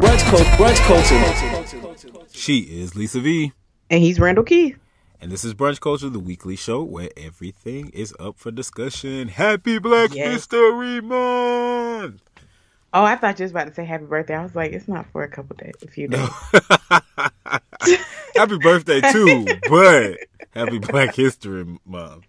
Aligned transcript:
Brunch 0.00 0.24
culture. 0.30 0.44
Brunch 0.56 0.86
culture. 0.86 2.26
She 2.30 2.58
is 2.60 2.94
Lisa 2.94 3.20
V. 3.20 3.52
And 3.90 4.00
he's 4.00 4.20
Randall 4.20 4.44
Keith. 4.44 4.78
And 5.20 5.32
this 5.32 5.44
is 5.44 5.54
Brunch 5.54 5.80
Culture, 5.80 6.08
the 6.08 6.20
weekly 6.20 6.54
show 6.54 6.84
where 6.84 7.08
everything 7.16 7.90
is 7.90 8.14
up 8.20 8.38
for 8.38 8.52
discussion. 8.52 9.26
Happy 9.26 9.78
Black 9.80 10.14
Yes. 10.14 10.32
History 10.34 11.00
Month! 11.00 12.22
Oh, 12.94 13.02
I 13.02 13.16
thought 13.16 13.40
you 13.40 13.42
was 13.42 13.50
about 13.50 13.66
to 13.66 13.74
say 13.74 13.84
happy 13.84 14.04
birthday. 14.04 14.36
I 14.36 14.42
was 14.44 14.54
like, 14.54 14.70
it's 14.70 14.86
not 14.86 15.06
for 15.10 15.24
a 15.24 15.28
couple 15.28 15.56
days, 15.56 15.74
a 15.82 15.88
few 15.88 16.06
days. 16.06 16.28
happy 18.36 18.58
birthday 18.58 19.00
too, 19.12 19.46
but 19.68 20.18
happy 20.52 20.78
Black 20.78 21.16
History 21.16 21.66
Month. 21.84 22.24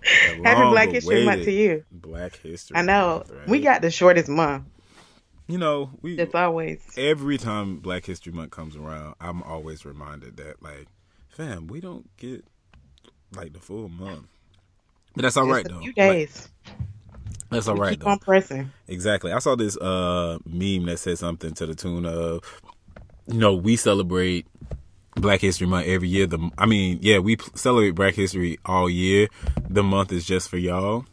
Happy 0.00 0.70
Black 0.70 0.90
History 0.90 1.24
Month 1.24 1.44
to 1.44 1.50
you. 1.50 1.84
Black 1.90 2.36
History 2.36 2.76
I 2.76 2.82
know. 2.82 3.16
Month, 3.16 3.30
right? 3.32 3.48
We 3.48 3.60
got 3.60 3.82
the 3.82 3.90
shortest 3.90 4.28
month. 4.28 4.66
You 5.48 5.58
know, 5.58 5.90
we 6.02 6.18
It's 6.18 6.34
always. 6.34 6.80
every 6.96 7.38
time 7.38 7.78
Black 7.78 8.04
History 8.06 8.32
Month 8.32 8.50
comes 8.50 8.76
around, 8.76 9.14
I'm 9.20 9.42
always 9.42 9.84
reminded 9.84 10.36
that, 10.38 10.62
like, 10.62 10.88
fam, 11.28 11.66
we 11.68 11.80
don't 11.80 12.08
get 12.16 12.44
like 13.32 13.52
the 13.52 13.60
full 13.60 13.88
month. 13.88 14.26
But 15.14 15.22
that's 15.22 15.36
all 15.36 15.46
right 15.46 15.64
it's 15.64 15.66
a 15.66 15.68
though. 15.68 15.80
few 15.80 15.92
Like, 15.98 16.18
days. 16.18 16.48
that's 17.50 17.68
all 17.68 17.76
We 17.76 17.80
right 17.80 17.90
Keep 17.90 18.00
though. 18.00 18.06
on 18.06 18.18
pressing. 18.18 18.72
Exactly. 18.88 19.32
I 19.32 19.38
saw 19.40 19.56
this 19.56 19.76
uh 19.78 20.38
meme 20.46 20.86
that 20.86 20.98
said 20.98 21.18
something 21.18 21.54
to 21.54 21.66
the 21.66 21.74
tune 21.74 22.06
of, 22.06 22.42
you 23.26 23.38
know, 23.38 23.54
we 23.54 23.76
celebrate 23.76 24.46
Black 25.16 25.40
History 25.40 25.66
Month 25.66 25.86
every 25.86 26.08
year. 26.08 26.26
The 26.26 26.50
I 26.58 26.66
mean, 26.66 26.98
yeah, 27.02 27.18
we 27.18 27.36
celebrate 27.54 27.92
Black 27.92 28.14
History 28.14 28.58
all 28.66 28.90
year. 28.90 29.28
The 29.68 29.82
month 29.82 30.12
is 30.12 30.24
just 30.24 30.48
for 30.48 30.58
y'all. 30.58 31.06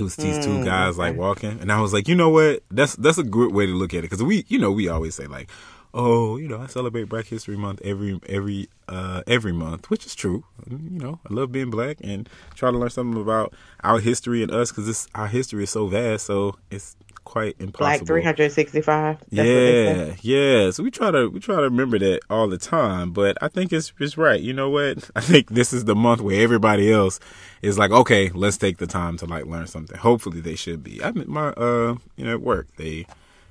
It 0.00 0.04
was 0.04 0.16
these 0.16 0.44
two 0.44 0.64
guys 0.64 0.96
like 0.98 1.16
walking, 1.16 1.60
and 1.60 1.70
I 1.70 1.80
was 1.80 1.92
like, 1.92 2.08
you 2.08 2.14
know 2.14 2.30
what? 2.30 2.62
That's 2.70 2.96
that's 2.96 3.18
a 3.18 3.22
good 3.22 3.52
way 3.52 3.66
to 3.66 3.72
look 3.72 3.92
at 3.94 3.98
it 3.98 4.02
because 4.02 4.22
we, 4.22 4.44
you 4.48 4.58
know, 4.58 4.72
we 4.72 4.88
always 4.88 5.14
say 5.14 5.26
like, 5.26 5.50
oh, 5.92 6.36
you 6.36 6.48
know, 6.48 6.60
I 6.60 6.66
celebrate 6.66 7.04
Black 7.04 7.26
History 7.26 7.56
Month 7.56 7.80
every 7.84 8.18
every 8.28 8.68
uh 8.88 9.22
every 9.26 9.52
month, 9.52 9.90
which 9.90 10.06
is 10.06 10.14
true. 10.14 10.44
You 10.68 10.78
know, 10.98 11.20
I 11.28 11.32
love 11.34 11.52
being 11.52 11.70
black 11.70 11.98
and 12.02 12.28
try 12.54 12.70
to 12.70 12.78
learn 12.78 12.90
something 12.90 13.20
about 13.20 13.54
our 13.82 14.00
history 14.00 14.42
and 14.42 14.50
us 14.50 14.72
because 14.72 15.08
our 15.14 15.26
history 15.26 15.64
is 15.64 15.70
so 15.70 15.86
vast, 15.86 16.26
so 16.26 16.56
it's 16.70 16.96
quite 17.30 17.54
impossible. 17.60 17.84
Like 17.84 18.06
365. 18.06 19.18
That's 19.18 19.28
what 19.30 19.36
they 19.36 20.16
Yeah, 20.20 20.64
yeah. 20.64 20.70
So 20.72 20.82
we 20.82 20.90
try 20.90 21.12
to 21.12 21.28
we 21.28 21.38
try 21.38 21.56
to 21.56 21.62
remember 21.62 21.96
that 22.00 22.20
all 22.28 22.48
the 22.48 22.58
time, 22.58 23.12
but 23.12 23.38
I 23.40 23.46
think 23.46 23.72
it's 23.72 23.92
it's 24.00 24.18
right. 24.18 24.40
You 24.40 24.52
know 24.52 24.68
what? 24.68 25.08
I 25.16 25.20
think 25.20 25.50
this 25.50 25.72
is 25.72 25.84
the 25.84 25.94
month 25.94 26.20
where 26.20 26.42
everybody 26.42 26.92
else 26.92 27.20
is 27.62 27.78
like, 27.78 27.92
okay, 27.92 28.30
let's 28.30 28.56
take 28.56 28.78
the 28.78 28.86
time 28.88 29.16
to 29.18 29.26
like 29.26 29.46
learn 29.46 29.68
something. 29.68 29.96
Hopefully, 29.96 30.40
they 30.40 30.56
should 30.56 30.82
be. 30.82 31.02
I 31.02 31.12
mean, 31.12 31.30
my 31.30 31.50
uh, 31.50 31.96
you 32.16 32.24
know, 32.24 32.32
at 32.32 32.40
work 32.40 32.66
they 32.76 33.06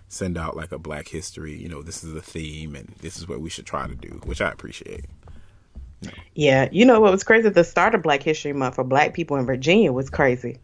send 0.10 0.38
out 0.38 0.58
like 0.58 0.74
a 0.74 0.78
Black 0.78 1.08
History. 1.08 1.56
You 1.56 1.70
know, 1.70 1.82
this 1.82 2.04
is 2.04 2.14
the 2.14 2.22
theme, 2.22 2.76
and 2.76 2.94
this 3.00 3.18
is 3.18 3.30
what 3.30 3.40
we 3.40 3.50
should 3.50 3.66
try 3.66 3.88
to 3.88 3.96
do, 3.96 4.20
which 4.26 4.42
I 4.42 4.52
appreciate. 4.52 5.06
Yeah. 6.36 6.68
You 6.72 6.86
know 6.86 7.00
what 7.00 7.12
was 7.12 7.24
crazy? 7.24 7.50
The 7.50 7.64
start 7.64 7.96
of 7.96 8.02
Black 8.02 8.24
History 8.24 8.54
Month 8.54 8.76
for 8.76 8.84
black 8.84 9.14
people 9.14 9.38
in 9.38 9.46
Virginia 9.46 9.92
was 9.92 10.10
crazy. 10.10 10.60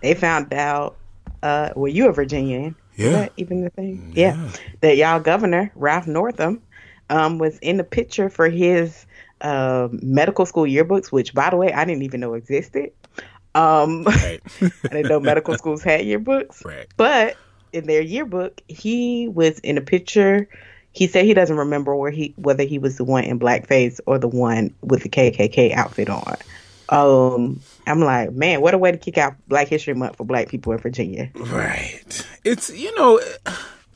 They 0.00 0.14
found 0.14 0.52
out, 0.52 0.96
uh, 1.42 1.70
well, 1.76 1.92
you 1.92 2.08
a 2.08 2.12
Virginian. 2.12 2.76
Yeah. 2.96 3.06
Is 3.06 3.12
that 3.12 3.32
even 3.36 3.60
the 3.62 3.70
thing? 3.70 4.12
Yeah. 4.14 4.50
That 4.80 4.96
y'all 4.96 5.20
governor, 5.20 5.70
Ralph 5.74 6.06
Northam, 6.06 6.62
um, 7.10 7.38
was 7.38 7.58
in 7.58 7.76
the 7.76 7.84
picture 7.84 8.28
for 8.28 8.48
his 8.48 9.06
uh, 9.40 9.88
medical 9.90 10.46
school 10.46 10.64
yearbooks, 10.64 11.12
which, 11.12 11.34
by 11.34 11.50
the 11.50 11.56
way, 11.56 11.72
I 11.72 11.84
didn't 11.84 12.02
even 12.02 12.20
know 12.20 12.34
existed. 12.34 12.92
Um, 13.54 14.04
Right, 14.04 14.40
I 14.62 14.88
didn't 14.88 15.08
know 15.08 15.20
medical 15.20 15.56
schools 15.58 15.82
had 15.82 16.00
yearbooks. 16.02 16.64
right. 16.64 16.86
But 16.96 17.36
in 17.72 17.86
their 17.86 18.02
yearbook, 18.02 18.62
he 18.68 19.28
was 19.28 19.58
in 19.60 19.78
a 19.78 19.82
picture. 19.82 20.48
He 20.92 21.06
said 21.06 21.26
he 21.26 21.34
doesn't 21.34 21.56
remember 21.56 21.94
where 21.94 22.10
he 22.10 22.34
whether 22.36 22.64
he 22.64 22.78
was 22.78 22.96
the 22.96 23.04
one 23.04 23.24
in 23.24 23.38
blackface 23.38 24.00
or 24.06 24.18
the 24.18 24.28
one 24.28 24.74
with 24.82 25.02
the 25.02 25.10
KKK 25.10 25.72
outfit 25.72 26.08
on. 26.08 26.36
Um, 26.88 27.60
I'm 27.86 28.00
like, 28.00 28.32
man, 28.32 28.60
what 28.60 28.74
a 28.74 28.78
way 28.78 28.92
to 28.92 28.98
kick 28.98 29.18
out 29.18 29.34
Black 29.48 29.68
History 29.68 29.94
Month 29.94 30.16
for 30.16 30.24
Black 30.24 30.48
people 30.48 30.72
in 30.72 30.78
Virginia. 30.78 31.30
Right. 31.34 32.26
It's 32.44 32.70
you 32.70 32.94
know, 32.96 33.20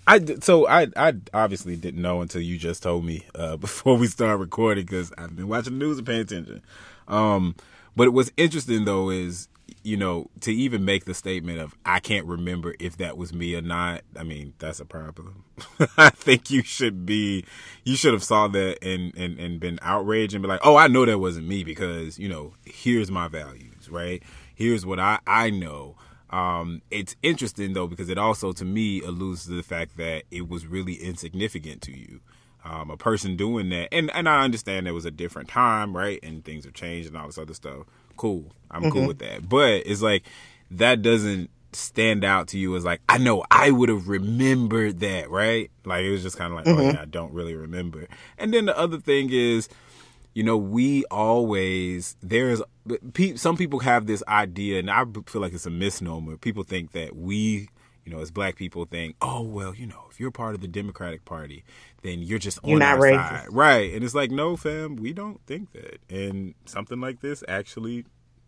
I 0.06 0.24
so 0.40 0.66
I 0.66 0.88
I 0.96 1.14
obviously 1.32 1.76
didn't 1.76 2.02
know 2.02 2.20
until 2.20 2.40
you 2.40 2.58
just 2.58 2.82
told 2.82 3.04
me 3.04 3.24
uh, 3.34 3.56
before 3.58 3.96
we 3.96 4.06
started 4.06 4.38
recording 4.38 4.84
because 4.84 5.12
I've 5.16 5.36
been 5.36 5.48
watching 5.48 5.78
the 5.78 5.84
news 5.84 5.98
and 5.98 6.06
paying 6.06 6.22
attention. 6.22 6.62
Um, 7.08 7.54
but 7.96 8.12
what's 8.12 8.30
interesting 8.36 8.84
though 8.84 9.10
is 9.10 9.48
you 9.82 9.96
know 9.96 10.30
to 10.40 10.52
even 10.52 10.84
make 10.84 11.04
the 11.04 11.14
statement 11.14 11.58
of 11.58 11.74
I 11.84 12.00
can't 12.00 12.26
remember 12.26 12.74
if 12.78 12.96
that 12.98 13.16
was 13.16 13.32
me 13.32 13.54
or 13.54 13.62
not. 13.62 14.02
I 14.16 14.22
mean 14.22 14.54
that's 14.58 14.80
a 14.80 14.84
problem. 14.84 15.44
I 15.96 16.10
think 16.10 16.50
you 16.50 16.62
should 16.62 17.06
be 17.06 17.44
you 17.84 17.96
should 17.96 18.12
have 18.12 18.24
saw 18.24 18.48
that 18.48 18.84
and 18.84 19.14
and 19.16 19.38
and 19.38 19.60
been 19.60 19.78
outraged 19.82 20.34
and 20.34 20.42
be 20.42 20.48
like, 20.48 20.60
oh, 20.62 20.76
I 20.76 20.88
know 20.88 21.04
that 21.04 21.18
wasn't 21.18 21.48
me 21.48 21.64
because 21.64 22.18
you 22.18 22.28
know 22.28 22.54
here's 22.64 23.10
my 23.10 23.28
values, 23.28 23.88
right? 23.90 24.22
Here's 24.54 24.84
what 24.84 24.98
I 24.98 25.18
I 25.26 25.50
know. 25.50 25.96
Um, 26.30 26.82
it's 26.90 27.16
interesting 27.22 27.72
though 27.72 27.88
because 27.88 28.08
it 28.08 28.18
also 28.18 28.52
to 28.52 28.64
me 28.64 29.00
alludes 29.02 29.46
to 29.46 29.52
the 29.52 29.62
fact 29.62 29.96
that 29.96 30.24
it 30.30 30.48
was 30.48 30.66
really 30.66 30.94
insignificant 30.94 31.82
to 31.82 31.92
you. 31.92 32.20
Um, 32.62 32.90
a 32.90 32.96
person 32.96 33.36
doing 33.36 33.70
that, 33.70 33.88
and 33.90 34.10
and 34.14 34.28
I 34.28 34.44
understand 34.44 34.86
there 34.86 34.92
was 34.92 35.06
a 35.06 35.10
different 35.10 35.48
time, 35.48 35.96
right? 35.96 36.20
And 36.22 36.44
things 36.44 36.64
have 36.64 36.74
changed 36.74 37.08
and 37.08 37.16
all 37.16 37.26
this 37.26 37.38
other 37.38 37.54
stuff. 37.54 37.86
Cool, 38.20 38.52
I'm 38.70 38.82
cool 38.82 38.90
mm-hmm. 38.90 39.06
with 39.06 39.18
that. 39.20 39.48
But 39.48 39.86
it's 39.86 40.02
like 40.02 40.24
that 40.72 41.00
doesn't 41.00 41.48
stand 41.72 42.22
out 42.22 42.48
to 42.48 42.58
you 42.58 42.76
as 42.76 42.84
like 42.84 43.00
I 43.08 43.16
know 43.16 43.42
I 43.50 43.70
would 43.70 43.88
have 43.88 44.08
remembered 44.08 45.00
that, 45.00 45.30
right? 45.30 45.70
Like 45.86 46.04
it 46.04 46.10
was 46.10 46.22
just 46.22 46.36
kind 46.36 46.52
of 46.52 46.58
like, 46.58 46.66
oh 46.66 46.78
mm-hmm. 46.78 46.96
yeah, 46.96 47.00
I 47.00 47.06
don't 47.06 47.32
really 47.32 47.54
remember. 47.54 48.08
And 48.36 48.52
then 48.52 48.66
the 48.66 48.76
other 48.76 48.98
thing 48.98 49.30
is, 49.32 49.70
you 50.34 50.42
know, 50.42 50.58
we 50.58 51.06
always 51.06 52.14
there's 52.22 52.60
pe- 53.14 53.36
some 53.36 53.56
people 53.56 53.78
have 53.78 54.04
this 54.04 54.22
idea, 54.28 54.80
and 54.80 54.90
I 54.90 55.02
feel 55.24 55.40
like 55.40 55.54
it's 55.54 55.64
a 55.64 55.70
misnomer. 55.70 56.36
People 56.36 56.62
think 56.62 56.92
that 56.92 57.16
we, 57.16 57.70
you 58.04 58.12
know, 58.12 58.20
as 58.20 58.30
black 58.30 58.56
people, 58.56 58.84
think, 58.84 59.16
oh 59.20 59.42
well, 59.42 59.74
you 59.74 59.86
know, 59.86 60.04
if 60.10 60.18
you're 60.20 60.30
part 60.30 60.54
of 60.54 60.60
the 60.60 60.68
Democratic 60.68 61.24
Party, 61.24 61.64
then 62.02 62.20
you're 62.20 62.38
just 62.38 62.58
on 62.64 62.70
You're 62.70 62.78
not 62.78 62.98
our 62.98 63.04
racist. 63.04 63.28
side, 63.28 63.46
right? 63.50 63.92
And 63.94 64.04
it's 64.04 64.14
like, 64.14 64.30
no, 64.30 64.56
fam, 64.56 64.96
we 64.96 65.12
don't 65.12 65.40
think 65.46 65.72
that. 65.72 66.00
And 66.08 66.54
something 66.64 67.00
like 67.00 67.20
this 67.20 67.44
actually 67.48 68.04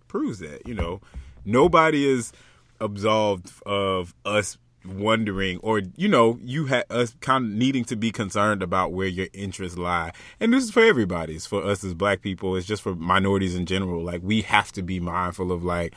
proves 0.08 0.38
that. 0.40 0.66
You 0.66 0.74
know, 0.74 1.00
nobody 1.44 2.08
is 2.08 2.32
absolved 2.80 3.52
of 3.64 4.14
us 4.24 4.58
wondering 4.84 5.58
or 5.58 5.80
you 5.96 6.08
know 6.08 6.38
you 6.42 6.66
had 6.66 6.84
us 6.90 7.14
kind 7.20 7.44
of 7.44 7.52
needing 7.52 7.84
to 7.84 7.94
be 7.94 8.10
concerned 8.10 8.64
about 8.64 8.92
where 8.92 9.06
your 9.06 9.28
interests 9.32 9.78
lie 9.78 10.10
and 10.40 10.52
this 10.52 10.64
is 10.64 10.72
for 10.72 10.82
everybody 10.82 11.36
it's 11.36 11.46
for 11.46 11.62
us 11.62 11.84
as 11.84 11.94
black 11.94 12.20
people 12.20 12.56
it's 12.56 12.66
just 12.66 12.82
for 12.82 12.94
minorities 12.96 13.54
in 13.54 13.64
general 13.64 14.02
like 14.02 14.20
we 14.24 14.42
have 14.42 14.72
to 14.72 14.82
be 14.82 14.98
mindful 14.98 15.52
of 15.52 15.62
like 15.62 15.94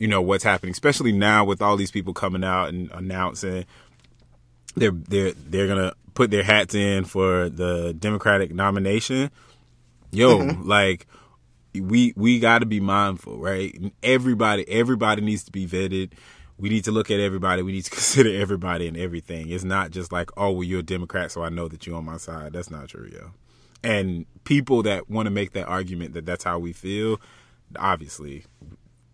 you 0.00 0.08
know 0.08 0.20
what's 0.20 0.42
happening 0.42 0.72
especially 0.72 1.12
now 1.12 1.44
with 1.44 1.62
all 1.62 1.76
these 1.76 1.92
people 1.92 2.12
coming 2.12 2.42
out 2.42 2.70
and 2.70 2.90
announcing 2.90 3.64
they're 4.76 4.90
they're 4.90 5.32
they're 5.32 5.68
gonna 5.68 5.94
put 6.14 6.30
their 6.30 6.42
hats 6.42 6.74
in 6.74 7.04
for 7.04 7.48
the 7.48 7.94
democratic 7.94 8.52
nomination. 8.54 9.30
Yo 10.10 10.38
mm-hmm. 10.38 10.68
like 10.68 11.06
we 11.74 12.12
we 12.16 12.40
got 12.40 12.60
to 12.60 12.66
be 12.66 12.80
mindful 12.80 13.38
right? 13.38 13.76
Everybody 14.02 14.68
everybody 14.68 15.22
needs 15.22 15.44
to 15.44 15.52
be 15.52 15.66
vetted. 15.66 16.12
We 16.58 16.68
need 16.68 16.84
to 16.84 16.90
look 16.90 17.10
at 17.10 17.20
everybody. 17.20 17.62
We 17.62 17.72
need 17.72 17.84
to 17.84 17.90
consider 18.00 18.34
everybody 18.38 18.86
and 18.86 18.96
everything. 18.96 19.50
It's 19.50 19.64
not 19.64 19.90
just 19.90 20.12
like 20.12 20.30
oh 20.36 20.50
well 20.50 20.64
you're 20.64 20.80
a 20.80 20.84
democrat 20.84 21.32
so 21.32 21.42
i 21.42 21.48
know 21.48 21.68
that 21.68 21.86
you're 21.86 21.96
on 21.96 22.04
my 22.04 22.16
side. 22.16 22.52
That's 22.52 22.70
not 22.70 22.88
true 22.88 23.08
yo. 23.12 23.30
And 23.82 24.26
people 24.44 24.82
that 24.82 25.08
want 25.08 25.26
to 25.26 25.30
make 25.30 25.52
that 25.52 25.66
argument 25.66 26.12
that 26.14 26.26
that's 26.26 26.44
how 26.44 26.58
we 26.58 26.72
feel 26.72 27.20
obviously 27.78 28.44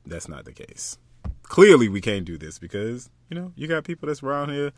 that's 0.07 0.29
not 0.29 0.45
the 0.45 0.53
case 0.53 0.99
clearly 1.43 1.89
we 1.89 2.01
can't 2.01 2.25
do 2.25 2.39
this 2.39 2.59
because 2.59 3.11
you 3.29 3.37
know 3.37 3.53
you 3.57 3.67
got 3.67 3.85
people 3.85 4.07
that's 4.07 4.23
around 4.23 4.51
here 4.51 4.73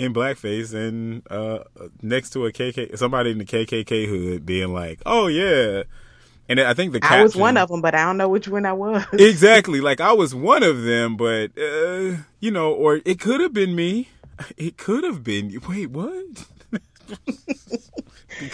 in 0.00 0.14
blackface 0.14 0.72
and 0.74 1.22
uh 1.30 1.62
next 2.02 2.30
to 2.30 2.46
a 2.46 2.52
KK 2.52 2.96
somebody 2.96 3.30
in 3.30 3.38
the 3.38 3.44
KKK 3.44 4.06
hood 4.06 4.46
being 4.46 4.72
like, 4.72 5.00
"Oh 5.04 5.26
yeah." 5.26 5.82
And 6.48 6.58
I 6.58 6.74
think 6.74 6.92
the 6.92 7.00
I 7.02 7.22
was 7.22 7.36
one 7.36 7.56
of 7.56 7.68
them, 7.68 7.80
but 7.80 7.94
I 7.94 8.04
don't 8.04 8.16
know 8.16 8.28
which 8.28 8.48
one 8.48 8.66
I 8.66 8.72
was. 8.72 9.04
exactly 9.12 9.80
like 9.80 10.00
I 10.00 10.12
was 10.12 10.34
one 10.34 10.64
of 10.64 10.82
them, 10.82 11.16
but 11.16 11.52
uh, 11.56 12.16
you 12.40 12.50
know, 12.50 12.72
or 12.72 13.00
it 13.04 13.20
could 13.20 13.40
have 13.40 13.52
been 13.52 13.76
me. 13.76 14.08
It 14.56 14.78
could 14.78 15.04
have 15.04 15.22
been. 15.22 15.60
Wait, 15.68 15.90
what? 15.90 16.46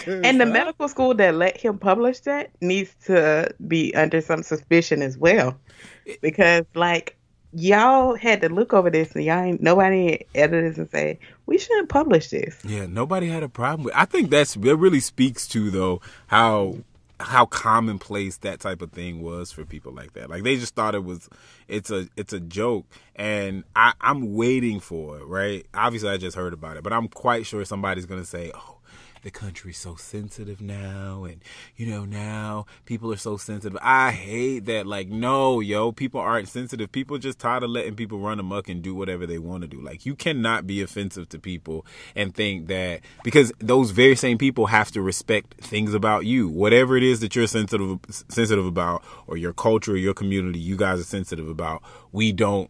And 0.05 0.39
the 0.39 0.45
uh, 0.45 0.51
medical 0.51 0.87
school 0.87 1.13
that 1.15 1.35
let 1.35 1.57
him 1.57 1.77
publish 1.77 2.19
that 2.21 2.51
needs 2.61 2.93
to 3.05 3.53
be 3.67 3.95
under 3.95 4.21
some 4.21 4.43
suspicion 4.43 5.01
as 5.01 5.17
well. 5.17 5.57
Because 6.21 6.65
like 6.73 7.17
y'all 7.53 8.15
had 8.15 8.41
to 8.41 8.49
look 8.49 8.73
over 8.73 8.89
this 8.89 9.15
and 9.15 9.23
y'all 9.23 9.43
ain't 9.43 9.61
nobody 9.61 10.19
editors 10.35 10.77
and 10.77 10.89
say, 10.89 11.19
We 11.45 11.57
shouldn't 11.57 11.89
publish 11.89 12.29
this. 12.29 12.57
Yeah, 12.65 12.85
nobody 12.87 13.27
had 13.27 13.43
a 13.43 13.49
problem 13.49 13.85
with. 13.85 13.93
I 13.95 14.05
think 14.05 14.29
that's 14.29 14.55
that 14.55 14.75
really 14.75 14.99
speaks 14.99 15.47
to 15.49 15.69
though 15.71 16.01
how 16.27 16.77
how 17.19 17.45
commonplace 17.45 18.37
that 18.37 18.59
type 18.59 18.81
of 18.81 18.91
thing 18.91 19.21
was 19.21 19.51
for 19.51 19.65
people 19.65 19.91
like 19.91 20.13
that. 20.13 20.29
Like 20.29 20.43
they 20.43 20.55
just 20.57 20.75
thought 20.75 20.95
it 20.95 21.03
was 21.03 21.29
it's 21.67 21.89
a 21.89 22.07
it's 22.15 22.33
a 22.33 22.39
joke, 22.39 22.85
and 23.15 23.63
I 23.75 23.93
I'm 24.01 24.35
waiting 24.35 24.79
for 24.79 25.19
it. 25.19 25.25
Right? 25.25 25.65
Obviously, 25.73 26.09
I 26.09 26.17
just 26.17 26.37
heard 26.37 26.53
about 26.53 26.77
it, 26.77 26.83
but 26.83 26.93
I'm 26.93 27.07
quite 27.07 27.45
sure 27.45 27.63
somebody's 27.65 28.05
gonna 28.05 28.25
say, 28.25 28.51
"Oh, 28.53 28.76
the 29.27 29.31
country's 29.31 29.77
so 29.77 29.93
sensitive 29.95 30.61
now 30.61 31.25
and 31.25 31.43
you 31.75 31.85
know 31.85 32.05
now 32.05 32.65
people 32.85 33.11
are 33.11 33.17
so 33.17 33.35
sensitive. 33.35 33.77
I 33.81 34.11
hate 34.11 34.59
that 34.67 34.87
like 34.87 35.09
no 35.09 35.59
yo 35.59 35.91
people 35.91 36.21
aren't 36.21 36.47
sensitive. 36.47 36.93
People 36.93 37.17
just 37.17 37.37
tired 37.37 37.63
of 37.63 37.69
letting 37.69 37.95
people 37.95 38.19
run 38.19 38.39
amok 38.39 38.69
and 38.69 38.81
do 38.81 38.95
whatever 38.95 39.25
they 39.25 39.37
want 39.37 39.63
to 39.63 39.67
do. 39.67 39.81
Like 39.81 40.05
you 40.05 40.15
cannot 40.15 40.65
be 40.65 40.81
offensive 40.81 41.27
to 41.29 41.39
people 41.39 41.85
and 42.15 42.33
think 42.33 42.67
that 42.67 43.01
because 43.25 43.51
those 43.59 43.91
very 43.91 44.15
same 44.15 44.37
people 44.37 44.67
have 44.67 44.91
to 44.91 45.01
respect 45.01 45.55
things 45.55 45.93
about 45.93 46.25
you. 46.25 46.47
Whatever 46.47 46.95
it 46.95 47.03
is 47.03 47.19
that 47.19 47.35
you're 47.35 47.47
sensitive 47.47 47.99
sensitive 48.29 48.65
about 48.65 49.03
or 49.27 49.35
your 49.35 49.51
culture 49.51 49.91
or 49.91 49.97
your 49.97 50.13
community 50.13 50.57
you 50.57 50.77
guys 50.77 51.01
are 51.01 51.03
sensitive 51.03 51.49
about 51.49 51.83
we 52.13 52.31
don't 52.31 52.69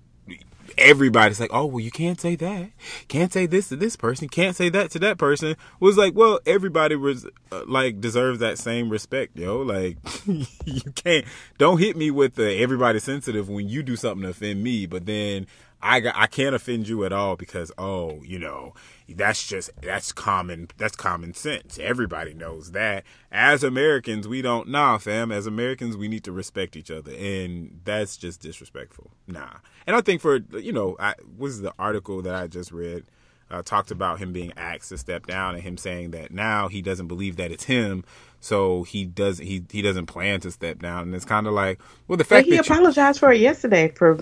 everybody's 0.78 1.40
like, 1.40 1.50
oh, 1.54 1.66
well, 1.66 1.80
you 1.80 1.92
can't 1.92 2.20
say 2.20 2.36
that. 2.36 2.72
Can't 3.08 3.32
say 3.32 3.46
this 3.46 3.70
to 3.70 3.76
this 3.76 3.96
person. 3.96 4.28
Can't 4.30 4.56
say 4.56 4.70
that 4.70 4.92
to 4.92 5.00
that 5.00 5.18
person. 5.18 5.56
Was 5.80 5.98
like, 5.98 6.16
well, 6.16 6.40
everybody 6.46 6.96
was 6.96 7.26
uh, 7.52 7.64
like 7.68 8.02
deserves 8.02 8.40
that 8.40 8.58
same 8.58 8.90
respect, 8.90 9.38
yo. 9.38 9.62
Like, 9.62 9.98
you 10.26 10.92
can't. 10.96 11.26
Don't 11.58 11.80
hit 11.80 11.96
me 11.96 12.12
with 12.12 12.36
the 12.36 12.58
everybody 12.58 13.00
sensitive 13.00 13.50
when 13.50 13.68
you 13.70 13.84
do 13.84 13.96
something 13.96 14.24
to 14.24 14.30
offend 14.30 14.64
me, 14.64 14.86
but 14.86 15.06
then. 15.06 15.48
I 15.80 16.00
got, 16.00 16.16
I 16.18 16.26
can't 16.26 16.56
offend 16.56 16.88
you 16.88 17.06
at 17.06 17.14
all 17.14 17.36
because 17.36 17.72
oh 17.78 18.20
you 18.24 18.40
know 18.40 18.74
that's 19.10 19.48
just 19.48 19.70
that's 19.82 20.12
common 20.12 20.70
that's 20.78 20.96
common 20.96 21.34
sense. 21.34 21.80
Everybody 21.80 22.34
knows 22.34 22.72
that. 22.72 23.04
As 23.32 23.64
Americans 23.64 24.28
we 24.28 24.42
don't 24.42 24.68
nah 24.70 24.98
fam. 24.98 25.32
As 25.32 25.48
Americans 25.48 25.96
we 25.98 26.08
need 26.08 26.24
to 26.26 26.32
respect 26.32 26.76
each 26.76 26.92
other 26.92 27.14
and 27.14 27.80
that's 27.84 28.18
just 28.18 28.42
disrespectful. 28.42 29.12
Nah. 29.28 29.56
And 29.86 29.96
I 29.96 30.02
think 30.02 30.22
for 30.22 30.40
you 30.60 30.74
know 30.74 30.96
I 31.00 31.16
was 31.38 31.62
the 31.62 31.74
article 31.80 32.22
that 32.22 32.36
I 32.36 32.48
just 32.48 32.72
read 32.72 33.06
uh, 33.50 33.62
talked 33.64 33.92
about 33.92 34.20
him 34.20 34.34
being 34.34 34.52
asked 34.58 34.90
to 34.90 34.98
step 34.98 35.26
down 35.26 35.56
and 35.56 35.64
him 35.64 35.78
saying 35.78 36.12
that 36.12 36.32
now 36.32 36.68
he 36.68 36.82
doesn't 36.82 37.08
believe 37.08 37.38
that 37.38 37.50
it's 37.50 37.64
him 37.64 38.04
so 38.40 38.84
he 38.84 39.06
does 39.06 39.40
he 39.40 39.64
he 39.72 39.82
doesn't 39.82 40.06
plan 40.06 40.40
to 40.42 40.52
step 40.52 40.80
down. 40.80 41.04
And 41.04 41.16
it's 41.16 41.26
kind 41.26 41.48
of 41.48 41.54
like 41.54 41.80
well 42.08 42.18
the 42.18 42.24
But 42.28 42.28
fact 42.28 42.46
he 42.46 42.56
that 42.56 42.68
you, 42.68 42.76
apologized 42.76 43.20
for 43.20 43.32
it 43.32 43.42
yesterday 43.42 43.90
for 43.96 44.20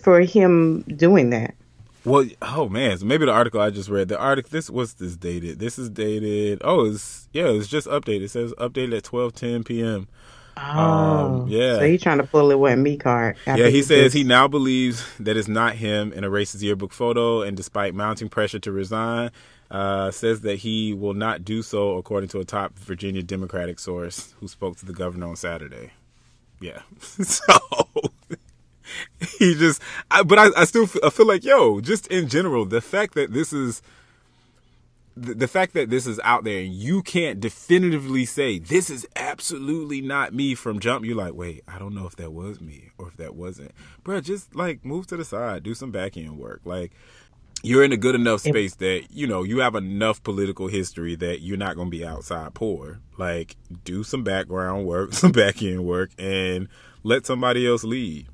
for 0.00 0.20
him 0.20 0.82
doing 0.82 1.30
that. 1.30 1.54
Well, 2.04 2.26
oh 2.42 2.68
man, 2.68 2.98
so 2.98 3.06
maybe 3.06 3.24
the 3.26 3.32
article 3.32 3.60
I 3.60 3.70
just 3.70 3.88
read. 3.88 4.08
The 4.08 4.18
article. 4.18 4.50
This 4.50 4.68
was 4.68 4.94
this 4.94 5.16
dated. 5.16 5.58
This 5.58 5.78
is 5.78 5.88
dated. 5.88 6.60
Oh, 6.62 6.86
it's 6.86 7.28
yeah. 7.32 7.48
It's 7.48 7.68
just 7.68 7.86
updated. 7.86 8.24
It 8.24 8.30
says 8.30 8.52
updated 8.58 8.98
at 8.98 9.04
twelve 9.04 9.34
ten 9.34 9.64
p.m. 9.64 10.08
Oh, 10.56 11.46
yeah. 11.48 11.78
So 11.78 11.86
he's 11.86 12.02
trying 12.02 12.18
to 12.18 12.24
pull 12.24 12.50
it 12.50 12.58
with 12.58 12.78
me 12.78 12.96
card. 12.96 13.36
Yeah, 13.46 13.68
he 13.68 13.82
says 13.82 14.12
he 14.12 14.22
now 14.22 14.46
believes 14.46 15.04
that 15.18 15.36
it's 15.36 15.48
not 15.48 15.74
him 15.74 16.12
in 16.12 16.24
a 16.24 16.30
racist 16.30 16.62
yearbook 16.62 16.92
photo, 16.92 17.42
and 17.42 17.56
despite 17.56 17.94
mounting 17.94 18.28
pressure 18.28 18.60
to 18.60 18.70
resign, 18.70 19.30
uh, 19.70 20.10
says 20.10 20.42
that 20.42 20.56
he 20.60 20.94
will 20.94 21.14
not 21.14 21.44
do 21.44 21.62
so, 21.62 21.96
according 21.96 22.28
to 22.30 22.38
a 22.38 22.44
top 22.44 22.78
Virginia 22.78 23.22
Democratic 23.22 23.78
source 23.80 24.34
who 24.38 24.46
spoke 24.46 24.76
to 24.76 24.86
the 24.86 24.92
governor 24.92 25.26
on 25.26 25.36
Saturday. 25.36 25.92
Yeah, 26.60 26.82
so 27.00 27.42
he 29.38 29.54
just, 29.54 29.80
I, 30.10 30.22
but 30.22 30.38
I, 30.38 30.48
I 30.56 30.64
still 30.64 30.86
feel, 30.86 31.02
I 31.04 31.10
feel 31.10 31.26
like, 31.26 31.44
yo, 31.44 31.80
just 31.80 32.06
in 32.08 32.28
general, 32.28 32.64
the 32.64 32.80
fact 32.80 33.14
that 33.14 33.32
this 33.32 33.52
is 33.52 33.82
the, 35.16 35.34
the 35.34 35.48
fact 35.48 35.74
that 35.74 35.90
this 35.90 36.06
is 36.06 36.18
out 36.24 36.42
there 36.44 36.60
and 36.60 36.72
you 36.72 37.00
can't 37.00 37.38
definitively 37.38 38.24
say 38.24 38.58
this 38.58 38.90
is 38.90 39.06
absolutely 39.14 40.00
not 40.00 40.34
me 40.34 40.56
from 40.56 40.80
jump 40.80 41.04
you're 41.04 41.14
like 41.14 41.34
wait 41.34 41.62
i 41.68 41.78
don't 41.78 41.94
know 41.94 42.04
if 42.04 42.16
that 42.16 42.32
was 42.32 42.60
me 42.60 42.90
or 42.98 43.08
if 43.08 43.16
that 43.16 43.34
wasn't. 43.34 43.72
Bro 44.02 44.20
just 44.22 44.54
like 44.54 44.84
move 44.84 45.06
to 45.08 45.16
the 45.16 45.24
side 45.24 45.62
do 45.62 45.74
some 45.74 45.90
back 45.90 46.16
end 46.16 46.38
work. 46.38 46.60
Like 46.64 46.92
you're 47.62 47.84
in 47.84 47.92
a 47.92 47.96
good 47.96 48.14
enough 48.14 48.40
space 48.40 48.74
that 48.76 49.06
you 49.10 49.26
know 49.26 49.42
you 49.42 49.60
have 49.60 49.74
enough 49.74 50.22
political 50.22 50.68
history 50.68 51.14
that 51.16 51.40
you're 51.40 51.56
not 51.56 51.76
going 51.76 51.90
to 51.90 51.96
be 51.96 52.04
outside 52.04 52.54
poor. 52.54 53.00
Like 53.18 53.56
do 53.84 54.02
some 54.02 54.24
background 54.24 54.86
work 54.86 55.12
some 55.14 55.32
back 55.32 55.62
end 55.62 55.84
work 55.84 56.10
and 56.18 56.68
let 57.02 57.26
somebody 57.26 57.66
else 57.66 57.84
lead 57.84 58.26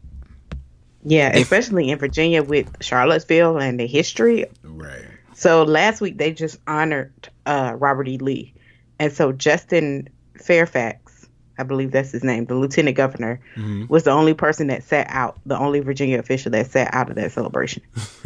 Yeah, 1.03 1.31
especially 1.35 1.91
in 1.91 1.99
Virginia 1.99 2.43
with 2.43 2.83
Charlottesville 2.83 3.59
and 3.59 3.81
the 3.81 3.87
history. 3.87 4.45
right 4.63 5.05
So 5.35 5.63
last 5.65 6.01
week 6.01 6.19
they 6.19 6.33
just 6.33 6.59
honored 6.67 7.29
uh, 7.47 7.75
Robert 7.79 8.09
E. 8.09 8.19
Lee, 8.19 8.53
and 8.99 9.13
so 9.13 9.33
Justin 9.33 10.09
Fairfax, 10.39 11.27
I 11.59 11.63
believe 11.63 11.93
that's 11.93 12.13
his 12.13 12.23
name, 12.23 12.45
the 12.45 12.55
lieutenant 12.55 12.97
governor, 12.97 13.41
was 13.89 14.05
the 14.05 14.11
only 14.11 14.35
person 14.35 14.67
that 14.67 14.83
sat 14.85 15.07
out, 15.09 15.39
the 15.47 15.59
only 15.59 15.81
Virginia 15.81 16.19
official 16.19 16.51
that 16.53 16.71
sat 16.71 16.93
out 16.93 17.09
of 17.09 17.17
that 17.17 17.33
celebration, 17.33 17.83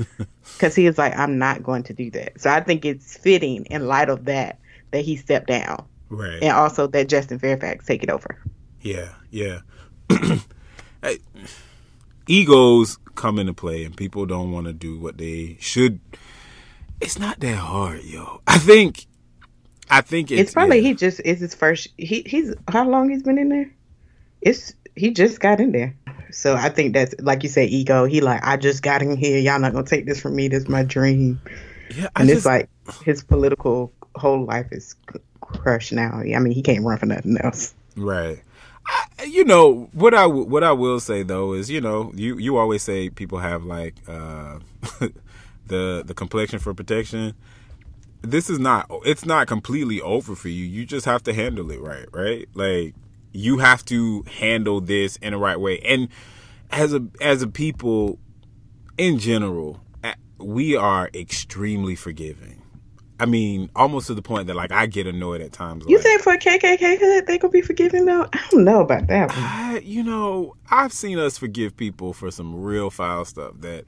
because 0.54 0.74
he 0.74 0.86
was 0.86 0.98
like, 0.98 1.16
"I'm 1.16 1.38
not 1.38 1.62
going 1.62 1.84
to 1.84 1.92
do 1.92 2.10
that." 2.12 2.40
So 2.40 2.50
I 2.50 2.60
think 2.60 2.84
it's 2.84 3.16
fitting 3.16 3.66
in 3.66 3.86
light 3.86 4.08
of 4.08 4.24
that 4.24 4.58
that 4.90 5.04
he 5.04 5.16
stepped 5.16 5.46
down, 5.46 5.84
right 6.08 6.42
and 6.42 6.52
also 6.52 6.86
that 6.88 7.08
Justin 7.08 7.38
Fairfax 7.38 7.86
take 7.86 8.02
it 8.02 8.10
over. 8.10 8.38
Yeah, 8.80 9.12
yeah. 9.30 9.60
Hey, 11.02 11.18
egos 12.26 12.98
come 13.14 13.38
into 13.38 13.54
play, 13.54 13.84
and 13.84 13.96
people 13.96 14.26
don't 14.26 14.52
want 14.52 14.66
to 14.66 14.72
do 14.72 14.98
what 14.98 15.18
they 15.18 15.56
should. 15.60 16.00
It's 17.00 17.18
not 17.18 17.40
that 17.40 17.56
hard, 17.56 18.02
yo. 18.04 18.40
I 18.46 18.58
think, 18.58 19.06
I 19.90 20.00
think 20.00 20.30
it's, 20.30 20.40
It's, 20.40 20.52
probably 20.52 20.78
yeah. 20.78 20.88
he 20.88 20.94
just 20.94 21.20
is 21.20 21.40
his 21.40 21.54
first. 21.54 21.88
He 21.96 22.22
he's 22.26 22.54
how 22.68 22.88
long 22.88 23.10
he's 23.10 23.22
been 23.22 23.38
in 23.38 23.48
there? 23.48 23.70
It's 24.40 24.74
he 24.96 25.10
just 25.10 25.40
got 25.40 25.60
in 25.60 25.72
there. 25.72 25.96
So 26.30 26.54
I 26.54 26.68
think 26.68 26.94
that's 26.94 27.14
like 27.20 27.42
you 27.42 27.48
say, 27.48 27.66
ego. 27.66 28.04
He 28.04 28.20
like 28.20 28.40
I 28.44 28.56
just 28.56 28.82
got 28.82 29.02
in 29.02 29.16
here. 29.16 29.38
Y'all 29.38 29.58
not 29.60 29.72
gonna 29.72 29.86
take 29.86 30.06
this 30.06 30.20
from 30.20 30.34
me. 30.36 30.48
This 30.48 30.64
is 30.64 30.68
my 30.68 30.82
dream. 30.82 31.40
Yeah, 31.94 32.08
I 32.16 32.20
And 32.22 32.28
just, 32.28 32.38
it's 32.38 32.46
like 32.46 32.68
his 33.04 33.22
political 33.22 33.92
whole 34.16 34.44
life 34.44 34.66
is 34.72 34.96
crushed 35.40 35.92
now. 35.92 36.12
I 36.20 36.38
mean, 36.38 36.52
he 36.52 36.62
can't 36.62 36.84
run 36.84 36.98
for 36.98 37.06
nothing 37.06 37.36
else. 37.42 37.74
Right. 37.96 38.42
I, 38.86 39.24
you 39.24 39.44
know 39.44 39.88
what 39.92 40.14
I 40.14 40.26
what 40.26 40.62
I 40.64 40.72
will 40.72 41.00
say 41.00 41.22
though 41.22 41.52
is 41.54 41.70
you 41.70 41.80
know 41.80 42.12
you 42.14 42.38
you 42.38 42.56
always 42.56 42.82
say 42.82 43.10
people 43.10 43.38
have 43.38 43.64
like 43.64 43.94
uh 44.08 44.58
the 45.66 46.02
the 46.04 46.14
complexion 46.14 46.58
for 46.58 46.74
protection. 46.74 47.34
This 48.22 48.48
is 48.48 48.58
not 48.58 48.90
it's 49.04 49.24
not 49.24 49.46
completely 49.46 50.00
over 50.00 50.34
for 50.34 50.48
you. 50.48 50.64
You 50.64 50.84
just 50.84 51.06
have 51.06 51.22
to 51.24 51.34
handle 51.34 51.70
it 51.70 51.80
right, 51.80 52.06
right? 52.12 52.48
Like 52.54 52.94
you 53.32 53.58
have 53.58 53.84
to 53.86 54.22
handle 54.38 54.80
this 54.80 55.16
in 55.16 55.32
the 55.32 55.38
right 55.38 55.58
way. 55.58 55.78
And 55.80 56.08
as 56.70 56.94
a 56.94 57.06
as 57.20 57.42
a 57.42 57.48
people 57.48 58.18
in 58.96 59.18
general, 59.18 59.80
we 60.38 60.76
are 60.76 61.10
extremely 61.14 61.96
forgiving. 61.96 62.62
I 63.20 63.26
mean, 63.26 63.70
almost 63.76 64.08
to 64.08 64.14
the 64.14 64.22
point 64.22 64.48
that 64.48 64.56
like 64.56 64.72
I 64.72 64.86
get 64.86 65.06
annoyed 65.06 65.40
at 65.40 65.52
times. 65.52 65.84
You 65.86 65.96
like, 65.96 66.04
think 66.04 66.22
for 66.22 66.32
a 66.32 66.38
KKK 66.38 66.98
hood 66.98 67.26
they 67.26 67.38
gonna 67.38 67.52
be 67.52 67.62
forgiving 67.62 68.06
though? 68.06 68.26
I 68.32 68.40
don't 68.50 68.64
know 68.64 68.80
about 68.80 69.06
that. 69.06 69.30
I, 69.32 69.78
you 69.78 70.02
know, 70.02 70.56
I've 70.70 70.92
seen 70.92 71.18
us 71.18 71.38
forgive 71.38 71.76
people 71.76 72.12
for 72.12 72.30
some 72.30 72.54
real 72.62 72.90
foul 72.90 73.24
stuff 73.24 73.54
that 73.60 73.84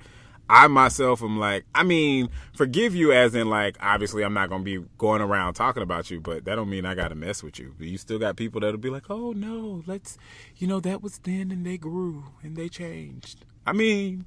I 0.49 0.68
myself 0.68 1.23
am 1.23 1.38
like, 1.38 1.64
I 1.75 1.83
mean, 1.83 2.28
forgive 2.54 2.95
you 2.95 3.12
as 3.12 3.35
in 3.35 3.50
like, 3.50 3.76
obviously 3.80 4.23
I'm 4.23 4.35
not 4.35 4.49
going 4.49 4.64
to 4.64 4.80
be 4.80 4.87
going 4.97 5.21
around 5.21 5.54
talking 5.54 5.83
about 5.83 6.11
you, 6.11 6.21
but 6.21 6.45
that 6.45 6.54
don't 6.54 6.71
mean 6.71 6.87
I 6.87 6.95
got 6.95 7.09
to 7.09 7.16
mess 7.16 7.42
with 7.42 7.59
you. 7.59 7.75
But 7.76 7.88
you 7.88 7.99
still 7.99 8.21
got 8.21 8.37
people 8.37 8.61
that'll 8.61 8.78
be 8.78 8.90
like, 8.90 9.11
oh 9.11 9.33
no, 9.33 9.83
let's, 9.87 10.18
you 10.56 10.68
know, 10.68 10.78
that 10.80 11.02
was 11.02 11.18
then 11.18 11.50
and 11.50 11.66
they 11.66 11.78
grew 11.78 12.26
and 12.42 12.56
they 12.56 12.68
changed. 12.68 13.45
I 13.66 13.73
mean, 13.73 14.26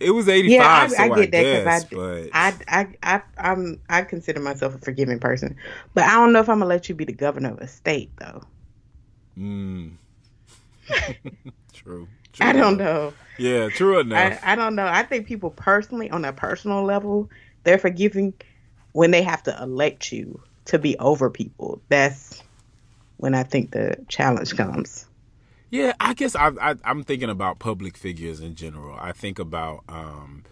it 0.00 0.10
was 0.12 0.28
85, 0.28 0.58
Yeah, 0.58 0.66
I, 0.66 0.86
so 0.88 1.02
I 1.04 1.08
get 1.10 1.32
that 1.32 1.50
guess, 1.50 1.50
because 1.50 1.86
but 1.90 1.98
I, 2.32 2.54
I, 2.68 2.88
I, 3.02 3.16
I, 3.16 3.22
I'm, 3.38 3.80
I 3.88 4.02
consider 4.02 4.40
myself 4.40 4.74
a 4.74 4.78
forgiving 4.78 5.20
person, 5.20 5.56
but 5.94 6.04
I 6.04 6.14
don't 6.14 6.32
know 6.32 6.40
if 6.40 6.48
I'm 6.48 6.58
gonna 6.60 6.68
let 6.68 6.88
you 6.88 6.94
be 6.94 7.04
the 7.04 7.12
governor 7.12 7.52
of 7.52 7.58
a 7.58 7.68
state 7.68 8.12
though. 8.18 8.42
mm. 9.38 9.96
true, 11.72 12.08
true. 12.32 12.46
I 12.46 12.52
don't 12.52 12.76
know. 12.78 13.14
Yeah, 13.38 13.70
true 13.70 13.98
enough. 14.00 14.40
I, 14.42 14.52
I 14.52 14.56
don't 14.56 14.74
know. 14.74 14.86
I 14.86 15.02
think 15.02 15.26
people 15.26 15.50
personally, 15.50 16.10
on 16.10 16.24
a 16.24 16.32
personal 16.32 16.84
level, 16.84 17.30
they're 17.64 17.78
forgiving 17.78 18.34
when 18.92 19.10
they 19.10 19.22
have 19.22 19.42
to 19.44 19.56
elect 19.62 20.12
you 20.12 20.42
to 20.66 20.78
be 20.78 20.98
over 20.98 21.30
people. 21.30 21.82
That's 21.88 22.42
when 23.18 23.34
I 23.34 23.44
think 23.44 23.72
the 23.72 23.96
challenge 24.08 24.56
comes. 24.56 25.06
Yeah, 25.70 25.92
I 26.00 26.14
guess 26.14 26.34
I, 26.34 26.48
I, 26.60 26.74
I'm 26.84 27.04
thinking 27.04 27.30
about 27.30 27.58
public 27.60 27.96
figures 27.96 28.40
in 28.40 28.54
general. 28.56 28.96
I 29.00 29.12
think 29.12 29.38
about 29.38 29.84
um, 29.88 30.42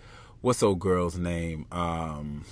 what's 0.43 0.63
old 0.63 0.79
girl's 0.79 1.19
name? 1.19 1.67
Um, 1.73 2.45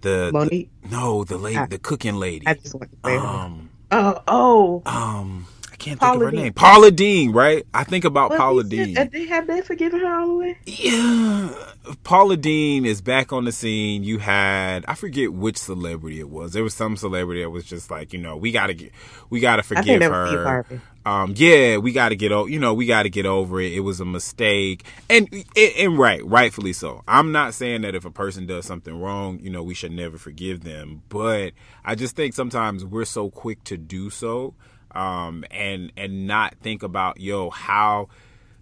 the, 0.00 0.30
Monique? 0.32 0.70
the- 0.82 0.88
no, 0.88 1.24
the 1.24 1.38
lady, 1.38 1.58
I- 1.58 1.66
the 1.66 1.78
cooking 1.78 2.16
lady. 2.16 2.46
I 2.46 2.54
just 2.54 2.74
want 2.74 2.90
to 2.90 2.96
say. 3.04 3.16
um, 3.16 3.70
oh, 3.90 4.22
oh. 4.28 4.82
um, 4.86 5.46
I 5.72 5.76
can't 5.76 6.00
think 6.00 6.14
of 6.14 6.20
her 6.22 6.30
Deen. 6.30 6.40
name. 6.40 6.52
Paula 6.54 6.90
Deen, 6.90 7.32
right? 7.32 7.66
I 7.74 7.84
think 7.84 8.04
about 8.04 8.30
Well, 8.30 8.38
Paula 8.38 8.64
he 8.64 8.70
said- 8.70 8.86
Deen. 8.86 8.98
uh, 8.98 9.06
They 9.12 9.26
have 9.26 9.46
they 9.46 9.60
forgiven 9.60 10.00
her 10.00 10.20
all 10.20 10.28
the 10.28 10.34
way. 10.34 10.58
Yeah, 10.64 11.54
Paula 12.02 12.36
Deen 12.38 12.86
is 12.86 13.00
back 13.02 13.32
on 13.32 13.44
the 13.44 13.52
scene. 13.52 14.02
You 14.04 14.18
had 14.18 14.84
I 14.88 14.94
forget 14.94 15.32
which 15.34 15.58
celebrity 15.58 16.18
it 16.20 16.30
was. 16.30 16.52
There 16.54 16.62
was 16.62 16.74
some 16.74 16.96
celebrity 16.96 17.42
that 17.42 17.50
was 17.50 17.64
just 17.64 17.90
like, 17.90 18.12
you 18.14 18.18
know, 18.18 18.36
we 18.38 18.52
gotta 18.52 18.72
get, 18.74 18.92
we 19.28 19.38
gotta 19.40 19.60
I 19.60 19.62
forgive 19.62 19.84
think 19.84 20.00
that 20.00 20.10
was 20.10 20.28
Steve 20.30 20.38
her. 20.40 20.82
Um, 21.06 21.34
yeah, 21.36 21.76
we 21.76 21.92
gotta 21.92 22.16
get 22.16 22.32
over, 22.32 22.50
you 22.50 22.58
know, 22.58 22.74
we 22.74 22.84
gotta 22.84 23.08
get 23.08 23.26
over 23.26 23.60
it. 23.60 23.72
It 23.72 23.80
was 23.80 24.00
a 24.00 24.04
mistake, 24.04 24.84
and, 25.08 25.32
and 25.32 25.72
and 25.78 25.96
right, 25.96 26.20
rightfully 26.26 26.72
so. 26.72 27.04
I'm 27.06 27.30
not 27.30 27.54
saying 27.54 27.82
that 27.82 27.94
if 27.94 28.04
a 28.04 28.10
person 28.10 28.44
does 28.44 28.66
something 28.66 29.00
wrong, 29.00 29.38
you 29.40 29.48
know, 29.48 29.62
we 29.62 29.72
should 29.72 29.92
never 29.92 30.18
forgive 30.18 30.64
them. 30.64 31.04
But 31.08 31.52
I 31.84 31.94
just 31.94 32.16
think 32.16 32.34
sometimes 32.34 32.84
we're 32.84 33.04
so 33.04 33.30
quick 33.30 33.62
to 33.64 33.76
do 33.76 34.10
so, 34.10 34.54
um, 34.96 35.44
and 35.52 35.92
and 35.96 36.26
not 36.26 36.56
think 36.56 36.82
about 36.82 37.20
yo 37.20 37.50
how 37.50 38.08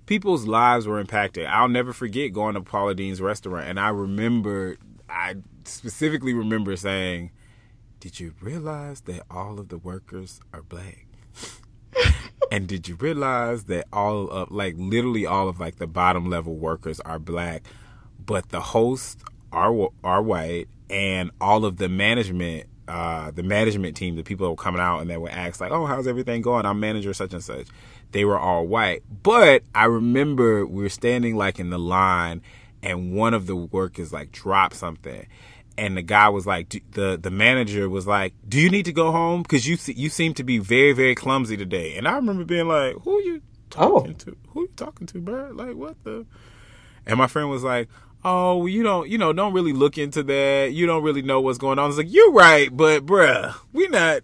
people's 0.04 0.46
lives 0.46 0.86
were 0.86 1.00
impacted. 1.00 1.46
I'll 1.46 1.68
never 1.68 1.94
forget 1.94 2.34
going 2.34 2.56
to 2.56 2.60
Paula 2.60 2.94
Deen's 2.94 3.22
restaurant, 3.22 3.68
and 3.68 3.80
I 3.80 3.88
remember, 3.88 4.76
I 5.08 5.36
specifically 5.64 6.34
remember 6.34 6.76
saying, 6.76 7.30
"Did 8.00 8.20
you 8.20 8.34
realize 8.42 9.00
that 9.02 9.22
all 9.30 9.58
of 9.58 9.70
the 9.70 9.78
workers 9.78 10.40
are 10.52 10.62
black?" 10.62 11.06
and 12.50 12.66
did 12.66 12.88
you 12.88 12.96
realize 12.96 13.64
that 13.64 13.86
all 13.92 14.28
of 14.30 14.50
like 14.50 14.74
literally 14.76 15.26
all 15.26 15.48
of 15.48 15.60
like 15.60 15.76
the 15.76 15.86
bottom 15.86 16.28
level 16.30 16.54
workers 16.54 17.00
are 17.00 17.18
black, 17.18 17.62
but 18.24 18.50
the 18.50 18.60
hosts 18.60 19.22
are 19.52 19.88
are 20.02 20.22
white, 20.22 20.68
and 20.90 21.30
all 21.40 21.64
of 21.64 21.76
the 21.76 21.88
management. 21.88 22.66
Uh, 22.86 23.30
the 23.30 23.42
management 23.42 23.96
team, 23.96 24.14
the 24.14 24.22
people 24.22 24.44
that 24.44 24.50
were 24.50 24.62
coming 24.62 24.78
out 24.78 24.98
and 24.98 25.08
they 25.08 25.16
would 25.16 25.32
ask 25.32 25.58
like, 25.58 25.72
"Oh, 25.72 25.86
how's 25.86 26.06
everything 26.06 26.42
going?" 26.42 26.66
I'm 26.66 26.80
manager 26.80 27.14
such 27.14 27.32
and 27.32 27.42
such. 27.42 27.66
They 28.12 28.26
were 28.26 28.38
all 28.38 28.66
white, 28.66 29.02
but 29.22 29.62
I 29.74 29.86
remember 29.86 30.66
we 30.66 30.82
were 30.82 30.90
standing 30.90 31.34
like 31.34 31.58
in 31.58 31.70
the 31.70 31.78
line, 31.78 32.42
and 32.82 33.14
one 33.14 33.32
of 33.32 33.46
the 33.46 33.56
workers 33.56 34.12
like 34.12 34.32
dropped 34.32 34.76
something, 34.76 35.26
and 35.76 35.96
the 35.96 36.02
guy 36.02 36.28
was 36.28 36.46
like, 36.46 36.82
the 36.92 37.18
the 37.20 37.30
manager 37.30 37.88
was 37.88 38.06
like, 38.06 38.34
"Do 38.48 38.60
you 38.60 38.70
need 38.70 38.84
to 38.84 38.92
go 38.92 39.12
home? 39.12 39.42
Because 39.42 39.66
you 39.66 39.76
you 39.86 40.08
seem 40.08 40.34
to 40.34 40.44
be 40.44 40.58
very 40.58 40.92
very 40.92 41.14
clumsy 41.14 41.56
today." 41.56 41.96
And 41.96 42.06
I 42.06 42.16
remember 42.16 42.44
being 42.44 42.68
like, 42.68 42.96
"Who 43.02 43.12
oh. 43.12 43.18
are 43.18 43.22
you 43.22 43.42
talking 43.70 44.14
to? 44.16 44.36
Who 44.48 44.60
are 44.60 44.62
you 44.64 44.72
talking 44.76 45.06
to, 45.08 45.20
bro? 45.20 45.50
Like 45.52 45.76
what 45.76 46.02
the?" 46.04 46.26
And 47.06 47.18
my 47.18 47.26
friend 47.26 47.50
was 47.50 47.62
like, 47.62 47.88
"Oh, 48.24 48.58
well, 48.58 48.68
you 48.68 48.82
don't, 48.82 49.08
you 49.08 49.18
know, 49.18 49.32
don't 49.32 49.52
really 49.52 49.72
look 49.72 49.98
into 49.98 50.22
that. 50.22 50.72
You 50.72 50.86
don't 50.86 51.02
really 51.02 51.22
know 51.22 51.40
what's 51.40 51.58
going 51.58 51.78
on." 51.78 51.84
I 51.84 51.88
was 51.88 51.98
like, 51.98 52.12
"You're 52.12 52.32
right, 52.32 52.74
but 52.74 53.04
bruh, 53.04 53.54
we 53.72 53.88
not. 53.88 54.22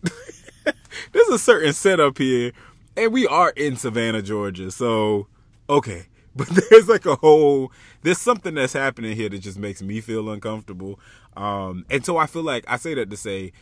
There's 1.13 1.29
a 1.29 1.39
certain 1.39 1.73
setup 1.73 2.19
here, 2.19 2.53
and 2.97 3.13
we 3.13 3.27
are 3.27 3.51
in 3.51 3.77
Savannah, 3.77 4.23
Georgia. 4.23 4.71
So, 4.71 5.27
okay, 5.69 6.07
but 6.37 6.49
there's 6.49 6.89
like 6.89 7.07
a 7.07 7.17
whole, 7.17 7.73
there's 8.03 8.19
something 8.19 8.55
that's 8.55 8.73
happening 8.73 9.17
here 9.17 9.29
that 9.29 9.41
just 9.41 9.59
makes 9.59 9.83
me 9.83 10.01
feel 10.01 10.31
uncomfortable. 10.31 11.01
Um, 11.37 11.85
and 11.91 12.05
so 12.05 12.17
I 12.17 12.27
feel 12.27 12.43
like 12.43 12.65
I 12.69 12.77
say 12.77 12.95
that 12.95 13.11
to 13.11 13.17
say." 13.17 13.53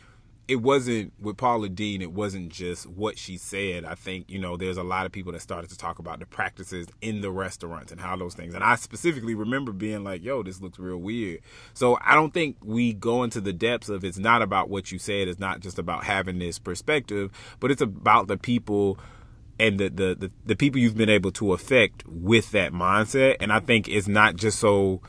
it 0.48 0.62
wasn't 0.62 1.12
with 1.20 1.36
Paula 1.36 1.68
Deen, 1.68 2.00
it 2.00 2.12
wasn't 2.12 2.48
just 2.48 2.86
what 2.86 3.18
she 3.18 3.36
said. 3.36 3.84
I 3.84 3.94
think, 3.94 4.30
you 4.30 4.38
know, 4.38 4.56
there's 4.56 4.78
a 4.78 4.82
lot 4.82 5.04
of 5.04 5.12
people 5.12 5.30
that 5.32 5.42
started 5.42 5.68
to 5.70 5.76
talk 5.76 5.98
about 5.98 6.20
the 6.20 6.26
practices 6.26 6.86
in 7.02 7.20
the 7.20 7.30
restaurants 7.30 7.92
and 7.92 8.00
how 8.00 8.16
those 8.16 8.34
things. 8.34 8.54
And 8.54 8.64
I 8.64 8.76
specifically 8.76 9.34
remember 9.34 9.72
being 9.72 10.04
like, 10.04 10.24
yo, 10.24 10.42
this 10.42 10.62
looks 10.62 10.78
real 10.78 10.96
weird. 10.96 11.40
So 11.74 11.98
I 12.00 12.14
don't 12.14 12.32
think 12.32 12.56
we 12.64 12.94
go 12.94 13.24
into 13.24 13.42
the 13.42 13.52
depths 13.52 13.90
of 13.90 14.04
it's 14.04 14.18
not 14.18 14.40
about 14.40 14.70
what 14.70 14.90
you 14.90 14.98
said, 14.98 15.28
it's 15.28 15.38
not 15.38 15.60
just 15.60 15.78
about 15.78 16.04
having 16.04 16.38
this 16.38 16.58
perspective, 16.58 17.30
but 17.60 17.70
it's 17.70 17.82
about 17.82 18.28
the 18.28 18.38
people 18.38 18.98
and 19.58 19.78
the, 19.78 19.88
the, 19.88 20.14
the, 20.14 20.30
the 20.46 20.56
people 20.56 20.80
you've 20.80 20.96
been 20.96 21.08
able 21.08 21.32
to 21.32 21.52
affect 21.52 22.06
with 22.06 22.52
that 22.52 22.72
mindset. 22.72 23.36
And 23.40 23.52
I 23.52 23.60
think 23.60 23.88
it's 23.88 24.08
not 24.08 24.36
just 24.36 24.58
so 24.58 25.00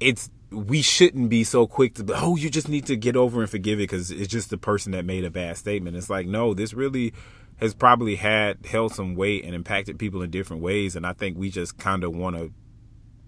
it's 0.00 0.30
we 0.50 0.82
shouldn't 0.82 1.30
be 1.30 1.42
so 1.42 1.66
quick 1.66 1.94
to 1.94 2.04
oh 2.14 2.36
you 2.36 2.48
just 2.48 2.68
need 2.68 2.86
to 2.86 2.96
get 2.96 3.16
over 3.16 3.40
and 3.40 3.50
forgive 3.50 3.78
it 3.80 3.84
because 3.84 4.10
it's 4.10 4.28
just 4.28 4.50
the 4.50 4.58
person 4.58 4.92
that 4.92 5.04
made 5.04 5.24
a 5.24 5.30
bad 5.30 5.56
statement. 5.56 5.96
It's 5.96 6.10
like 6.10 6.26
no 6.26 6.54
this 6.54 6.74
really 6.74 7.12
has 7.56 7.74
probably 7.74 8.16
had 8.16 8.64
held 8.66 8.92
some 8.92 9.14
weight 9.14 9.44
and 9.44 9.54
impacted 9.54 9.98
people 9.98 10.22
in 10.22 10.30
different 10.30 10.62
ways. 10.62 10.96
And 10.96 11.06
i 11.06 11.12
think 11.12 11.38
we 11.38 11.50
just 11.50 11.78
kind 11.78 12.02
of 12.04 12.14
want 12.14 12.36
to 12.36 12.52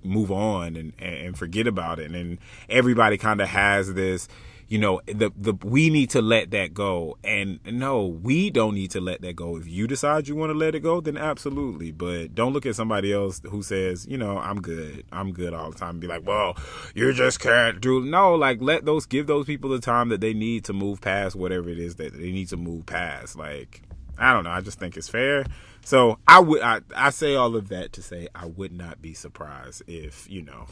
move 0.02 0.30
on 0.30 0.76
and, 0.76 0.92
and 0.98 1.36
forget 1.36 1.66
about 1.66 1.98
it. 1.98 2.10
And 2.10 2.38
everybody 2.68 3.18
kind 3.18 3.40
of 3.40 3.48
has 3.48 3.94
this 3.94 4.28
you 4.68 4.78
know 4.78 5.00
the 5.06 5.30
the 5.36 5.54
we 5.62 5.90
need 5.90 6.10
to 6.10 6.20
let 6.20 6.50
that 6.50 6.74
go. 6.74 7.16
And 7.22 7.60
no 7.64 8.06
we 8.06 8.50
don't 8.50 8.74
need 8.74 8.90
to 8.92 9.00
let 9.00 9.20
that 9.22 9.36
go. 9.36 9.56
If 9.56 9.68
you 9.68 9.86
decide 9.86 10.28
you 10.28 10.34
want 10.34 10.50
to 10.50 10.58
let 10.58 10.74
it 10.74 10.80
go 10.80 11.00
then 11.00 11.16
absolutely. 11.16 11.92
But 11.92 12.34
don't 12.34 12.52
look 12.52 12.66
at 12.66 12.74
somebody 12.74 13.12
else 13.12 13.40
who 13.48 13.62
says 13.62 14.06
you 14.08 14.18
know 14.18 14.38
i'm 14.38 14.60
good. 14.60 15.04
I'm 15.12 15.32
good 15.32 15.54
all 15.54 15.70
the 15.70 15.78
time. 15.78 15.90
And 15.90 16.00
be 16.00 16.06
like 16.06 16.26
well 16.26 16.56
you 16.94 17.12
just 17.12 17.40
can't 17.40 17.80
do 17.80 18.04
no 18.04 18.34
like 18.34 18.60
let 18.60 18.84
those 18.84 19.06
give 19.06 19.26
those 19.26 19.46
people 19.46 19.70
the 19.70 19.80
time 19.80 20.08
that 20.08 20.20
they 20.20 20.34
need 20.34 20.64
to 20.64 20.72
move 20.72 21.00
past 21.00 21.36
whatever 21.36 21.68
it 21.68 21.78
is 21.78 21.96
that 21.96 22.12
they 22.14 22.32
need 22.32 22.48
to 22.48 22.56
move 22.56 22.86
past. 22.86 23.36
Like 23.36 23.82
i 24.18 24.32
don't 24.32 24.44
know. 24.44 24.50
I 24.50 24.60
just 24.62 24.78
think 24.78 24.96
it's 24.96 25.08
fair. 25.08 25.46
So 25.84 26.18
i 26.26 26.40
would 26.40 26.62
i, 26.62 26.80
I 26.96 27.10
say 27.10 27.36
all 27.36 27.54
of 27.54 27.68
that 27.68 27.92
to 27.92 28.02
say 28.02 28.26
i 28.34 28.46
would 28.46 28.72
not 28.72 29.00
be 29.00 29.14
surprised 29.14 29.82
if 29.86 30.28
you 30.28 30.42
know 30.42 30.66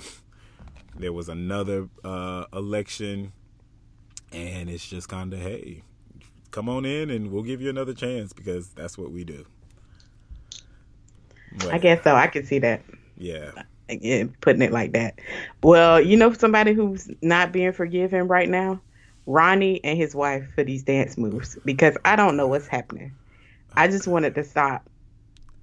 there 0.97 1.13
was 1.13 1.29
another 1.29 1.89
uh 2.03 2.47
election 2.53 3.33
and 4.35 4.69
it's 4.71 4.87
just 4.89 5.09
kind 5.09 5.33
of 5.33 5.41
hey 5.41 5.83
come 6.51 6.69
on 6.69 6.85
in 6.85 7.11
and 7.11 7.31
we'll 7.33 7.43
give 7.43 7.61
you 7.61 7.71
another 7.71 7.95
chance 7.95 8.33
because 8.33 8.69
that's 8.71 8.99
what 8.99 9.11
we 9.13 9.25
do 9.25 9.45
But, 11.59 11.75
I 11.75 11.79
guess 11.79 12.03
so. 12.05 12.15
I 12.15 12.27
can 12.27 12.45
see 12.45 12.59
that. 12.61 12.83
yeah 13.17 13.53
Yeah, 13.89 14.25
putting 14.41 14.63
it 14.63 14.73
like 14.73 14.93
that. 14.93 15.19
Well, 15.63 16.01
you 16.01 16.17
know 16.17 16.33
somebody 16.33 16.73
who's 16.73 17.09
not 17.23 17.53
being 17.53 17.73
forgiven 17.73 18.29
right 18.29 18.49
now? 18.49 18.81
Ronnie 19.27 19.83
and 19.85 19.97
his 19.99 20.15
wife 20.15 20.47
for 20.55 20.65
these 20.65 20.83
dance 20.83 21.17
moves 21.19 21.59
because 21.65 21.97
I 22.05 22.17
don't 22.17 22.37
know 22.37 22.47
what's 22.49 22.67
happening. 22.67 23.13
I 23.75 23.89
just 23.89 24.07
wanted 24.07 24.35
to 24.37 24.45
stop 24.45 24.89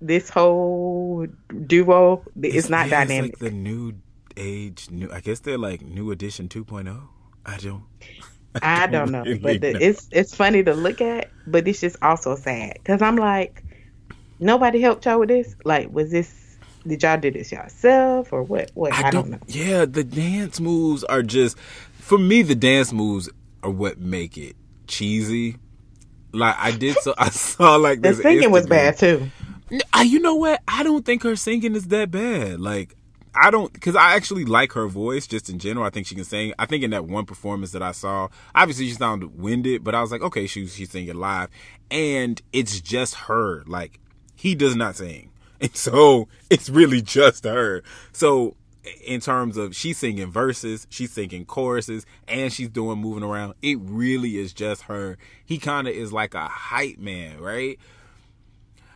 this 0.01 0.29
whole 0.29 1.27
duo. 1.67 2.23
It's, 2.41 2.69
not 2.69 2.89
yeah, 2.89 3.05
dynamic. 3.05 3.33
it's 3.33 3.41
like 3.41 3.51
the 3.51 3.57
new 3.57 3.93
age 4.37 4.89
new 4.89 5.11
i 5.11 5.19
guess 5.19 5.41
they're 5.41 5.57
like 5.57 5.81
new 5.81 6.09
edition 6.09 6.47
2.0 6.47 7.01
i 7.45 7.57
don't 7.57 7.83
I 8.61 8.87
don't 8.91 9.11
know, 9.11 9.23
but 9.41 9.61
the, 9.61 9.77
it's 9.79 10.07
it's 10.11 10.35
funny 10.35 10.63
to 10.63 10.73
look 10.73 11.01
at, 11.01 11.29
but 11.47 11.67
it's 11.67 11.81
just 11.81 11.97
also 12.01 12.35
sad 12.35 12.73
because 12.75 13.01
I'm 13.01 13.15
like, 13.15 13.63
nobody 14.39 14.81
helped 14.81 15.05
y'all 15.05 15.19
with 15.19 15.29
this. 15.29 15.55
Like, 15.63 15.91
was 15.91 16.11
this? 16.11 16.57
Did 16.85 17.03
y'all 17.03 17.17
do 17.17 17.29
this 17.29 17.51
yourself 17.51 18.33
or 18.33 18.41
what? 18.43 18.71
What? 18.73 18.91
I, 18.93 19.11
don't 19.11 19.29
know. 19.29 19.39
Yeah, 19.47 19.85
the 19.85 20.03
dance 20.03 20.59
moves 20.59 21.03
are 21.03 21.21
just 21.21 21.57
for 21.59 22.17
me. 22.17 22.41
The 22.41 22.55
dance 22.55 22.91
moves 22.91 23.29
are 23.63 23.69
what 23.69 23.99
make 23.99 24.37
it 24.37 24.55
cheesy. 24.87 25.57
Like 26.33 26.55
I 26.57 26.71
did, 26.71 26.97
so 26.97 27.13
I 27.17 27.29
saw 27.31 27.75
like 27.75 28.01
The 28.01 28.09
this. 28.09 28.21
singing 28.21 28.51
was 28.51 28.65
bad 28.67 28.97
too. 28.97 29.29
I, 29.93 30.01
you 30.03 30.19
know 30.19 30.35
what? 30.35 30.61
I 30.67 30.83
don't 30.83 31.05
think 31.05 31.23
her 31.23 31.35
singing 31.35 31.75
is 31.75 31.87
that 31.87 32.11
bad. 32.11 32.59
Like, 32.59 32.95
I 33.33 33.49
don't, 33.49 33.71
because 33.71 33.95
I 33.95 34.15
actually 34.15 34.45
like 34.45 34.73
her 34.73 34.87
voice 34.87 35.25
just 35.27 35.49
in 35.49 35.59
general. 35.59 35.85
I 35.85 35.89
think 35.89 36.07
she 36.07 36.15
can 36.15 36.23
sing. 36.23 36.53
I 36.59 36.65
think 36.65 36.83
in 36.83 36.91
that 36.91 37.05
one 37.05 37.25
performance 37.25 37.71
that 37.71 37.81
I 37.81 37.91
saw, 37.93 38.27
obviously 38.53 38.87
she 38.87 38.93
sounded 38.93 39.39
winded, 39.39 39.83
but 39.83 39.95
I 39.95 40.01
was 40.01 40.11
like, 40.11 40.21
okay, 40.21 40.47
she, 40.47 40.67
she's 40.67 40.91
singing 40.91 41.15
live. 41.15 41.49
And 41.89 42.41
it's 42.51 42.81
just 42.81 43.15
her. 43.15 43.63
Like, 43.65 43.99
he 44.35 44.55
does 44.55 44.75
not 44.75 44.95
sing. 44.95 45.29
And 45.61 45.75
so 45.75 46.27
it's 46.49 46.71
really 46.71 47.03
just 47.03 47.43
her. 47.43 47.83
So, 48.13 48.55
in 49.05 49.19
terms 49.19 49.57
of 49.57 49.75
she's 49.75 49.99
singing 49.99 50.31
verses, 50.31 50.87
she's 50.89 51.11
singing 51.11 51.45
choruses, 51.45 52.05
and 52.27 52.51
she's 52.51 52.69
doing 52.69 52.97
moving 52.97 53.23
around, 53.23 53.53
it 53.61 53.77
really 53.79 54.37
is 54.37 54.53
just 54.53 54.83
her. 54.83 55.19
He 55.45 55.59
kind 55.59 55.87
of 55.87 55.93
is 55.93 56.11
like 56.11 56.33
a 56.33 56.47
hype 56.47 56.97
man, 56.97 57.39
right? 57.39 57.77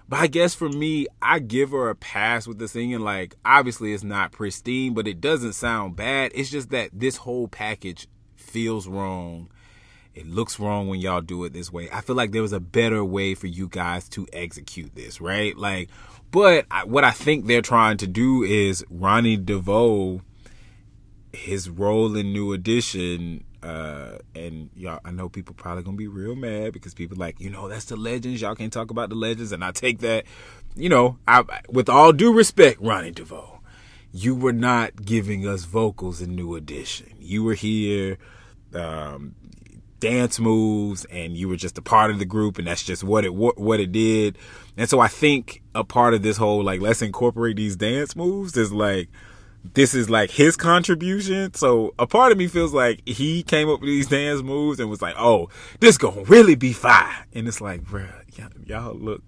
But 0.07 0.19
I 0.19 0.27
guess 0.27 0.53
for 0.53 0.69
me, 0.69 1.07
I 1.21 1.39
give 1.39 1.71
her 1.71 1.89
a 1.89 1.95
pass 1.95 2.47
with 2.47 2.59
the 2.59 2.67
singing. 2.67 2.99
Like, 2.99 3.35
obviously, 3.43 3.93
it's 3.93 4.03
not 4.03 4.31
pristine, 4.31 4.93
but 4.93 5.07
it 5.07 5.19
doesn't 5.19 5.53
sound 5.53 5.95
bad. 5.95 6.31
It's 6.35 6.49
just 6.49 6.69
that 6.69 6.91
this 6.93 7.17
whole 7.17 7.47
package 7.47 8.07
feels 8.35 8.87
wrong. 8.87 9.49
It 10.13 10.27
looks 10.27 10.59
wrong 10.59 10.87
when 10.87 11.01
y'all 11.01 11.21
do 11.21 11.43
it 11.43 11.53
this 11.53 11.73
way. 11.73 11.89
I 11.91 12.01
feel 12.01 12.15
like 12.15 12.31
there 12.31 12.41
was 12.41 12.53
a 12.53 12.59
better 12.59 13.03
way 13.03 13.35
for 13.35 13.47
you 13.47 13.67
guys 13.67 14.07
to 14.09 14.27
execute 14.31 14.95
this, 14.95 15.19
right? 15.19 15.57
Like, 15.57 15.89
but 16.31 16.65
I, 16.71 16.85
what 16.85 17.03
I 17.03 17.11
think 17.11 17.45
they're 17.47 17.61
trying 17.61 17.97
to 17.97 18.07
do 18.07 18.43
is 18.43 18.85
Ronnie 18.89 19.37
DeVoe, 19.37 20.21
his 21.33 21.69
role 21.69 22.15
in 22.15 22.31
New 22.31 22.53
Edition, 22.53 23.43
uh, 23.65 24.19
and 24.35 24.69
y'all, 24.75 24.99
I 25.03 25.09
know 25.09 25.27
people 25.27 25.55
probably 25.55 25.81
gonna 25.81 25.97
be 25.97 26.07
real 26.07 26.35
mad 26.35 26.71
because 26.71 26.93
people 26.93 27.17
like, 27.17 27.39
you 27.39 27.49
know, 27.49 27.67
that's 27.67 27.85
the 27.85 27.95
legends. 27.95 28.39
Y'all 28.39 28.53
can't 28.53 28.71
talk 28.71 28.91
about 28.91 29.09
the 29.09 29.15
legends, 29.15 29.51
and 29.51 29.63
I 29.63 29.71
take 29.71 29.99
that, 29.99 30.25
you 30.75 30.87
know, 30.87 31.17
I, 31.27 31.43
with 31.67 31.89
all 31.89 32.13
due 32.13 32.31
respect, 32.31 32.79
Ronnie 32.79 33.09
DeVoe, 33.09 33.59
you 34.11 34.35
were 34.35 34.53
not 34.53 35.03
giving 35.03 35.47
us 35.47 35.65
vocals 35.65 36.21
in 36.21 36.35
New 36.35 36.55
Edition. 36.55 37.07
You 37.19 37.43
were 37.43 37.55
here, 37.55 38.19
um, 38.75 39.33
dance 39.99 40.39
moves, 40.39 41.05
and 41.05 41.35
you 41.35 41.49
were 41.49 41.55
just 41.55 41.79
a 41.79 41.81
part 41.81 42.11
of 42.11 42.19
the 42.19 42.25
group, 42.25 42.59
and 42.59 42.67
that's 42.67 42.83
just 42.83 43.03
what 43.03 43.25
it 43.25 43.33
what, 43.33 43.57
what 43.57 43.79
it 43.79 43.91
did. 43.91 44.37
And 44.77 44.87
so 44.87 44.99
I 44.99 45.07
think 45.07 45.63
a 45.73 45.83
part 45.83 46.13
of 46.13 46.21
this 46.21 46.37
whole 46.37 46.63
like 46.63 46.81
let's 46.81 47.01
incorporate 47.01 47.55
these 47.55 47.75
dance 47.75 48.15
moves 48.15 48.55
is 48.55 48.71
like 48.71 49.09
this 49.73 49.93
is 49.93 50.09
like 50.09 50.31
his 50.31 50.55
contribution. 50.55 51.53
So 51.53 51.93
a 51.97 52.07
part 52.07 52.31
of 52.31 52.37
me 52.37 52.47
feels 52.47 52.73
like 52.73 53.01
he 53.07 53.43
came 53.43 53.69
up 53.69 53.81
with 53.81 53.89
these 53.89 54.07
dance 54.07 54.41
moves 54.41 54.79
and 54.79 54.89
was 54.89 55.01
like, 55.01 55.15
"Oh, 55.17 55.49
this 55.79 55.97
gonna 55.97 56.23
really 56.23 56.55
be 56.55 56.73
fire." 56.73 57.25
And 57.33 57.47
it's 57.47 57.61
like, 57.61 57.83
bruh, 57.83 58.09
y'all, 58.65 58.95
look, 58.95 59.23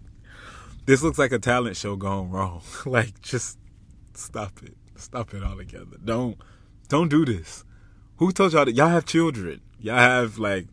this 0.85 1.03
looks 1.03 1.17
like 1.17 1.31
a 1.31 1.39
talent 1.39 1.77
show 1.77 1.95
gone 1.95 2.29
wrong. 2.29 2.61
like, 2.85 3.21
just 3.21 3.57
stop 4.13 4.61
it, 4.63 4.75
stop 4.95 5.33
it 5.33 5.43
all 5.43 5.57
together. 5.57 5.97
Don't, 6.03 6.37
don't 6.87 7.09
do 7.09 7.25
this. 7.25 7.63
Who 8.17 8.31
told 8.31 8.53
y'all 8.53 8.65
that 8.65 8.75
y'all 8.75 8.89
have 8.89 9.05
children? 9.05 9.61
Y'all 9.79 9.97
have 9.97 10.39
like 10.39 10.67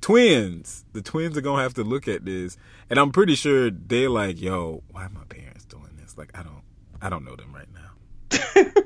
twins. 0.00 0.84
The 0.92 1.02
twins 1.02 1.36
are 1.36 1.40
gonna 1.40 1.62
have 1.62 1.74
to 1.74 1.82
look 1.84 2.06
at 2.08 2.24
this, 2.24 2.56
and 2.90 2.98
I'm 2.98 3.10
pretty 3.10 3.34
sure 3.34 3.70
they're 3.70 4.10
like, 4.10 4.40
"Yo, 4.40 4.82
why 4.90 5.06
are 5.06 5.10
my 5.10 5.24
parents 5.24 5.64
doing 5.64 5.96
this?" 5.96 6.16
Like, 6.16 6.30
I 6.38 6.42
don't, 6.42 6.62
I 7.02 7.08
don't 7.08 7.24
know 7.24 7.36
them 7.36 7.52
right 7.52 7.68
now. 7.72 8.72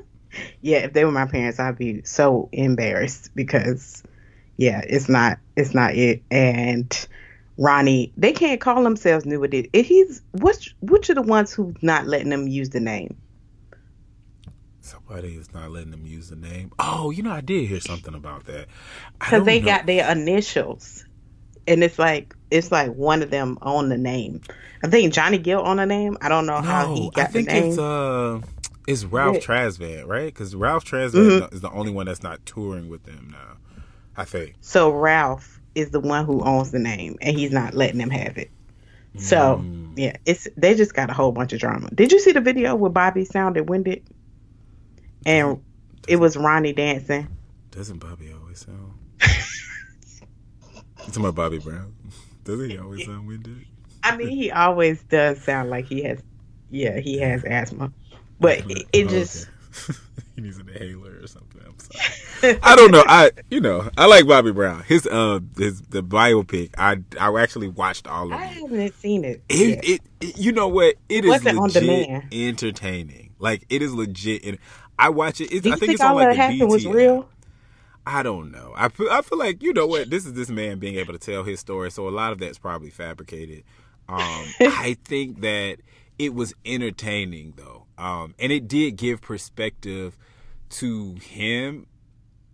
Yeah, 0.61 0.79
if 0.79 0.93
they 0.93 1.05
were 1.05 1.11
my 1.11 1.25
parents, 1.25 1.59
I'd 1.59 1.77
be 1.77 2.03
so 2.03 2.49
embarrassed 2.51 3.31
because, 3.35 4.03
yeah, 4.57 4.81
it's 4.85 5.07
not, 5.07 5.39
it's 5.55 5.73
not 5.73 5.95
it. 5.95 6.21
And 6.29 7.07
Ronnie, 7.57 8.11
they 8.17 8.33
can't 8.33 8.59
call 8.59 8.83
themselves 8.83 9.25
New 9.25 9.43
Edition. 9.43 9.69
If 9.73 9.87
he's 9.87 10.21
which, 10.33 10.75
which 10.81 11.09
are 11.09 11.15
the 11.15 11.21
ones 11.21 11.53
who's 11.53 11.75
not 11.81 12.07
letting 12.07 12.29
them 12.29 12.47
use 12.47 12.69
the 12.69 12.79
name? 12.79 13.15
Somebody 14.81 15.35
is 15.35 15.53
not 15.53 15.69
letting 15.71 15.91
them 15.91 16.05
use 16.05 16.29
the 16.29 16.35
name. 16.35 16.71
Oh, 16.79 17.11
you 17.11 17.21
know, 17.21 17.31
I 17.31 17.41
did 17.41 17.67
hear 17.67 17.79
something 17.79 18.15
about 18.15 18.45
that. 18.45 18.67
Because 19.19 19.45
they 19.45 19.59
know. 19.59 19.65
got 19.65 19.85
their 19.85 20.11
initials, 20.11 21.05
and 21.67 21.83
it's 21.83 21.99
like 21.99 22.35
it's 22.49 22.71
like 22.71 22.93
one 22.93 23.21
of 23.21 23.29
them 23.29 23.59
on 23.61 23.89
the 23.89 23.97
name. 23.97 24.41
I 24.83 24.87
think 24.87 25.13
Johnny 25.13 25.37
Gill 25.37 25.61
on 25.61 25.77
the 25.77 25.85
name. 25.85 26.17
I 26.21 26.29
don't 26.29 26.45
know 26.45 26.61
how 26.61 26.95
he 26.95 27.11
got 27.11 27.25
I 27.25 27.27
think 27.27 27.49
the 27.49 27.53
name. 27.53 27.69
it's 27.69 27.77
uh, 27.77 28.41
it's 28.89 29.05
Ralph 29.05 29.47
Yeah. 29.47 30.01
Right? 30.05 30.25
Because 30.25 30.55
Ralph 30.55 30.85
Tresvant 30.85 31.39
Mhm. 31.41 31.53
is 31.53 31.61
the 31.61 31.71
only 31.71 31.91
one 31.91 32.05
that's 32.07 32.23
not 32.23 32.45
touring 32.45 32.89
with 32.89 33.03
them 33.03 33.29
now. 33.31 33.57
I 34.17 34.25
think. 34.25 34.55
So 34.61 34.91
Ralph 34.91 35.59
is 35.75 35.91
the 35.91 35.99
one 35.99 36.25
who 36.25 36.41
owns 36.43 36.71
the 36.71 36.79
name, 36.79 37.17
and 37.21 37.37
he's 37.37 37.51
not 37.51 37.73
letting 37.73 37.99
them 37.99 38.09
have 38.09 38.37
it. 38.37 38.51
So 39.17 39.63
Mm. 39.63 39.93
yeah, 39.97 40.15
it's 40.25 40.47
they 40.57 40.75
just 40.75 40.93
got 40.93 41.09
a 41.09 41.13
whole 41.13 41.31
bunch 41.31 41.53
of 41.53 41.59
drama. 41.59 41.89
Did 41.93 42.11
you 42.11 42.19
see 42.19 42.31
the 42.31 42.41
video 42.41 42.75
where 42.75 42.91
Bobby 42.91 43.25
sounded 43.25 43.69
winded? 43.69 44.03
And 45.25 45.61
it 46.07 46.17
was 46.17 46.37
Ronnie 46.37 46.73
dancing. 46.73 47.27
Doesn't 47.71 47.99
Bobby 47.99 48.33
always 48.39 48.59
sound? 48.65 48.93
talking 50.97 51.23
about 51.25 51.35
Bobby 51.35 51.59
Brown? 51.59 51.93
Doesn't 52.43 52.69
he 52.69 52.77
always 52.77 53.05
sound 53.05 53.27
winded? 53.27 53.65
I 54.03 54.15
mean, 54.17 54.29
he 54.29 54.51
always 54.51 55.01
does 55.03 55.41
sound 55.41 55.69
like 55.69 55.85
he 55.85 56.03
has, 56.03 56.19
yeah, 56.69 56.99
he 56.99 57.19
has 57.19 57.43
asthma, 57.43 57.91
but 58.39 58.59
it, 58.69 58.87
it 58.93 59.07
Oh, 59.07 59.09
just 59.09 59.47
okay. 59.89 59.97
he 60.35 60.41
needs 60.41 60.57
an 60.57 60.69
inhaler 60.69 61.19
or 61.21 61.27
something. 61.27 61.61
I'm 61.65 61.75
sorry. 61.79 62.59
I 62.63 62.75
don't 62.75 62.91
know. 62.91 63.03
I 63.07 63.31
you 63.49 63.59
know 63.61 63.89
I 63.97 64.05
like 64.07 64.27
Bobby 64.27 64.51
Brown. 64.51 64.83
His 64.83 65.05
uh 65.07 65.39
his 65.57 65.81
the 65.81 66.01
biopic. 66.03 66.71
I 66.77 66.97
I 67.19 67.29
actually 67.41 67.67
watched 67.67 68.07
all 68.07 68.33
of 68.33 68.39
it. 68.41 68.41
I 68.41 68.45
it. 68.45 68.53
haven't 68.61 68.93
seen 68.95 69.23
it. 69.25 69.43
It, 69.49 69.79
it, 69.83 70.01
it 70.21 70.37
you 70.37 70.51
know 70.51 70.67
what 70.67 70.95
it 71.09 71.25
is 71.25 71.29
wasn't 71.29 71.57
on 71.57 71.71
legit 71.71 71.73
demand. 71.73 72.23
entertaining. 72.31 73.33
Like 73.39 73.65
it 73.69 73.81
is 73.81 73.93
legit. 73.93 74.43
And 74.45 74.57
I 74.97 75.09
watch 75.09 75.41
it. 75.41 75.51
It's, 75.51 75.61
Do 75.61 75.69
you 75.69 75.73
I 75.73 75.77
think 75.77 75.87
think 75.87 75.93
it's 75.93 76.03
on 76.03 76.11
all 76.11 76.15
like 76.15 76.29
that 76.29 76.35
the 76.35 76.35
happened 76.35 76.59
BT 76.59 76.65
was 76.69 76.85
app. 76.85 76.93
real? 76.93 77.29
I 78.05 78.23
don't 78.23 78.51
know. 78.51 78.73
I 78.75 78.89
feel, 78.89 79.09
I 79.11 79.21
feel 79.21 79.37
like 79.37 79.61
you 79.61 79.73
know 79.73 79.85
what 79.85 80.09
this 80.09 80.25
is. 80.25 80.33
This 80.33 80.49
man 80.49 80.79
being 80.79 80.95
able 80.95 81.13
to 81.13 81.19
tell 81.19 81.43
his 81.43 81.59
story, 81.59 81.91
so 81.91 82.07
a 82.07 82.09
lot 82.09 82.31
of 82.31 82.39
that's 82.39 82.57
probably 82.57 82.89
fabricated. 82.89 83.63
Um, 84.07 84.55
I 84.65 84.97
think 85.03 85.41
that 85.41 85.77
it 86.17 86.33
was 86.33 86.53
entertaining 86.65 87.53
though, 87.55 87.85
um, 87.99 88.33
and 88.39 88.51
it 88.51 88.67
did 88.67 88.95
give 88.95 89.21
perspective 89.21 90.17
to 90.69 91.15
him. 91.15 91.85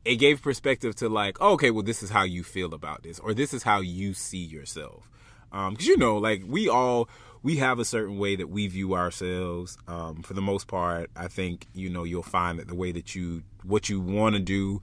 It 0.03 0.15
gave 0.15 0.41
perspective 0.41 0.95
to 0.97 1.10
like, 1.10 1.39
okay, 1.39 1.71
well, 1.71 1.84
this 1.84 2.03
is 2.03 2.10
how 2.10 2.23
you 2.23 2.43
feel 2.43 2.73
about 2.73 3.03
this, 3.03 3.19
or 3.19 3.34
this 3.34 3.53
is 3.53 3.63
how 3.63 3.79
you 3.79 4.13
see 4.13 4.43
yourself. 4.43 5.10
Because 5.51 5.88
you 5.88 5.97
know, 5.97 6.17
like 6.17 6.43
we 6.45 6.67
all 6.67 7.08
we 7.43 7.58
have 7.58 7.79
a 7.79 7.86
certain 7.86 8.17
way 8.17 8.36
that 8.36 8.49
we 8.49 8.67
view 8.67 8.95
ourselves. 8.95 9.77
Um, 9.88 10.21
for 10.23 10.34
the 10.34 10.41
most 10.41 10.67
part, 10.67 11.10
I 11.15 11.27
think 11.27 11.67
you 11.73 11.89
know 11.89 12.03
you'll 12.03 12.23
find 12.23 12.60
that 12.60 12.67
the 12.67 12.75
way 12.75 12.91
that 12.91 13.15
you 13.15 13.43
what 13.63 13.88
you 13.88 14.01
want 14.01 14.36
to 14.36 14.41
do 14.41 14.81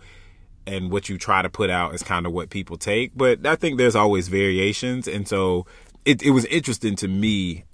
and 0.66 0.90
what 0.90 1.08
you 1.08 1.18
try 1.18 1.42
to 1.42 1.50
put 1.50 1.70
out 1.70 1.94
is 1.94 2.02
kind 2.02 2.24
of 2.24 2.32
what 2.32 2.50
people 2.50 2.76
take. 2.76 3.12
But 3.16 3.44
I 3.46 3.56
think 3.56 3.78
there's 3.78 3.96
always 3.96 4.28
variations, 4.28 5.06
and 5.08 5.26
so 5.28 5.66
it, 6.04 6.22
it 6.22 6.30
was 6.30 6.44
interesting 6.46 6.96
to 6.96 7.08
me 7.08 7.64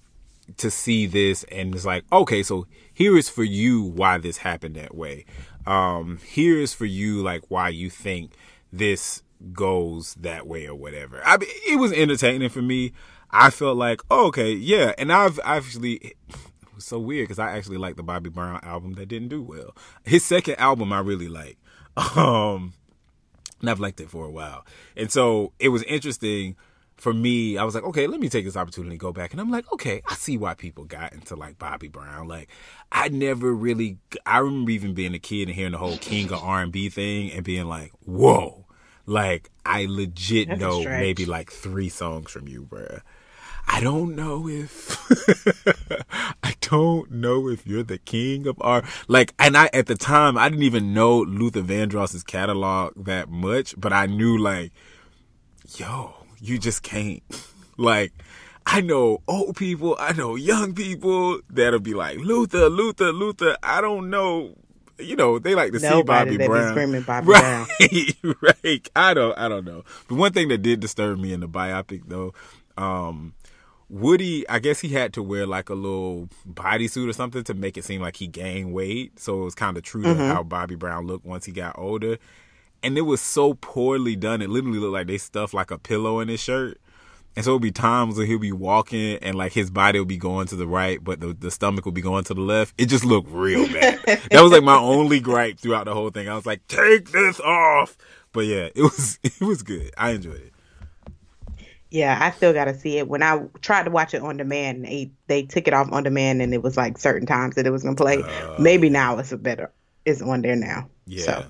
to 0.57 0.71
see 0.71 1.07
this 1.07 1.45
and 1.45 1.75
it's 1.75 1.85
like 1.85 2.05
okay 2.13 2.43
so 2.43 2.67
here 2.93 3.17
is 3.17 3.29
for 3.29 3.45
you 3.45 3.83
why 3.83 4.19
this 4.19 4.39
happened 4.39 4.77
that 4.77 4.95
way. 4.95 5.25
Um 5.67 6.19
here 6.27 6.59
is 6.59 6.75
for 6.75 6.87
you 6.87 7.23
like 7.23 7.45
why 7.49 7.69
you 7.69 7.91
think 7.91 8.33
this 8.73 9.23
goes 9.53 10.15
that 10.15 10.47
way 10.47 10.67
or 10.67 10.75
whatever. 10.75 11.21
I 11.25 11.37
mean, 11.37 11.49
it 11.69 11.77
was 11.77 11.93
entertaining 11.93 12.49
for 12.49 12.63
me. 12.63 12.93
I 13.31 13.51
felt 13.51 13.77
like 13.77 14.01
oh, 14.11 14.27
okay 14.29 14.53
yeah 14.53 14.95
and 14.97 15.13
i've 15.13 15.39
actually 15.45 15.95
it 15.97 16.17
was 16.75 16.87
so 16.87 16.99
weird 16.99 17.25
because 17.25 17.39
i 17.39 17.55
actually 17.57 17.77
like 17.77 17.97
the 17.97 18.03
bobby 18.03 18.31
brown 18.31 18.61
album 18.63 18.95
that 18.95 19.07
didn't 19.07 19.29
do 19.29 19.43
well. 19.43 19.77
His 20.05 20.25
second 20.25 20.57
album 20.59 20.93
i 20.93 21.01
really 21.01 21.29
like 21.29 21.59
um 22.17 22.73
and 23.61 23.71
I've 23.71 23.81
liked 23.81 24.01
it 24.01 24.11
for 24.11 24.25
a 24.25 24.31
while. 24.31 24.65
And 24.97 25.11
so 25.11 25.53
it 25.59 25.69
was 25.69 25.83
interesting 25.85 26.57
for 26.99 27.15
me. 27.15 27.57
I 27.57 27.65
was 27.65 27.75
like, 27.75 27.85
okay, 27.85 28.07
let 28.07 28.21
me 28.21 28.29
take 28.29 28.45
this 28.45 28.57
opportunity 28.57 28.97
to 28.97 29.01
go 29.01 29.13
back. 29.13 29.33
And 29.33 29.41
I'm 29.41 29.51
like, 29.51 29.71
okay, 29.73 30.03
I 30.07 30.15
see 30.15 30.37
why 30.37 30.55
people 30.55 30.85
got 30.85 31.13
into 31.15 31.37
like 31.37 31.59
Bobby 31.59 31.89
Brown. 31.89 32.29
Like, 32.29 32.51
I 32.93 33.09
never 33.09 33.53
really, 33.53 33.99
I 34.27 34.39
remember 34.39 34.73
even 34.73 34.95
being 34.95 35.15
a 35.15 35.19
kid 35.19 35.49
and 35.49 35.55
hearing 35.55 35.73
the 35.73 35.79
whole 35.79 35.99
King 35.99 36.27
of 36.33 36.43
R&B 36.43 36.91
thing 36.91 37.33
and 37.33 37.45
being 37.45 37.67
like, 37.67 37.93
whoa. 38.05 38.67
Like, 39.07 39.51
I 39.65 39.87
legit 39.89 40.49
That's 40.49 40.61
know 40.61 40.85
maybe 40.85 41.25
like 41.25 41.51
three 41.51 41.89
songs 41.89 42.31
from 42.31 42.47
you, 42.47 42.65
bruh. 42.65 43.01
I 43.71 43.81
don't 43.81 44.17
know 44.17 44.49
if 44.49 44.99
I 46.43 46.55
don't 46.63 47.11
know 47.11 47.49
if 47.49 47.67
you're 47.67 47.83
the 47.83 47.99
king 47.99 48.47
of 48.47 48.57
art. 48.61 48.87
Like, 49.09 49.35
and 49.39 49.57
I 49.57 49.69
at 49.75 49.87
the 49.87 49.95
time 49.95 50.39
I 50.39 50.49
didn't 50.49 50.65
even 50.65 50.95
know 50.95 51.21
Luther 51.21 51.63
Vandross's 51.63 52.23
catalog 52.23 52.93
that 53.05 53.29
much, 53.29 53.75
but 53.79 53.93
I 53.93 54.07
knew 54.07 54.39
like, 54.39 54.73
yo, 55.77 56.18
you 56.41 56.59
just 56.59 56.83
can't. 56.83 57.23
Like, 57.81 58.13
I 58.67 58.81
know 58.81 59.23
old 59.29 59.55
people, 59.55 59.97
I 60.01 60.13
know 60.13 60.35
young 60.35 60.75
people 60.75 61.39
that'll 61.49 61.79
be 61.79 61.95
like 61.95 62.19
Luther, 62.19 62.69
Luther, 62.69 63.13
Luther. 63.13 63.57
I 63.63 63.81
don't 63.81 64.11
know. 64.11 64.57
You 64.99 65.15
know, 65.15 65.39
they 65.39 65.55
like 65.55 65.71
to 65.75 65.79
see 65.79 65.89
Nobody 65.89 66.03
Bobby 66.03 66.37
that 66.39 66.39
be 66.39 66.47
Brown. 66.49 66.73
screaming 66.73 67.03
Bobby 67.07 67.29
right, 67.29 67.67
Brown. 68.21 68.35
right. 68.65 68.89
I 68.97 69.15
don't, 69.15 69.39
I 69.39 69.49
don't 69.49 69.65
know. 69.65 69.85
But 70.09 70.17
one 70.17 70.33
thing 70.33 70.49
that 70.49 70.59
did 70.59 70.81
disturb 70.81 71.21
me 71.21 71.33
in 71.33 71.39
the 71.39 71.49
biopic, 71.49 72.03
though, 72.09 72.35
um, 72.77 73.35
Woody, 73.89 74.47
I 74.49 74.59
guess 74.59 74.81
he 74.81 74.89
had 74.89 75.13
to 75.13 75.23
wear 75.23 75.47
like 75.47 75.71
a 75.71 75.75
little 75.75 76.29
bodysuit 76.53 77.09
or 77.09 77.13
something 77.13 77.45
to 77.45 77.55
make 77.55 77.79
it 77.79 77.85
seem 77.85 78.03
like 78.03 78.17
he 78.17 78.27
gained 78.27 78.73
weight. 78.73 79.21
So 79.21 79.41
it 79.43 79.45
was 79.45 79.55
kind 79.55 79.77
of 79.77 79.85
true 79.85 80.03
to 80.03 80.15
how 80.17 80.43
Bobby 80.43 80.75
Brown 80.75 81.07
looked 81.07 81.25
once 81.25 81.45
he 81.45 81.53
got 81.53 81.79
older. 81.79 82.19
And 82.83 82.97
it 82.97 83.03
was 83.03 83.21
so 83.21 83.55
poorly 83.55 84.17
done. 84.17 84.41
It 84.41 84.51
literally 84.51 84.79
looked 84.79 84.93
like 84.93 85.07
they 85.07 85.19
stuffed 85.19 85.55
like 85.55 85.71
a 85.71 85.79
pillow 85.79 86.21
in 86.21 86.29
his 86.29 86.41
shirt. 86.41 86.79
And 87.37 87.45
so 87.45 87.53
it'll 87.53 87.61
be 87.61 87.71
times 87.71 88.17
where 88.17 88.27
he'll 88.27 88.41
be 88.41 88.51
walking 88.51 89.19
and 89.19 89.37
like 89.37 89.53
his 89.53 89.71
body 89.71 90.01
will 90.01 90.07
be 90.07 90.17
going 90.17 90.49
to 90.49 90.57
the 90.57 90.67
right, 90.67 91.03
but 91.03 91.21
the, 91.21 91.33
the 91.35 91.53
stomach 91.53 91.85
will 91.85 91.93
be 91.93 92.01
going 92.01 92.25
to 92.25 92.35
the 92.35 92.41
left. 92.41 92.75
It 92.79 92.87
just 92.87 93.05
looked 93.05 93.31
real 93.31 93.65
bad. 93.69 94.01
that 94.07 94.43
was 94.43 94.51
like 94.51 94.65
my 94.65 94.77
only 94.77 95.21
gripe 95.21 95.61
throughout 95.61 95.85
the 95.85 95.95
whole 95.95 96.11
thing. 96.11 96.29
I 96.29 96.35
was 96.35 96.47
like, 96.47 96.67
take 96.67 97.13
this 97.13 97.39
off. 97.39 97.97
But 98.33 98.47
yeah, 98.47 98.69
it 98.75 98.83
was 98.83 99.21
it 99.23 99.41
was 99.41 99.63
good. 99.63 99.93
I 99.97 100.11
enjoyed 100.11 100.41
it. 100.41 100.53
Yeah, 101.91 102.19
I 102.21 102.33
still 102.33 102.53
got 102.53 102.65
to 102.65 102.75
see 102.75 102.99
it. 102.99 103.09
When 103.09 103.23
I 103.23 103.45
tried 103.63 103.85
to 103.85 103.91
watch 103.91 104.15
it 104.15 104.23
on 104.23 104.37
demand, 104.37 104.85
they 104.85 105.13
they 105.29 105.45
took 105.45 105.69
it 105.69 105.75
off 105.75 105.93
on 105.93 106.03
demand, 106.03 106.43
and 106.43 106.53
it 106.53 106.63
was 106.63 106.77
like 106.77 106.99
certain 106.99 107.27
times 107.27 107.55
that 107.55 107.67
it 107.67 107.71
was 107.71 107.83
gonna 107.83 107.95
play. 107.97 108.23
Maybe 108.59 108.91
now 108.91 109.17
it's 109.19 109.33
a 109.33 109.39
better. 109.39 109.71
It's 110.05 110.21
on 110.21 110.43
there 110.43 110.57
now. 110.57 110.81
Uh. 110.81 110.89
Yeah. 111.07 111.25
So 111.25 111.45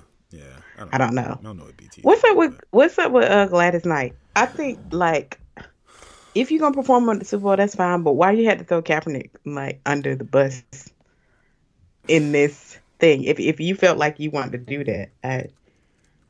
yeah. 0.87 0.95
I 0.95 0.97
don't 0.97 1.13
know. 1.13 1.37
I 1.39 1.43
don't 1.43 1.57
know 1.57 1.65
what 1.65 1.77
BT. 1.77 2.01
what's 2.01 2.23
up 2.23 2.37
with 2.37 2.59
what's 2.71 2.97
up 2.97 3.11
with 3.11 3.29
uh, 3.29 3.47
Gladys 3.47 3.85
Knight? 3.85 4.15
I 4.35 4.45
think 4.45 4.79
like 4.91 5.39
if 6.35 6.51
you're 6.51 6.59
gonna 6.59 6.75
perform 6.75 7.09
on 7.09 7.19
the 7.19 7.25
Super 7.25 7.43
Bowl, 7.43 7.55
that's 7.55 7.75
fine. 7.75 8.03
But 8.03 8.13
why 8.13 8.31
you 8.31 8.45
had 8.45 8.59
to 8.59 8.65
throw 8.65 8.81
Kaepernick 8.81 9.31
like 9.45 9.81
under 9.85 10.15
the 10.15 10.23
bus 10.23 10.63
in 12.07 12.31
this 12.31 12.77
thing? 12.99 13.23
If 13.23 13.39
if 13.39 13.59
you 13.59 13.75
felt 13.75 13.97
like 13.97 14.19
you 14.19 14.31
wanted 14.31 14.51
to 14.51 14.57
do 14.77 14.83
that, 14.85 15.09
I, 15.23 15.47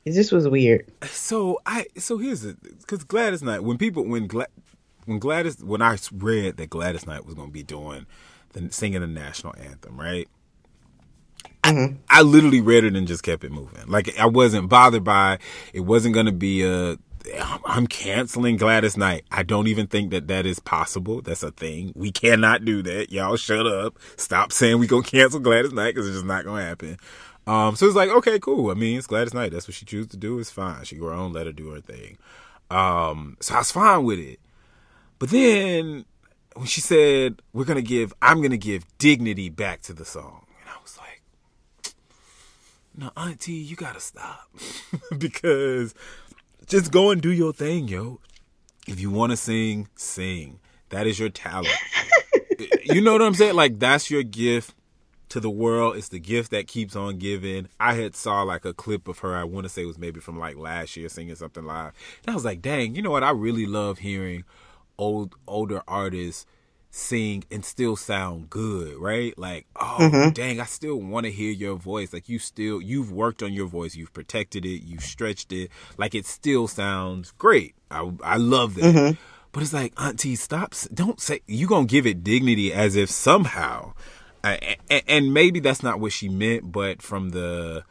it 0.06 0.14
just 0.14 0.32
was 0.32 0.48
weird. 0.48 0.92
So 1.04 1.60
I 1.66 1.86
so 1.98 2.18
here's 2.18 2.46
it 2.46 2.58
because 2.80 3.04
Gladys 3.04 3.44
Knight 3.44 3.64
when 3.64 3.78
people 3.78 4.04
when 4.04 4.28
Gla, 4.28 4.48
when 5.06 5.20
Gladys 5.20 5.64
when 5.64 5.82
I 5.82 5.98
read 6.14 6.58
that 6.58 6.70
Gladys 6.70 7.06
Knight 7.06 7.26
was 7.26 7.36
going 7.36 7.50
to 7.50 7.54
be 7.54 7.64
doing 7.64 8.06
the 8.54 8.72
singing 8.72 9.02
the 9.02 9.08
national 9.08 9.54
anthem 9.58 10.00
right 10.00 10.28
I, 11.64 11.96
I 12.10 12.22
literally 12.22 12.62
read 12.62 12.84
it 12.84 12.96
and 12.96 13.08
just 13.08 13.24
kept 13.24 13.44
it 13.44 13.52
moving. 13.52 13.88
Like 13.88 14.18
I 14.18 14.26
wasn't 14.26 14.70
bothered 14.70 15.04
by 15.04 15.34
it. 15.34 15.42
it 15.74 15.80
wasn't 15.82 16.14
going 16.14 16.26
to 16.26 16.32
be 16.32 16.64
a 16.64 16.98
I'm 17.66 17.86
canceling 17.86 18.58
Gladys 18.58 18.98
Knight. 18.98 19.26
I 19.32 19.44
don't 19.44 19.68
even 19.68 19.88
think 19.88 20.12
that 20.12 20.28
that 20.30 20.46
is 20.46 20.60
possible. 20.60 21.22
That's 21.22 21.44
a 21.44 21.52
thing. 21.52 21.92
We 21.96 22.12
cannot 22.12 22.66
do 22.66 22.82
that. 22.84 23.12
Y'all 23.12 23.36
shut 23.36 23.68
up. 23.68 24.00
Stop 24.16 24.52
saying 24.52 24.80
we 24.80 24.88
gonna 24.88 25.04
cancel 25.04 25.40
Gladys 25.40 25.74
Knight 25.74 25.94
because 25.94 26.08
it's 26.08 26.16
just 26.16 26.26
not 26.26 26.46
gonna 26.46 26.66
happen. 26.66 26.98
Um, 27.46 27.76
so 27.76 27.88
it's 27.88 27.96
like, 27.96 28.10
okay, 28.10 28.40
cool. 28.40 28.72
I 28.72 28.76
mean, 28.76 28.98
it's 28.98 29.08
Gladys 29.08 29.34
Knight. 29.34 29.52
That's 29.52 29.68
what 29.68 29.76
she 29.76 29.86
chooses 29.86 30.10
to 30.12 30.18
do. 30.18 30.40
It's 30.40 30.52
fine. 30.52 30.84
She 30.86 30.96
go 30.96 31.08
her 31.08 31.14
own. 31.14 31.34
Let 31.34 31.48
her 31.48 31.52
do 31.52 31.70
her 31.72 31.82
thing. 31.82 32.18
Um, 32.70 33.38
so 33.40 33.56
I 33.56 33.60
was 33.60 33.72
fine 33.72 34.04
with 34.04 34.20
it. 34.20 34.40
But 35.18 35.32
then 35.32 36.06
when 36.54 36.68
she 36.68 36.80
said, 36.80 37.42
we're 37.52 37.66
going 37.66 37.78
to 37.78 37.82
give, 37.82 38.14
I'm 38.22 38.38
going 38.38 38.52
to 38.52 38.58
give 38.58 38.86
dignity 39.00 39.50
back 39.50 39.82
to 39.84 39.94
the 39.94 40.06
song. 40.06 40.46
And 40.62 40.70
I 40.70 40.80
was 40.82 40.98
like, 41.00 41.94
no, 43.00 43.12
auntie, 43.16 43.54
you 43.54 43.78
got 43.78 43.94
to 43.94 44.02
stop. 44.02 44.50
because 45.18 45.96
just 46.68 46.92
go 46.92 47.12
and 47.12 47.22
do 47.22 47.32
your 47.32 47.54
thing, 47.54 47.88
yo. 47.88 48.20
If 48.88 49.00
you 49.00 49.10
want 49.10 49.32
to 49.32 49.38
sing, 49.38 49.88
sing. 49.96 50.60
That 50.90 51.08
is 51.08 51.18
your 51.18 51.30
talent. 51.30 51.70
you 52.84 53.00
know 53.00 53.14
what 53.14 53.22
I'm 53.22 53.36
saying? 53.36 53.56
Like, 53.56 53.80
that's 53.80 54.12
your 54.12 54.24
gift 54.24 54.74
to 55.30 55.40
the 55.40 55.50
world. 55.50 55.96
It's 55.96 56.10
the 56.10 56.20
gift 56.20 56.52
that 56.52 56.68
keeps 56.68 56.96
on 56.96 57.20
giving. 57.20 57.70
I 57.80 57.94
had 57.94 58.16
saw 58.16 58.42
like 58.42 58.66
a 58.66 58.74
clip 58.74 59.08
of 59.08 59.20
her. 59.20 59.34
I 59.34 59.46
want 59.46 59.64
to 59.64 59.70
say 59.70 59.84
it 59.84 59.88
was 59.88 59.98
maybe 59.98 60.20
from 60.20 60.38
like 60.38 60.58
last 60.58 60.98
year 60.98 61.08
singing 61.08 61.36
something 61.36 61.64
live. 61.64 61.94
And 62.26 62.32
I 62.32 62.34
was 62.34 62.44
like, 62.44 62.62
dang, 62.62 62.96
you 62.96 63.02
know 63.02 63.12
what? 63.12 63.24
I 63.24 63.32
really 63.32 63.66
love 63.66 64.00
hearing 64.00 64.44
old 64.98 65.36
older 65.48 65.82
artists 65.88 66.46
sing 66.92 67.44
and 67.52 67.64
still 67.64 67.96
sound 67.96 68.50
good, 68.50 68.96
right? 68.98 69.38
Like, 69.38 69.68
oh 69.76 70.10
dang, 70.32 70.60
I 70.60 70.66
still 70.66 70.96
want 70.98 71.26
to 71.26 71.32
hear 71.32 71.52
your 71.52 71.76
voice. 71.76 72.12
Like 72.14 72.28
you 72.30 72.40
still 72.40 72.82
you've 72.82 73.12
worked 73.12 73.44
on 73.44 73.54
your 73.54 73.68
voice, 73.68 73.96
you've 73.96 74.14
protected 74.14 74.66
it, 74.66 74.84
you've 74.84 75.04
stretched 75.04 75.52
it. 75.52 75.70
Like 75.98 76.16
it 76.16 76.26
still 76.26 76.68
sounds 76.68 77.32
great. 77.38 77.76
I 77.92 78.12
I 78.24 78.38
love 78.38 78.76
that. 78.76 78.96
But 79.52 79.64
it's 79.64 79.74
like, 79.74 79.94
Auntie, 80.00 80.36
stop. 80.36 80.74
Don't 80.94 81.20
say 81.20 81.42
you 81.48 81.68
gonna 81.68 81.86
give 81.88 82.06
it 82.06 82.24
dignity 82.24 82.72
as 82.72 82.96
if 82.96 83.10
somehow, 83.10 83.94
I- 84.44 84.78
a- 84.92 85.10
and 85.10 85.34
maybe 85.34 85.60
that's 85.60 85.82
not 85.84 86.00
what 86.00 86.12
she 86.12 86.30
meant. 86.30 86.72
But 86.72 87.02
from 87.02 87.30
the 87.30 87.84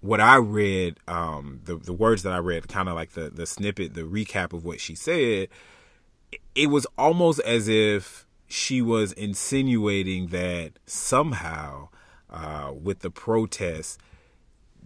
what 0.00 0.20
I 0.20 0.36
read, 0.36 0.98
um, 1.08 1.60
the 1.64 1.76
the 1.76 1.92
words 1.92 2.22
that 2.24 2.32
I 2.32 2.38
read, 2.38 2.66
kind 2.68 2.88
of 2.88 2.94
like 2.94 3.12
the 3.12 3.30
the 3.30 3.46
snippet, 3.46 3.94
the 3.94 4.02
recap 4.02 4.52
of 4.52 4.64
what 4.64 4.80
she 4.80 4.94
said, 4.94 5.48
it 6.54 6.66
was 6.68 6.86
almost 6.98 7.40
as 7.40 7.68
if 7.68 8.26
she 8.52 8.82
was 8.82 9.12
insinuating 9.12 10.28
that 10.28 10.72
somehow, 10.86 11.88
uh, 12.30 12.72
with 12.72 13.00
the 13.00 13.10
protests, 13.10 13.96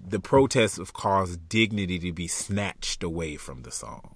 the 0.09 0.21
protests 0.21 0.77
have 0.77 0.93
caused 0.93 1.49
dignity 1.49 1.99
to 1.99 2.13
be 2.13 2.29
snatched 2.29 3.03
away 3.03 3.37
from 3.37 3.63
the 3.63 3.71
song. 3.71 4.15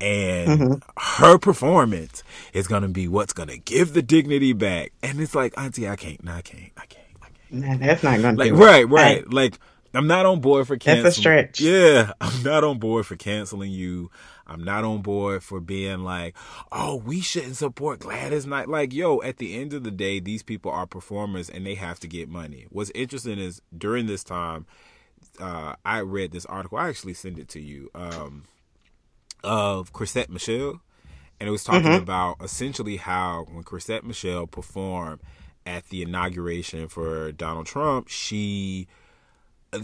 And 0.00 0.82
her 0.96 1.36
performance 1.36 2.22
is 2.54 2.66
gonna 2.66 2.88
be 2.88 3.06
what's 3.06 3.34
gonna 3.34 3.58
give 3.58 3.92
the 3.92 4.00
dignity 4.00 4.54
back. 4.54 4.92
And 5.02 5.20
it's 5.20 5.34
like, 5.34 5.52
Auntie, 5.58 5.86
I 5.86 5.96
can't, 5.96 6.24
no, 6.24 6.32
I 6.32 6.40
can't, 6.40 6.72
I 6.78 6.86
can't, 6.86 7.06
I 7.20 7.26
can't. 7.26 7.36
Nah, 7.50 7.76
that's 7.86 8.02
not 8.02 8.22
gonna 8.22 8.38
Like 8.38 8.52
it. 8.52 8.54
right, 8.54 8.88
right. 8.88 9.30
Like 9.30 9.58
I'm 9.92 10.06
not 10.06 10.24
on 10.24 10.40
board 10.40 10.66
for 10.66 10.78
canceling. 10.78 11.04
That's 11.04 11.18
a 11.18 11.20
stretch. 11.20 11.60
Yeah, 11.60 12.12
I'm 12.20 12.42
not 12.42 12.64
on 12.64 12.78
board 12.78 13.04
for 13.04 13.16
canceling 13.16 13.72
you. 13.72 14.10
I'm 14.50 14.64
not 14.64 14.84
on 14.84 15.00
board 15.02 15.42
for 15.42 15.60
being 15.60 16.04
like, 16.04 16.36
oh, 16.72 16.96
we 16.96 17.20
shouldn't 17.20 17.56
support 17.56 18.00
Gladys 18.00 18.46
Knight. 18.46 18.68
Like, 18.68 18.92
yo, 18.92 19.22
at 19.22 19.38
the 19.38 19.58
end 19.58 19.72
of 19.72 19.84
the 19.84 19.90
day, 19.90 20.20
these 20.20 20.42
people 20.42 20.70
are 20.70 20.86
performers 20.86 21.48
and 21.48 21.64
they 21.64 21.76
have 21.76 22.00
to 22.00 22.08
get 22.08 22.28
money. 22.28 22.66
What's 22.70 22.90
interesting 22.94 23.38
is 23.38 23.62
during 23.76 24.06
this 24.06 24.24
time, 24.24 24.66
uh, 25.38 25.76
I 25.84 26.00
read 26.00 26.32
this 26.32 26.46
article. 26.46 26.78
I 26.78 26.88
actually 26.88 27.14
sent 27.14 27.38
it 27.38 27.48
to 27.50 27.60
you. 27.60 27.90
Um, 27.94 28.44
of 29.42 29.92
Chrisette 29.92 30.30
Michele, 30.30 30.80
and 31.38 31.48
it 31.48 31.52
was 31.52 31.64
talking 31.64 31.94
about 31.94 32.36
essentially 32.42 32.96
how 32.96 33.46
when 33.50 33.62
Chrisette 33.62 34.04
Michele 34.04 34.46
performed 34.46 35.20
at 35.64 35.88
the 35.88 36.02
inauguration 36.02 36.88
for 36.88 37.32
Donald 37.32 37.66
Trump, 37.66 38.08
she 38.08 38.86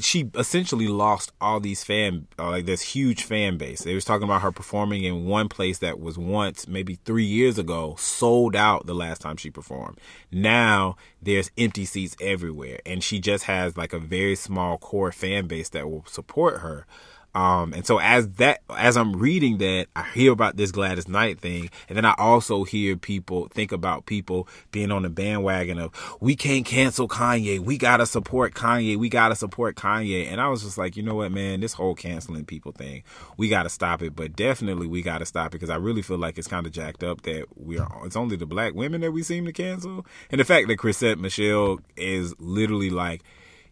she 0.00 0.30
essentially 0.34 0.88
lost 0.88 1.32
all 1.40 1.60
these 1.60 1.84
fan 1.84 2.26
uh, 2.38 2.50
like 2.50 2.66
this 2.66 2.82
huge 2.82 3.22
fan 3.22 3.56
base. 3.56 3.82
They 3.82 3.94
was 3.94 4.04
talking 4.04 4.24
about 4.24 4.42
her 4.42 4.52
performing 4.52 5.04
in 5.04 5.26
one 5.26 5.48
place 5.48 5.78
that 5.78 6.00
was 6.00 6.18
once 6.18 6.66
maybe 6.66 6.96
3 7.04 7.24
years 7.24 7.58
ago 7.58 7.94
sold 7.98 8.56
out 8.56 8.86
the 8.86 8.94
last 8.94 9.20
time 9.20 9.36
she 9.36 9.50
performed. 9.50 9.98
Now 10.32 10.96
there's 11.22 11.50
empty 11.56 11.84
seats 11.84 12.16
everywhere 12.20 12.80
and 12.84 13.02
she 13.02 13.20
just 13.20 13.44
has 13.44 13.76
like 13.76 13.92
a 13.92 13.98
very 13.98 14.34
small 14.34 14.78
core 14.78 15.12
fan 15.12 15.46
base 15.46 15.68
that 15.70 15.88
will 15.88 16.04
support 16.06 16.60
her. 16.60 16.86
Um, 17.36 17.74
and 17.74 17.86
so 17.86 17.98
as 17.98 18.26
that, 18.36 18.62
as 18.74 18.96
I'm 18.96 19.14
reading 19.14 19.58
that, 19.58 19.88
I 19.94 20.04
hear 20.04 20.32
about 20.32 20.56
this 20.56 20.72
Gladys 20.72 21.06
Knight 21.06 21.38
thing, 21.38 21.68
and 21.86 21.94
then 21.94 22.06
I 22.06 22.14
also 22.16 22.64
hear 22.64 22.96
people 22.96 23.48
think 23.48 23.72
about 23.72 24.06
people 24.06 24.48
being 24.72 24.90
on 24.90 25.02
the 25.02 25.10
bandwagon 25.10 25.78
of 25.78 25.92
we 26.18 26.34
can't 26.34 26.64
cancel 26.64 27.06
Kanye, 27.06 27.58
we 27.58 27.76
gotta 27.76 28.06
support 28.06 28.54
Kanye, 28.54 28.96
we 28.96 29.10
gotta 29.10 29.36
support 29.36 29.76
Kanye, 29.76 30.32
and 30.32 30.40
I 30.40 30.48
was 30.48 30.62
just 30.62 30.78
like, 30.78 30.96
you 30.96 31.02
know 31.02 31.16
what, 31.16 31.30
man, 31.30 31.60
this 31.60 31.74
whole 31.74 31.94
canceling 31.94 32.46
people 32.46 32.72
thing, 32.72 33.02
we 33.36 33.50
gotta 33.50 33.68
stop 33.68 34.00
it, 34.00 34.16
but 34.16 34.34
definitely 34.34 34.86
we 34.86 35.02
gotta 35.02 35.26
stop 35.26 35.48
it 35.48 35.60
because 35.60 35.68
I 35.68 35.76
really 35.76 36.00
feel 36.00 36.16
like 36.16 36.38
it's 36.38 36.48
kind 36.48 36.64
of 36.64 36.72
jacked 36.72 37.04
up 37.04 37.20
that 37.22 37.44
we 37.54 37.78
are, 37.78 38.06
it's 38.06 38.16
only 38.16 38.36
the 38.36 38.46
black 38.46 38.72
women 38.72 39.02
that 39.02 39.12
we 39.12 39.22
seem 39.22 39.44
to 39.44 39.52
cancel, 39.52 40.06
and 40.30 40.40
the 40.40 40.44
fact 40.46 40.68
that 40.68 40.78
Chrisette 40.78 41.18
Michele 41.18 41.80
is 41.98 42.34
literally 42.38 42.88
like 42.88 43.22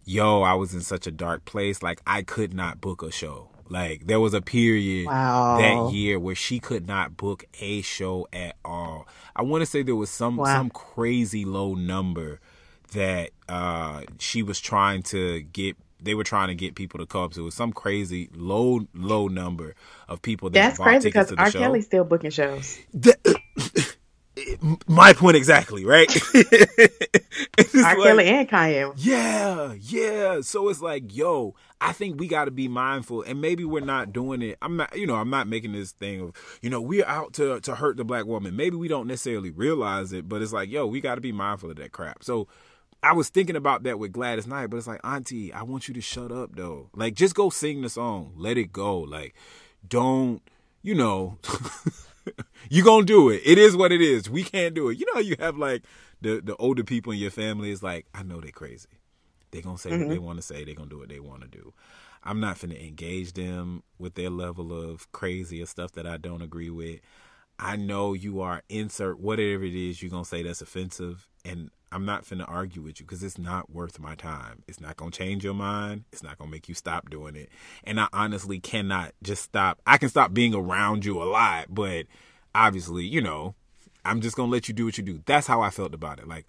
yo, 0.06 0.42
I 0.42 0.52
was 0.52 0.74
in 0.74 0.82
such 0.82 1.06
a 1.06 1.10
dark 1.10 1.46
place. 1.46 1.82
Like 1.82 2.02
I 2.06 2.20
could 2.20 2.52
not 2.52 2.78
book 2.78 3.02
a 3.02 3.10
show. 3.10 3.48
Like 3.68 4.06
there 4.06 4.20
was 4.20 4.34
a 4.34 4.40
period 4.42 5.06
Wow. 5.06 5.58
that 5.58 5.94
year 5.94 6.18
where 6.18 6.34
she 6.34 6.58
could 6.60 6.86
not 6.86 7.16
book 7.16 7.44
a 7.60 7.80
show 7.82 8.28
at 8.32 8.56
all. 8.64 9.06
I 9.34 9.42
want 9.42 9.62
to 9.62 9.66
say 9.66 9.82
there 9.82 9.96
was 9.96 10.10
some 10.10 10.36
Wow. 10.36 10.44
some 10.46 10.70
crazy 10.70 11.44
low 11.44 11.74
number 11.74 12.40
that 12.92 13.30
uh 13.48 14.02
she 14.18 14.42
was 14.42 14.60
trying 14.60 15.02
to 15.04 15.40
get 15.42 15.76
they 16.00 16.14
were 16.14 16.24
trying 16.24 16.48
to 16.48 16.54
get 16.54 16.74
people 16.74 17.00
to 17.00 17.06
come 17.06 17.22
up 17.22 17.32
to. 17.32 17.40
It 17.40 17.44
was 17.44 17.54
some 17.54 17.72
crazy 17.72 18.28
low 18.34 18.86
low 18.94 19.28
number 19.28 19.74
of 20.08 20.20
people 20.20 20.50
that 20.50 20.54
That's 20.60 20.78
crazy 20.78 21.08
because 21.08 21.32
R. 21.32 21.50
show. 21.50 21.58
Kelly's 21.60 21.86
still 21.86 22.04
booking 22.04 22.30
shows. 22.30 22.78
My 24.88 25.12
point 25.12 25.36
exactly, 25.36 25.84
right? 25.84 26.08
R. 26.34 26.44
like- 27.74 27.96
Kelly 27.98 28.26
and 28.26 28.48
Kanye. 28.48 28.92
yeah, 28.96 29.74
yeah. 29.80 30.40
So 30.40 30.68
it's 30.68 30.80
like, 30.80 31.14
yo, 31.14 31.54
I 31.84 31.92
think 31.92 32.18
we 32.18 32.28
got 32.28 32.46
to 32.46 32.50
be 32.50 32.66
mindful, 32.66 33.22
and 33.22 33.42
maybe 33.42 33.64
we're 33.64 33.84
not 33.84 34.10
doing 34.12 34.40
it. 34.40 34.56
I'm 34.62 34.76
not, 34.78 34.96
you 34.96 35.06
know, 35.06 35.16
I'm 35.16 35.28
not 35.28 35.46
making 35.46 35.72
this 35.72 35.92
thing 35.92 36.20
of, 36.22 36.58
you 36.62 36.70
know, 36.70 36.80
we're 36.80 37.04
out 37.04 37.34
to 37.34 37.60
to 37.60 37.74
hurt 37.74 37.98
the 37.98 38.04
black 38.04 38.24
woman. 38.24 38.56
Maybe 38.56 38.76
we 38.76 38.88
don't 38.88 39.06
necessarily 39.06 39.50
realize 39.50 40.12
it, 40.12 40.26
but 40.26 40.40
it's 40.40 40.52
like, 40.52 40.70
yo, 40.70 40.86
we 40.86 41.02
got 41.02 41.16
to 41.16 41.20
be 41.20 41.32
mindful 41.32 41.70
of 41.70 41.76
that 41.76 41.92
crap. 41.92 42.24
So. 42.24 42.48
I 43.02 43.12
was 43.12 43.28
thinking 43.28 43.54
about 43.54 43.82
that 43.82 43.98
with 43.98 44.12
Gladys 44.12 44.46
Knight, 44.46 44.68
but 44.68 44.78
it's 44.78 44.86
like, 44.86 45.04
Auntie, 45.04 45.52
I 45.52 45.62
want 45.62 45.88
you 45.88 45.92
to 45.92 46.00
shut 46.00 46.32
up 46.32 46.56
though. 46.56 46.88
Like, 46.94 47.12
just 47.12 47.34
go 47.34 47.50
sing 47.50 47.82
the 47.82 47.90
song. 47.90 48.32
Let 48.34 48.56
it 48.56 48.72
go. 48.72 48.98
Like, 48.98 49.34
don't, 49.86 50.40
you 50.80 50.94
know, 50.94 51.36
you 52.70 52.82
gonna 52.82 53.04
do 53.04 53.28
it. 53.28 53.42
It 53.44 53.58
is 53.58 53.76
what 53.76 53.92
it 53.92 54.00
is. 54.00 54.30
We 54.30 54.42
can't 54.42 54.74
do 54.74 54.88
it. 54.88 54.98
You 54.98 55.04
know 55.12 55.20
you 55.20 55.36
have 55.38 55.58
like 55.58 55.82
the 56.22 56.40
the 56.42 56.56
older 56.56 56.82
people 56.82 57.12
in 57.12 57.18
your 57.18 57.30
family 57.30 57.70
is 57.70 57.82
like, 57.82 58.06
I 58.14 58.22
know 58.22 58.40
they're 58.40 58.50
crazy. 58.52 58.88
They 59.54 59.62
gonna 59.62 59.78
say 59.78 59.90
what 59.90 60.00
mm-hmm. 60.00 60.08
they 60.08 60.18
want 60.18 60.38
to 60.38 60.42
say. 60.42 60.64
They 60.64 60.74
gonna 60.74 60.90
do 60.90 60.98
what 60.98 61.08
they 61.08 61.20
want 61.20 61.42
to 61.42 61.48
do. 61.48 61.72
I'm 62.24 62.40
not 62.40 62.58
finna 62.58 62.82
engage 62.82 63.34
them 63.34 63.84
with 64.00 64.14
their 64.14 64.28
level 64.28 64.72
of 64.72 65.10
crazy 65.12 65.62
or 65.62 65.66
stuff 65.66 65.92
that 65.92 66.08
I 66.08 66.16
don't 66.16 66.42
agree 66.42 66.70
with. 66.70 66.98
I 67.56 67.76
know 67.76 68.14
you 68.14 68.40
are 68.40 68.62
insert 68.68 69.20
whatever 69.20 69.62
it 69.62 69.76
is 69.76 70.02
you're 70.02 70.10
gonna 70.10 70.24
say 70.24 70.42
that's 70.42 70.60
offensive, 70.60 71.28
and 71.44 71.70
I'm 71.92 72.04
not 72.04 72.24
finna 72.24 72.48
argue 72.48 72.82
with 72.82 72.98
you 72.98 73.06
because 73.06 73.22
it's 73.22 73.38
not 73.38 73.70
worth 73.70 74.00
my 74.00 74.16
time. 74.16 74.64
It's 74.66 74.80
not 74.80 74.96
gonna 74.96 75.12
change 75.12 75.44
your 75.44 75.54
mind. 75.54 76.02
It's 76.12 76.24
not 76.24 76.36
gonna 76.36 76.50
make 76.50 76.68
you 76.68 76.74
stop 76.74 77.08
doing 77.08 77.36
it. 77.36 77.48
And 77.84 78.00
I 78.00 78.08
honestly 78.12 78.58
cannot 78.58 79.12
just 79.22 79.44
stop. 79.44 79.80
I 79.86 79.98
can 79.98 80.08
stop 80.08 80.34
being 80.34 80.52
around 80.52 81.04
you 81.04 81.22
a 81.22 81.30
lot, 81.30 81.66
but 81.68 82.06
obviously, 82.56 83.04
you 83.04 83.20
know, 83.20 83.54
I'm 84.04 84.20
just 84.20 84.34
gonna 84.34 84.50
let 84.50 84.66
you 84.66 84.74
do 84.74 84.84
what 84.84 84.98
you 84.98 85.04
do. 85.04 85.22
That's 85.26 85.46
how 85.46 85.60
I 85.60 85.70
felt 85.70 85.94
about 85.94 86.18
it. 86.18 86.26
Like, 86.26 86.46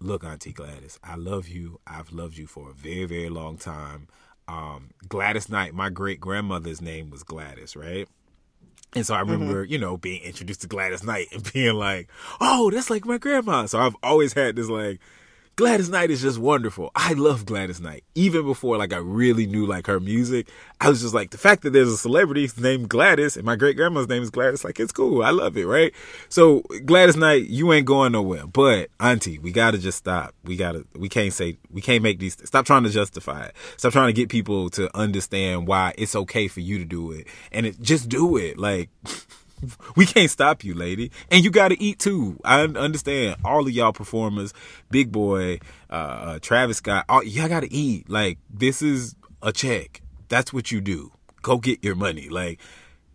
look, 0.00 0.24
Auntie 0.24 0.52
Gladys, 0.52 0.98
I 1.02 1.16
love 1.16 1.48
you. 1.48 1.80
I've 1.86 2.12
loved 2.12 2.36
you 2.36 2.46
for 2.46 2.70
a 2.70 2.72
very, 2.72 3.04
very 3.04 3.28
long 3.28 3.56
time. 3.56 4.08
Um, 4.46 4.90
Gladys 5.08 5.48
Knight, 5.48 5.74
my 5.74 5.90
great 5.90 6.20
grandmother's 6.20 6.80
name 6.80 7.10
was 7.10 7.22
Gladys, 7.22 7.76
right? 7.76 8.08
And 8.94 9.04
so 9.04 9.14
I 9.14 9.20
remember, 9.20 9.64
you 9.64 9.78
know, 9.78 9.98
being 9.98 10.22
introduced 10.22 10.62
to 10.62 10.66
Gladys 10.66 11.04
Knight 11.04 11.26
and 11.32 11.52
being 11.52 11.74
like, 11.74 12.08
oh, 12.40 12.70
that's 12.70 12.90
like 12.90 13.04
my 13.04 13.18
grandma. 13.18 13.66
So 13.66 13.78
I've 13.78 13.96
always 14.02 14.32
had 14.32 14.56
this 14.56 14.68
like 14.68 15.00
Gladys 15.58 15.90
Knight 15.90 16.12
is 16.12 16.22
just 16.22 16.38
wonderful. 16.38 16.92
I 16.94 17.14
love 17.14 17.44
Gladys 17.44 17.80
Knight. 17.80 18.04
Even 18.14 18.44
before 18.44 18.76
like 18.76 18.92
I 18.92 18.98
really 18.98 19.44
knew 19.44 19.66
like 19.66 19.88
her 19.88 19.98
music, 19.98 20.48
I 20.80 20.88
was 20.88 21.00
just 21.00 21.14
like 21.14 21.30
the 21.30 21.36
fact 21.36 21.62
that 21.62 21.70
there's 21.70 21.88
a 21.88 21.96
celebrity 21.96 22.48
named 22.56 22.88
Gladys 22.88 23.36
and 23.36 23.44
my 23.44 23.56
great 23.56 23.76
grandma's 23.76 24.06
name 24.06 24.22
is 24.22 24.30
Gladys, 24.30 24.62
like 24.62 24.78
it's 24.78 24.92
cool. 24.92 25.20
I 25.20 25.30
love 25.30 25.56
it, 25.56 25.66
right? 25.66 25.92
So 26.28 26.60
Gladys 26.86 27.16
Knight, 27.16 27.48
you 27.48 27.72
ain't 27.72 27.86
going 27.86 28.12
nowhere. 28.12 28.46
But 28.46 28.90
Auntie, 29.00 29.40
we 29.40 29.50
gotta 29.50 29.78
just 29.78 29.98
stop. 29.98 30.32
We 30.44 30.56
gotta 30.56 30.86
we 30.94 31.08
can't 31.08 31.32
say 31.32 31.58
we 31.72 31.80
can't 31.80 32.04
make 32.04 32.20
these 32.20 32.36
stop 32.46 32.64
trying 32.64 32.84
to 32.84 32.90
justify 32.90 33.46
it. 33.46 33.56
Stop 33.78 33.92
trying 33.92 34.10
to 34.10 34.12
get 34.12 34.28
people 34.28 34.70
to 34.70 34.96
understand 34.96 35.66
why 35.66 35.92
it's 35.98 36.14
okay 36.14 36.46
for 36.46 36.60
you 36.60 36.78
to 36.78 36.84
do 36.84 37.10
it. 37.10 37.26
And 37.50 37.66
it 37.66 37.80
just 37.80 38.08
do 38.08 38.36
it. 38.36 38.60
Like 38.60 38.90
we 39.96 40.06
can't 40.06 40.30
stop 40.30 40.64
you, 40.64 40.74
lady. 40.74 41.10
And 41.30 41.44
you 41.44 41.50
got 41.50 41.68
to 41.68 41.82
eat 41.82 41.98
too. 41.98 42.38
I 42.44 42.62
understand 42.62 43.36
all 43.44 43.66
of 43.66 43.70
y'all 43.70 43.92
performers, 43.92 44.54
Big 44.90 45.12
Boi, 45.12 45.60
uh, 45.90 45.92
uh 45.92 46.38
Travis 46.40 46.78
Scott, 46.78 47.04
all, 47.08 47.22
y'all 47.22 47.48
got 47.48 47.60
to 47.60 47.72
eat. 47.72 48.08
Like, 48.08 48.38
this 48.50 48.82
is 48.82 49.14
a 49.42 49.52
check. 49.52 50.02
That's 50.28 50.52
what 50.52 50.70
you 50.70 50.80
do. 50.80 51.12
Go 51.42 51.58
get 51.58 51.82
your 51.82 51.94
money. 51.94 52.28
Like, 52.28 52.60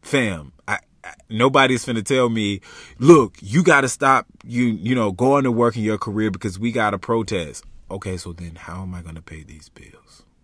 fam, 0.02 0.54
I, 0.68 0.80
I 1.04 1.14
nobody's 1.30 1.86
finna 1.86 2.04
tell 2.04 2.30
me, 2.30 2.62
look, 3.00 3.38
you 3.42 3.64
got 3.64 3.82
to 3.82 3.90
stop 3.90 4.26
you, 4.44 4.66
you 4.66 4.96
know, 4.96 5.12
going 5.12 5.44
to 5.44 5.52
work 5.52 5.76
in 5.76 5.84
your 5.84 5.98
career 5.98 6.32
because 6.32 6.58
we 6.60 6.72
got 6.72 6.92
to 6.92 7.00
protest. 7.00 7.64
Okay, 7.92 8.18
so 8.18 8.34
then 8.34 8.56
how 8.56 8.82
am 8.82 8.96
I 8.96 9.02
going 9.02 9.16
to 9.16 9.22
pay 9.22 9.44
these 9.44 9.70
bills? 9.70 10.03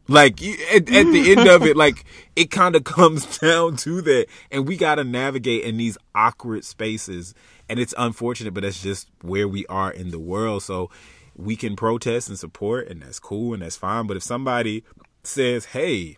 Like 0.10 0.42
at, 0.42 0.90
at 0.90 1.06
the 1.12 1.36
end 1.38 1.48
of 1.48 1.64
it, 1.64 1.78
like 1.86 2.04
it 2.36 2.50
kind 2.50 2.76
of 2.76 2.84
comes 2.84 3.38
down 3.40 3.76
to 3.78 4.02
that, 4.02 4.26
and 4.52 4.68
we 4.68 4.76
got 4.76 4.96
to 4.96 5.04
navigate 5.04 5.64
in 5.64 5.78
these 5.78 5.98
awkward 6.16 6.66
spaces, 6.66 7.36
and 7.70 7.80
it's 7.80 7.94
unfortunate, 7.98 8.54
but 8.54 8.64
that's 8.64 8.82
just 8.82 9.08
where 9.22 9.48
we 9.48 9.68
are 9.68 9.92
in 9.92 10.10
the 10.10 10.20
world. 10.20 10.64
So 10.64 10.90
we 11.36 11.56
can 11.56 11.76
protest 11.76 12.28
and 12.28 12.40
support, 12.40 12.88
and 12.88 13.04
that's 13.04 13.20
cool 13.20 13.54
and 13.54 13.62
that's 13.62 13.78
fine. 13.78 14.08
But 14.08 14.18
if 14.18 14.24
somebody 14.24 14.84
says, 15.24 15.66
"Hey, 15.66 16.18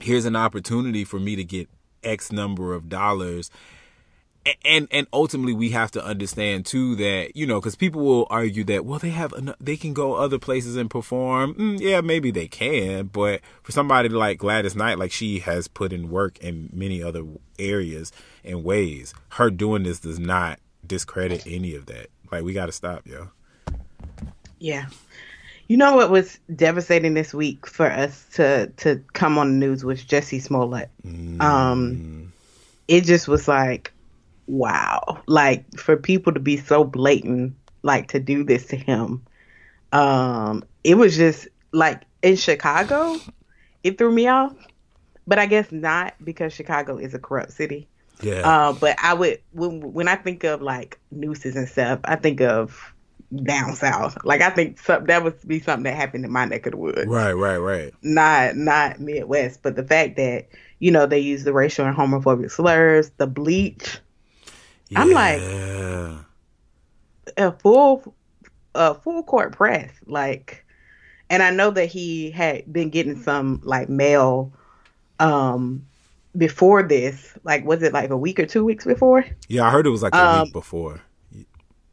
here's 0.00 0.24
an 0.24 0.34
opportunity 0.34 1.04
for 1.04 1.20
me 1.20 1.36
to 1.36 1.44
get 1.44 1.68
X 2.02 2.32
number 2.32 2.72
of 2.72 2.88
dollars," 2.88 3.50
and 4.64 4.88
and 4.90 5.06
ultimately 5.12 5.52
we 5.52 5.70
have 5.70 5.90
to 5.92 6.04
understand 6.04 6.66
too 6.66 6.96
that 6.96 7.32
you 7.34 7.46
know 7.46 7.60
because 7.60 7.76
people 7.76 8.04
will 8.04 8.26
argue 8.30 8.64
that 8.64 8.84
well 8.84 8.98
they 8.98 9.10
have 9.10 9.34
they 9.60 9.76
can 9.76 9.92
go 9.92 10.14
other 10.14 10.38
places 10.38 10.76
and 10.76 10.90
perform. 10.90 11.54
Mm, 11.54 11.80
yeah 11.80 12.00
maybe 12.00 12.30
they 12.30 12.48
can 12.48 13.06
but 13.06 13.40
for 13.62 13.72
somebody 13.72 14.08
like 14.08 14.38
Gladys 14.38 14.76
Knight 14.76 14.98
like 14.98 15.12
she 15.12 15.40
has 15.40 15.68
put 15.68 15.92
in 15.92 16.10
work 16.10 16.38
in 16.38 16.70
many 16.72 17.02
other 17.02 17.24
areas 17.58 18.12
and 18.44 18.64
ways. 18.64 19.14
Her 19.30 19.50
doing 19.50 19.82
this 19.82 20.00
does 20.00 20.18
not 20.18 20.60
discredit 20.86 21.46
any 21.46 21.74
of 21.74 21.86
that. 21.86 22.08
Like 22.30 22.44
we 22.44 22.52
got 22.52 22.66
to 22.66 22.72
stop 22.72 23.06
yo. 23.06 23.30
Yeah. 24.58 24.86
You 25.68 25.76
know 25.76 25.96
what 25.96 26.10
was 26.10 26.38
devastating 26.54 27.14
this 27.14 27.34
week 27.34 27.66
for 27.66 27.86
us 27.86 28.24
to 28.34 28.68
to 28.78 29.02
come 29.12 29.38
on 29.38 29.58
the 29.58 29.66
news 29.66 29.84
was 29.84 30.04
Jussie 30.04 30.40
Smollett. 30.40 30.90
Mm. 31.04 31.40
um 31.42 32.32
it 32.88 33.02
just 33.02 33.26
was 33.26 33.48
like 33.48 33.92
wow. 34.46 35.22
Like 35.26 35.64
for 35.78 35.96
people 35.96 36.32
to 36.32 36.40
be 36.40 36.56
so 36.56 36.84
blatant, 36.84 37.54
like 37.82 38.08
to 38.08 38.20
do 38.20 38.44
this 38.44 38.66
to 38.66 38.76
him. 38.76 39.22
Um, 39.92 40.64
it 40.84 40.96
was 40.96 41.16
just 41.16 41.48
like 41.72 42.02
in 42.22 42.36
Chicago, 42.36 43.16
it 43.82 43.98
threw 43.98 44.12
me 44.12 44.28
off. 44.28 44.54
But 45.28 45.38
I 45.38 45.46
guess 45.46 45.72
not 45.72 46.14
because 46.22 46.52
Chicago 46.52 46.98
is 46.98 47.12
a 47.14 47.18
corrupt 47.18 47.52
city. 47.52 47.88
Yeah. 48.22 48.48
Uh, 48.48 48.72
but 48.72 48.96
I 49.02 49.14
would 49.14 49.40
when 49.52 49.92
when 49.92 50.08
I 50.08 50.16
think 50.16 50.44
of 50.44 50.62
like 50.62 50.98
nooses 51.10 51.56
and 51.56 51.68
stuff, 51.68 52.00
I 52.04 52.16
think 52.16 52.40
of 52.40 52.94
down 53.42 53.74
south. 53.74 54.16
Like 54.24 54.40
I 54.40 54.50
think 54.50 54.80
some, 54.80 55.06
that 55.06 55.24
would 55.24 55.36
be 55.46 55.60
something 55.60 55.84
that 55.84 55.96
happened 55.96 56.24
in 56.24 56.32
my 56.32 56.44
neck 56.44 56.66
of 56.66 56.72
the 56.72 56.78
woods. 56.78 57.06
Right, 57.06 57.32
right, 57.32 57.58
right. 57.58 57.92
Not 58.02 58.56
not 58.56 59.00
Midwest, 59.00 59.62
but 59.62 59.76
the 59.76 59.84
fact 59.84 60.16
that 60.16 60.46
you 60.78 60.90
know 60.90 61.06
they 61.06 61.18
use 61.18 61.44
the 61.44 61.52
racial 61.52 61.86
and 61.86 61.96
homophobic 61.96 62.50
slurs, 62.50 63.10
the 63.16 63.26
bleach, 63.26 63.98
yeah. 64.88 65.00
I'm 65.00 65.10
like 65.10 65.40
a 67.36 67.52
full 67.52 68.14
a 68.74 68.94
full 68.94 69.22
court 69.22 69.52
press, 69.52 69.90
like, 70.06 70.64
and 71.30 71.42
I 71.42 71.50
know 71.50 71.70
that 71.70 71.86
he 71.86 72.30
had 72.30 72.70
been 72.72 72.90
getting 72.90 73.20
some 73.20 73.60
like 73.64 73.88
mail 73.88 74.52
um 75.18 75.86
before 76.36 76.82
this. 76.82 77.36
Like, 77.44 77.64
was 77.64 77.82
it 77.82 77.92
like 77.92 78.10
a 78.10 78.16
week 78.16 78.38
or 78.38 78.46
two 78.46 78.64
weeks 78.64 78.84
before? 78.84 79.24
Yeah, 79.48 79.66
I 79.66 79.70
heard 79.70 79.86
it 79.86 79.90
was 79.90 80.02
like 80.02 80.14
a 80.14 80.24
um, 80.24 80.42
week 80.44 80.52
before. 80.52 81.00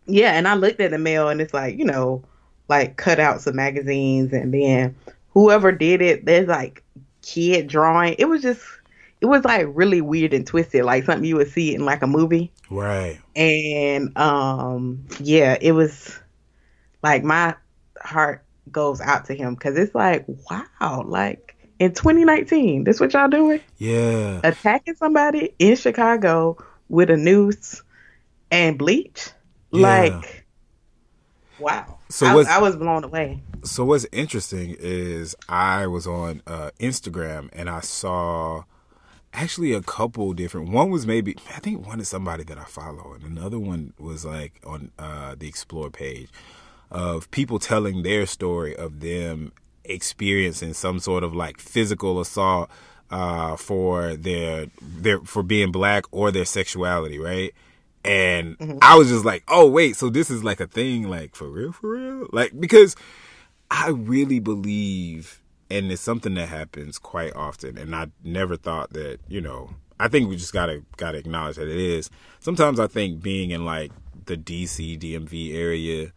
Yeah, 0.06 0.34
and 0.34 0.48
I 0.48 0.56
looked 0.56 0.82
at 0.82 0.92
the 0.92 0.98
mail 0.98 1.30
and 1.30 1.42
it's 1.42 1.54
like 1.54 1.78
you 1.78 1.86
know 1.86 2.24
like 2.70 2.98
cutouts 2.98 3.48
of 3.48 3.56
magazines 3.56 4.34
and 4.34 4.54
then 4.54 4.96
whoever 5.32 5.72
did 5.72 6.02
it, 6.02 6.26
there's 6.26 6.48
like 6.48 6.84
kid 7.22 7.68
drawing. 7.68 8.16
It 8.20 8.26
was 8.26 8.42
just 8.42 8.64
it 9.22 9.26
was 9.26 9.44
like 9.46 9.66
really 9.70 10.02
weird 10.02 10.34
and 10.34 10.46
twisted, 10.46 10.84
like 10.84 11.06
something 11.06 11.26
you 11.26 11.38
would 11.38 11.50
see 11.50 11.74
in 11.74 11.86
like 11.86 12.02
a 12.02 12.08
movie. 12.08 12.52
Right. 12.70 13.20
And 13.36 14.18
um 14.18 15.06
yeah, 15.20 15.58
it 15.60 15.74
was 15.74 16.18
like 17.02 17.24
my 17.24 17.56
heart 18.02 18.44
goes 18.72 19.02
out 19.02 19.26
to 19.26 19.34
him 19.34 19.56
because 19.56 19.78
it's 19.78 19.94
like, 19.94 20.26
wow, 20.50 21.04
like 21.06 21.56
in 21.80 21.94
2019, 21.94 22.84
this 22.84 23.00
what 23.00 23.14
y'all 23.14 23.28
doing? 23.28 23.60
Yeah. 23.78 24.40
Attacking 24.44 24.96
somebody 24.96 25.54
in 25.60 25.76
Chicago 25.76 26.58
with 26.90 27.10
a 27.10 27.18
noose 27.18 27.82
and 28.52 28.78
bleach? 28.78 29.30
Yeah. 29.72 29.82
Like, 29.82 30.46
wow. 31.60 31.98
So 32.10 32.26
I, 32.26 32.58
I, 32.58 32.60
was 32.60 32.76
blown 32.76 33.04
away. 33.04 33.42
So 33.64 33.86
what's 33.86 34.06
interesting 34.12 34.76
is 34.80 35.36
I 35.50 35.88
was 35.88 36.06
on 36.06 36.44
uh, 36.46 36.70
Instagram 36.80 37.50
and 37.54 37.70
I 37.70 37.80
saw 37.80 38.64
actually 39.34 39.74
a 39.74 39.82
couple 39.82 40.34
different. 40.34 40.70
One 40.70 40.90
was 40.90 41.06
maybe 41.06 41.36
I 41.54 41.60
think 41.60 41.86
one 41.86 42.00
is 42.00 42.08
somebody 42.08 42.44
that 42.46 42.58
I 42.58 42.66
follow, 42.66 43.14
and 43.14 43.24
another 43.24 43.60
one 43.60 43.94
was 43.98 44.26
like 44.26 44.62
on 44.66 44.92
uh, 44.98 45.36
the 45.38 45.48
explore 45.48 45.90
page 45.90 46.30
of 46.92 47.30
people 47.32 47.60
telling 47.60 48.04
their 48.04 48.26
story 48.26 48.76
of 48.76 49.00
them 49.00 49.52
experiencing 49.84 50.74
some 50.74 51.00
sort 51.00 51.24
of 51.24 51.34
like 51.36 51.60
physical 51.60 52.22
assault 52.22 52.70
uh, 53.10 53.56
for 53.58 54.16
their 54.16 54.68
their 54.82 55.20
for 55.22 55.44
being 55.44 55.72
black 55.72 56.06
or 56.12 56.32
their 56.32 56.46
sexuality, 56.46 57.20
right? 57.20 57.54
And 58.06 58.58
mm-hmm. 58.58 58.78
I 58.82 58.98
was 58.98 59.10
just 59.10 59.26
like, 59.26 59.44
oh 59.48 59.68
wait, 59.68 59.96
so 59.96 60.10
this 60.10 60.30
is 60.30 60.44
like 60.44 60.60
a 60.60 60.68
thing, 60.68 61.10
like 61.10 61.36
for 61.36 61.48
real, 61.48 61.72
for 61.72 61.92
real, 61.92 62.28
like 62.32 62.60
because 62.60 62.96
I 63.72 63.90
really 63.90 64.40
believe 64.40 65.42
and 65.74 65.92
it's 65.92 66.02
something 66.02 66.36
that 66.36 66.50
happens 66.50 66.98
quite 66.98 67.36
often 67.36 67.78
and 67.78 67.96
i 67.96 68.08
never 68.24 68.56
thought 68.56 68.92
that 68.92 69.20
you 69.28 69.42
know 69.42 69.70
i 70.00 70.08
think 70.08 70.30
we 70.30 70.36
just 70.36 70.54
gotta 70.54 70.84
gotta 70.98 71.18
acknowledge 71.18 71.56
that 71.56 71.68
it 71.68 71.78
is 71.78 72.10
sometimes 72.40 72.80
i 72.80 72.88
think 72.88 73.22
being 73.22 73.52
in 73.52 73.66
like 73.66 73.92
the 74.26 74.38
dc 74.38 75.00
dmv 75.00 75.56
area 75.56 76.12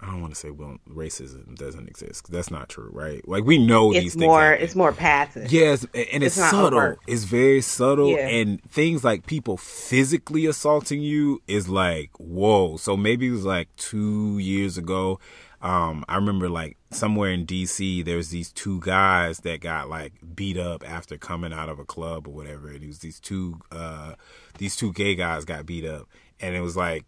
I 0.00 0.06
don't 0.06 0.20
want 0.20 0.32
to 0.32 0.38
say 0.38 0.50
well 0.50 0.78
racism 0.88 1.56
doesn't 1.56 1.88
exist. 1.88 2.30
That's 2.30 2.52
not 2.52 2.68
true, 2.68 2.90
right? 2.92 3.26
Like 3.26 3.44
we 3.44 3.58
know 3.58 3.90
it's 3.90 4.00
these 4.00 4.14
things. 4.14 4.26
More, 4.26 4.42
happen. 4.42 4.64
it's 4.64 4.76
more 4.76 4.92
passive. 4.92 5.50
Yes, 5.50 5.84
and 5.92 6.22
it's, 6.22 6.36
it's 6.36 6.50
subtle. 6.50 6.78
Overt. 6.78 7.00
It's 7.08 7.24
very 7.24 7.60
subtle, 7.60 8.10
yeah. 8.10 8.28
and 8.28 8.62
things 8.70 9.02
like 9.02 9.26
people 9.26 9.56
physically 9.56 10.46
assaulting 10.46 11.02
you 11.02 11.42
is 11.48 11.68
like 11.68 12.10
whoa. 12.18 12.76
So 12.76 12.96
maybe 12.96 13.26
it 13.26 13.32
was 13.32 13.44
like 13.44 13.74
two 13.76 14.38
years 14.38 14.78
ago. 14.78 15.18
Um, 15.60 16.04
I 16.08 16.14
remember 16.14 16.48
like 16.48 16.76
somewhere 16.90 17.30
in 17.30 17.46
DC, 17.46 18.04
there 18.04 18.16
was 18.16 18.30
these 18.30 18.52
two 18.52 18.80
guys 18.80 19.40
that 19.40 19.60
got 19.60 19.88
like 19.88 20.12
beat 20.34 20.56
up 20.56 20.88
after 20.88 21.18
coming 21.18 21.52
out 21.52 21.68
of 21.68 21.78
a 21.78 21.84
club 21.84 22.26
or 22.26 22.32
whatever. 22.32 22.68
And 22.68 22.82
it 22.82 22.86
was 22.86 23.00
these 23.00 23.20
two, 23.20 23.60
uh, 23.70 24.14
these 24.58 24.76
two 24.76 24.92
gay 24.92 25.14
guys 25.14 25.44
got 25.44 25.66
beat 25.66 25.84
up, 25.84 26.08
and 26.40 26.54
it 26.54 26.60
was 26.60 26.76
like 26.76 27.04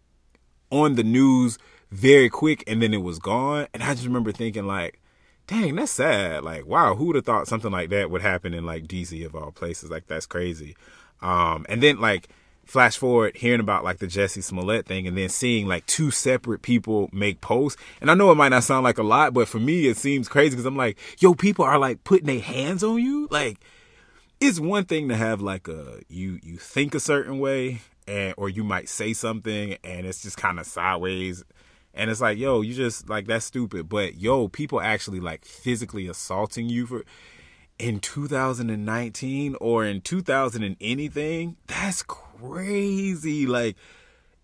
on 0.69 0.95
the 0.95 1.03
news 1.03 1.57
very 1.91 2.29
quick, 2.29 2.63
and 2.67 2.81
then 2.81 2.93
it 2.93 3.01
was 3.01 3.19
gone. 3.19 3.67
And 3.73 3.83
I 3.83 3.93
just 3.93 4.05
remember 4.05 4.31
thinking 4.31 4.65
like, 4.65 5.01
dang, 5.47 5.75
that's 5.75 5.91
sad. 5.91 6.43
Like, 6.43 6.65
wow, 6.65 6.95
who 6.95 7.05
would 7.05 7.15
have 7.15 7.25
thought 7.25 7.47
something 7.47 7.71
like 7.71 7.89
that 7.89 8.09
would 8.09 8.21
happen 8.21 8.53
in 8.53 8.65
like 8.65 8.87
DC 8.87 9.25
of 9.25 9.35
all 9.35 9.51
places? 9.51 9.89
Like, 9.89 10.07
that's 10.07 10.25
crazy. 10.25 10.75
Um, 11.21 11.65
and 11.69 11.83
then 11.83 11.99
like 11.99 12.29
flash 12.65 12.97
forward 12.97 13.35
hearing 13.35 13.59
about 13.59 13.83
like 13.83 13.99
the 13.99 14.07
Jussie 14.07 14.43
Smollett 14.43 14.85
thing 14.85 15.07
and 15.07 15.17
then 15.17 15.29
seeing 15.29 15.67
like 15.67 15.85
two 15.85 16.11
separate 16.11 16.61
people 16.61 17.09
make 17.11 17.41
posts. 17.41 17.81
And 17.99 18.09
I 18.09 18.13
know 18.13 18.31
it 18.31 18.35
might 18.35 18.49
not 18.49 18.63
sound 18.63 18.83
like 18.83 18.97
a 18.97 19.03
lot, 19.03 19.33
but 19.33 19.47
for 19.47 19.59
me 19.59 19.87
it 19.87 19.97
seems 19.97 20.27
crazy 20.27 20.51
because 20.51 20.65
I'm 20.65 20.77
like, 20.77 20.97
yo, 21.19 21.33
people 21.33 21.65
are 21.65 21.77
like 21.77 22.03
putting 22.03 22.27
their 22.27 22.39
hands 22.39 22.83
on 22.83 22.99
you. 22.99 23.27
Like, 23.29 23.57
it's 24.39 24.59
one 24.59 24.85
thing 24.85 25.09
to 25.09 25.15
have 25.15 25.41
like 25.41 25.67
a 25.67 25.99
you 26.09 26.39
you 26.43 26.57
think 26.57 26.95
a 26.95 26.99
certain 26.99 27.39
way 27.39 27.81
and 28.07 28.33
or 28.37 28.49
you 28.49 28.63
might 28.63 28.89
say 28.89 29.13
something 29.13 29.77
and 29.83 30.05
it's 30.05 30.23
just 30.23 30.35
kind 30.35 30.59
of 30.59 30.65
sideways 30.65 31.43
and 31.93 32.09
it's 32.09 32.21
like 32.21 32.39
yo 32.39 32.61
you 32.61 32.73
just 32.73 33.07
like 33.07 33.27
that's 33.27 33.45
stupid 33.45 33.87
but 33.87 34.15
yo 34.15 34.47
people 34.47 34.81
actually 34.81 35.19
like 35.19 35.45
physically 35.45 36.07
assaulting 36.07 36.67
you 36.67 36.87
for 36.87 37.03
in 37.81 37.99
2019 37.99 39.55
or 39.59 39.83
in 39.83 40.01
2000 40.01 40.61
and 40.61 40.77
anything 40.79 41.57
that's 41.65 42.03
crazy 42.03 43.47
like 43.47 43.75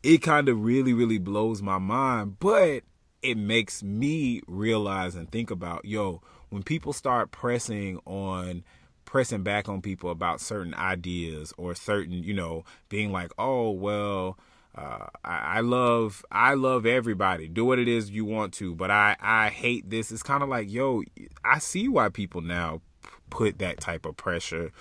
it 0.04 0.20
kind 0.20 0.48
of 0.50 0.64
really, 0.64 0.94
really 0.94 1.18
blows 1.18 1.62
my 1.62 1.78
mind. 1.78 2.40
But 2.40 2.84
it 3.22 3.38
makes 3.38 3.84
me 3.84 4.42
realize 4.48 5.16
and 5.16 5.30
think 5.30 5.52
about, 5.52 5.86
yo, 5.86 6.22
when 6.50 6.64
people 6.64 6.94
start 6.94 7.32
pressing 7.32 8.00
on 8.06 8.64
pressing 9.06 9.44
back 9.44 9.70
on 9.70 9.82
people 9.82 10.10
about 10.10 10.42
certain 10.42 10.74
ideas 10.74 11.54
or 11.58 11.74
certain, 11.76 12.24
you 12.24 12.34
know, 12.34 12.64
being 12.90 13.12
like, 13.12 13.32
oh 13.38 13.72
well, 13.72 14.38
uh, 14.76 15.08
I, 15.24 15.58
I, 15.58 15.60
love 15.62 16.24
I 16.32 16.54
love 16.54 16.86
everybody. 16.86 17.48
Do 17.48 17.66
what 17.66 17.80
it 17.80 17.88
is 17.88 18.12
you 18.12 18.26
want 18.26 18.54
to, 18.56 18.76
but 18.76 18.92
I 18.92 19.16
I 19.20 19.50
hate 19.50 19.90
this. 19.90 20.12
It's 20.12 20.24
kind 20.24 20.44
of 20.44 20.50
like, 20.50 20.72
yo, 20.72 21.04
I 21.44 21.60
see 21.60 21.88
why 21.88 22.10
people 22.10 22.42
now 22.42 22.82
put 23.30 23.60
that 23.60 23.80
type 23.80 24.06
of 24.06 24.18
pressure 24.18 24.72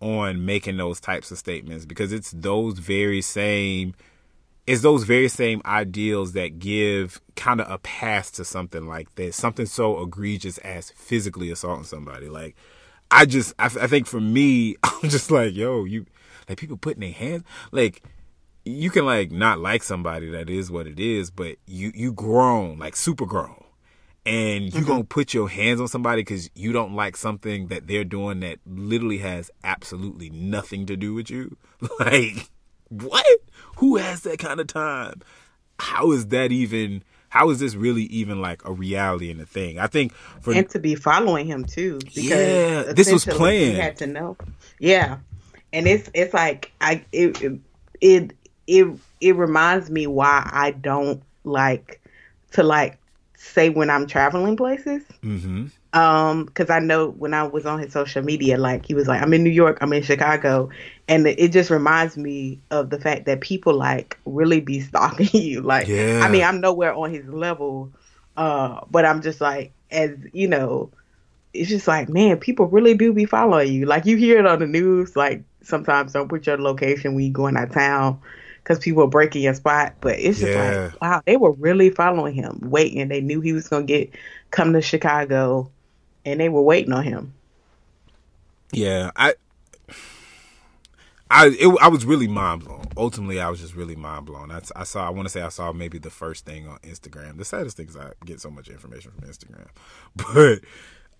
on 0.00 0.44
making 0.44 0.76
those 0.76 1.00
types 1.00 1.30
of 1.30 1.38
statements 1.38 1.84
because 1.84 2.12
it's 2.12 2.32
those 2.32 2.78
very 2.78 3.22
same 3.22 3.94
it's 4.66 4.82
those 4.82 5.04
very 5.04 5.28
same 5.28 5.60
ideals 5.64 6.32
that 6.32 6.58
give 6.58 7.20
kind 7.34 7.60
of 7.60 7.70
a 7.70 7.78
pass 7.78 8.30
to 8.32 8.44
something 8.44 8.86
like 8.86 9.12
this, 9.16 9.36
something 9.36 9.66
so 9.66 10.00
egregious 10.00 10.58
as 10.58 10.90
physically 10.90 11.50
assaulting 11.50 11.84
somebody. 11.84 12.28
Like, 12.28 12.54
I 13.10 13.26
just, 13.26 13.54
I, 13.58 13.68
think 13.68 14.06
for 14.06 14.20
me, 14.20 14.76
I'm 14.82 15.08
just 15.08 15.30
like, 15.30 15.54
yo, 15.54 15.84
you, 15.84 16.06
like 16.48 16.58
people 16.58 16.76
putting 16.76 17.00
their 17.00 17.10
hands, 17.10 17.42
like, 17.72 18.02
you 18.64 18.90
can 18.90 19.04
like 19.04 19.32
not 19.32 19.58
like 19.58 19.82
somebody 19.82 20.30
that 20.30 20.48
is 20.48 20.70
what 20.70 20.86
it 20.86 21.00
is, 21.00 21.32
but 21.32 21.56
you, 21.66 21.90
you 21.96 22.12
grown, 22.12 22.78
like 22.78 22.94
super 22.94 23.26
grown. 23.26 23.61
And 24.24 24.66
you 24.66 24.70
mm-hmm. 24.70 24.86
gonna 24.86 25.04
put 25.04 25.34
your 25.34 25.48
hands 25.48 25.80
on 25.80 25.88
somebody 25.88 26.22
because 26.22 26.48
you 26.54 26.72
don't 26.72 26.94
like 26.94 27.16
something 27.16 27.66
that 27.68 27.88
they're 27.88 28.04
doing 28.04 28.40
that 28.40 28.60
literally 28.66 29.18
has 29.18 29.50
absolutely 29.64 30.30
nothing 30.30 30.86
to 30.86 30.96
do 30.96 31.14
with 31.14 31.30
you. 31.30 31.56
Like, 31.98 32.48
what? 32.88 33.26
Who 33.76 33.96
has 33.96 34.20
that 34.22 34.38
kind 34.38 34.60
of 34.60 34.68
time? 34.68 35.20
How 35.80 36.12
is 36.12 36.28
that 36.28 36.52
even? 36.52 37.02
How 37.30 37.50
is 37.50 37.58
this 37.58 37.74
really 37.74 38.04
even 38.04 38.40
like 38.40 38.64
a 38.64 38.72
reality 38.72 39.30
and 39.30 39.40
a 39.40 39.46
thing? 39.46 39.80
I 39.80 39.88
think 39.88 40.12
for 40.12 40.52
and 40.52 40.68
to 40.70 40.78
be 40.78 40.94
following 40.94 41.46
him 41.46 41.64
too. 41.64 41.98
yeah, 42.12 42.92
this 42.92 43.10
was 43.10 43.24
playing. 43.24 43.74
You 43.74 43.82
had 43.82 43.96
to 43.96 44.06
know. 44.06 44.36
Yeah, 44.78 45.18
and 45.72 45.88
it's 45.88 46.08
it's 46.14 46.32
like 46.32 46.70
I 46.80 47.04
it 47.10 47.42
it 48.00 48.32
it 48.66 48.98
it 49.20 49.36
reminds 49.36 49.90
me 49.90 50.06
why 50.06 50.48
I 50.52 50.72
don't 50.72 51.22
like 51.44 52.00
to 52.52 52.62
like 52.62 52.98
say 53.42 53.68
when 53.68 53.90
I'm 53.90 54.06
traveling 54.06 54.56
places. 54.56 55.02
Mm-hmm. 55.22 55.66
Um, 55.98 56.44
because 56.46 56.70
I 56.70 56.78
know 56.78 57.10
when 57.10 57.34
I 57.34 57.42
was 57.42 57.66
on 57.66 57.78
his 57.80 57.92
social 57.92 58.22
media, 58.22 58.56
like 58.56 58.86
he 58.86 58.94
was 58.94 59.08
like, 59.08 59.20
"I'm 59.20 59.34
in 59.34 59.42
New 59.42 59.50
York, 59.50 59.78
I'm 59.80 59.92
in 59.92 60.02
Chicago," 60.02 60.70
and 61.08 61.26
it 61.26 61.48
just 61.48 61.68
reminds 61.68 62.16
me 62.16 62.60
of 62.70 62.90
the 62.90 62.98
fact 62.98 63.26
that 63.26 63.40
people 63.40 63.74
like 63.74 64.18
really 64.24 64.60
be 64.60 64.80
stalking 64.80 65.28
you. 65.32 65.60
Like, 65.60 65.88
yeah. 65.88 66.20
I 66.22 66.30
mean, 66.30 66.44
I'm 66.44 66.60
nowhere 66.60 66.94
on 66.94 67.10
his 67.10 67.26
level, 67.26 67.92
uh, 68.36 68.80
but 68.90 69.04
I'm 69.04 69.20
just 69.20 69.40
like, 69.40 69.72
as 69.90 70.12
you 70.32 70.48
know, 70.48 70.90
it's 71.52 71.68
just 71.68 71.88
like, 71.88 72.08
man, 72.08 72.38
people 72.38 72.66
really 72.66 72.94
do 72.94 73.12
be 73.12 73.26
following 73.26 73.72
you. 73.72 73.84
Like, 73.84 74.06
you 74.06 74.16
hear 74.16 74.38
it 74.38 74.46
on 74.46 74.60
the 74.60 74.66
news, 74.66 75.14
like 75.16 75.42
sometimes 75.62 76.12
don't 76.12 76.28
put 76.28 76.46
your 76.46 76.58
location 76.58 77.14
when 77.14 77.24
you 77.24 77.30
going 77.30 77.56
out 77.56 77.68
of 77.68 77.74
town 77.74 78.20
because 78.62 78.78
people 78.78 79.02
are 79.02 79.08
breaking 79.08 79.42
your 79.42 79.54
spot. 79.54 79.94
But 80.00 80.18
it's 80.18 80.40
just 80.40 80.52
yeah. 80.52 80.90
like, 80.92 81.02
wow, 81.02 81.22
they 81.24 81.36
were 81.36 81.52
really 81.52 81.90
following 81.90 82.34
him, 82.34 82.58
waiting. 82.62 83.08
They 83.08 83.20
knew 83.20 83.40
he 83.40 83.52
was 83.52 83.68
gonna 83.68 83.84
get 83.84 84.10
come 84.50 84.72
to 84.74 84.82
Chicago 84.82 85.70
and 86.24 86.40
they 86.40 86.48
were 86.48 86.62
waiting 86.62 86.92
on 86.92 87.04
him. 87.04 87.34
Yeah, 88.72 89.10
I, 89.16 89.34
I, 91.30 91.48
it, 91.48 91.78
I 91.80 91.88
was 91.88 92.04
really 92.04 92.28
mind 92.28 92.64
blown. 92.64 92.84
Ultimately, 92.96 93.40
I 93.40 93.50
was 93.50 93.60
just 93.60 93.74
really 93.74 93.96
mind 93.96 94.26
blown. 94.26 94.50
I, 94.50 94.60
I 94.76 94.84
saw, 94.84 95.06
I 95.06 95.10
want 95.10 95.26
to 95.26 95.30
say, 95.30 95.42
I 95.42 95.48
saw 95.48 95.72
maybe 95.72 95.98
the 95.98 96.10
first 96.10 96.46
thing 96.46 96.66
on 96.66 96.78
Instagram. 96.78 97.36
The 97.36 97.44
saddest 97.44 97.76
thing 97.76 97.88
is 97.88 97.96
I 97.96 98.12
get 98.24 98.40
so 98.40 98.50
much 98.50 98.68
information 98.68 99.10
from 99.12 99.28
Instagram, 99.28 99.68
but 100.16 100.60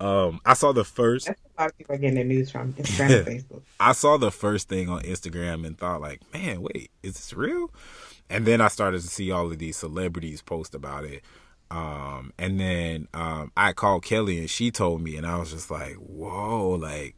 um, 0.03 0.41
I 0.45 0.55
saw 0.55 0.73
the 0.73 0.85
first. 0.85 1.27
That's 1.27 1.41
a 1.57 1.63
lot 1.63 1.71
of 1.71 1.79
people 1.79 1.95
are 1.95 1.99
getting 1.99 2.17
their 2.17 2.25
news 2.25 2.51
from 2.51 2.73
Instagram 2.73 3.27
and 3.27 3.27
Facebook. 3.45 3.63
I 3.79 3.93
saw 3.93 4.17
the 4.17 4.33
first 4.33 4.69
thing 4.69 4.89
on 4.89 5.03
Instagram 5.03 5.65
and 5.65 5.79
thought, 5.79 6.01
like, 6.01 6.21
man, 6.35 6.61
wait, 6.61 6.91
is 7.05 7.15
this 7.15 7.33
real? 7.33 7.71
And 8.29 8.45
then 8.45 8.61
I 8.61 8.69
started 8.69 9.01
to 9.03 9.07
see 9.07 9.31
all 9.31 9.47
of 9.47 9.59
these 9.59 9.77
celebrities 9.77 10.43
post 10.43 10.75
about 10.75 11.05
it. 11.05 11.23
Um, 11.71 12.33
and 12.37 12.59
then 12.59 13.07
um, 13.15 13.53
I 13.57 13.73
called 13.73 14.05
Kelly 14.05 14.39
and 14.39 14.51
she 14.51 14.73
told 14.73 15.03
me, 15.03 15.17
and 15.17 15.25
I 15.25 15.39
was 15.39 15.53
just 15.53 15.71
like, 15.71 15.95
whoa, 15.95 16.71
like, 16.71 17.15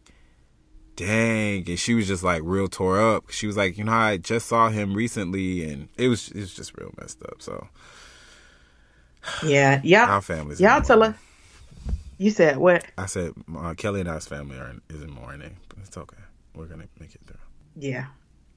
dang. 0.97 1.69
And 1.69 1.79
she 1.79 1.95
was 1.95 2.07
just 2.07 2.23
like 2.23 2.43
real 2.45 2.69
tore 2.69 3.01
up. 3.01 3.31
She 3.31 3.47
was 3.47 3.57
like, 3.57 3.79
you 3.79 3.85
know, 3.85 3.93
I 3.93 4.19
just 4.19 4.47
saw 4.47 4.69
him 4.69 4.95
recently, 4.95 5.69
and 5.71 5.89
it 5.97 6.09
was 6.09 6.29
it 6.29 6.41
was 6.41 6.55
just 6.55 6.77
real 6.77 6.93
messed 7.01 7.23
up. 7.23 7.41
So, 7.41 7.69
yeah, 9.43 9.81
yeah, 9.83 10.05
our 10.11 10.23
families. 10.23 10.61
Y'all 10.61 10.83
tell 10.83 11.03
her. 11.03 11.17
You 12.19 12.31
said 12.31 12.57
what? 12.57 12.85
I 12.97 13.07
said 13.07 13.33
uh, 13.57 13.75
Kelly 13.75 14.01
and 14.01 14.09
I's 14.09 14.27
family 14.27 14.59
are 14.59 14.69
in, 14.69 14.81
is 14.89 15.03
in 15.03 15.11
mourning, 15.11 15.57
but 15.69 15.79
it's 15.79 15.97
okay. 15.97 16.17
We're 16.55 16.67
gonna 16.67 16.89
make 17.01 17.15
it 17.15 17.21
through. 17.27 17.37
Yeah. 17.77 18.07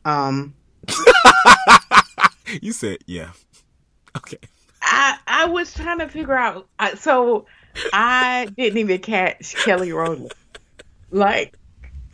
Um. 0.05 0.55
you 2.61 2.71
said 2.71 2.99
yeah. 3.07 3.31
Okay. 4.15 4.37
I 4.81 5.17
I 5.27 5.45
was 5.45 5.73
trying 5.73 5.99
to 5.99 6.07
figure 6.07 6.37
out. 6.37 6.67
So 6.97 7.45
I 7.93 8.47
didn't 8.55 8.77
even 8.77 8.99
catch 8.99 9.55
Kelly 9.55 9.91
Rowland. 9.91 10.33
Like 11.11 11.57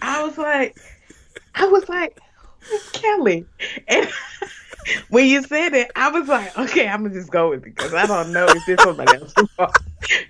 I 0.02 0.24
was 0.24 0.38
like, 0.38 0.78
I 1.56 1.66
was 1.68 1.88
like, 1.90 2.20
Kelly? 2.94 3.46
And 3.88 4.10
when 5.10 5.28
you 5.28 5.44
said 5.44 5.74
it, 5.74 5.92
I 5.96 6.10
was 6.10 6.28
like, 6.28 6.58
okay, 6.58 6.88
I'm 6.88 7.04
gonna 7.04 7.14
just 7.14 7.32
go 7.32 7.50
with 7.50 7.66
it 7.66 7.76
because 7.76 7.94
I 7.94 8.06
don't 8.06 8.32
know 8.32 8.46
if 8.48 8.66
this 8.66 8.82
somebody 8.84 9.18
else 9.18 9.34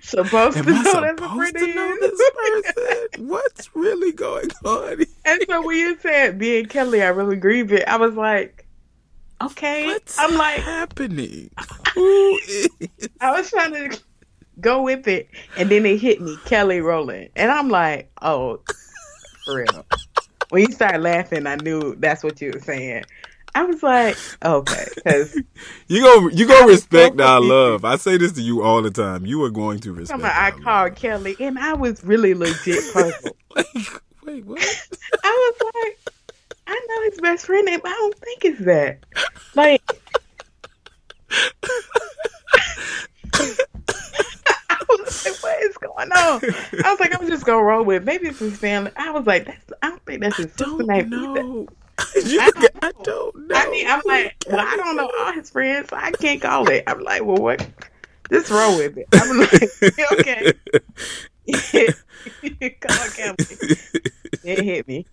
supposed 0.00 0.56
Am 0.56 0.64
to 0.64 0.72
know 0.72 0.82
supposed 0.82 1.56
to 1.56 1.74
know 1.74 1.96
this 2.00 2.30
person? 2.36 3.28
What's 3.28 3.74
really 3.74 4.12
going 4.12 4.50
on? 4.64 5.04
And 5.24 5.42
so 5.48 5.66
when 5.66 5.76
you 5.76 5.98
said 6.00 6.38
being 6.38 6.66
Kelly, 6.66 7.02
I 7.02 7.08
really 7.08 7.36
grieve 7.36 7.72
it. 7.72 7.86
I 7.88 7.96
was 7.96 8.14
like 8.14 8.64
okay. 9.40 9.86
What's 9.86 10.18
I'm 10.18 10.36
like 10.36 10.60
happening? 10.60 11.50
Who 11.94 12.38
is? 12.48 12.68
I 13.20 13.32
was 13.32 13.50
trying 13.50 13.72
to 13.74 14.00
go 14.60 14.82
with 14.82 15.08
it, 15.08 15.28
and 15.56 15.70
then 15.70 15.86
it 15.86 16.00
hit 16.00 16.20
me, 16.20 16.36
Kelly 16.44 16.80
Rowland, 16.80 17.30
and 17.36 17.50
I'm 17.50 17.68
like, 17.68 18.10
oh, 18.22 18.60
for 19.44 19.56
real. 19.56 19.86
When 20.54 20.62
you 20.62 20.70
started 20.70 21.02
laughing, 21.02 21.48
I 21.48 21.56
knew 21.56 21.96
that's 21.96 22.22
what 22.22 22.40
you 22.40 22.52
were 22.54 22.60
saying. 22.60 23.02
I 23.56 23.64
was 23.64 23.82
like, 23.82 24.16
okay, 24.44 24.84
because 24.94 25.34
you 25.88 26.00
go, 26.00 26.28
you 26.28 26.46
go 26.46 26.68
respect 26.68 27.20
our 27.20 27.40
love. 27.40 27.84
I 27.84 27.96
say 27.96 28.18
this 28.18 28.30
to 28.34 28.40
you 28.40 28.62
all 28.62 28.80
the 28.80 28.92
time. 28.92 29.26
You 29.26 29.42
are 29.42 29.50
going 29.50 29.80
to 29.80 29.92
respect. 29.92 30.22
I 30.22 30.52
called 30.52 30.64
love. 30.64 30.94
Kelly, 30.94 31.34
and 31.40 31.58
I 31.58 31.74
was 31.74 32.04
really 32.04 32.34
legit 32.34 32.84
puzzled. 32.92 33.36
like, 33.56 33.66
wait, 34.22 34.46
what? 34.46 34.86
I 35.24 35.54
was 35.60 35.72
like, 35.74 35.98
I 36.68 36.86
know 36.88 37.10
his 37.10 37.20
best 37.20 37.46
friend 37.46 37.66
name. 37.66 37.80
I 37.84 37.90
don't 37.90 38.16
think 38.16 38.44
it's 38.44 38.60
that. 38.60 39.00
Like, 39.56 39.82
was 45.00 45.24
like, 45.42 45.42
what 45.42 45.62
is 45.62 45.76
going 45.78 46.12
on? 46.12 46.40
I 46.84 46.90
was 46.90 47.00
like, 47.00 47.18
I'm 47.18 47.28
just 47.28 47.44
gonna 47.44 47.62
roll 47.62 47.84
with. 47.84 48.02
It. 48.02 48.06
Maybe 48.06 48.28
it's 48.28 48.38
his 48.38 48.58
family. 48.58 48.90
I 48.96 49.10
was 49.10 49.26
like, 49.26 49.46
that's. 49.46 49.72
I 49.82 49.90
don't 49.90 50.04
think 50.04 50.20
that's 50.20 50.36
his 50.36 50.52
sister 50.52 50.82
name. 50.82 51.10
Know. 51.10 51.66
I, 51.98 52.50
don't 52.50 52.68
I 52.82 52.92
don't 53.02 53.48
know. 53.48 53.54
I 53.54 53.70
mean, 53.70 53.86
I'm 53.86 54.02
like, 54.04 54.34
well, 54.48 54.60
I 54.60 54.76
don't 54.76 54.96
know 54.96 55.10
all 55.20 55.32
his 55.32 55.50
friends, 55.50 55.90
so 55.90 55.96
I 55.96 56.10
can't 56.12 56.40
call 56.42 56.68
it. 56.68 56.84
I'm 56.86 57.00
like, 57.00 57.24
well, 57.24 57.36
what? 57.36 57.66
Just 58.30 58.50
roll 58.50 58.78
with 58.78 58.96
it. 58.96 59.06
I'm 59.14 59.38
like, 59.38 59.62
okay. 60.12 60.52
Call 62.80 63.08
Kelly. 63.10 63.36
It 64.42 64.64
hit 64.64 64.88
me 64.88 65.06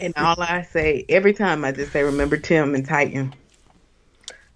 and 0.00 0.14
all 0.16 0.40
I 0.40 0.62
say 0.62 1.04
every 1.08 1.32
time 1.32 1.64
I 1.64 1.72
just 1.72 1.92
say, 1.92 2.02
remember 2.02 2.36
Tim 2.36 2.74
and 2.74 2.86
Titan. 2.86 3.34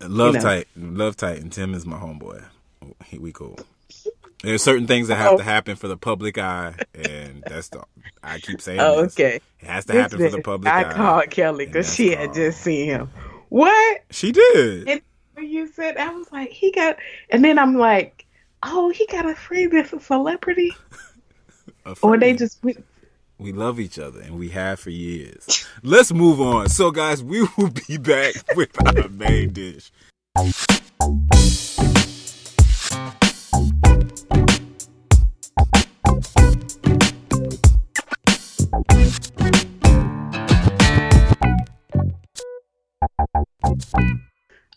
Love 0.01 0.35
you 0.35 0.41
know. 0.41 0.45
Titan, 0.45 0.97
love 0.97 1.17
Titan. 1.17 1.51
Tim 1.51 1.75
is 1.75 1.87
my 1.87 1.97
homeboy. 1.99 2.45
We 3.19 3.33
cool. 3.33 3.59
There's 4.43 4.63
certain 4.63 4.87
things 4.87 5.09
that 5.09 5.17
have 5.17 5.35
oh. 5.35 5.37
to 5.39 5.43
happen 5.43 5.77
for 5.77 5.89
the 5.89 5.97
public 5.97 6.37
eye, 6.39 6.75
and 6.95 7.43
that's 7.47 7.69
the 7.69 7.85
I 8.23 8.39
keep 8.39 8.61
saying. 8.61 8.81
Oh, 8.81 9.05
okay. 9.05 9.41
It 9.61 9.67
has 9.67 9.87
to 9.87 9.95
happen 9.95 10.19
for 10.19 10.31
the 10.31 10.43
public 10.43 10.73
I 10.73 10.83
eye. 10.83 10.91
I 10.91 10.93
called 10.93 11.31
Kelly 11.31 11.67
because 11.67 11.95
she 11.95 12.11
had 12.11 12.35
just 12.35 12.61
seen 12.61 12.87
him. 12.87 13.11
What? 13.49 14.03
She 14.11 14.33
did. 14.33 14.89
And 14.89 15.03
when 15.35 15.49
you 15.49 15.69
said, 15.69 15.97
I 15.97 16.11
was 16.11 16.31
like, 16.33 16.51
he 16.51 16.73
got, 16.73 16.97
and 17.31 17.45
then 17.45 17.59
I'm 17.59 17.77
like, 17.77 18.27
oh, 18.63 18.91
he 18.91 19.07
got 19.07 19.27
a 19.27 19.35
friend 19.35 19.73
that's 19.73 19.93
a 19.93 20.01
celebrity. 20.01 20.73
a 21.87 21.95
or 22.03 22.19
they 22.19 22.35
just 22.35 22.63
went 22.65 22.85
we 23.39 23.53
love 23.53 23.81
each 23.81 23.99
other 23.99 24.21
and 24.21 24.39
we 24.39 24.51
have 24.51 24.81
for 24.81 24.91
years. 24.91 25.67
Let's 25.83 26.13
move 26.13 26.41
on. 26.41 26.69
So, 26.69 26.91
guys, 26.91 27.23
we 27.23 27.41
will 27.59 27.71
be 27.89 27.99
back 27.99 28.35
with 28.57 28.71
our 28.87 29.09
main 29.09 29.53
dish. 29.53 29.91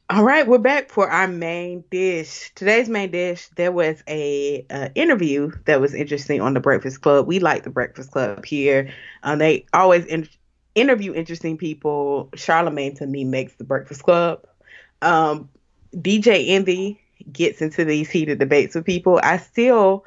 All 0.09 0.23
right, 0.23 0.47
we're 0.47 0.57
back 0.57 0.89
for 0.89 1.09
our 1.09 1.27
main 1.27 1.83
dish. 1.91 2.51
Today's 2.55 2.87
main 2.87 3.11
dish, 3.11 3.49
there 3.57 3.73
was 3.73 4.01
a 4.07 4.65
uh, 4.69 4.87
interview 4.95 5.51
that 5.65 5.81
was 5.81 5.93
interesting 5.93 6.39
on 6.39 6.53
the 6.53 6.61
Breakfast 6.61 7.01
Club. 7.01 7.27
We 7.27 7.39
like 7.39 7.63
the 7.63 7.69
Breakfast 7.69 8.11
Club 8.11 8.45
here. 8.45 8.93
Uh, 9.23 9.35
they 9.35 9.65
always 9.73 10.05
in- 10.05 10.29
interview 10.75 11.13
interesting 11.13 11.57
people. 11.57 12.29
Charlemagne 12.35 12.95
to 12.95 13.05
me 13.05 13.25
makes 13.25 13.55
the 13.55 13.65
Breakfast 13.65 14.03
Club. 14.03 14.47
Um, 15.01 15.49
DJ 15.93 16.51
Envy 16.51 17.01
gets 17.29 17.61
into 17.61 17.83
these 17.83 18.09
heated 18.09 18.39
debates 18.39 18.75
with 18.75 18.85
people. 18.85 19.19
I 19.21 19.37
still 19.37 20.05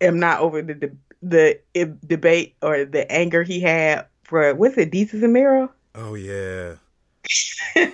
am 0.00 0.18
not 0.18 0.40
over 0.40 0.60
the 0.60 0.74
de- 0.74 0.96
the 1.22 1.60
uh, 1.80 1.84
debate 2.04 2.56
or 2.62 2.84
the 2.84 3.10
anger 3.12 3.44
he 3.44 3.60
had 3.60 4.06
for 4.24 4.52
what's 4.54 4.76
it, 4.76 4.90
Desus 4.90 5.22
and 5.22 5.32
Mero? 5.32 5.70
Oh 5.94 6.14
yeah. 6.14 6.74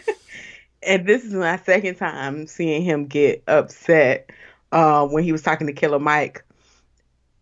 and 0.83 1.07
this 1.07 1.25
is 1.25 1.33
my 1.33 1.57
second 1.59 1.97
time 1.97 2.47
seeing 2.47 2.83
him 2.83 3.07
get 3.07 3.43
upset 3.47 4.31
uh, 4.73 5.07
when 5.07 5.25
he 5.25 5.33
was 5.33 5.43
talking 5.43 5.67
to 5.67 5.73
Killer 5.73 5.99
Mike 5.99 6.45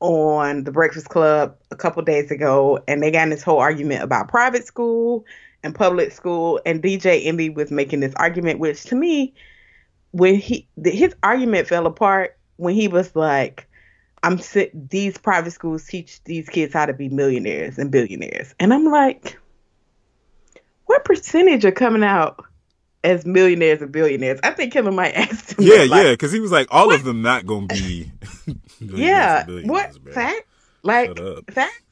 on 0.00 0.64
the 0.64 0.72
Breakfast 0.72 1.08
Club 1.08 1.56
a 1.70 1.76
couple 1.76 2.02
days 2.02 2.30
ago, 2.30 2.82
and 2.88 3.02
they 3.02 3.10
got 3.10 3.24
in 3.24 3.30
this 3.30 3.42
whole 3.42 3.58
argument 3.58 4.02
about 4.02 4.28
private 4.28 4.66
school 4.66 5.24
and 5.62 5.74
public 5.74 6.12
school, 6.12 6.60
and 6.64 6.82
DJ 6.82 7.26
Envy 7.26 7.50
was 7.50 7.70
making 7.70 8.00
this 8.00 8.14
argument, 8.16 8.58
which 8.58 8.82
to 8.84 8.94
me, 8.94 9.34
when 10.12 10.34
he 10.34 10.66
his 10.84 11.14
argument 11.22 11.68
fell 11.68 11.86
apart 11.86 12.36
when 12.56 12.74
he 12.74 12.88
was 12.88 13.14
like, 13.14 13.68
"I'm 14.22 14.40
these 14.74 15.18
private 15.18 15.52
schools 15.52 15.86
teach 15.86 16.22
these 16.24 16.48
kids 16.48 16.72
how 16.72 16.86
to 16.86 16.94
be 16.94 17.08
millionaires 17.10 17.78
and 17.78 17.90
billionaires," 17.90 18.54
and 18.58 18.72
I'm 18.72 18.86
like, 18.86 19.38
what 20.86 21.04
percentage 21.04 21.64
are 21.64 21.70
coming 21.70 22.02
out? 22.02 22.44
As 23.02 23.24
millionaires 23.24 23.80
and 23.82 23.92
billionaires. 23.92 24.40
I 24.42 24.50
think 24.50 24.72
Killer 24.72 24.92
Mike 24.92 25.16
asked 25.16 25.52
him. 25.52 25.64
Yeah, 25.64 25.84
like, 25.84 26.04
yeah, 26.04 26.10
because 26.12 26.32
he 26.32 26.40
was 26.40 26.52
like, 26.52 26.68
all 26.70 26.88
what? 26.88 26.96
of 26.96 27.04
them 27.04 27.22
not 27.22 27.46
gonna 27.46 27.66
be. 27.66 28.12
yeah, 28.80 29.44
what 29.46 29.96
facts? 30.12 30.46
Like 30.82 31.18
facts. 31.50 31.82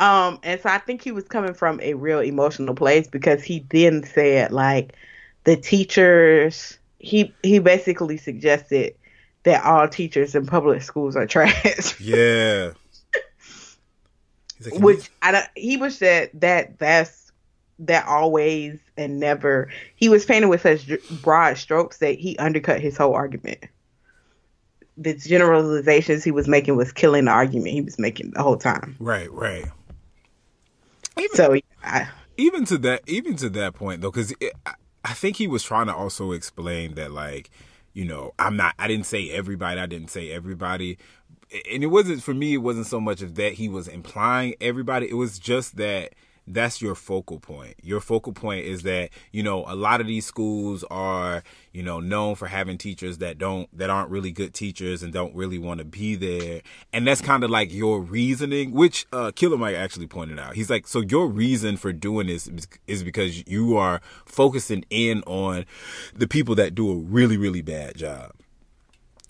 Um, 0.00 0.40
and 0.42 0.60
so 0.60 0.68
I 0.68 0.78
think 0.78 1.02
he 1.02 1.12
was 1.12 1.28
coming 1.28 1.54
from 1.54 1.80
a 1.80 1.94
real 1.94 2.20
emotional 2.20 2.74
place 2.74 3.06
because 3.06 3.42
he 3.42 3.64
then 3.70 4.04
said 4.04 4.52
like 4.52 4.94
the 5.44 5.56
teachers. 5.56 6.78
He 6.98 7.34
he 7.42 7.58
basically 7.58 8.16
suggested 8.16 8.94
that 9.44 9.64
all 9.64 9.88
teachers 9.88 10.34
in 10.34 10.46
public 10.46 10.82
schools 10.82 11.16
are 11.16 11.26
trash. 11.28 12.00
Yeah. 12.00 12.72
like, 14.64 14.80
Which 14.80 15.10
I 15.20 15.32
don't, 15.32 15.46
he 15.54 15.76
was 15.76 15.98
said 15.98 16.30
that 16.34 16.78
that's 16.78 17.21
that 17.86 18.06
always 18.06 18.78
and 18.96 19.18
never 19.18 19.68
he 19.96 20.08
was 20.08 20.24
painted 20.24 20.48
with 20.48 20.62
such 20.62 20.88
broad 21.22 21.56
strokes 21.56 21.98
that 21.98 22.18
he 22.18 22.36
undercut 22.38 22.80
his 22.80 22.96
whole 22.96 23.14
argument. 23.14 23.58
The 24.96 25.14
generalizations 25.14 26.22
he 26.22 26.30
was 26.30 26.46
making 26.46 26.76
was 26.76 26.92
killing 26.92 27.24
the 27.24 27.30
argument 27.30 27.70
he 27.70 27.80
was 27.80 27.98
making 27.98 28.32
the 28.32 28.42
whole 28.42 28.56
time. 28.56 28.96
Right 28.98 29.30
right. 29.32 29.66
Even, 31.18 31.36
so 31.36 31.56
I, 31.82 32.08
even 32.36 32.64
to 32.66 32.78
that 32.78 33.02
even 33.06 33.36
to 33.36 33.50
that 33.50 33.74
point 33.74 34.00
though 34.00 34.10
because 34.10 34.32
i 35.04 35.12
think 35.12 35.36
he 35.36 35.46
was 35.46 35.62
trying 35.62 35.86
to 35.86 35.94
also 35.94 36.32
explain 36.32 36.94
that 36.94 37.12
like 37.12 37.50
you 37.92 38.04
know 38.04 38.32
i'm 38.38 38.56
not 38.56 38.74
i 38.78 38.88
didn't 38.88 39.04
say 39.04 39.28
everybody 39.30 39.78
i 39.78 39.86
didn't 39.86 40.08
say 40.08 40.30
everybody. 40.30 40.98
And 41.70 41.82
it 41.82 41.88
wasn't 41.88 42.22
for 42.22 42.32
me 42.32 42.54
it 42.54 42.58
wasn't 42.58 42.86
so 42.86 42.98
much 42.98 43.20
of 43.20 43.34
that 43.34 43.54
he 43.54 43.68
was 43.68 43.86
implying 43.86 44.54
everybody. 44.58 45.10
It 45.10 45.16
was 45.16 45.38
just 45.38 45.76
that 45.76 46.14
that's 46.46 46.82
your 46.82 46.94
focal 46.94 47.38
point. 47.38 47.74
Your 47.82 48.00
focal 48.00 48.32
point 48.32 48.66
is 48.66 48.82
that, 48.82 49.10
you 49.30 49.42
know, 49.42 49.64
a 49.66 49.76
lot 49.76 50.00
of 50.00 50.06
these 50.06 50.26
schools 50.26 50.84
are, 50.90 51.42
you 51.72 51.82
know, 51.82 52.00
known 52.00 52.34
for 52.34 52.46
having 52.46 52.78
teachers 52.78 53.18
that 53.18 53.38
don't 53.38 53.68
that 53.76 53.90
aren't 53.90 54.10
really 54.10 54.32
good 54.32 54.52
teachers 54.52 55.02
and 55.02 55.12
don't 55.12 55.34
really 55.34 55.58
want 55.58 55.78
to 55.78 55.84
be 55.84 56.14
there. 56.16 56.62
And 56.92 57.06
that's 57.06 57.20
kind 57.20 57.44
of 57.44 57.50
like 57.50 57.72
your 57.72 58.00
reasoning, 58.00 58.72
which 58.72 59.06
uh 59.12 59.30
Killer 59.34 59.56
Mike 59.56 59.76
actually 59.76 60.08
pointed 60.08 60.38
out. 60.38 60.54
He's 60.54 60.70
like, 60.70 60.86
so 60.86 61.00
your 61.00 61.28
reason 61.28 61.76
for 61.76 61.92
doing 61.92 62.26
this 62.26 62.50
is 62.86 63.04
because 63.04 63.46
you 63.46 63.76
are 63.76 64.00
focusing 64.24 64.84
in 64.90 65.22
on 65.22 65.64
the 66.14 66.26
people 66.26 66.54
that 66.56 66.74
do 66.74 66.90
a 66.90 66.96
really, 66.96 67.36
really 67.36 67.62
bad 67.62 67.96
job 67.96 68.32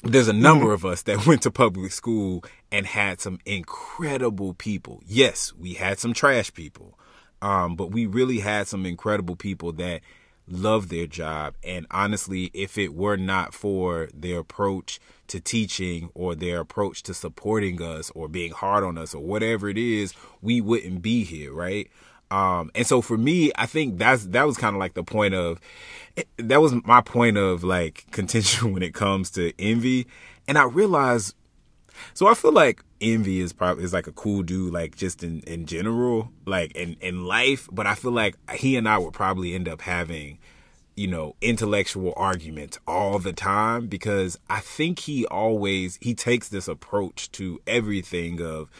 there's 0.02 0.28
a 0.28 0.32
number 0.32 0.66
mm-hmm. 0.66 0.74
of 0.74 0.84
us 0.84 1.02
that 1.02 1.26
went 1.26 1.42
to 1.42 1.50
public 1.50 1.92
school 1.92 2.44
and 2.70 2.86
had 2.86 3.20
some 3.20 3.38
incredible 3.46 4.54
people. 4.54 5.00
Yes, 5.06 5.52
we 5.54 5.74
had 5.74 5.98
some 5.98 6.12
trash 6.12 6.52
people. 6.52 6.98
Um, 7.43 7.76
but 7.76 7.90
we 7.90 8.07
really 8.07 8.38
had 8.38 8.68
some 8.68 8.86
incredible 8.86 9.36
people 9.36 9.72
that 9.72 10.01
love 10.49 10.88
their 10.88 11.07
job. 11.07 11.57
And 11.62 11.86
honestly, 11.90 12.51
if 12.55 12.78
it 12.78 12.95
were 12.95 13.16
not 13.16 13.53
for 13.53 14.09
their 14.14 14.38
approach 14.38 15.01
to 15.26 15.40
teaching 15.40 16.11
or 16.14 16.34
their 16.34 16.61
approach 16.61 17.03
to 17.05 17.14
supporting 17.14 17.82
us 17.82 18.11
or 18.14 18.28
being 18.28 18.53
hard 18.53 18.84
on 18.84 18.97
us 18.97 19.14
or 19.14 19.22
whatever 19.22 19.68
it 19.68 19.78
is, 19.78 20.14
we 20.40 20.61
wouldn't 20.61 21.03
be 21.03 21.24
here, 21.24 21.53
right? 21.53 21.90
Um, 22.30 22.70
and 22.74 22.86
so 22.86 23.03
for 23.03 23.18
me, 23.18 23.53
I 23.57 23.66
think 23.66 23.99
that's 23.99 24.24
that 24.26 24.47
was 24.47 24.57
kind 24.57 24.74
of 24.74 24.80
like 24.80 24.95
the 24.95 25.05
point 25.05 25.34
of 25.34 25.61
that 26.38 26.62
was 26.62 26.72
my 26.84 27.03
point 27.03 27.36
of 27.36 27.62
like 27.62 28.07
contention 28.11 28.72
when 28.72 28.82
it 28.82 28.95
comes 28.95 29.30
to 29.32 29.53
envy. 29.59 30.07
And 30.49 30.57
I 30.57 30.64
realized 30.64 31.34
so 32.14 32.26
I 32.26 32.34
feel 32.34 32.53
like 32.53 32.82
Envy 33.00 33.40
is 33.40 33.53
probably 33.53 33.84
is 33.84 33.92
like 33.92 34.07
a 34.07 34.12
cool 34.12 34.42
dude, 34.42 34.72
like 34.72 34.96
just 34.96 35.22
in 35.22 35.40
in 35.40 35.66
general, 35.66 36.30
like 36.46 36.72
in 36.72 36.96
in 37.00 37.24
life. 37.24 37.68
But 37.72 37.86
I 37.86 37.94
feel 37.94 38.12
like 38.12 38.36
he 38.55 38.76
and 38.76 38.88
I 38.88 38.98
would 38.98 39.12
probably 39.12 39.55
end 39.55 39.68
up 39.68 39.82
having, 39.82 40.38
you 40.96 41.09
know, 41.09 41.34
intellectual 41.40 42.12
arguments 42.16 42.78
all 42.86 43.18
the 43.18 43.32
time 43.32 43.86
because 43.86 44.38
I 44.48 44.61
think 44.61 45.00
he 45.00 45.26
always 45.26 45.98
he 46.00 46.14
takes 46.14 46.48
this 46.48 46.68
approach 46.68 47.30
to 47.32 47.61
everything 47.66 48.40
of 48.40 48.70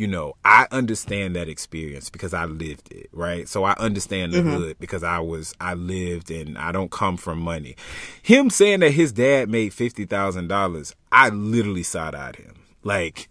you 0.00 0.06
know, 0.06 0.34
I 0.46 0.66
understand 0.70 1.36
that 1.36 1.46
experience 1.46 2.08
because 2.08 2.32
I 2.32 2.46
lived 2.46 2.90
it, 2.90 3.10
right? 3.12 3.46
So 3.46 3.64
I 3.64 3.74
understand 3.74 4.32
the 4.32 4.38
mm-hmm. 4.38 4.50
hood 4.50 4.76
because 4.80 5.02
I 5.04 5.18
was, 5.18 5.54
I 5.60 5.74
lived 5.74 6.30
and 6.30 6.56
I 6.56 6.72
don't 6.72 6.90
come 6.90 7.18
from 7.18 7.38
money. 7.38 7.76
Him 8.22 8.48
saying 8.48 8.80
that 8.80 8.92
his 8.92 9.12
dad 9.12 9.50
made 9.50 9.72
$50,000, 9.72 10.94
I 11.12 11.28
literally 11.28 11.82
side 11.82 12.14
eyed 12.14 12.36
him. 12.36 12.54
Like, 12.82 13.28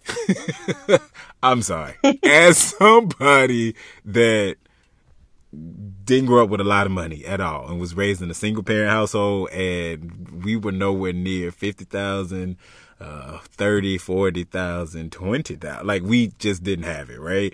I'm 1.43 1.61
sorry. 1.61 1.95
As 2.23 2.57
somebody 2.57 3.75
that 4.05 4.57
didn't 5.51 6.27
grow 6.27 6.43
up 6.43 6.49
with 6.49 6.61
a 6.61 6.65
lot 6.65 6.85
of 6.85 6.91
money 6.91 7.25
at 7.25 7.41
all 7.41 7.67
and 7.67 7.79
was 7.79 7.95
raised 7.95 8.21
in 8.21 8.29
a 8.29 8.35
single 8.35 8.63
parent 8.63 8.89
household 8.89 9.49
and 9.51 10.43
we 10.43 10.55
were 10.55 10.71
nowhere 10.71 11.13
near 11.13 11.51
50,000 11.51 12.55
uh 12.99 13.39
30 13.39 13.97
40,000 13.97 15.11
20,000 15.11 15.87
like 15.87 16.03
we 16.03 16.27
just 16.37 16.63
didn't 16.63 16.85
have 16.85 17.09
it 17.09 17.19
right 17.19 17.53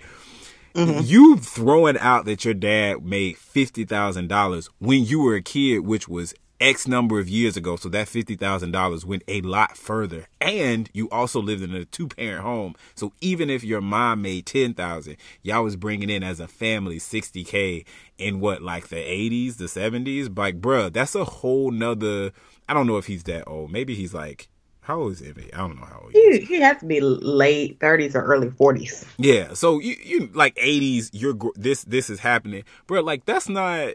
mm-hmm. 0.74 1.00
you 1.04 1.36
throwing 1.38 1.96
out 1.98 2.26
that 2.26 2.44
your 2.44 2.54
dad 2.54 3.04
made 3.04 3.36
$50,000 3.36 4.68
when 4.78 5.04
you 5.04 5.20
were 5.20 5.36
a 5.36 5.42
kid 5.42 5.80
which 5.80 6.08
was 6.08 6.34
X 6.60 6.86
number 6.88 7.18
of 7.18 7.28
years 7.28 7.56
ago. 7.56 7.76
So 7.76 7.88
that 7.90 8.08
$50,000 8.08 9.04
went 9.04 9.22
a 9.28 9.40
lot 9.42 9.76
further. 9.76 10.26
And 10.40 10.88
you 10.92 11.08
also 11.10 11.40
lived 11.40 11.62
in 11.62 11.74
a 11.74 11.84
two 11.84 12.08
parent 12.08 12.42
home. 12.42 12.74
So 12.94 13.12
even 13.20 13.50
if 13.50 13.64
your 13.64 13.80
mom 13.80 14.22
made 14.22 14.46
10,000, 14.46 15.16
y'all 15.42 15.64
was 15.64 15.76
bringing 15.76 16.10
in 16.10 16.22
as 16.22 16.40
a 16.40 16.48
family 16.48 16.98
60K 16.98 17.84
in 18.18 18.40
what, 18.40 18.62
like 18.62 18.88
the 18.88 18.96
80s, 18.96 19.56
the 19.56 19.64
70s? 19.64 20.36
Like, 20.36 20.60
bruh, 20.60 20.92
that's 20.92 21.14
a 21.14 21.24
whole 21.24 21.70
nother. 21.70 22.32
I 22.68 22.74
don't 22.74 22.86
know 22.86 22.96
if 22.96 23.06
he's 23.06 23.24
that 23.24 23.44
old. 23.46 23.70
Maybe 23.70 23.94
he's 23.94 24.14
like, 24.14 24.48
how 24.80 25.00
old 25.00 25.12
is 25.12 25.22
Envy? 25.22 25.52
I 25.52 25.58
don't 25.58 25.76
know 25.76 25.84
how 25.84 26.00
old 26.04 26.12
he, 26.12 26.38
he, 26.38 26.44
he 26.44 26.60
has 26.60 26.78
to 26.78 26.86
be 26.86 27.00
late 27.00 27.80
30s 27.80 28.14
or 28.14 28.22
early 28.22 28.48
40s. 28.48 29.04
Yeah. 29.18 29.52
So 29.54 29.80
you, 29.80 29.96
you 30.02 30.30
like 30.32 30.54
80s, 30.54 31.10
you're, 31.12 31.36
this, 31.56 31.82
this 31.84 32.08
is 32.08 32.20
happening. 32.20 32.62
Bro, 32.86 33.02
like, 33.02 33.24
that's 33.24 33.48
not. 33.48 33.94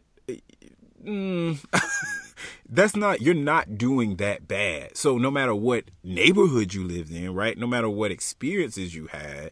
Mm, 1.03 1.64
that's 2.69 2.95
not 2.95 3.21
you're 3.21 3.33
not 3.33 3.77
doing 3.77 4.17
that 4.17 4.47
bad. 4.47 4.97
So 4.97 5.17
no 5.17 5.31
matter 5.31 5.55
what 5.55 5.85
neighborhood 6.03 6.73
you 6.73 6.83
lived 6.83 7.11
in, 7.11 7.33
right? 7.33 7.57
No 7.57 7.67
matter 7.67 7.89
what 7.89 8.11
experiences 8.11 8.95
you 8.95 9.07
had, 9.07 9.51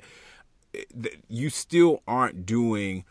you 1.27 1.49
still 1.49 2.01
aren't 2.07 2.45
doing 2.45 3.05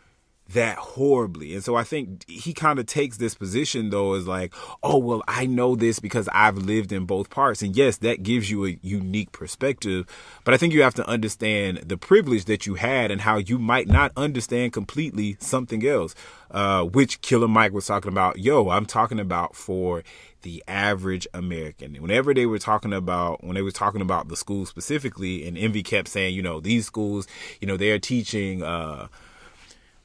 that 0.53 0.77
horribly. 0.77 1.53
And 1.53 1.63
so 1.63 1.75
I 1.75 1.83
think 1.83 2.27
he 2.27 2.53
kind 2.53 2.79
of 2.79 2.87
takes 2.87 3.17
this 3.17 3.35
position 3.35 3.91
though 3.91 4.13
as 4.13 4.27
like, 4.27 4.53
oh, 4.81 4.97
well, 4.97 5.23
I 5.27 5.45
know 5.45 5.75
this 5.75 5.99
because 5.99 6.27
I've 6.33 6.57
lived 6.57 6.91
in 6.91 7.05
both 7.05 7.29
parts. 7.29 7.61
And 7.61 7.75
yes, 7.75 7.97
that 7.97 8.23
gives 8.23 8.49
you 8.49 8.65
a 8.65 8.79
unique 8.81 9.31
perspective. 9.31 10.07
But 10.43 10.53
I 10.53 10.57
think 10.57 10.73
you 10.73 10.81
have 10.81 10.95
to 10.95 11.07
understand 11.07 11.77
the 11.85 11.97
privilege 11.97 12.45
that 12.45 12.65
you 12.65 12.75
had 12.75 13.11
and 13.11 13.21
how 13.21 13.37
you 13.37 13.59
might 13.59 13.87
not 13.87 14.11
understand 14.17 14.73
completely 14.73 15.37
something 15.39 15.85
else, 15.85 16.15
uh, 16.49 16.83
which 16.83 17.21
Killer 17.21 17.47
Mike 17.47 17.73
was 17.73 17.85
talking 17.85 18.11
about. 18.11 18.39
Yo, 18.39 18.69
I'm 18.69 18.85
talking 18.85 19.19
about 19.19 19.55
for 19.55 20.03
the 20.41 20.63
average 20.67 21.27
American. 21.33 21.95
Whenever 21.95 22.33
they 22.33 22.45
were 22.45 22.59
talking 22.59 22.93
about, 22.93 23.43
when 23.43 23.55
they 23.55 23.61
were 23.61 23.71
talking 23.71 24.01
about 24.01 24.29
the 24.29 24.37
school 24.37 24.65
specifically, 24.65 25.47
and 25.47 25.57
Envy 25.57 25.83
kept 25.83 26.07
saying, 26.07 26.33
you 26.33 26.41
know, 26.41 26.59
these 26.59 26.85
schools, 26.85 27.27
you 27.61 27.67
know, 27.67 27.77
they're 27.77 27.99
teaching, 27.99 28.63
uh, 28.63 29.07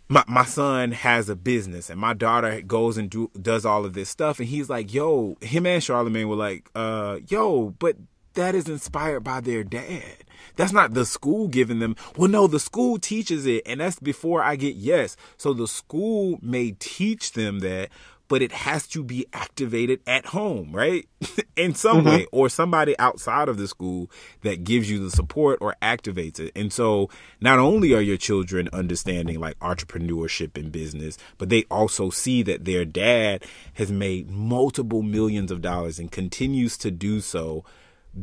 my 0.09 0.25
my 0.27 0.45
son 0.45 0.93
has 0.93 1.29
a 1.29 1.37
business 1.37 1.91
and 1.91 1.99
my 2.01 2.13
daughter 2.13 2.61
goes 2.61 2.99
and 2.99 3.11
do 3.11 3.31
does 3.41 3.65
all 3.65 3.85
of 3.85 3.95
this 3.95 4.09
stuff 4.09 4.39
and 4.39 4.49
he's 4.49 4.69
like, 4.69 4.93
yo, 4.93 5.37
him 5.41 5.67
and 5.67 5.83
Charlemagne 5.83 6.29
were 6.29 6.37
like, 6.37 6.69
uh, 6.75 7.19
yo, 7.29 7.71
but 7.79 7.97
that 8.35 8.55
is 8.55 8.69
inspired 8.69 9.21
by 9.21 9.41
their 9.41 9.65
dad. 9.65 10.25
That's 10.57 10.73
not 10.73 10.95
the 10.95 11.05
school 11.05 11.49
giving 11.49 11.79
them. 11.79 11.97
Well, 12.17 12.29
no, 12.29 12.47
the 12.47 12.61
school 12.61 12.99
teaches 12.99 13.47
it, 13.47 13.63
and 13.67 13.81
that's 13.81 13.99
before 13.99 14.43
I 14.43 14.57
get 14.57 14.77
yes. 14.77 15.17
So 15.37 15.53
the 15.53 15.67
school 15.67 16.39
may 16.43 16.73
teach 16.73 17.33
them 17.33 17.61
that, 17.61 17.91
but 18.29 18.43
it 18.43 18.53
has 18.53 18.87
to 18.89 19.05
be 19.05 19.27
activated 19.33 20.01
at 20.07 20.27
home, 20.27 20.72
right? 20.72 21.07
In 21.57 21.75
some 21.75 21.99
mm-hmm. 21.99 22.09
way, 22.09 22.27
or 22.33 22.49
somebody 22.49 22.99
outside 22.99 23.49
of 23.49 23.59
the 23.59 23.68
school 23.68 24.11
that 24.43 24.64
gives 24.64 24.91
you 24.91 24.99
the 24.99 25.11
support 25.11 25.59
or 25.61 25.77
activates 25.83 26.41
it. 26.41 26.51
And 26.57 26.72
so 26.72 27.11
not 27.41 27.59
only 27.59 27.95
are 27.95 28.01
your 28.01 28.16
children 28.16 28.68
understanding 28.72 29.41
like 29.41 29.59
entrepreneurship 29.61 30.57
and 30.57 30.72
business, 30.72 31.18
but 31.39 31.49
they 31.49 31.64
also 31.70 32.11
see 32.11 32.43
that 32.43 32.64
their 32.64 32.85
dad 32.85 33.45
has 33.75 33.93
made 33.93 34.31
multiple 34.31 35.03
millions 35.03 35.51
of 35.51 35.61
dollars 35.61 35.99
and 35.99 36.11
continues 36.11 36.77
to 36.79 36.91
do 36.91 37.20
so 37.20 37.64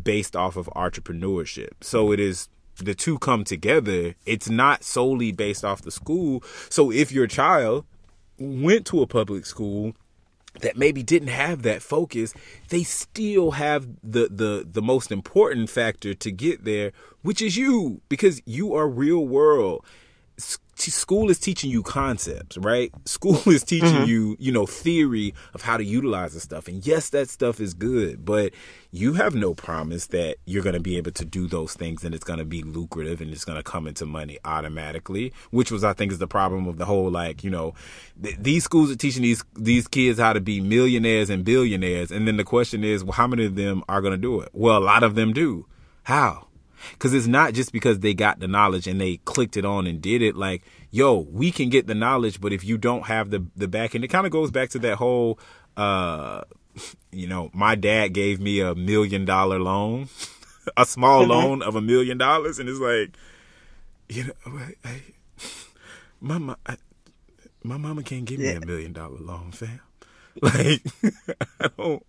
based 0.04 0.36
off 0.36 0.56
of 0.56 0.68
entrepreneurship. 0.76 1.70
So 1.82 2.12
it 2.12 2.20
is 2.20 2.50
the 2.78 2.96
two 2.96 3.20
come 3.20 3.44
together. 3.44 4.16
It's 4.26 4.50
not 4.50 4.84
solely 4.84 5.32
based 5.32 5.64
off 5.64 5.82
the 5.82 5.92
school. 5.92 6.44
So 6.70 6.92
if 6.92 7.12
your 7.12 7.28
child 7.28 7.86
went 8.42 8.86
to 8.88 9.02
a 9.02 9.08
public 9.08 9.46
school 9.46 9.94
that 10.60 10.76
maybe 10.76 11.02
didn't 11.02 11.30
have 11.30 11.62
that 11.64 11.82
focus, 11.82 12.34
they 12.70 12.84
still 12.84 13.52
have 13.52 13.88
the 14.04 14.28
the 14.30 14.68
the 14.70 14.82
most 14.82 15.12
important 15.12 15.70
factor 15.70 16.14
to 16.14 16.32
get 16.32 16.66
there, 16.66 16.92
which 17.22 17.42
is 17.42 17.56
you 17.56 18.02
because 18.10 18.42
you 18.46 18.74
are 18.76 18.88
real 18.88 19.26
world 19.26 19.86
school 20.76 21.30
is 21.30 21.40
teaching 21.40 21.70
you 21.70 21.84
concepts, 21.84 22.58
right? 22.58 22.92
School 23.06 23.42
is 23.48 23.64
teaching 23.64 23.90
mm-hmm. 23.90 24.06
you, 24.06 24.36
you 24.40 24.52
know, 24.52 24.66
theory 24.66 25.34
of 25.54 25.62
how 25.62 25.78
to 25.78 25.84
utilize 25.84 26.34
the 26.34 26.40
stuff. 26.40 26.68
And 26.68 26.86
yes, 26.86 27.10
that 27.10 27.30
stuff 27.30 27.60
is 27.60 27.74
good, 27.74 28.26
but 28.26 28.54
you 28.92 29.14
have 29.14 29.36
no 29.36 29.54
promise 29.54 30.08
that 30.08 30.38
you're 30.46 30.64
going 30.64 30.74
to 30.74 30.82
be 30.82 30.98
able 30.98 31.12
to 31.12 31.26
do 31.26 31.48
those 31.48 31.74
things 31.74 32.04
and 32.04 32.14
it's 32.16 32.24
going 32.24 32.40
to 32.40 32.46
be 32.46 32.64
lucrative 32.64 33.22
and 33.22 33.32
it's 33.32 33.46
going 33.46 33.58
to 33.58 33.64
come 33.64 33.88
into 33.88 34.06
money 34.06 34.38
automatically, 34.44 35.34
which 35.52 35.72
was, 35.72 35.84
I 35.84 35.94
think, 35.94 36.12
is 36.12 36.20
the 36.20 36.28
problem 36.28 36.68
of 36.68 36.78
the 36.78 36.86
whole, 36.86 37.10
like, 37.10 37.44
you 37.44 37.50
know, 37.50 37.74
th- 38.22 38.38
these 38.40 38.64
schools 38.64 38.92
are 38.92 38.96
teaching 38.96 39.22
these, 39.22 39.44
these 39.56 39.88
kids 39.88 40.20
how 40.20 40.34
to 40.34 40.42
be 40.42 40.62
millionaires 40.62 41.30
and 41.30 41.46
billionaires. 41.46 42.12
And 42.12 42.28
then 42.28 42.38
the 42.38 42.44
question 42.44 42.84
is, 42.84 43.04
well, 43.04 43.14
how 43.14 43.28
many 43.28 43.46
of 43.46 43.56
them 43.56 43.84
are 43.88 44.02
going 44.02 44.14
to 44.14 44.18
do 44.18 44.42
it? 44.42 44.50
Well, 44.54 44.78
a 44.78 44.84
lot 44.84 45.04
of 45.04 45.16
them 45.16 45.34
do. 45.34 45.68
How? 46.04 46.48
Cause 47.00 47.14
it's 47.14 47.28
not 47.28 47.54
just 47.54 47.72
because 47.72 48.00
they 48.00 48.14
got 48.14 48.40
the 48.40 48.48
knowledge 48.48 48.88
and 48.88 49.00
they 49.00 49.18
clicked 49.18 49.58
it 49.58 49.66
on 49.66 49.88
and 49.88 50.02
did 50.02 50.22
it. 50.22 50.36
Like, 50.36 50.64
yo, 50.90 51.20
we 51.32 51.52
can 51.52 51.70
get 51.70 51.88
the 51.88 51.96
knowledge, 51.96 52.42
but 52.42 52.54
if 52.54 52.64
you 52.64 52.78
don't 52.78 53.06
have 53.08 53.30
the 53.30 53.46
the 53.56 53.68
back 53.68 53.96
end, 53.96 54.04
it 54.04 54.10
kind 54.10 54.26
of 54.26 54.32
goes 54.32 54.52
back 54.52 54.70
to 54.70 54.80
that 54.80 54.98
whole, 54.98 55.40
uh, 55.78 56.42
you 57.12 57.28
know, 57.28 57.50
my 57.54 57.76
dad 57.76 58.10
gave 58.10 58.40
me 58.40 58.60
a 58.60 58.76
million 58.76 59.26
dollar 59.26 59.60
loan, 59.60 60.10
a 60.78 60.86
small 60.86 61.22
mm-hmm. 61.22 61.32
loan 61.32 61.62
of 61.62 61.76
a 61.76 61.82
million 61.82 62.18
dollars, 62.18 62.60
and 62.60 62.70
it's 62.70 62.80
like, 62.80 63.16
you 64.10 64.26
know, 64.26 64.34
I, 64.46 64.74
I, 64.84 65.02
my 66.20 66.56
I, 66.66 66.78
my 67.64 67.78
mama 67.78 68.04
can't 68.04 68.26
give 68.26 68.40
me 68.40 68.50
a 68.50 68.66
million 68.66 68.94
dollar 68.94 69.20
loan, 69.20 69.52
fam. 69.52 69.80
Like, 70.42 70.82
I 71.60 71.70
don't. 71.78 72.06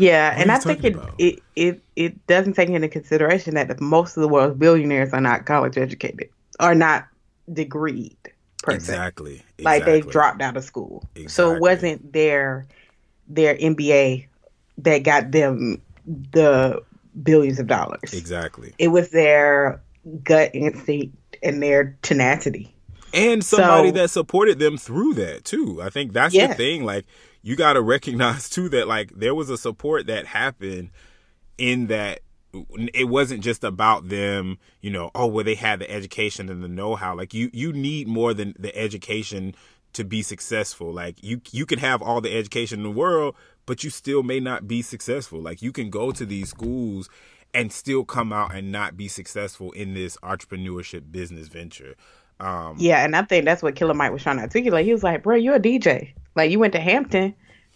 Yeah, 0.00 0.34
and 0.36 0.50
I 0.50 0.58
think 0.58 0.84
it, 0.84 0.96
it 1.18 1.42
it 1.56 1.82
it 1.96 2.26
doesn't 2.26 2.54
take 2.54 2.68
into 2.68 2.88
consideration 2.88 3.54
that 3.54 3.80
most 3.80 4.16
of 4.16 4.22
the 4.22 4.28
world's 4.28 4.58
billionaires 4.58 5.12
are 5.12 5.20
not 5.20 5.46
college 5.46 5.76
educated, 5.76 6.30
are 6.58 6.74
not 6.74 7.06
degreed 7.50 8.16
per 8.62 8.72
exactly, 8.72 9.36
se. 9.36 9.44
Exactly. 9.58 9.64
Like 9.64 9.84
they 9.84 10.00
dropped 10.00 10.40
out 10.40 10.56
of 10.56 10.64
school. 10.64 11.04
Exactly. 11.14 11.28
So 11.28 11.54
it 11.54 11.60
wasn't 11.60 12.12
their 12.12 12.66
their 13.28 13.56
MBA 13.56 14.26
that 14.78 14.98
got 15.02 15.32
them 15.32 15.82
the 16.06 16.82
billions 17.22 17.58
of 17.58 17.66
dollars. 17.66 18.12
Exactly. 18.12 18.72
It 18.78 18.88
was 18.88 19.10
their 19.10 19.82
gut 20.24 20.50
instinct 20.54 21.16
and 21.42 21.62
their 21.62 21.96
tenacity. 22.02 22.74
And 23.12 23.44
somebody 23.44 23.88
so, 23.88 23.94
that 23.94 24.10
supported 24.10 24.58
them 24.58 24.78
through 24.78 25.14
that 25.14 25.44
too. 25.44 25.82
I 25.82 25.90
think 25.90 26.12
that's 26.12 26.34
yeah. 26.34 26.48
the 26.48 26.54
thing. 26.54 26.84
Like 26.84 27.06
you 27.42 27.56
got 27.56 27.74
to 27.74 27.82
recognize 27.82 28.48
too 28.48 28.68
that 28.70 28.88
like 28.88 29.12
there 29.14 29.34
was 29.34 29.50
a 29.50 29.58
support 29.58 30.06
that 30.06 30.26
happened 30.26 30.90
in 31.58 31.88
that 31.88 32.20
it 32.94 33.08
wasn't 33.08 33.42
just 33.42 33.62
about 33.62 34.08
them, 34.08 34.58
you 34.80 34.90
know, 34.90 35.10
oh 35.14 35.26
well 35.26 35.44
they 35.44 35.54
had 35.54 35.78
the 35.78 35.90
education 35.90 36.48
and 36.48 36.62
the 36.62 36.68
know-how. 36.68 37.14
Like 37.14 37.32
you 37.32 37.50
you 37.52 37.72
need 37.72 38.08
more 38.08 38.34
than 38.34 38.54
the 38.58 38.76
education 38.76 39.54
to 39.92 40.04
be 40.04 40.22
successful. 40.22 40.92
Like 40.92 41.22
you 41.22 41.40
you 41.52 41.66
can 41.66 41.78
have 41.78 42.02
all 42.02 42.20
the 42.20 42.36
education 42.36 42.80
in 42.80 42.84
the 42.84 42.90
world, 42.90 43.36
but 43.66 43.84
you 43.84 43.90
still 43.90 44.22
may 44.22 44.40
not 44.40 44.66
be 44.66 44.82
successful. 44.82 45.40
Like 45.40 45.62
you 45.62 45.72
can 45.72 45.90
go 45.90 46.12
to 46.12 46.26
these 46.26 46.48
schools 46.48 47.08
and 47.52 47.72
still 47.72 48.04
come 48.04 48.32
out 48.32 48.54
and 48.54 48.70
not 48.70 48.96
be 48.96 49.08
successful 49.08 49.72
in 49.72 49.94
this 49.94 50.16
entrepreneurship 50.18 51.10
business 51.10 51.48
venture. 51.48 51.94
Um, 52.38 52.76
yeah, 52.78 53.04
and 53.04 53.14
I 53.14 53.22
think 53.22 53.44
that's 53.44 53.62
what 53.62 53.74
Killer 53.74 53.94
Mike 53.94 54.12
was 54.12 54.22
trying 54.22 54.36
to 54.36 54.42
articulate. 54.42 54.86
He 54.86 54.92
was 54.92 55.02
like, 55.02 55.22
"Bro, 55.22 55.36
you're 55.36 55.56
a 55.56 55.60
DJ. 55.60 56.14
Like 56.34 56.50
you 56.50 56.58
went 56.58 56.72
to 56.74 56.80
Hampton, 56.80 57.34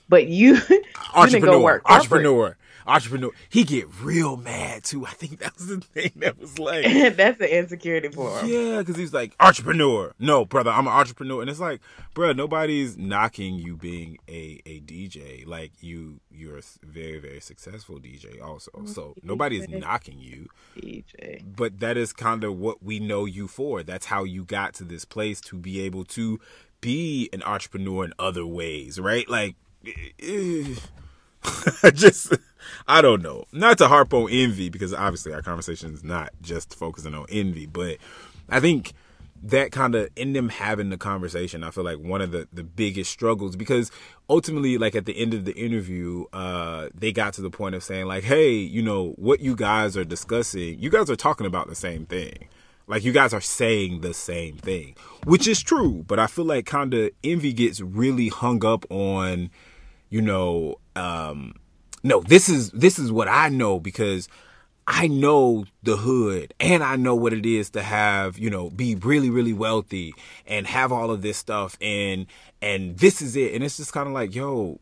but 0.08 0.26
you, 0.26 0.54
you 0.70 1.26
didn't 1.26 1.42
go 1.42 1.60
work 1.60 1.84
corporate. 1.84 2.02
entrepreneur." 2.02 2.56
entrepreneur. 2.86 3.30
He 3.48 3.64
get 3.64 3.86
real 4.02 4.36
mad 4.36 4.84
too. 4.84 5.06
I 5.06 5.10
think 5.10 5.38
that 5.40 5.54
was 5.56 5.66
the 5.66 5.80
thing 5.80 6.12
that 6.16 6.38
was 6.38 6.58
like 6.58 6.84
that's 7.16 7.38
the 7.38 7.58
insecurity 7.58 8.08
for 8.08 8.38
him. 8.38 8.48
Yeah, 8.48 8.78
because 8.78 8.96
he's 8.96 9.12
like 9.12 9.34
entrepreneur. 9.40 10.14
No, 10.18 10.44
brother, 10.44 10.70
I'm 10.70 10.86
an 10.86 10.92
entrepreneur, 10.92 11.40
and 11.40 11.50
it's 11.50 11.60
like, 11.60 11.80
bro, 12.14 12.32
nobody's 12.32 12.96
knocking 12.96 13.58
you 13.58 13.76
being 13.76 14.18
a 14.28 14.60
a 14.66 14.80
DJ. 14.80 15.46
Like 15.46 15.72
you, 15.80 16.20
you're 16.30 16.58
a 16.58 16.62
very 16.82 17.18
very 17.18 17.40
successful 17.40 17.98
DJ 17.98 18.42
also. 18.42 18.70
So 18.86 19.14
nobody's 19.22 19.68
knocking 19.68 20.18
you. 20.18 20.48
DJ. 20.76 21.42
But 21.44 21.80
that 21.80 21.96
is 21.96 22.12
kind 22.12 22.44
of 22.44 22.58
what 22.58 22.82
we 22.82 23.00
know 23.00 23.24
you 23.24 23.48
for. 23.48 23.82
That's 23.82 24.06
how 24.06 24.24
you 24.24 24.44
got 24.44 24.74
to 24.74 24.84
this 24.84 25.04
place 25.04 25.40
to 25.42 25.56
be 25.56 25.80
able 25.80 26.04
to 26.06 26.40
be 26.84 27.30
an 27.32 27.42
entrepreneur 27.42 28.04
in 28.04 28.12
other 28.18 28.46
ways, 28.46 29.00
right? 29.00 29.28
Like. 29.28 29.56
Eh, 30.22 30.74
I 31.82 31.90
just 31.94 32.32
I 32.88 33.02
don't 33.02 33.22
know. 33.22 33.44
Not 33.52 33.78
to 33.78 33.88
harp 33.88 34.14
on 34.14 34.30
envy 34.30 34.68
because 34.68 34.94
obviously 34.94 35.32
our 35.32 35.42
conversation 35.42 35.92
is 35.92 36.04
not 36.04 36.30
just 36.40 36.74
focusing 36.74 37.14
on 37.14 37.26
envy, 37.28 37.66
but 37.66 37.98
I 38.48 38.60
think 38.60 38.94
that 39.42 39.72
kind 39.72 39.94
of 39.94 40.08
in 40.16 40.32
them 40.32 40.48
having 40.48 40.88
the 40.88 40.96
conversation, 40.96 41.62
I 41.62 41.70
feel 41.70 41.84
like 41.84 41.98
one 41.98 42.22
of 42.22 42.30
the 42.30 42.48
the 42.52 42.64
biggest 42.64 43.10
struggles 43.10 43.56
because 43.56 43.90
ultimately, 44.28 44.78
like 44.78 44.94
at 44.94 45.06
the 45.06 45.16
end 45.16 45.34
of 45.34 45.44
the 45.44 45.54
interview, 45.54 46.24
uh, 46.32 46.88
they 46.94 47.12
got 47.12 47.34
to 47.34 47.42
the 47.42 47.50
point 47.50 47.74
of 47.74 47.82
saying 47.82 48.06
like, 48.06 48.24
"Hey, 48.24 48.52
you 48.52 48.82
know 48.82 49.10
what 49.16 49.40
you 49.40 49.54
guys 49.54 49.96
are 49.96 50.04
discussing? 50.04 50.78
You 50.78 50.90
guys 50.90 51.10
are 51.10 51.16
talking 51.16 51.46
about 51.46 51.68
the 51.68 51.74
same 51.74 52.06
thing." 52.06 52.48
Like 52.86 53.04
you 53.04 53.12
guys 53.12 53.32
are 53.32 53.40
saying 53.40 54.00
the 54.00 54.12
same 54.12 54.56
thing, 54.56 54.96
which 55.24 55.48
is 55.48 55.62
true, 55.62 56.04
but 56.06 56.18
I 56.18 56.26
feel 56.26 56.44
like 56.44 56.66
kind 56.66 56.92
of 56.92 57.10
envy 57.22 57.52
gets 57.52 57.80
really 57.80 58.28
hung 58.28 58.64
up 58.64 58.84
on, 58.90 59.50
you 60.10 60.20
know, 60.20 60.76
um, 60.94 61.54
no, 62.02 62.20
this 62.20 62.48
is 62.48 62.70
this 62.72 62.98
is 62.98 63.10
what 63.10 63.28
I 63.28 63.48
know 63.48 63.80
because 63.80 64.28
I 64.86 65.06
know 65.06 65.64
the 65.82 65.96
hood 65.96 66.52
and 66.60 66.82
I 66.82 66.96
know 66.96 67.14
what 67.14 67.32
it 67.32 67.46
is 67.46 67.70
to 67.70 67.82
have, 67.82 68.38
you 68.38 68.50
know, 68.50 68.68
be 68.68 68.94
really, 68.96 69.30
really 69.30 69.54
wealthy 69.54 70.14
and 70.46 70.66
have 70.66 70.92
all 70.92 71.10
of 71.10 71.22
this 71.22 71.38
stuff 71.38 71.78
and 71.80 72.26
and 72.60 72.98
this 72.98 73.22
is 73.22 73.34
it. 73.34 73.54
And 73.54 73.64
it's 73.64 73.78
just 73.78 73.94
kind 73.94 74.06
of 74.06 74.12
like, 74.12 74.34
yo, 74.34 74.78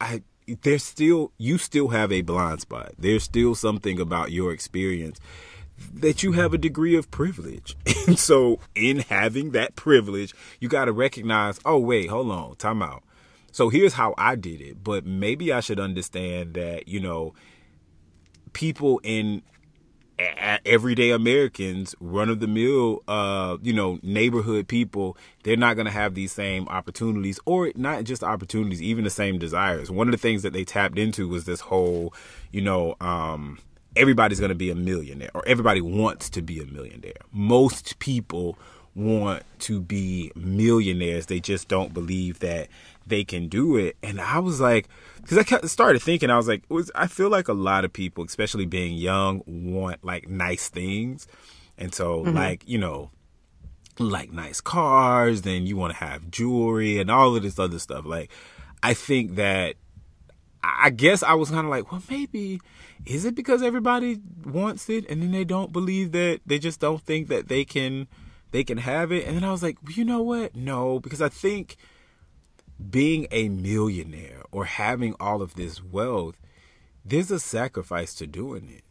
I 0.00 0.22
there's 0.62 0.82
still 0.82 1.32
you 1.38 1.58
still 1.58 1.88
have 1.88 2.10
a 2.10 2.22
blind 2.22 2.62
spot. 2.62 2.92
There's 2.98 3.22
still 3.22 3.54
something 3.54 4.00
about 4.00 4.32
your 4.32 4.52
experience 4.52 5.20
that 5.92 6.22
you 6.22 6.32
have 6.32 6.54
a 6.54 6.58
degree 6.58 6.96
of 6.96 7.10
privilege. 7.10 7.76
And 8.06 8.18
so 8.18 8.60
in 8.74 8.98
having 8.98 9.52
that 9.52 9.76
privilege, 9.76 10.34
you 10.60 10.68
got 10.68 10.84
to 10.84 10.92
recognize, 10.92 11.58
oh 11.64 11.78
wait, 11.78 12.10
hold 12.10 12.30
on, 12.30 12.54
time 12.56 12.82
out. 12.82 13.02
So 13.50 13.70
here's 13.70 13.94
how 13.94 14.14
I 14.18 14.34
did 14.34 14.60
it, 14.60 14.84
but 14.84 15.06
maybe 15.06 15.54
I 15.54 15.60
should 15.60 15.80
understand 15.80 16.52
that, 16.52 16.86
you 16.86 17.00
know, 17.00 17.32
people 18.52 19.00
in 19.02 19.40
everyday 20.18 21.10
Americans, 21.10 21.94
run 22.00 22.28
of 22.28 22.40
the 22.40 22.46
mill, 22.46 23.02
uh, 23.08 23.56
you 23.62 23.72
know, 23.72 23.98
neighborhood 24.02 24.68
people, 24.68 25.16
they're 25.42 25.56
not 25.56 25.74
going 25.74 25.86
to 25.86 25.92
have 25.92 26.14
these 26.14 26.32
same 26.32 26.68
opportunities 26.68 27.40
or 27.46 27.72
not 27.74 28.04
just 28.04 28.22
opportunities, 28.22 28.82
even 28.82 29.04
the 29.04 29.10
same 29.10 29.38
desires. 29.38 29.90
One 29.90 30.08
of 30.08 30.12
the 30.12 30.18
things 30.18 30.42
that 30.42 30.52
they 30.52 30.64
tapped 30.64 30.98
into 30.98 31.28
was 31.28 31.44
this 31.44 31.60
whole, 31.60 32.14
you 32.52 32.60
know, 32.60 32.96
um, 33.00 33.58
everybody's 33.96 34.40
going 34.40 34.50
to 34.50 34.54
be 34.54 34.70
a 34.70 34.74
millionaire 34.74 35.30
or 35.34 35.42
everybody 35.46 35.80
wants 35.80 36.30
to 36.30 36.42
be 36.42 36.60
a 36.60 36.66
millionaire. 36.66 37.12
Most 37.32 37.98
people 37.98 38.58
want 38.94 39.42
to 39.58 39.80
be 39.80 40.30
millionaires. 40.36 41.26
They 41.26 41.40
just 41.40 41.68
don't 41.68 41.92
believe 41.92 42.38
that 42.40 42.68
they 43.06 43.24
can 43.24 43.48
do 43.48 43.76
it. 43.76 43.96
And 44.02 44.20
I 44.20 44.38
was 44.38 44.60
like, 44.60 44.88
because 45.20 45.38
I 45.38 45.66
started 45.66 46.00
thinking, 46.02 46.30
I 46.30 46.36
was 46.36 46.48
like, 46.48 46.62
was 46.68 46.90
I 46.94 47.06
feel 47.06 47.28
like 47.28 47.48
a 47.48 47.54
lot 47.54 47.84
of 47.84 47.92
people, 47.92 48.24
especially 48.24 48.66
being 48.66 48.94
young, 48.94 49.42
want 49.46 50.04
like 50.04 50.28
nice 50.28 50.68
things, 50.68 51.26
and 51.78 51.94
so 51.94 52.22
mm-hmm. 52.24 52.36
like 52.36 52.68
you 52.68 52.78
know, 52.78 53.10
like 53.98 54.32
nice 54.32 54.60
cars, 54.60 55.42
then 55.42 55.66
you 55.66 55.76
want 55.76 55.92
to 55.92 55.98
have 55.98 56.30
jewelry 56.30 56.98
and 56.98 57.10
all 57.10 57.34
of 57.34 57.42
this 57.42 57.58
other 57.58 57.78
stuff. 57.78 58.04
Like, 58.04 58.30
I 58.82 58.94
think 58.94 59.36
that 59.36 59.76
I 60.64 60.90
guess 60.90 61.22
I 61.22 61.34
was 61.34 61.50
kind 61.50 61.66
of 61.66 61.70
like, 61.70 61.90
well, 61.90 62.02
maybe 62.10 62.60
is 63.06 63.24
it 63.24 63.34
because 63.34 63.62
everybody 63.62 64.18
wants 64.44 64.88
it 64.88 65.08
and 65.10 65.22
then 65.22 65.32
they 65.32 65.44
don't 65.44 65.72
believe 65.72 66.12
that 66.12 66.40
they 66.46 66.58
just 66.58 66.80
don't 66.80 67.02
think 67.02 67.28
that 67.28 67.48
they 67.48 67.64
can 67.64 68.08
they 68.50 68.64
can 68.64 68.78
have 68.78 69.10
it. 69.10 69.26
And 69.26 69.36
then 69.36 69.44
I 69.44 69.50
was 69.50 69.62
like, 69.62 69.78
well, 69.82 69.92
you 69.92 70.04
know 70.04 70.22
what? 70.22 70.54
No, 70.54 71.00
because 71.00 71.20
I 71.20 71.28
think 71.28 71.76
being 72.90 73.26
a 73.30 73.48
millionaire 73.48 74.42
or 74.52 74.64
having 74.64 75.14
all 75.18 75.42
of 75.42 75.54
this 75.54 75.82
wealth, 75.82 76.40
there's 77.04 77.30
a 77.30 77.40
sacrifice 77.40 78.14
to 78.14 78.26
doing 78.26 78.68
it. 78.68 78.84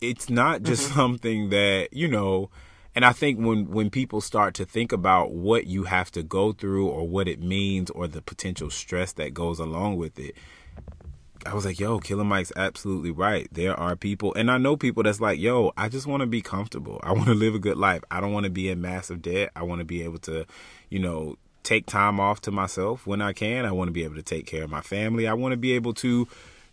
It's 0.00 0.28
not 0.28 0.62
just 0.62 0.84
mm-hmm. 0.84 0.94
something 0.96 1.48
that, 1.50 1.88
you 1.92 2.08
know, 2.08 2.50
and 2.94 3.04
I 3.04 3.12
think 3.12 3.40
when 3.40 3.70
when 3.70 3.90
people 3.90 4.20
start 4.20 4.54
to 4.54 4.64
think 4.64 4.92
about 4.92 5.32
what 5.32 5.66
you 5.66 5.84
have 5.84 6.12
to 6.12 6.22
go 6.22 6.52
through 6.52 6.86
or 6.86 7.08
what 7.08 7.26
it 7.26 7.42
means 7.42 7.90
or 7.90 8.06
the 8.06 8.22
potential 8.22 8.70
stress 8.70 9.12
that 9.14 9.34
goes 9.34 9.58
along 9.58 9.96
with 9.96 10.18
it, 10.18 10.36
I 11.46 11.54
was 11.54 11.64
like, 11.64 11.78
yo, 11.78 11.98
Killer 11.98 12.24
Mike's 12.24 12.52
absolutely 12.56 13.10
right. 13.10 13.48
There 13.52 13.78
are 13.78 13.96
people, 13.96 14.32
and 14.34 14.50
I 14.50 14.58
know 14.58 14.76
people 14.76 15.02
that's 15.02 15.20
like, 15.20 15.38
yo, 15.38 15.72
I 15.76 15.88
just 15.88 16.06
want 16.06 16.22
to 16.22 16.26
be 16.26 16.40
comfortable. 16.40 17.00
I 17.02 17.12
want 17.12 17.26
to 17.26 17.34
live 17.34 17.54
a 17.54 17.58
good 17.58 17.76
life. 17.76 18.02
I 18.10 18.20
don't 18.20 18.32
want 18.32 18.44
to 18.44 18.50
be 18.50 18.68
in 18.68 18.80
massive 18.80 19.22
debt. 19.22 19.50
I 19.54 19.62
want 19.62 19.80
to 19.80 19.84
be 19.84 20.02
able 20.02 20.18
to, 20.20 20.46
you 20.90 20.98
know, 20.98 21.36
take 21.62 21.86
time 21.86 22.20
off 22.20 22.40
to 22.42 22.50
myself 22.50 23.06
when 23.06 23.20
I 23.20 23.32
can. 23.32 23.64
I 23.64 23.72
want 23.72 23.88
to 23.88 23.92
be 23.92 24.04
able 24.04 24.16
to 24.16 24.22
take 24.22 24.46
care 24.46 24.64
of 24.64 24.70
my 24.70 24.80
family. 24.80 25.26
I 25.26 25.34
want 25.34 25.52
to 25.52 25.56
be 25.56 25.72
able 25.72 25.94
to 25.94 26.28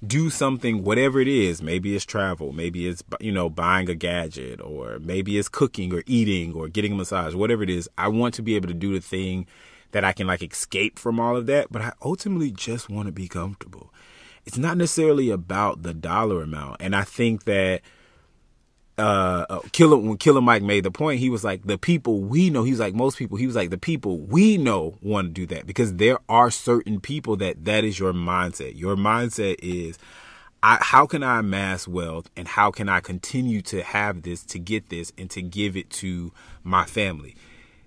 do 0.05 0.29
something, 0.29 0.83
whatever 0.83 1.19
it 1.19 1.27
is. 1.27 1.61
Maybe 1.61 1.95
it's 1.95 2.05
travel. 2.05 2.51
Maybe 2.51 2.87
it's, 2.87 3.03
you 3.19 3.31
know, 3.31 3.49
buying 3.49 3.89
a 3.89 3.95
gadget 3.95 4.59
or 4.61 4.99
maybe 4.99 5.37
it's 5.37 5.49
cooking 5.49 5.93
or 5.93 6.03
eating 6.05 6.53
or 6.53 6.67
getting 6.67 6.93
a 6.93 6.95
massage, 6.95 7.35
whatever 7.35 7.63
it 7.63 7.69
is. 7.69 7.89
I 7.97 8.07
want 8.07 8.33
to 8.35 8.41
be 8.41 8.55
able 8.55 8.67
to 8.67 8.73
do 8.73 8.93
the 8.93 9.01
thing 9.01 9.47
that 9.91 10.03
I 10.03 10.13
can 10.13 10.27
like 10.27 10.41
escape 10.41 10.97
from 10.97 11.19
all 11.19 11.35
of 11.37 11.45
that. 11.47 11.71
But 11.71 11.81
I 11.81 11.93
ultimately 12.03 12.51
just 12.51 12.89
want 12.89 13.07
to 13.07 13.11
be 13.11 13.27
comfortable 13.27 13.93
it's 14.45 14.57
not 14.57 14.77
necessarily 14.77 15.29
about 15.29 15.83
the 15.83 15.93
dollar 15.93 16.41
amount. 16.41 16.77
And 16.81 16.95
I 16.95 17.03
think 17.03 17.43
that 17.45 17.81
uh, 18.97 19.45
uh, 19.49 19.59
Killer 19.71 19.97
when 19.97 20.17
Killer 20.17 20.41
Mike 20.41 20.63
made 20.63 20.83
the 20.83 20.91
point, 20.91 21.19
he 21.19 21.29
was 21.29 21.43
like 21.43 21.63
the 21.63 21.77
people 21.77 22.21
we 22.21 22.49
know. 22.49 22.63
He 22.63 22.71
was 22.71 22.79
like 22.79 22.93
most 22.93 23.17
people. 23.17 23.37
He 23.37 23.47
was 23.47 23.55
like 23.55 23.69
the 23.69 23.77
people 23.77 24.19
we 24.19 24.57
know 24.57 24.97
want 25.01 25.27
to 25.27 25.33
do 25.33 25.45
that 25.47 25.65
because 25.65 25.95
there 25.95 26.19
are 26.29 26.51
certain 26.51 26.99
people 26.99 27.35
that 27.37 27.65
that 27.65 27.83
is 27.83 27.99
your 27.99 28.13
mindset. 28.13 28.77
Your 28.77 28.95
mindset 28.95 29.55
is, 29.59 29.97
I, 30.61 30.77
how 30.81 31.05
can 31.05 31.23
I 31.23 31.39
amass 31.39 31.87
wealth 31.87 32.29
and 32.35 32.47
how 32.47 32.69
can 32.69 32.89
I 32.89 32.99
continue 32.99 33.61
to 33.63 33.81
have 33.81 34.21
this 34.23 34.43
to 34.45 34.59
get 34.59 34.89
this 34.89 35.11
and 35.17 35.29
to 35.31 35.41
give 35.41 35.75
it 35.75 35.89
to 35.91 36.31
my 36.63 36.85
family 36.85 37.35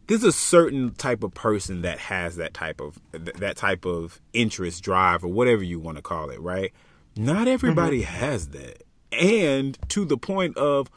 there's 0.06 0.24
a 0.24 0.32
certain 0.32 0.92
type 0.94 1.22
of 1.22 1.32
person 1.34 1.82
that 1.82 1.98
has 1.98 2.36
that 2.36 2.54
type 2.54 2.80
of 2.80 2.98
that 3.12 3.56
type 3.56 3.84
of 3.84 4.20
interest 4.32 4.82
drive 4.82 5.24
or 5.24 5.28
whatever 5.28 5.62
you 5.62 5.78
want 5.78 5.96
to 5.96 6.02
call 6.02 6.30
it 6.30 6.40
right 6.40 6.72
not 7.16 7.48
everybody 7.48 8.02
mm-hmm. 8.02 8.14
has 8.14 8.48
that 8.48 8.82
and 9.12 9.78
to 9.88 10.04
the 10.04 10.16
point 10.16 10.56
of 10.56 10.90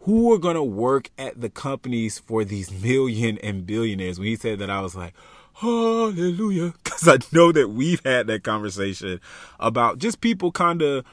who 0.00 0.32
are 0.32 0.38
going 0.38 0.54
to 0.54 0.62
work 0.62 1.10
at 1.18 1.40
the 1.40 1.48
companies 1.48 2.18
for 2.18 2.44
these 2.44 2.70
million 2.70 3.38
and 3.38 3.66
billionaires 3.66 4.18
when 4.18 4.28
he 4.28 4.36
said 4.36 4.58
that 4.58 4.70
i 4.70 4.80
was 4.80 4.94
like 4.94 5.14
hallelujah 5.54 6.72
because 6.82 7.08
i 7.08 7.18
know 7.32 7.52
that 7.52 7.68
we've 7.68 8.04
had 8.04 8.26
that 8.26 8.42
conversation 8.42 9.20
about 9.60 9.98
just 9.98 10.20
people 10.20 10.50
kind 10.52 10.82
of 10.82 11.04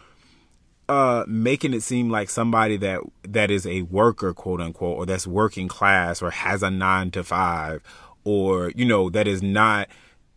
uh, 0.92 1.24
making 1.26 1.74
it 1.74 1.82
seem 1.82 2.10
like 2.10 2.30
somebody 2.30 2.76
that 2.76 3.00
that 3.24 3.50
is 3.50 3.66
a 3.66 3.84
worker, 3.84 4.34
quote 4.34 4.60
unquote, 4.60 4.98
or 4.98 5.06
that's 5.06 5.26
working 5.26 5.70
class 5.70 6.22
or 6.22 6.32
has 6.32 6.62
a 6.62 6.70
nine 6.70 7.10
to 7.12 7.24
five, 7.24 7.82
or 8.26 8.72
you 8.76 8.84
know 8.84 9.10
that 9.10 9.26
is 9.26 9.42
not 9.42 9.88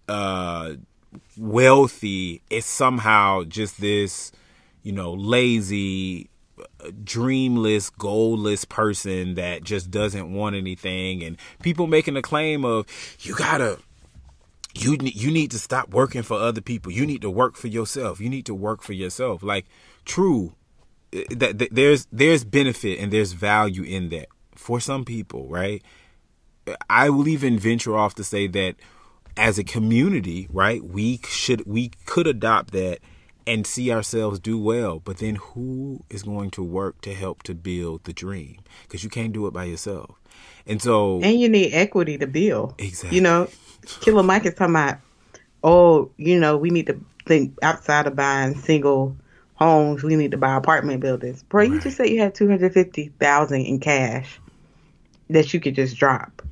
uh, 0.08 0.74
wealthy 1.36 2.40
is 2.50 2.64
somehow 2.64 3.42
just 3.42 3.80
this, 3.80 4.30
you 4.84 4.92
know, 4.92 5.12
lazy, 5.12 6.30
dreamless, 7.02 7.90
goalless 7.90 8.68
person 8.68 9.34
that 9.34 9.64
just 9.64 9.90
doesn't 9.90 10.32
want 10.32 10.54
anything, 10.54 11.24
and 11.24 11.36
people 11.64 11.88
making 11.88 12.16
a 12.16 12.22
claim 12.22 12.64
of 12.64 12.86
you 13.18 13.34
gotta 13.34 13.76
you 14.72 14.96
you 15.02 15.32
need 15.32 15.50
to 15.50 15.58
stop 15.58 15.88
working 15.88 16.22
for 16.22 16.38
other 16.38 16.60
people. 16.60 16.92
You 16.92 17.06
need 17.06 17.22
to 17.22 17.30
work 17.30 17.56
for 17.56 17.66
yourself. 17.66 18.20
You 18.20 18.28
need 18.28 18.46
to 18.46 18.54
work 18.54 18.82
for 18.82 18.92
yourself. 18.92 19.42
Like 19.42 19.66
true 20.04 20.54
eh, 21.12 21.24
that, 21.30 21.58
that 21.58 21.68
there's 21.72 22.06
there's 22.12 22.44
benefit 22.44 22.98
and 22.98 23.12
there's 23.12 23.32
value 23.32 23.82
in 23.82 24.08
that 24.10 24.28
for 24.54 24.80
some 24.80 25.04
people, 25.04 25.46
right? 25.48 25.82
I 26.88 27.10
will 27.10 27.28
even 27.28 27.58
venture 27.58 27.96
off 27.96 28.14
to 28.14 28.24
say 28.24 28.46
that 28.48 28.76
as 29.36 29.58
a 29.58 29.64
community, 29.64 30.48
right, 30.50 30.82
we 30.82 31.20
should 31.28 31.66
we 31.66 31.90
could 32.06 32.26
adopt 32.26 32.72
that 32.72 33.00
and 33.46 33.66
see 33.66 33.92
ourselves 33.92 34.38
do 34.38 34.58
well. 34.58 35.00
But 35.00 35.18
then 35.18 35.36
who 35.36 36.00
is 36.08 36.22
going 36.22 36.50
to 36.52 36.62
work 36.62 37.00
to 37.02 37.14
help 37.14 37.42
to 37.44 37.54
build 37.54 38.04
the 38.04 38.12
dream? 38.12 38.60
Because 38.84 39.04
you 39.04 39.10
can't 39.10 39.32
do 39.32 39.46
it 39.46 39.52
by 39.52 39.64
yourself. 39.64 40.18
And 40.66 40.80
so 40.80 41.20
And 41.22 41.38
you 41.38 41.48
need 41.48 41.72
equity 41.72 42.16
to 42.18 42.26
build. 42.26 42.74
Exactly. 42.78 43.16
You 43.16 43.22
know, 43.22 43.48
Killer 44.00 44.22
Mike 44.22 44.46
is 44.46 44.54
talking 44.54 44.74
about, 44.74 44.98
oh, 45.62 46.10
you 46.16 46.38
know, 46.40 46.56
we 46.56 46.70
need 46.70 46.86
to 46.86 46.98
think 47.26 47.58
outside 47.62 48.06
of 48.06 48.16
buying 48.16 48.54
single 48.54 49.16
homes. 49.54 50.02
We 50.02 50.16
need 50.16 50.32
to 50.32 50.36
buy 50.36 50.54
apartment 50.56 51.00
buildings. 51.00 51.42
Bro, 51.44 51.62
right. 51.62 51.70
you 51.70 51.80
just 51.80 51.96
said 51.96 52.08
you 52.08 52.20
had 52.20 52.34
two 52.34 52.48
hundred 52.48 52.72
fifty 52.72 53.08
thousand 53.20 53.62
in 53.62 53.80
cash 53.80 54.40
that 55.30 55.52
you 55.54 55.60
could 55.60 55.74
just 55.74 55.96
drop. 55.96 56.42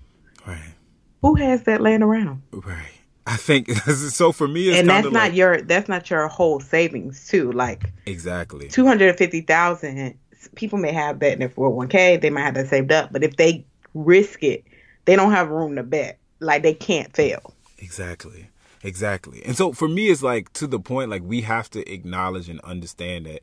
Right. 0.47 0.75
Who 1.23 1.35
has 1.37 1.65
that 1.65 1.81
laying 1.81 2.03
around? 2.03 2.43
Right. 2.53 2.93
I 3.27 3.37
think 3.37 3.71
so. 3.79 4.33
For 4.33 4.49
me, 4.49 4.77
and 4.79 4.89
that's 4.89 5.05
not 5.05 5.13
like, 5.13 5.35
your 5.35 5.63
that's 5.63 5.89
not 5.89 6.11
your 6.11 6.29
whole 6.29 6.61
savings 6.61 7.29
too. 7.29 7.53
Like 7.53 7.93
exactly 8.07 8.69
two 8.69 8.87
hundred 8.87 9.17
fifty 9.17 9.41
thousand. 9.41 10.19
People 10.57 10.79
may 10.79 10.93
have 10.93 11.21
that 11.21 11.35
in 11.35 11.39
their 11.39 11.49
four 11.49 11.67
hundred 11.67 11.77
one 11.77 11.89
k. 11.89 12.17
They 12.17 12.31
might 12.31 12.43
have 12.43 12.55
that 12.55 12.69
saved 12.69 12.91
up, 12.91 13.13
but 13.13 13.23
if 13.23 13.37
they 13.37 13.65
risk 13.95 14.43
it, 14.43 14.65
they 15.05 15.15
don't 15.15 15.31
have 15.31 15.51
room 15.51 15.77
to 15.77 15.83
bet. 15.83 16.19
Like 16.41 16.63
they 16.63 16.75
can't 16.75 17.15
fail. 17.15 17.55
Exactly. 17.79 18.49
Exactly. 18.83 19.43
And 19.45 19.57
so 19.57 19.73
for 19.73 19.89
me, 19.89 20.09
it's 20.09 20.23
like 20.23 20.53
to 20.55 20.67
the 20.67 20.81
point, 20.81 21.11
like 21.11 21.23
we 21.25 21.43
have 21.43 21.71
to 21.71 21.93
acknowledge 21.93 22.49
and 22.49 22.61
understand 22.61 23.27
that 23.27 23.41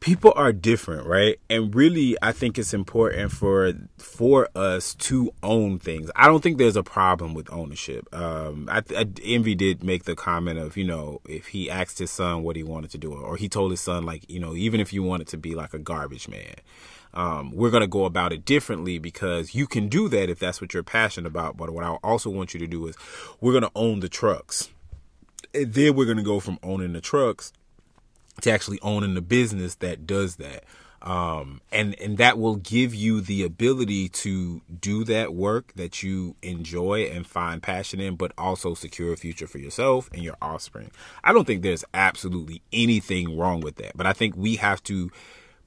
people 0.00 0.32
are 0.36 0.52
different, 0.52 1.06
right? 1.06 1.38
And 1.48 1.74
really, 1.74 2.16
I 2.20 2.32
think 2.32 2.58
it's 2.58 2.74
important 2.74 3.32
for 3.32 3.72
for 3.96 4.48
us 4.54 4.94
to 4.96 5.32
own 5.42 5.78
things. 5.78 6.10
I 6.16 6.26
don't 6.26 6.42
think 6.42 6.58
there's 6.58 6.76
a 6.76 6.82
problem 6.82 7.32
with 7.32 7.50
ownership. 7.52 8.06
Um, 8.12 8.68
I, 8.70 8.82
I, 8.96 9.06
Envy 9.22 9.54
did 9.54 9.82
make 9.82 10.04
the 10.04 10.16
comment 10.16 10.58
of, 10.58 10.76
you 10.76 10.84
know, 10.84 11.20
if 11.26 11.46
he 11.46 11.70
asked 11.70 11.98
his 11.98 12.10
son 12.10 12.42
what 12.42 12.56
he 12.56 12.62
wanted 12.62 12.90
to 12.90 12.98
do, 12.98 13.14
or 13.14 13.36
he 13.36 13.48
told 13.48 13.70
his 13.70 13.80
son, 13.80 14.04
like, 14.04 14.28
you 14.28 14.40
know, 14.40 14.54
even 14.54 14.80
if 14.80 14.92
you 14.92 15.02
wanted 15.02 15.28
to 15.28 15.38
be 15.38 15.54
like 15.54 15.72
a 15.72 15.78
garbage 15.78 16.28
man, 16.28 16.54
um, 17.14 17.50
we're 17.52 17.70
going 17.70 17.82
to 17.82 17.86
go 17.86 18.04
about 18.04 18.32
it 18.32 18.44
differently 18.44 18.98
because 18.98 19.54
you 19.54 19.66
can 19.66 19.88
do 19.88 20.08
that 20.08 20.30
if 20.30 20.38
that's 20.38 20.60
what 20.60 20.72
you're 20.72 20.82
passionate 20.82 21.26
about. 21.26 21.56
But 21.56 21.70
what 21.70 21.84
I 21.84 21.90
also 22.02 22.30
want 22.30 22.54
you 22.54 22.60
to 22.60 22.66
do 22.66 22.86
is 22.86 22.96
we're 23.40 23.52
going 23.52 23.64
to 23.64 23.72
own 23.74 24.00
the 24.00 24.08
trucks. 24.08 24.70
And 25.54 25.74
then 25.74 25.94
we're 25.94 26.06
going 26.06 26.16
to 26.16 26.22
go 26.22 26.40
from 26.40 26.58
owning 26.62 26.94
the 26.94 27.00
trucks 27.00 27.52
to 28.40 28.50
actually 28.50 28.78
owning 28.80 29.14
the 29.14 29.22
business 29.22 29.74
that 29.76 30.06
does 30.06 30.36
that. 30.36 30.64
Um, 31.02 31.60
and, 31.72 31.98
and 32.00 32.16
that 32.18 32.38
will 32.38 32.56
give 32.56 32.94
you 32.94 33.20
the 33.20 33.42
ability 33.42 34.08
to 34.10 34.62
do 34.80 35.02
that 35.04 35.34
work 35.34 35.72
that 35.74 36.02
you 36.02 36.36
enjoy 36.42 37.10
and 37.12 37.26
find 37.26 37.60
passion 37.60 38.00
in, 38.00 38.14
but 38.14 38.32
also 38.38 38.74
secure 38.74 39.12
a 39.12 39.16
future 39.16 39.48
for 39.48 39.58
yourself 39.58 40.08
and 40.12 40.22
your 40.22 40.36
offspring. 40.40 40.92
I 41.24 41.32
don't 41.32 41.44
think 41.44 41.62
there's 41.62 41.84
absolutely 41.92 42.62
anything 42.72 43.36
wrong 43.36 43.60
with 43.60 43.76
that, 43.76 43.96
but 43.96 44.06
I 44.06 44.12
think 44.12 44.36
we 44.36 44.56
have 44.56 44.80
to 44.84 45.10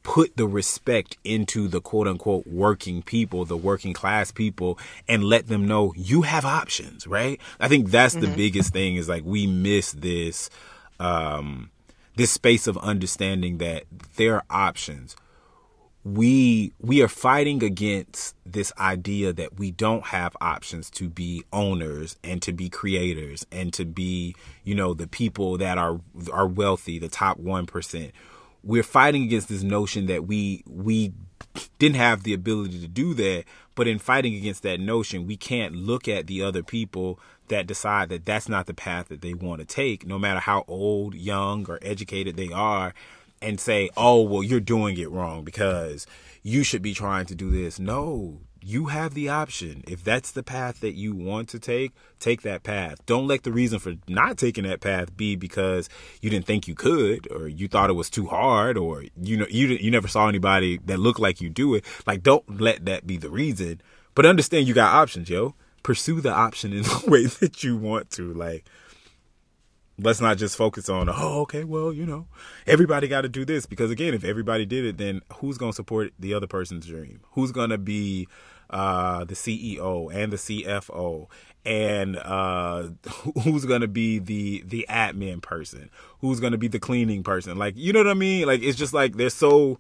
put 0.06 0.38
the 0.38 0.48
respect 0.48 1.18
into 1.24 1.68
the 1.68 1.82
quote 1.82 2.08
unquote 2.08 2.46
working 2.46 3.02
people, 3.02 3.44
the 3.44 3.58
working 3.58 3.92
class 3.92 4.32
people, 4.32 4.78
and 5.08 5.24
let 5.24 5.48
them 5.48 5.68
know 5.68 5.94
you 5.98 6.22
have 6.22 6.46
options, 6.46 7.08
right? 7.08 7.42
I 7.60 7.68
think 7.68 7.90
that's 7.90 8.16
mm-hmm. 8.16 8.30
the 8.30 8.38
biggest 8.38 8.72
thing 8.72 8.96
is 8.96 9.10
like 9.10 9.24
we 9.26 9.48
miss 9.48 9.92
this, 9.94 10.52
um, 11.00 11.72
this 12.16 12.32
space 12.32 12.68
of 12.68 12.78
understanding 12.78 13.58
that 13.58 13.86
there 14.16 14.36
are 14.36 14.44
options. 14.50 15.16
We 16.04 16.72
we 16.80 17.02
are 17.02 17.08
fighting 17.08 17.64
against 17.64 18.36
this 18.46 18.72
idea 18.78 19.34
that 19.34 19.58
we 19.58 19.72
don't 19.72 20.06
have 20.06 20.38
options 20.40 20.92
to 20.92 21.10
be 21.10 21.44
owners 21.52 22.16
and 22.24 22.44
to 22.44 22.54
be 22.54 22.70
creators 22.70 23.48
and 23.52 23.74
to 23.74 23.86
be, 23.86 24.36
you 24.64 24.76
know, 24.76 24.94
the 24.94 25.08
people 25.08 25.58
that 25.58 25.80
are 25.80 26.00
are 26.32 26.46
wealthy, 26.46 27.00
the 27.00 27.10
top 27.10 27.40
1% 27.40 28.12
we're 28.66 28.84
fighting 28.84 29.24
against 29.24 29.48
this 29.48 29.64
notion 29.64 30.08
that 30.08 30.28
we 30.28 30.64
we 30.68 31.14
didn't 31.80 31.96
have 31.96 32.24
the 32.24 32.34
ability 32.34 32.82
to 32.82 32.88
do 32.88 33.14
that 33.14 33.46
but 33.76 33.88
in 33.88 34.00
fighting 34.00 34.36
against 34.36 34.64
that 34.64 34.80
notion 34.80 35.28
we 35.28 35.38
can't 35.38 35.76
look 35.76 36.08
at 36.08 36.28
the 36.28 36.42
other 36.42 36.64
people 36.64 37.20
that 37.48 37.68
decide 37.68 38.10
that 38.10 38.26
that's 38.26 38.50
not 38.50 38.66
the 38.66 38.74
path 38.74 39.08
that 39.08 39.22
they 39.22 39.34
want 39.34 39.60
to 39.60 39.66
take 39.66 40.06
no 40.06 40.20
matter 40.20 40.40
how 40.40 40.66
old 40.68 41.16
young 41.16 41.66
or 41.70 41.80
educated 41.82 42.36
they 42.36 42.52
are 42.52 42.94
and 43.42 43.60
say 43.60 43.90
oh 43.96 44.22
well 44.22 44.44
you're 44.44 44.60
doing 44.60 44.98
it 44.98 45.10
wrong 45.10 45.44
because 45.44 46.08
you 46.46 46.62
should 46.62 46.84
be 46.84 46.94
trying 46.94 47.26
to 47.26 47.34
do 47.34 47.50
this. 47.50 47.80
No 47.80 48.38
you 48.68 48.88
have 48.88 49.14
the 49.14 49.30
option. 49.30 49.84
If 49.88 50.04
that's 50.04 50.32
the 50.32 50.42
path 50.42 50.80
that 50.80 50.96
you 50.96 51.14
want 51.14 51.50
to 51.50 51.60
take, 51.60 51.92
take 52.20 52.42
that 52.42 52.64
path. 52.64 53.06
Don't 53.06 53.28
let 53.28 53.44
the 53.44 53.52
reason 53.52 53.78
for 53.78 53.94
not 54.08 54.40
taking 54.40 54.64
that 54.64 54.82
path 54.82 55.16
be 55.16 55.36
because 55.36 55.88
you 56.20 56.32
didn't 56.32 56.48
think 56.48 56.68
you 56.68 56.74
could 56.74 57.32
or 57.32 57.48
you 57.48 57.68
thought 57.68 57.92
it 57.92 57.94
was 57.94 58.10
too 58.10 58.26
hard 58.26 58.76
or 58.76 59.04
you 59.22 59.38
know 59.38 59.46
you 59.52 59.68
you 59.68 59.92
never 59.92 60.08
saw 60.08 60.28
anybody 60.28 60.80
that 60.86 60.98
looked 60.98 61.20
like 61.20 61.42
you 61.42 61.50
do 61.50 61.76
it. 61.76 61.86
Like 62.08 62.24
don't 62.24 62.60
let 62.60 62.86
that 62.86 63.06
be 63.06 63.18
the 63.18 63.30
reason. 63.30 63.82
But 64.16 64.26
understand 64.26 64.68
you 64.68 64.74
got 64.74 64.96
options, 64.96 65.30
yo. 65.30 65.54
Pursue 65.84 66.20
the 66.20 66.34
option 66.34 66.74
in 66.74 66.82
the 66.84 67.04
way 67.06 67.28
that 67.28 67.64
you 67.64 67.78
want 67.78 68.10
to. 68.12 68.34
Like 68.34 68.66
let's 70.00 70.20
not 70.20 70.38
just 70.38 70.58
focus 70.58 70.90
on 70.90 71.08
oh 71.08 71.42
okay 71.42 71.64
well 71.64 71.94
you 71.94 72.06
know 72.06 72.28
everybody 72.68 73.08
got 73.08 73.22
to 73.22 73.30
do 73.30 73.46
this 73.46 73.66
because 73.66 73.90
again 73.90 74.14
if 74.14 74.26
everybody 74.26 74.66
did 74.66 74.84
it 74.84 74.98
then 74.98 75.22
who's 75.36 75.58
going 75.58 75.72
to 75.72 75.76
support 75.76 76.12
the 76.20 76.34
other 76.34 76.48
person's 76.48 76.86
dream 76.86 77.22
who's 77.32 77.54
going 77.54 77.70
to 77.70 77.78
be 77.78 78.28
uh, 78.70 79.24
the 79.24 79.36
ceo 79.36 80.14
and 80.14 80.32
the 80.32 80.38
cfo 80.38 81.28
and 81.66 82.18
uh, 82.18 82.90
who's 83.44 83.66
to 83.82 83.88
be 83.88 84.20
the 84.20 84.64
the 84.66 84.86
admin 84.90 85.42
person 85.42 85.90
who's 86.22 86.40
to 86.52 86.58
be 86.58 86.68
the 86.68 86.80
cleaning 86.80 87.24
person 87.24 87.58
like 87.58 87.76
you 87.78 87.92
know 87.94 88.00
what 88.00 88.08
i 88.08 88.14
mean 88.14 88.46
like 88.46 88.62
it's 88.62 88.78
just 88.78 88.94
like 88.94 89.16
there's 89.16 89.34
so 89.34 89.80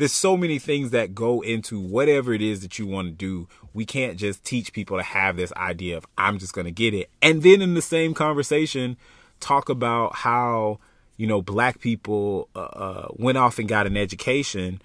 there's 0.00 0.12
so 0.12 0.34
many 0.34 0.58
things 0.58 0.92
that 0.92 1.14
go 1.14 1.42
into 1.42 1.78
whatever 1.78 2.32
it 2.32 2.40
is 2.40 2.62
that 2.62 2.78
you 2.78 2.86
want 2.86 3.06
to 3.06 3.12
do. 3.12 3.46
We 3.74 3.84
can't 3.84 4.16
just 4.16 4.42
teach 4.42 4.72
people 4.72 4.96
to 4.96 5.02
have 5.02 5.36
this 5.36 5.52
idea 5.58 5.98
of 5.98 6.06
I'm 6.16 6.38
just 6.38 6.54
to 6.64 6.70
get 6.70 6.94
it. 6.94 7.10
And 7.20 7.42
then 7.42 7.60
in 7.60 7.74
the 7.74 7.82
same 7.82 8.14
conversation, 8.14 8.96
talk 9.40 9.68
about 9.68 10.16
how 10.16 10.78
you 11.18 11.26
know 11.26 11.42
black 11.42 11.80
people 11.80 12.48
uh, 12.56 12.60
uh, 12.60 13.08
went 13.10 13.36
off 13.36 13.58
and 13.58 13.68
got 13.68 13.86
an 13.86 13.98
education 13.98 14.80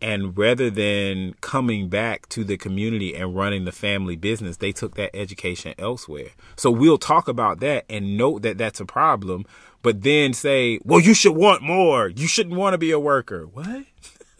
and 0.00 0.36
rather 0.38 0.70
than 0.70 1.34
coming 1.40 1.88
back 1.88 2.28
to 2.28 2.44
the 2.44 2.56
community 2.56 3.14
and 3.14 3.34
running 3.36 3.64
the 3.64 3.72
family 3.72 4.16
business 4.16 4.58
they 4.58 4.72
took 4.72 4.94
that 4.96 5.14
education 5.14 5.74
elsewhere 5.78 6.30
so 6.56 6.70
we'll 6.70 6.98
talk 6.98 7.28
about 7.28 7.60
that 7.60 7.84
and 7.90 8.16
note 8.16 8.42
that 8.42 8.58
that's 8.58 8.80
a 8.80 8.86
problem 8.86 9.44
but 9.82 10.02
then 10.02 10.32
say 10.32 10.78
well 10.84 11.00
you 11.00 11.14
should 11.14 11.36
want 11.36 11.62
more 11.62 12.08
you 12.08 12.26
shouldn't 12.26 12.56
want 12.56 12.74
to 12.74 12.78
be 12.78 12.90
a 12.90 13.00
worker 13.00 13.46
what 13.46 13.84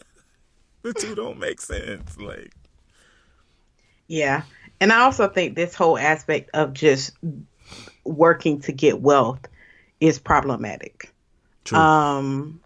the 0.81 0.93
two 0.93 1.15
don't 1.15 1.39
make 1.39 1.61
sense 1.61 2.17
like 2.17 2.53
Yeah. 4.09 4.43
And 4.81 4.91
I 4.91 5.01
also 5.01 5.27
think 5.29 5.55
this 5.55 5.75
whole 5.75 5.97
aspect 5.97 6.49
of 6.53 6.73
just 6.73 7.11
working 8.03 8.61
to 8.61 8.71
get 8.71 9.01
wealth 9.01 9.41
is 9.99 10.19
problematic. 10.19 11.13
True. 11.65 11.77
Um 11.77 12.61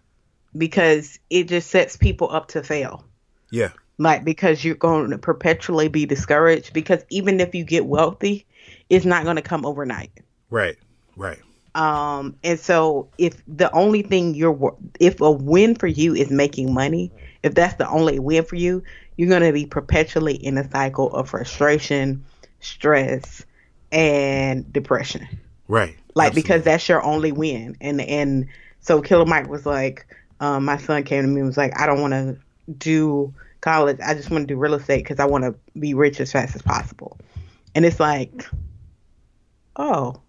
because 0.56 1.18
it 1.30 1.48
just 1.48 1.70
sets 1.70 1.96
people 1.96 2.30
up 2.30 2.48
to 2.48 2.62
fail. 2.62 3.04
yeah 3.50 3.70
Like 3.98 4.24
because 4.24 4.64
you're 4.64 4.74
going 4.74 5.10
to 5.10 5.18
perpetually 5.18 5.88
be 5.88 6.06
discouraged 6.06 6.72
because 6.72 7.04
even 7.10 7.40
if 7.40 7.54
you 7.54 7.64
get 7.64 7.86
wealthy, 7.86 8.46
it's 8.88 9.04
not 9.04 9.24
going 9.24 9.36
to 9.36 9.42
come 9.42 9.64
overnight. 9.66 10.12
right 10.50 10.76
right 11.16 11.38
Um, 11.74 12.36
and 12.44 12.58
so 12.58 13.08
if 13.18 13.42
the 13.48 13.72
only 13.72 14.02
thing 14.02 14.34
you're, 14.34 14.76
if 15.00 15.20
a 15.20 15.30
win 15.30 15.74
for 15.74 15.88
you 15.88 16.14
is 16.14 16.30
making 16.30 16.72
money, 16.72 17.10
if 17.42 17.54
that's 17.54 17.74
the 17.74 17.88
only 17.88 18.18
win 18.20 18.44
for 18.44 18.54
you, 18.56 18.82
you're 19.16 19.28
going 19.28 19.42
to 19.42 19.52
be 19.52 19.66
perpetually 19.66 20.34
in 20.34 20.56
a 20.58 20.70
cycle 20.70 21.12
of 21.12 21.28
frustration, 21.28 22.24
stress, 22.60 23.44
and 23.90 24.72
depression. 24.72 25.26
right 25.68 25.96
Like 26.14 26.34
because 26.34 26.62
that's 26.62 26.88
your 26.88 27.02
only 27.02 27.32
win. 27.32 27.76
And 27.80 28.00
and 28.00 28.46
so 28.80 29.02
Killer 29.02 29.26
Mike 29.26 29.48
was 29.48 29.66
like, 29.66 30.06
um, 30.40 30.64
my 30.64 30.76
son 30.76 31.02
came 31.04 31.22
to 31.22 31.28
me 31.28 31.40
and 31.40 31.46
was 31.46 31.56
like, 31.56 31.78
I 31.78 31.86
don't 31.86 32.00
want 32.00 32.12
to 32.12 32.36
do 32.78 33.32
college. 33.60 33.98
I 34.04 34.14
just 34.14 34.30
want 34.30 34.42
to 34.48 34.54
do 34.54 34.58
real 34.58 34.74
estate 34.74 35.04
because 35.04 35.20
I 35.20 35.24
want 35.26 35.44
to 35.44 35.54
be 35.78 35.94
rich 35.94 36.20
as 36.20 36.32
fast 36.32 36.54
as 36.54 36.62
possible. 36.62 37.18
And 37.74 37.84
it's 37.84 38.00
like, 38.00 38.44
oh, 39.76 40.20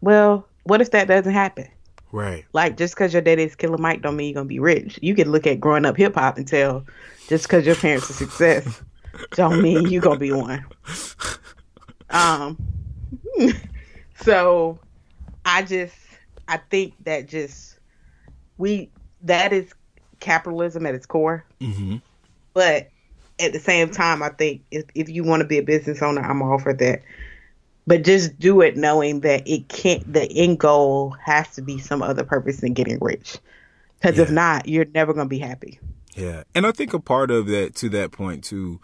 well, 0.00 0.46
what 0.64 0.80
if 0.80 0.90
that 0.92 1.08
doesn't 1.08 1.32
happen? 1.32 1.68
right 2.12 2.44
Like 2.52 2.76
just 2.76 2.94
because 2.94 3.12
your 3.12 3.22
daddy 3.22 3.44
is 3.44 3.54
Killer 3.54 3.78
Mike 3.78 4.02
don't 4.02 4.16
mean 4.16 4.28
you're 4.28 4.34
gonna 4.34 4.46
be 4.46 4.58
rich. 4.58 4.98
You 5.02 5.14
can 5.14 5.30
look 5.30 5.46
at 5.46 5.60
growing 5.60 5.84
up 5.84 5.96
hip 5.96 6.14
hop 6.14 6.38
and 6.38 6.46
tell 6.46 6.84
just 7.28 7.44
because 7.44 7.66
your 7.66 7.76
parents 7.76 8.10
are 8.10 8.14
success 8.14 8.82
don't 9.32 9.62
mean 9.62 9.86
you're 9.86 10.02
gonna 10.02 10.18
be 10.18 10.32
one. 10.32 10.64
Um, 12.10 12.58
so 14.22 14.78
I 15.44 15.62
just 15.62 15.94
I 16.48 16.56
think 16.56 16.94
that 17.04 17.28
just 17.28 17.78
we 18.58 18.90
that 19.22 19.52
is 19.52 19.72
capitalism 20.20 20.86
at 20.86 20.94
its 20.94 21.06
core. 21.06 21.44
mm-hmm 21.60 21.96
But 22.52 22.90
at 23.38 23.52
the 23.52 23.60
same 23.60 23.90
time, 23.90 24.22
I 24.22 24.30
think 24.30 24.62
if, 24.70 24.84
if 24.94 25.08
you 25.08 25.24
want 25.24 25.40
to 25.40 25.46
be 25.46 25.58
a 25.58 25.62
business 25.62 26.02
owner, 26.02 26.20
I'm 26.20 26.42
all 26.42 26.58
for 26.58 26.72
that. 26.74 27.02
But 27.86 28.04
just 28.04 28.38
do 28.38 28.60
it 28.60 28.76
knowing 28.76 29.20
that 29.20 29.48
it 29.48 29.68
can't, 29.68 30.12
the 30.12 30.30
end 30.30 30.58
goal 30.58 31.16
has 31.24 31.54
to 31.54 31.62
be 31.62 31.78
some 31.78 32.02
other 32.02 32.22
purpose 32.22 32.58
than 32.58 32.74
getting 32.74 32.98
rich. 33.00 33.38
Because 33.98 34.18
if 34.18 34.30
not, 34.30 34.68
you're 34.68 34.84
never 34.84 35.12
going 35.12 35.26
to 35.26 35.30
be 35.30 35.38
happy. 35.38 35.80
Yeah. 36.14 36.44
And 36.54 36.66
I 36.66 36.72
think 36.72 36.92
a 36.92 37.00
part 37.00 37.30
of 37.30 37.46
that, 37.46 37.74
to 37.76 37.88
that 37.90 38.12
point, 38.12 38.44
too, 38.44 38.80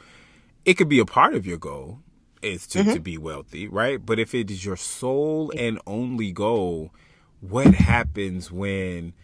it 0.64 0.74
could 0.74 0.88
be 0.88 0.98
a 0.98 1.06
part 1.06 1.34
of 1.34 1.46
your 1.46 1.58
goal 1.58 2.00
is 2.42 2.66
to, 2.68 2.84
to 2.84 3.00
be 3.00 3.18
wealthy, 3.18 3.66
right? 3.68 4.04
But 4.04 4.18
if 4.18 4.34
it 4.34 4.50
is 4.50 4.64
your 4.64 4.76
sole 4.76 5.52
and 5.56 5.80
only 5.86 6.32
goal, 6.32 6.92
what 7.40 7.74
happens 7.74 8.50
when 8.50 9.14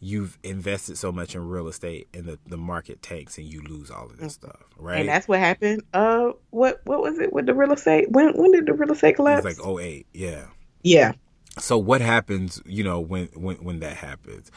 you've 0.00 0.38
invested 0.44 0.98
so 0.98 1.12
much 1.12 1.34
in 1.34 1.46
real 1.48 1.68
estate 1.68 2.08
and 2.14 2.26
the, 2.26 2.38
the 2.46 2.56
market 2.58 3.02
tanks 3.02 3.38
and 3.38 3.46
you 3.46 3.62
lose 3.62 3.90
all 3.90 4.06
of 4.06 4.18
this 4.18 4.34
stuff, 4.34 4.62
right? 4.78 5.00
And 5.00 5.08
that's 5.08 5.28
what 5.28 5.40
happened. 5.40 5.82
Uh, 5.94 6.32
what 6.50 6.80
what 6.84 7.02
was 7.02 7.18
it 7.18 7.32
with 7.32 7.46
the 7.46 7.54
real 7.54 7.72
estate? 7.72 8.10
When 8.10 8.34
when 8.36 8.52
did 8.52 8.66
the 8.66 8.74
real 8.74 8.92
estate 8.92 9.16
it 9.28 9.34
collapse? 9.34 9.44
was 9.44 9.58
like 9.58 9.58
08, 9.66 10.06
yeah. 10.14 10.46
yeah, 10.82 11.12
So 11.58 11.78
what 11.78 12.00
happens, 12.02 12.62
you 12.66 12.84
know, 12.84 13.00
when 13.00 13.28
when 13.34 13.56
when 13.58 13.80
that 13.80 13.96
happens? 13.98 14.50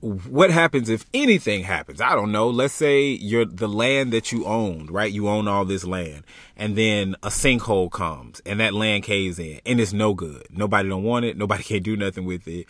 What 0.00 0.50
happens 0.50 0.90
if 0.90 1.06
anything 1.14 1.64
happens? 1.64 2.00
I 2.00 2.14
don't 2.14 2.32
know. 2.32 2.50
Let's 2.50 2.74
say 2.74 3.06
you're 3.08 3.46
the 3.46 3.68
land 3.68 4.12
that 4.12 4.32
you 4.32 4.44
owned, 4.46 4.90
right? 4.90 5.10
You 5.12 5.28
own 5.28 5.48
all 5.48 5.64
this 5.64 5.84
land, 5.84 6.24
and 6.56 6.76
then 6.76 7.16
a 7.22 7.28
sinkhole 7.28 7.90
comes, 7.90 8.40
and 8.46 8.60
that 8.60 8.74
land 8.74 9.04
caves 9.04 9.38
in, 9.38 9.60
and 9.66 9.80
it's 9.80 9.94
no 9.94 10.14
good. 10.14 10.46
Nobody 10.50 10.88
don't 10.90 11.04
want 11.04 11.24
it. 11.24 11.38
Nobody 11.38 11.64
can 11.64 11.82
do 11.82 11.96
nothing 11.96 12.26
with 12.26 12.46
it. 12.48 12.66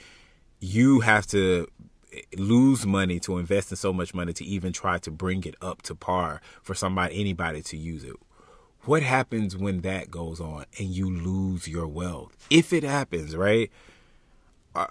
You 0.61 1.01
have 1.01 1.27
to 1.29 1.69
lose 2.37 2.87
money 2.87 3.21
to 3.21 3.39
invest 3.39 3.71
in 3.71 3.77
so 3.77 3.93
much 3.93 4.15
money 4.15 4.33
to 4.33 4.45
even 4.45 4.73
try 4.73 4.99
to 4.99 5.11
bring 5.11 5.45
it 5.45 5.55
up 5.61 5.83
to 5.83 5.95
par 5.95 6.41
for 6.63 6.75
somebody, 6.75 7.21
anybody 7.21 7.63
to 7.63 7.77
use 7.77 8.05
it. 8.05 8.15
What 8.83 9.03
happens 9.03 9.57
when 9.57 9.81
that 9.81 10.11
goes 10.11 10.41
on 10.41 10.67
and 10.79 10.89
you 10.89 11.11
lose 11.11 11.67
your 11.67 11.87
wealth? 11.87 12.37
If 12.51 12.73
it 12.73 12.85
happens 12.85 13.35
right? 13.37 13.71
Uh, 14.75 14.87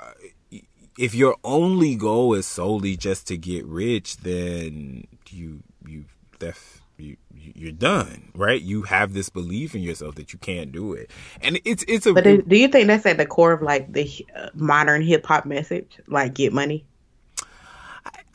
if 0.97 1.13
your 1.15 1.35
only 1.43 1.95
goal 1.95 2.33
is 2.33 2.45
solely 2.45 2.95
just 2.95 3.27
to 3.27 3.37
get 3.37 3.65
rich 3.65 4.17
then 4.17 5.07
you 5.29 5.61
you 5.85 6.05
left 6.39 6.81
you 6.97 7.17
you- 7.35 7.51
you're 7.55 7.71
done 7.71 8.31
right? 8.35 8.61
You 8.61 8.83
have 8.83 9.13
this 9.13 9.29
belief 9.29 9.75
in 9.75 9.81
yourself 9.81 10.15
that 10.15 10.31
you 10.33 10.39
can't 10.39 10.71
do 10.71 10.93
it. 10.93 11.09
And 11.41 11.59
it's 11.65 11.83
it's 11.87 12.05
a 12.05 12.13
but 12.13 12.23
do 12.23 12.55
you 12.55 12.67
think 12.67 12.87
that's 12.87 13.05
at 13.05 13.17
the 13.17 13.25
core 13.25 13.53
of 13.53 13.61
like 13.61 13.91
the 13.91 14.09
modern 14.53 15.01
hip 15.01 15.25
hop 15.25 15.45
message, 15.45 15.99
like 16.07 16.33
get 16.33 16.53
money? 16.53 16.85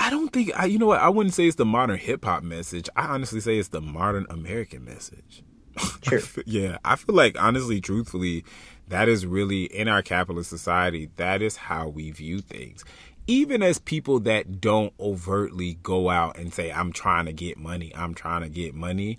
I 0.08 0.10
don't 0.10 0.32
think 0.32 0.58
I 0.58 0.64
you 0.64 0.78
know 0.78 0.86
what 0.86 1.02
I 1.02 1.10
wouldn't 1.10 1.34
say 1.34 1.46
it's 1.46 1.56
the 1.56 1.66
modern 1.66 1.98
hip 1.98 2.24
hop 2.24 2.42
message. 2.42 2.88
I 2.96 3.08
honestly 3.08 3.40
say 3.40 3.58
it's 3.58 3.68
the 3.68 3.82
modern 3.82 4.24
American 4.30 4.82
message. 4.82 5.42
True. 6.00 6.22
yeah, 6.46 6.78
I 6.82 6.96
feel 6.96 7.14
like 7.14 7.38
honestly, 7.38 7.78
truthfully, 7.78 8.42
that 8.88 9.06
is 9.06 9.26
really 9.26 9.64
in 9.64 9.86
our 9.86 10.00
capitalist 10.00 10.48
society. 10.48 11.10
That 11.16 11.42
is 11.42 11.56
how 11.56 11.88
we 11.88 12.10
view 12.10 12.40
things. 12.40 12.86
Even 13.26 13.62
as 13.62 13.78
people 13.78 14.18
that 14.20 14.62
don't 14.62 14.94
overtly 14.98 15.74
go 15.82 16.08
out 16.08 16.38
and 16.38 16.54
say, 16.54 16.72
"I'm 16.72 16.90
trying 16.90 17.26
to 17.26 17.34
get 17.34 17.58
money," 17.58 17.94
I'm 17.94 18.14
trying 18.14 18.40
to 18.40 18.48
get 18.48 18.74
money. 18.74 19.18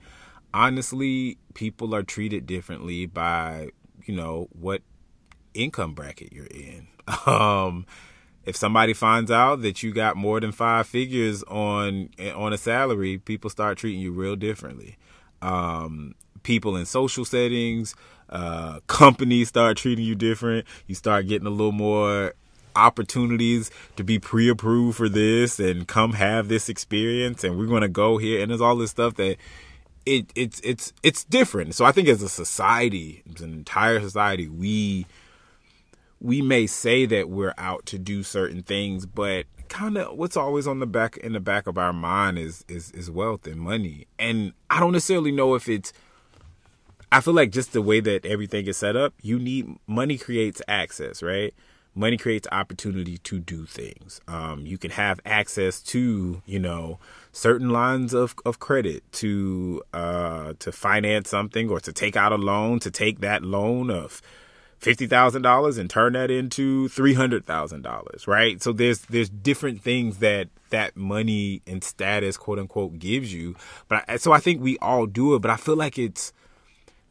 Honestly, 0.56 1.38
people 1.54 1.94
are 1.94 2.02
treated 2.02 2.48
differently 2.48 3.06
by 3.06 3.70
you 4.08 4.16
know 4.16 4.48
what 4.60 4.82
income 5.54 5.94
bracket 5.94 6.34
you're 6.34 6.48
in. 6.48 6.88
Um, 7.28 7.86
if 8.46 8.56
somebody 8.56 8.94
finds 8.94 9.30
out 9.30 9.62
that 9.62 9.84
you 9.84 9.94
got 9.94 10.16
more 10.16 10.40
than 10.40 10.52
five 10.52 10.88
figures 10.88 11.44
on 11.44 12.10
on 12.36 12.54
a 12.54 12.58
salary, 12.58 13.18
people 13.18 13.50
start 13.50 13.78
treating 13.78 14.02
you 14.02 14.12
real 14.12 14.36
differently. 14.36 14.98
Um, 15.42 16.16
people 16.44 16.76
in 16.76 16.86
social 16.86 17.26
settings, 17.26 17.96
uh, 18.30 18.80
companies 18.88 19.50
start 19.50 19.78
treating 19.78 20.06
you 20.06 20.16
different. 20.16 20.66
You 20.88 20.96
start 20.96 21.28
getting 21.28 21.48
a 21.48 21.52
little 21.52 21.72
more 21.72 22.34
opportunities 22.76 23.72
to 23.96 24.04
be 24.04 24.20
pre-approved 24.20 24.98
for 24.98 25.10
this 25.10 25.60
and 25.60 25.88
come 25.88 26.14
have 26.14 26.48
this 26.48 26.70
experience 26.70 27.44
and 27.44 27.58
we're 27.58 27.66
going 27.66 27.82
to 27.82 27.90
go 27.90 28.18
here 28.18 28.42
and 28.42 28.50
there's 28.52 28.62
all 28.62 28.76
this 28.76 28.92
stuff 28.92 29.16
that 29.16 29.38
it 30.06 30.32
it's 30.36 30.62
it's 30.64 30.94
it's 31.04 31.24
different 31.26 31.76
so 31.76 31.84
i 31.84 31.92
think 31.92 32.08
as 32.08 32.22
a 32.22 32.30
society 32.30 33.22
as 33.36 33.42
an 33.42 33.52
entire 33.52 34.00
society 34.00 34.48
we 34.48 35.06
we 36.22 36.42
may 36.42 36.68
say 36.68 37.06
that 37.06 37.30
we're 37.30 37.54
out 37.58 37.86
to 37.88 37.98
do 37.98 38.24
certain 38.24 38.64
things, 38.64 39.06
but 39.06 39.46
kind 39.70 39.98
of 39.98 40.18
what's 40.18 40.36
always 40.36 40.68
on 40.68 40.80
the 40.80 40.88
back 40.88 41.18
in 41.18 41.34
the 41.34 41.40
back 41.40 41.68
of 41.68 41.78
our 41.78 41.94
mind 41.94 42.38
is 42.38 42.66
is 42.68 42.92
is 42.92 43.10
wealth 43.10 43.48
and 43.48 43.62
money. 43.62 44.08
And 44.18 44.54
I 44.70 44.80
don't 44.80 44.92
necessarily 44.92 45.32
know 45.32 45.56
if 45.56 45.70
it's 45.70 45.94
I 47.12 47.22
feel 47.22 47.34
like 47.34 47.52
just 47.52 47.74
the 47.74 47.82
way 47.82 48.00
that 48.02 48.26
everything 48.26 48.68
is 48.68 48.78
set 48.78 48.96
up, 48.96 49.14
you 49.22 49.40
need 49.40 49.78
money 49.88 50.18
creates 50.18 50.62
access, 50.68 51.24
right? 51.24 51.54
Money 51.96 52.18
creates 52.18 52.48
opportunity 52.52 53.18
to 53.18 53.40
do 53.40 53.66
things. 53.66 54.22
Um, 54.28 54.66
you 54.66 54.78
can 54.78 54.92
have 54.92 55.20
access 55.26 55.82
to, 55.84 56.42
you 56.46 56.60
know, 56.60 57.00
certain 57.32 57.70
lines 57.70 58.14
of, 58.14 58.36
of 58.46 58.60
credit 58.60 59.04
to 59.14 59.82
uh, 59.94 60.54
to 60.60 60.72
finance 60.72 61.30
something 61.30 61.70
or 61.70 61.80
to 61.80 61.92
take 61.92 62.16
out 62.16 62.32
a 62.32 62.38
loan, 62.38 62.80
to 62.82 62.92
take 62.92 63.22
that 63.22 63.44
loan 63.44 63.90
of 63.90 64.22
fifty 64.80 65.08
thousand 65.08 65.42
dollars 65.42 65.78
and 65.78 65.90
turn 65.90 66.14
that 66.14 66.32
into 66.32 66.88
three 66.90 67.14
hundred 67.14 67.46
thousand 67.46 67.82
dollars, 67.82 68.28
right? 68.28 68.62
So 68.62 68.72
there's 68.72 69.00
there's 69.02 69.30
different 69.30 69.82
things 69.82 70.18
that 70.18 70.50
that 70.70 70.96
money 70.96 71.62
and 71.68 71.84
status, 71.84 72.38
quote 72.38 72.60
unquote, 72.60 73.00
gives 73.00 73.34
you. 73.34 73.56
But 73.88 74.06
I, 74.08 74.18
so 74.18 74.32
I 74.32 74.40
think 74.40 74.62
we 74.62 74.78
all 74.80 75.06
do 75.06 75.36
it, 75.36 75.40
but 75.40 75.52
I 75.52 75.58
feel 75.58 75.76
like 75.76 75.98
it's 75.98 76.34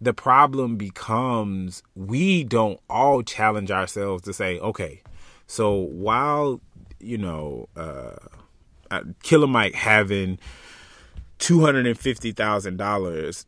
the 0.01 0.15
problem 0.15 0.77
becomes 0.77 1.83
we 1.95 2.45
don't 2.45 2.81
all 2.89 3.23
challenge 3.23 3.71
ourselves 3.71 4.23
to 4.23 4.33
say, 4.33 4.59
okay, 4.61 5.03
so 5.47 5.73
while 5.75 6.61
you 7.01 7.19
know, 7.19 7.69
uh, 7.77 8.17
uh 8.91 9.03
Killer 9.23 9.47
Mike 9.47 9.75
having 9.75 10.39
two 11.39 11.61
hundred 11.61 11.87
and 11.87 11.99
fifty 11.99 12.33
thousand 12.33 12.77
dollars 12.77 13.47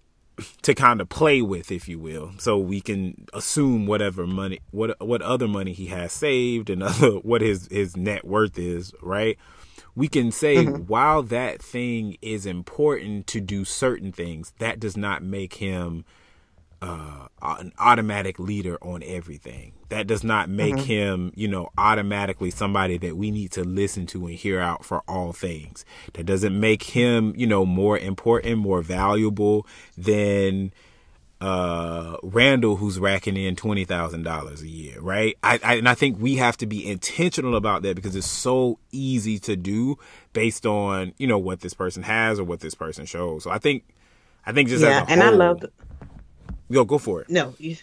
to 0.62 0.74
kind 0.74 1.00
of 1.00 1.08
play 1.08 1.42
with, 1.42 1.70
if 1.70 1.88
you 1.88 1.98
will, 1.98 2.32
so 2.38 2.58
we 2.58 2.80
can 2.80 3.26
assume 3.32 3.86
whatever 3.86 4.26
money, 4.26 4.60
what 4.70 5.00
what 5.04 5.22
other 5.22 5.48
money 5.48 5.72
he 5.72 5.86
has 5.86 6.12
saved 6.12 6.70
and 6.70 6.82
other 6.82 7.12
what 7.12 7.40
his 7.40 7.68
his 7.70 7.96
net 7.96 8.24
worth 8.24 8.58
is, 8.58 8.92
right? 9.02 9.38
We 9.94 10.08
can 10.08 10.30
say 10.30 10.56
mm-hmm. 10.56 10.84
while 10.84 11.22
that 11.24 11.62
thing 11.62 12.16
is 12.22 12.46
important 12.46 13.26
to 13.28 13.40
do 13.40 13.64
certain 13.64 14.12
things, 14.12 14.52
that 14.58 14.78
does 14.78 14.96
not 14.96 15.22
make 15.22 15.54
him 15.54 16.04
uh, 16.82 17.26
an 17.42 17.72
automatic 17.78 18.38
leader 18.38 18.78
on 18.82 19.02
everything. 19.02 19.72
That 19.88 20.06
does 20.06 20.22
not 20.22 20.48
make 20.48 20.74
mm-hmm. 20.74 20.84
him, 20.84 21.32
you 21.34 21.48
know, 21.48 21.70
automatically 21.76 22.50
somebody 22.50 22.96
that 22.98 23.16
we 23.16 23.30
need 23.30 23.50
to 23.52 23.64
listen 23.64 24.06
to 24.08 24.26
and 24.26 24.36
hear 24.36 24.60
out 24.60 24.84
for 24.84 25.02
all 25.08 25.32
things. 25.32 25.84
That 26.14 26.24
doesn't 26.24 26.58
make 26.58 26.82
him, 26.84 27.34
you 27.36 27.46
know, 27.46 27.66
more 27.66 27.98
important, 27.98 28.58
more 28.58 28.82
valuable 28.82 29.66
than 29.96 30.72
uh, 31.40 32.18
Randall, 32.22 32.76
who's 32.76 32.98
racking 32.98 33.36
in 33.36 33.56
twenty 33.56 33.84
thousand 33.84 34.24
dollars 34.24 34.60
a 34.60 34.68
year, 34.68 35.00
right? 35.00 35.36
I, 35.42 35.58
I, 35.64 35.74
and 35.76 35.88
I 35.88 35.94
think 35.94 36.20
we 36.20 36.36
have 36.36 36.56
to 36.58 36.66
be 36.66 36.86
intentional 36.86 37.56
about 37.56 37.82
that 37.82 37.96
because 37.96 38.14
it's 38.14 38.26
so 38.28 38.78
easy 38.92 39.38
to 39.40 39.56
do 39.56 39.96
based 40.34 40.66
on 40.66 41.14
you 41.16 41.26
know 41.26 41.38
what 41.38 41.60
this 41.60 41.72
person 41.72 42.02
has 42.02 42.38
or 42.38 42.44
what 42.44 42.60
this 42.60 42.74
person 42.74 43.06
shows. 43.06 43.44
So 43.44 43.50
I 43.50 43.58
think, 43.58 43.84
I 44.44 44.52
think 44.52 44.68
just 44.68 44.84
yeah, 44.84 45.06
and 45.08 45.22
whole, 45.22 45.32
I 45.32 45.36
love. 45.36 45.64
The- 46.68 46.84
Go 46.84 46.98
for 46.98 47.20
it. 47.22 47.30
No, 47.30 47.54
you, 47.58 47.76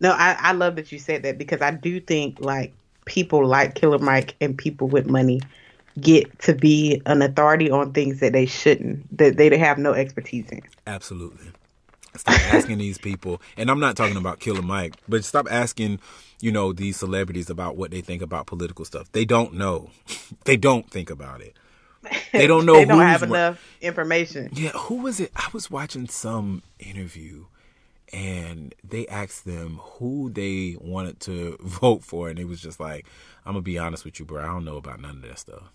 no, 0.00 0.12
I, 0.12 0.36
I 0.38 0.52
love 0.52 0.76
that 0.76 0.92
you 0.92 0.98
said 0.98 1.22
that 1.22 1.38
because 1.38 1.60
I 1.60 1.70
do 1.70 2.00
think 2.00 2.40
like 2.40 2.72
people 3.04 3.46
like 3.46 3.74
Killer 3.74 3.98
Mike 3.98 4.34
and 4.40 4.56
people 4.56 4.88
with 4.88 5.06
money 5.06 5.40
get 6.00 6.38
to 6.40 6.54
be 6.54 7.02
an 7.06 7.22
authority 7.22 7.70
on 7.70 7.92
things 7.92 8.20
that 8.20 8.32
they 8.32 8.46
shouldn't, 8.46 9.16
that 9.16 9.36
they 9.36 9.56
have 9.58 9.78
no 9.78 9.92
expertise 9.92 10.48
in. 10.50 10.62
Absolutely. 10.86 11.50
Stop 12.16 12.40
asking 12.52 12.78
these 12.78 12.98
people, 12.98 13.40
and 13.56 13.70
I'm 13.70 13.78
not 13.78 13.96
talking 13.96 14.16
about 14.16 14.40
Killer 14.40 14.62
Mike, 14.62 14.94
but 15.08 15.24
stop 15.24 15.46
asking, 15.48 16.00
you 16.40 16.50
know, 16.50 16.72
these 16.72 16.96
celebrities 16.96 17.48
about 17.48 17.76
what 17.76 17.92
they 17.92 18.00
think 18.00 18.20
about 18.20 18.46
political 18.46 18.84
stuff. 18.84 19.10
They 19.12 19.24
don't 19.24 19.54
know. 19.54 19.90
they 20.44 20.56
don't 20.56 20.90
think 20.90 21.08
about 21.08 21.40
it. 21.40 21.56
They 22.32 22.48
don't 22.48 22.66
know. 22.66 22.74
they 22.74 22.84
don't 22.84 23.00
have 23.00 23.22
enough 23.22 23.64
information. 23.80 24.50
Yeah, 24.52 24.70
who 24.70 24.96
was 24.96 25.20
it? 25.20 25.30
I 25.36 25.48
was 25.52 25.70
watching 25.70 26.08
some 26.08 26.62
interview 26.80 27.44
and 28.12 28.74
they 28.82 29.06
asked 29.06 29.44
them 29.44 29.80
who 29.82 30.30
they 30.30 30.76
wanted 30.80 31.20
to 31.20 31.56
vote 31.60 32.04
for, 32.04 32.28
and 32.28 32.38
it 32.38 32.46
was 32.46 32.60
just 32.60 32.80
like, 32.80 33.06
I'm 33.44 33.52
gonna 33.52 33.62
be 33.62 33.78
honest 33.78 34.04
with 34.04 34.18
you, 34.18 34.24
bro. 34.24 34.42
I 34.42 34.46
don't 34.46 34.64
know 34.64 34.76
about 34.76 35.00
none 35.00 35.16
of 35.16 35.22
that 35.22 35.38
stuff. 35.38 35.72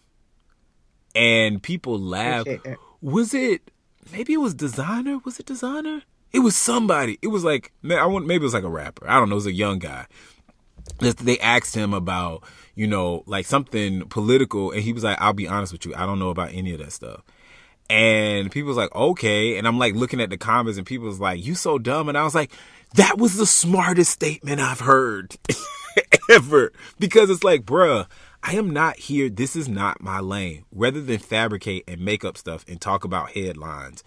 And 1.13 1.63
people 1.63 1.99
laughed. 1.99 2.47
Eh. 2.47 2.75
Was 3.01 3.33
it? 3.33 3.71
Maybe 4.11 4.33
it 4.33 4.37
was 4.37 4.53
Desiigner. 4.53 5.23
Was 5.23 5.39
it 5.39 5.45
Desiigner? 5.45 6.03
It 6.31 6.39
was 6.39 6.55
somebody. 6.55 7.17
It 7.21 7.27
was 7.27 7.43
like 7.43 7.71
man, 7.81 7.99
I 7.99 8.05
want. 8.05 8.27
Maybe 8.27 8.43
it 8.43 8.45
was 8.45 8.53
like 8.53 8.63
a 8.63 8.69
rapper. 8.69 9.09
I 9.09 9.19
don't 9.19 9.29
know. 9.29 9.35
It 9.35 9.37
was 9.37 9.45
a 9.45 9.53
young 9.53 9.79
guy. 9.79 10.05
They 10.99 11.39
asked 11.39 11.75
him 11.75 11.93
about 11.93 12.43
you 12.75 12.87
know 12.87 13.23
like 13.25 13.45
something 13.45 14.01
political, 14.09 14.71
and 14.71 14.81
he 14.81 14.93
was 14.93 15.03
like, 15.03 15.19
"I'll 15.21 15.33
be 15.33 15.47
honest 15.47 15.71
with 15.71 15.85
you. 15.85 15.95
I 15.95 16.05
don't 16.05 16.19
know 16.19 16.29
about 16.29 16.51
any 16.53 16.73
of 16.73 16.79
that 16.79 16.91
stuff." 16.91 17.23
And 17.89 18.51
people 18.51 18.69
was 18.69 18.77
like, 18.77 18.93
okay. 18.95 19.57
And 19.57 19.67
I'm 19.67 19.77
like 19.77 19.95
looking 19.95 20.21
at 20.21 20.29
the 20.29 20.37
comments 20.37 20.77
and 20.77 20.87
people 20.87 21.07
was 21.07 21.19
like, 21.19 21.43
you 21.43 21.55
so 21.55 21.77
dumb. 21.77 22.09
And 22.09 22.17
I 22.17 22.23
was 22.23 22.35
like, 22.35 22.51
that 22.95 23.17
was 23.17 23.35
the 23.35 23.45
smartest 23.45 24.11
statement 24.11 24.59
I've 24.59 24.79
heard 24.79 25.35
ever. 26.29 26.71
Because 26.99 27.29
it's 27.29 27.43
like, 27.43 27.63
bruh, 27.63 28.07
I 28.41 28.55
am 28.55 28.71
not 28.71 28.97
here. 28.97 29.29
This 29.29 29.55
is 29.55 29.67
not 29.67 30.01
my 30.01 30.19
lane. 30.19 30.65
Rather 30.71 31.01
than 31.01 31.19
fabricate 31.19 31.83
and 31.87 32.01
make 32.01 32.25
up 32.25 32.37
stuff 32.37 32.65
and 32.67 32.81
talk 32.81 33.03
about 33.03 33.31
headlines, 33.31 34.03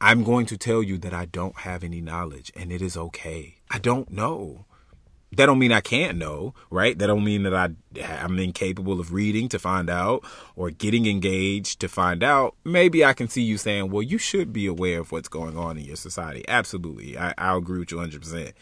I'm 0.00 0.24
going 0.24 0.46
to 0.46 0.56
tell 0.56 0.82
you 0.82 0.98
that 0.98 1.14
I 1.14 1.26
don't 1.26 1.58
have 1.58 1.84
any 1.84 2.00
knowledge 2.00 2.50
and 2.56 2.72
it 2.72 2.82
is 2.82 2.96
okay. 2.96 3.58
I 3.70 3.78
don't 3.78 4.10
know 4.10 4.66
that 5.36 5.46
don't 5.46 5.58
mean 5.58 5.72
I 5.72 5.80
can't 5.80 6.18
know, 6.18 6.54
right? 6.70 6.98
That 6.98 7.06
don't 7.06 7.24
mean 7.24 7.44
that 7.44 7.54
I 7.54 7.70
I'm 8.22 8.38
incapable 8.38 9.00
of 9.00 9.12
reading 9.12 9.48
to 9.50 9.58
find 9.58 9.88
out 9.88 10.24
or 10.56 10.70
getting 10.70 11.06
engaged 11.06 11.80
to 11.80 11.88
find 11.88 12.22
out. 12.22 12.54
Maybe 12.64 13.04
I 13.04 13.14
can 13.14 13.28
see 13.28 13.42
you 13.42 13.56
saying, 13.56 13.90
"Well, 13.90 14.02
you 14.02 14.18
should 14.18 14.52
be 14.52 14.66
aware 14.66 15.00
of 15.00 15.10
what's 15.10 15.28
going 15.28 15.56
on 15.56 15.78
in 15.78 15.84
your 15.84 15.96
society." 15.96 16.44
Absolutely, 16.48 17.16
I 17.18 17.34
I 17.38 17.56
agree 17.56 17.78
with 17.78 17.90
you 17.90 17.96
100. 17.98 18.20
percent 18.20 18.52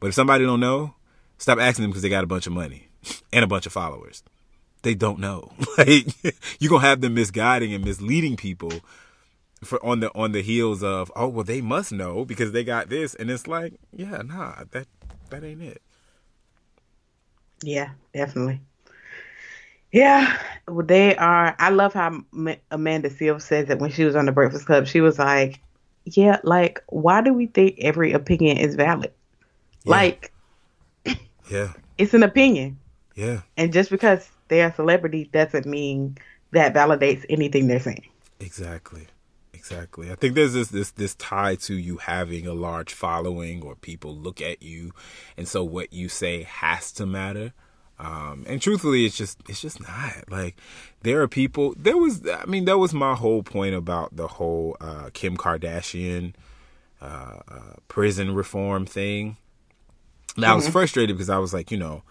But 0.00 0.08
if 0.08 0.14
somebody 0.14 0.44
don't 0.44 0.60
know, 0.60 0.94
stop 1.38 1.58
asking 1.58 1.82
them 1.82 1.90
because 1.90 2.02
they 2.02 2.08
got 2.08 2.24
a 2.24 2.28
bunch 2.28 2.46
of 2.46 2.52
money 2.52 2.88
and 3.32 3.44
a 3.44 3.48
bunch 3.48 3.66
of 3.66 3.72
followers. 3.72 4.22
They 4.82 4.94
don't 4.94 5.18
know. 5.18 5.52
Like 5.78 6.06
you're 6.58 6.70
gonna 6.70 6.86
have 6.86 7.00
them 7.00 7.14
misguiding 7.14 7.74
and 7.74 7.84
misleading 7.84 8.36
people 8.36 8.72
for 9.62 9.84
on 9.84 10.00
the 10.00 10.10
on 10.14 10.32
the 10.32 10.42
heels 10.42 10.82
of, 10.82 11.10
"Oh, 11.16 11.28
well, 11.28 11.44
they 11.44 11.60
must 11.60 11.92
know 11.92 12.24
because 12.24 12.52
they 12.52 12.64
got 12.64 12.88
this," 12.88 13.14
and 13.14 13.30
it's 13.30 13.46
like, 13.46 13.74
yeah, 13.92 14.22
nah, 14.24 14.64
that 14.70 14.86
that 15.30 15.44
ain't 15.44 15.62
it. 15.62 15.82
Yeah, 17.64 17.90
definitely. 18.12 18.60
Yeah, 19.92 20.36
well, 20.66 20.84
they 20.84 21.14
are. 21.16 21.54
I 21.58 21.70
love 21.70 21.94
how 21.94 22.22
Amanda 22.70 23.10
Seales 23.10 23.42
says 23.42 23.68
that 23.68 23.78
when 23.78 23.92
she 23.92 24.04
was 24.04 24.16
on 24.16 24.26
the 24.26 24.32
Breakfast 24.32 24.66
Club, 24.66 24.86
she 24.86 25.00
was 25.00 25.18
like, 25.18 25.60
"Yeah, 26.04 26.40
like 26.42 26.82
why 26.88 27.20
do 27.20 27.32
we 27.32 27.46
think 27.46 27.76
every 27.78 28.12
opinion 28.12 28.58
is 28.58 28.74
valid? 28.74 29.12
Yeah. 29.84 29.90
Like, 29.90 30.32
yeah, 31.48 31.72
it's 31.98 32.12
an 32.12 32.24
opinion. 32.24 32.78
Yeah, 33.14 33.42
and 33.56 33.72
just 33.72 33.90
because 33.90 34.28
they're 34.48 34.68
a 34.68 34.74
celebrity 34.74 35.30
doesn't 35.32 35.64
mean 35.64 36.18
that 36.50 36.74
validates 36.74 37.24
anything 37.28 37.68
they're 37.68 37.78
saying. 37.78 38.08
Exactly. 38.40 39.06
Exactly. 39.70 40.12
I 40.12 40.14
think 40.14 40.34
there's 40.34 40.52
this 40.52 40.68
this 40.68 40.90
this 40.90 41.14
tie 41.14 41.54
to 41.56 41.74
you 41.74 41.96
having 41.96 42.46
a 42.46 42.52
large 42.52 42.92
following 42.92 43.62
or 43.62 43.74
people 43.76 44.14
look 44.14 44.42
at 44.42 44.62
you 44.62 44.92
and 45.38 45.48
so 45.48 45.64
what 45.64 45.90
you 45.90 46.10
say 46.10 46.42
has 46.42 46.92
to 46.92 47.06
matter. 47.06 47.54
Um, 47.98 48.44
and 48.46 48.60
truthfully 48.60 49.06
it's 49.06 49.16
just 49.16 49.38
it's 49.48 49.62
just 49.62 49.80
not. 49.80 50.30
Like 50.30 50.56
there 51.00 51.22
are 51.22 51.28
people 51.28 51.74
there 51.78 51.96
was 51.96 52.28
I 52.28 52.44
mean 52.44 52.66
that 52.66 52.76
was 52.76 52.92
my 52.92 53.14
whole 53.14 53.42
point 53.42 53.74
about 53.74 54.14
the 54.14 54.28
whole 54.28 54.76
uh, 54.82 55.08
Kim 55.14 55.34
Kardashian 55.34 56.34
uh, 57.00 57.38
uh, 57.48 57.74
prison 57.88 58.34
reform 58.34 58.84
thing. 58.84 59.38
Now 60.36 60.42
mm-hmm. 60.42 60.52
I 60.52 60.54
was 60.56 60.64
mm-hmm. 60.64 60.72
frustrated 60.72 61.16
because 61.16 61.30
I 61.30 61.38
was 61.38 61.54
like, 61.54 61.70
you 61.70 61.78
know, 61.78 62.02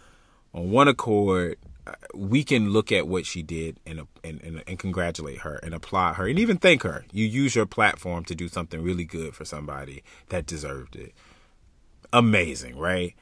on 0.55 0.71
one 0.71 0.87
accord 0.87 1.57
we 2.13 2.43
can 2.43 2.69
look 2.71 2.91
at 2.91 3.07
what 3.07 3.25
she 3.25 3.41
did 3.41 3.79
and, 3.85 4.07
and, 4.23 4.41
and 4.41 4.63
and 4.65 4.79
congratulate 4.79 5.39
her 5.39 5.55
and 5.57 5.73
applaud 5.73 6.13
her 6.13 6.27
and 6.27 6.39
even 6.39 6.57
thank 6.57 6.83
her. 6.83 7.05
You 7.11 7.25
use 7.25 7.55
your 7.55 7.65
platform 7.65 8.23
to 8.25 8.35
do 8.35 8.47
something 8.47 8.81
really 8.81 9.03
good 9.03 9.35
for 9.35 9.45
somebody 9.45 10.03
that 10.29 10.45
deserved 10.45 10.95
it. 10.95 11.13
Amazing, 12.11 12.77
right? 12.77 13.15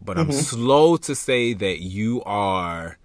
But 0.00 0.16
mm-hmm. 0.16 0.30
I'm 0.30 0.36
slow 0.36 0.96
to 0.98 1.14
say 1.14 1.54
that 1.54 1.80
you 1.80 2.22
are 2.24 2.98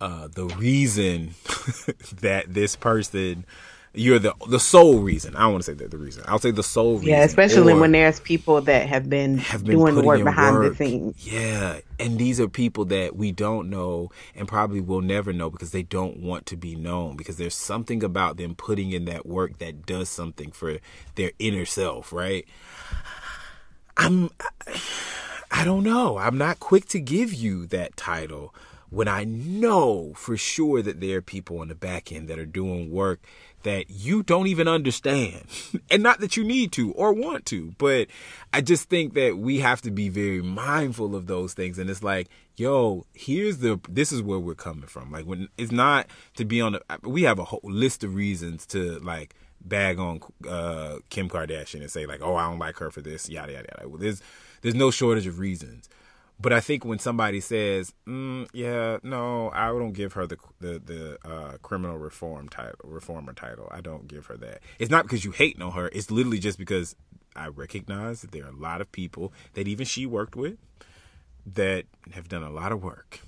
uh, 0.00 0.28
the 0.28 0.46
reason 0.46 1.34
that 2.20 2.44
this 2.48 2.76
person 2.76 3.44
you're 3.92 4.20
the 4.20 4.34
the 4.48 4.60
sole 4.60 5.00
reason. 5.00 5.34
I 5.34 5.40
don't 5.40 5.52
want 5.52 5.64
to 5.64 5.70
say 5.70 5.74
that 5.74 5.90
the 5.90 5.98
reason. 5.98 6.22
I'll 6.26 6.38
say 6.38 6.52
the 6.52 6.62
sole 6.62 6.94
reason. 6.94 7.08
Yeah, 7.08 7.24
especially 7.24 7.74
when 7.74 7.90
there's 7.90 8.20
people 8.20 8.60
that 8.62 8.88
have 8.88 9.10
been, 9.10 9.38
have 9.38 9.64
been 9.64 9.76
doing 9.76 9.94
the 9.96 10.02
work 10.02 10.22
behind 10.22 10.56
work. 10.56 10.76
the 10.76 10.84
scenes. 10.84 11.26
Yeah, 11.26 11.80
and 11.98 12.16
these 12.16 12.40
are 12.40 12.48
people 12.48 12.84
that 12.86 13.16
we 13.16 13.32
don't 13.32 13.68
know 13.68 14.10
and 14.36 14.46
probably 14.46 14.80
will 14.80 15.00
never 15.00 15.32
know 15.32 15.50
because 15.50 15.72
they 15.72 15.82
don't 15.82 16.18
want 16.18 16.46
to 16.46 16.56
be 16.56 16.76
known 16.76 17.16
because 17.16 17.36
there's 17.36 17.54
something 17.54 18.04
about 18.04 18.36
them 18.36 18.54
putting 18.54 18.92
in 18.92 19.06
that 19.06 19.26
work 19.26 19.58
that 19.58 19.86
does 19.86 20.08
something 20.08 20.52
for 20.52 20.78
their 21.16 21.32
inner 21.40 21.64
self, 21.64 22.12
right? 22.12 22.46
I'm 23.96 24.30
I 25.50 25.64
don't 25.64 25.82
know. 25.82 26.16
I'm 26.16 26.38
not 26.38 26.60
quick 26.60 26.86
to 26.86 27.00
give 27.00 27.34
you 27.34 27.66
that 27.66 27.96
title 27.96 28.54
when 28.90 29.08
I 29.08 29.24
know 29.24 30.12
for 30.14 30.36
sure 30.36 30.82
that 30.82 31.00
there 31.00 31.18
are 31.18 31.22
people 31.22 31.58
on 31.58 31.68
the 31.68 31.74
back 31.74 32.12
end 32.12 32.28
that 32.28 32.38
are 32.38 32.46
doing 32.46 32.90
work 32.90 33.20
that 33.62 33.90
you 33.90 34.22
don't 34.22 34.46
even 34.46 34.68
understand. 34.68 35.42
and 35.90 36.02
not 36.02 36.20
that 36.20 36.36
you 36.36 36.44
need 36.44 36.72
to 36.72 36.92
or 36.92 37.12
want 37.12 37.46
to, 37.46 37.74
but 37.78 38.08
I 38.52 38.60
just 38.60 38.88
think 38.88 39.14
that 39.14 39.38
we 39.38 39.60
have 39.60 39.82
to 39.82 39.90
be 39.90 40.08
very 40.08 40.42
mindful 40.42 41.14
of 41.14 41.26
those 41.26 41.54
things. 41.54 41.78
And 41.78 41.90
it's 41.90 42.02
like, 42.02 42.28
yo, 42.56 43.06
here's 43.12 43.58
the, 43.58 43.80
this 43.88 44.12
is 44.12 44.22
where 44.22 44.38
we're 44.38 44.54
coming 44.54 44.86
from. 44.86 45.10
Like 45.10 45.24
when 45.24 45.48
it's 45.58 45.72
not 45.72 46.06
to 46.36 46.44
be 46.44 46.60
on 46.60 46.72
the, 46.72 46.82
we 47.02 47.22
have 47.22 47.38
a 47.38 47.44
whole 47.44 47.60
list 47.64 48.04
of 48.04 48.14
reasons 48.14 48.66
to 48.66 48.98
like, 49.00 49.34
bag 49.62 49.98
on 49.98 50.20
uh, 50.48 50.96
Kim 51.10 51.28
Kardashian 51.28 51.80
and 51.80 51.90
say 51.90 52.06
like, 52.06 52.22
"Oh, 52.22 52.36
I 52.36 52.48
don't 52.48 52.58
like 52.58 52.76
her 52.78 52.90
for 52.90 53.02
this," 53.02 53.28
yada 53.28 53.52
yada 53.52 53.68
yada. 53.76 53.88
Well, 53.88 53.98
there's 53.98 54.22
there's 54.62 54.74
no 54.74 54.90
shortage 54.90 55.26
of 55.26 55.38
reasons. 55.38 55.88
But 56.40 56.54
I 56.54 56.60
think 56.60 56.84
when 56.86 56.98
somebody 56.98 57.40
says, 57.40 57.92
mm, 58.06 58.48
"Yeah, 58.52 58.98
no, 59.02 59.50
I 59.50 59.68
don't 59.68 59.92
give 59.92 60.14
her 60.14 60.26
the 60.26 60.38
the 60.60 60.78
the 60.78 61.28
uh, 61.28 61.58
criminal 61.58 61.98
reform 61.98 62.48
title, 62.48 62.78
reformer 62.84 63.34
title. 63.34 63.68
I 63.70 63.80
don't 63.80 64.08
give 64.08 64.26
her 64.26 64.36
that." 64.38 64.60
It's 64.78 64.90
not 64.90 65.04
because 65.04 65.24
you 65.24 65.32
hate 65.32 65.60
on 65.60 65.72
her. 65.72 65.90
It's 65.92 66.10
literally 66.10 66.38
just 66.38 66.58
because 66.58 66.96
I 67.36 67.48
recognize 67.48 68.22
that 68.22 68.32
there 68.32 68.44
are 68.44 68.50
a 68.50 68.56
lot 68.56 68.80
of 68.80 68.90
people 68.90 69.32
that 69.52 69.68
even 69.68 69.84
she 69.84 70.06
worked 70.06 70.34
with 70.34 70.56
that 71.46 71.84
have 72.12 72.28
done 72.28 72.42
a 72.42 72.50
lot 72.50 72.72
of 72.72 72.82
work, 72.82 73.20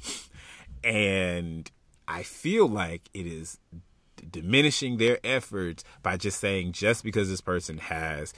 and 0.83 1.71
I 2.09 2.23
feel 2.23 2.67
like 2.67 3.11
it 3.13 3.27
is 3.27 3.59
diminishing 4.31 4.97
their 4.97 5.19
efforts 5.25 5.85
by 6.03 6.17
just 6.17 6.41
saying 6.41 6.73
just 6.73 7.05
because 7.05 7.29
this 7.29 7.41
person 7.41 7.79
has 7.79 8.33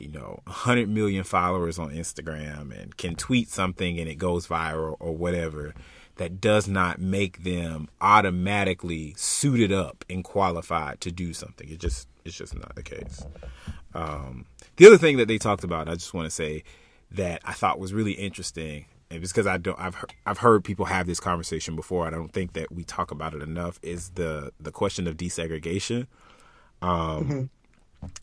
you 0.00 0.08
know 0.08 0.40
100 0.44 0.88
million 0.88 1.24
followers 1.24 1.78
on 1.78 1.90
Instagram 1.90 2.76
and 2.76 2.96
can 2.96 3.14
tweet 3.14 3.48
something 3.50 3.98
and 3.98 4.08
it 4.08 4.16
goes 4.16 4.46
viral 4.46 4.96
or 5.00 5.14
whatever 5.14 5.74
that 6.16 6.40
does 6.40 6.68
not 6.68 7.00
make 7.00 7.44
them 7.44 7.88
automatically 8.00 9.14
suited 9.16 9.72
up 9.72 10.04
and 10.10 10.24
qualified 10.24 11.00
to 11.00 11.10
do 11.10 11.32
something 11.32 11.68
it 11.68 11.78
just 11.78 12.08
it's 12.24 12.36
just 12.36 12.54
not 12.54 12.74
the 12.74 12.82
case 12.82 13.24
um, 13.94 14.46
the 14.76 14.86
other 14.86 14.98
thing 14.98 15.16
that 15.16 15.28
they 15.28 15.38
talked 15.38 15.64
about 15.64 15.88
i 15.88 15.94
just 15.94 16.12
want 16.12 16.26
to 16.26 16.30
say 16.30 16.62
that 17.10 17.40
i 17.44 17.52
thought 17.52 17.78
was 17.78 17.92
really 17.92 18.12
interesting 18.12 18.84
and 19.10 19.20
because 19.20 19.46
I 19.46 19.58
don't 19.58 19.78
I've 19.78 19.96
heard, 19.96 20.14
I've 20.24 20.38
heard 20.38 20.64
people 20.64 20.84
have 20.84 21.06
this 21.06 21.18
conversation 21.18 21.74
before. 21.74 22.06
I 22.06 22.10
don't 22.10 22.32
think 22.32 22.52
that 22.52 22.70
we 22.70 22.84
talk 22.84 23.10
about 23.10 23.34
it 23.34 23.42
enough. 23.42 23.80
Is 23.82 24.10
the 24.10 24.52
the 24.60 24.70
question 24.70 25.06
of 25.08 25.16
desegregation, 25.16 26.06
um, 26.80 26.90
mm-hmm. 26.90 27.42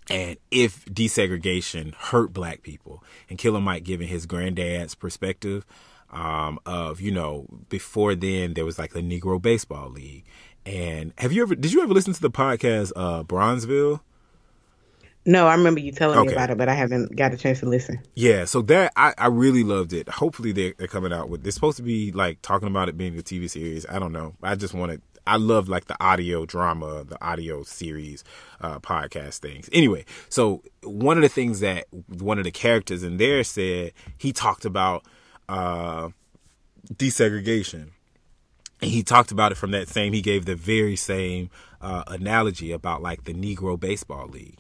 And 0.09 0.37
if 0.51 0.85
desegregation 0.85 1.93
hurt 1.95 2.33
Black 2.33 2.61
people, 2.61 3.03
and 3.29 3.37
Killer 3.37 3.61
Mike 3.61 3.83
giving 3.83 4.07
his 4.07 4.25
granddad's 4.25 4.95
perspective 4.95 5.65
um, 6.11 6.59
of 6.65 7.01
you 7.01 7.11
know 7.11 7.45
before 7.69 8.15
then 8.15 8.53
there 8.53 8.65
was 8.65 8.79
like 8.79 8.93
the 8.93 9.01
Negro 9.01 9.41
Baseball 9.41 9.89
League, 9.89 10.25
and 10.65 11.13
have 11.17 11.31
you 11.31 11.41
ever 11.41 11.55
did 11.55 11.73
you 11.73 11.81
ever 11.81 11.93
listen 11.93 12.13
to 12.13 12.21
the 12.21 12.31
podcast 12.31 12.91
uh, 12.95 13.23
Bronzeville? 13.23 14.01
No, 15.27 15.45
I 15.45 15.55
remember 15.55 15.81
you 15.81 15.91
telling 15.91 16.17
okay. 16.19 16.27
me 16.29 16.33
about 16.33 16.51
it, 16.51 16.57
but 16.57 16.69
I 16.69 16.73
haven't 16.73 17.13
got 17.17 17.33
a 17.33 17.37
chance 17.37 17.59
to 17.59 17.65
listen. 17.65 17.99
Yeah, 18.15 18.45
so 18.45 18.61
that 18.63 18.93
I, 18.95 19.13
I 19.17 19.27
really 19.27 19.61
loved 19.61 19.91
it. 19.91 20.07
Hopefully 20.07 20.53
they're, 20.53 20.73
they're 20.77 20.87
coming 20.87 21.11
out 21.11 21.27
with. 21.27 21.43
They're 21.43 21.51
supposed 21.51 21.75
to 21.77 21.83
be 21.83 22.13
like 22.13 22.41
talking 22.41 22.69
about 22.69 22.87
it 22.87 22.97
being 22.97 23.19
a 23.19 23.21
TV 23.21 23.49
series. 23.49 23.85
I 23.87 23.99
don't 23.99 24.13
know. 24.13 24.35
I 24.41 24.55
just 24.55 24.73
wanted. 24.73 25.01
I 25.27 25.37
love 25.37 25.67
like 25.67 25.85
the 25.85 26.01
audio 26.03 26.45
drama, 26.45 27.03
the 27.03 27.23
audio 27.23 27.63
series, 27.63 28.23
uh, 28.61 28.79
podcast 28.79 29.39
things. 29.39 29.69
Anyway, 29.71 30.05
so 30.29 30.63
one 30.83 31.17
of 31.17 31.23
the 31.23 31.29
things 31.29 31.59
that 31.59 31.85
one 32.07 32.37
of 32.37 32.43
the 32.43 32.51
characters 32.51 33.03
in 33.03 33.17
there 33.17 33.43
said 33.43 33.93
he 34.17 34.31
talked 34.31 34.65
about 34.65 35.05
uh, 35.49 36.09
desegregation. 36.93 37.91
And 38.79 38.91
he 38.91 39.01
talked 39.01 39.31
about 39.31 39.51
it 39.51 39.55
from 39.55 39.71
that 39.71 39.87
same. 39.87 40.13
He 40.13 40.21
gave 40.21 40.45
the 40.45 40.55
very 40.55 40.95
same 40.95 41.49
uh, 41.81 42.03
analogy 42.07 42.71
about 42.71 43.01
like 43.01 43.23
the 43.23 43.33
Negro 43.33 43.79
Baseball 43.79 44.27
League 44.27 44.59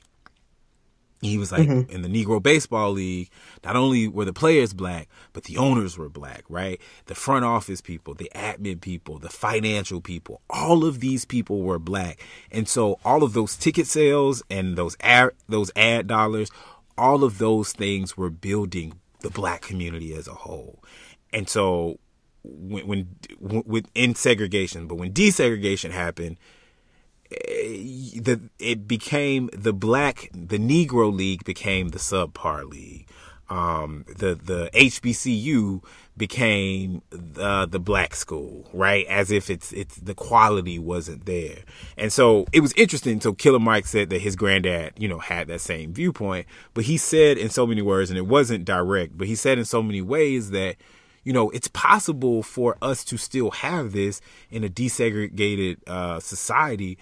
he 1.21 1.37
was 1.37 1.51
like 1.51 1.67
mm-hmm. 1.67 1.91
in 1.91 2.03
the 2.03 2.07
Negro 2.09 2.41
Baseball 2.41 2.91
League, 2.91 3.29
not 3.63 3.75
only 3.75 4.07
were 4.07 4.25
the 4.25 4.33
players 4.33 4.73
black, 4.73 5.07
but 5.33 5.45
the 5.45 5.57
owners 5.57 5.97
were 5.97 6.09
black, 6.09 6.43
right? 6.47 6.79
The 7.07 7.15
front 7.15 7.43
office 7.43 7.81
people, 7.81 8.13
the 8.13 8.31
admin 8.35 8.79
people, 8.81 9.17
the 9.17 9.29
financial 9.29 9.99
people, 9.99 10.41
all 10.49 10.85
of 10.85 10.99
these 10.99 11.25
people 11.25 11.63
were 11.63 11.79
black. 11.79 12.23
And 12.51 12.69
so 12.69 12.99
all 13.03 13.23
of 13.23 13.33
those 13.33 13.55
ticket 13.55 13.87
sales 13.87 14.43
and 14.49 14.77
those 14.77 14.95
ad, 14.99 15.31
those 15.49 15.71
ad 15.75 16.07
dollars, 16.07 16.51
all 16.97 17.23
of 17.23 17.39
those 17.39 17.73
things 17.73 18.15
were 18.15 18.29
building 18.29 18.99
the 19.21 19.31
black 19.31 19.61
community 19.61 20.13
as 20.13 20.27
a 20.27 20.33
whole. 20.33 20.83
And 21.33 21.49
so 21.49 21.99
when, 22.43 22.87
when, 22.87 23.07
when 23.39 23.63
within 23.65 24.13
segregation, 24.13 24.87
but 24.87 24.95
when 24.95 25.13
desegregation 25.13 25.91
happened, 25.91 26.37
the 27.29 28.41
it 28.59 28.87
became 28.87 29.49
the 29.53 29.73
black 29.73 30.29
the 30.33 30.57
Negro 30.57 31.13
League 31.13 31.43
became 31.43 31.89
the 31.89 31.99
subpar 31.99 32.69
league. 32.69 33.07
Um, 33.49 34.05
the 34.07 34.35
the 34.35 34.69
HBCU 34.73 35.81
became 36.17 37.01
the 37.11 37.65
the 37.65 37.79
black 37.79 38.15
school, 38.15 38.69
right? 38.73 39.05
As 39.07 39.31
if 39.31 39.49
it's 39.49 39.71
it's 39.71 39.95
the 39.95 40.13
quality 40.13 40.79
wasn't 40.79 41.25
there, 41.25 41.59
and 41.97 42.11
so 42.11 42.45
it 42.51 42.59
was 42.59 42.73
interesting. 42.73 43.21
So 43.21 43.33
Killer 43.33 43.59
Mike 43.59 43.87
said 43.87 44.09
that 44.09 44.21
his 44.21 44.35
granddad, 44.35 44.93
you 44.97 45.07
know, 45.07 45.19
had 45.19 45.47
that 45.47 45.61
same 45.61 45.93
viewpoint, 45.93 46.45
but 46.73 46.85
he 46.85 46.97
said 46.97 47.37
in 47.37 47.49
so 47.49 47.65
many 47.65 47.81
words, 47.81 48.09
and 48.09 48.17
it 48.17 48.27
wasn't 48.27 48.65
direct, 48.65 49.17
but 49.17 49.27
he 49.27 49.35
said 49.35 49.57
in 49.57 49.65
so 49.65 49.81
many 49.81 50.01
ways 50.01 50.51
that 50.51 50.75
you 51.23 51.33
know, 51.33 51.49
it's 51.49 51.67
possible 51.67 52.41
for 52.41 52.77
us 52.81 53.03
to 53.03 53.17
still 53.17 53.51
have 53.51 53.91
this 53.91 54.21
in 54.49 54.63
a 54.63 54.69
desegregated 54.69 55.75
uh, 55.85 56.21
society 56.21 56.97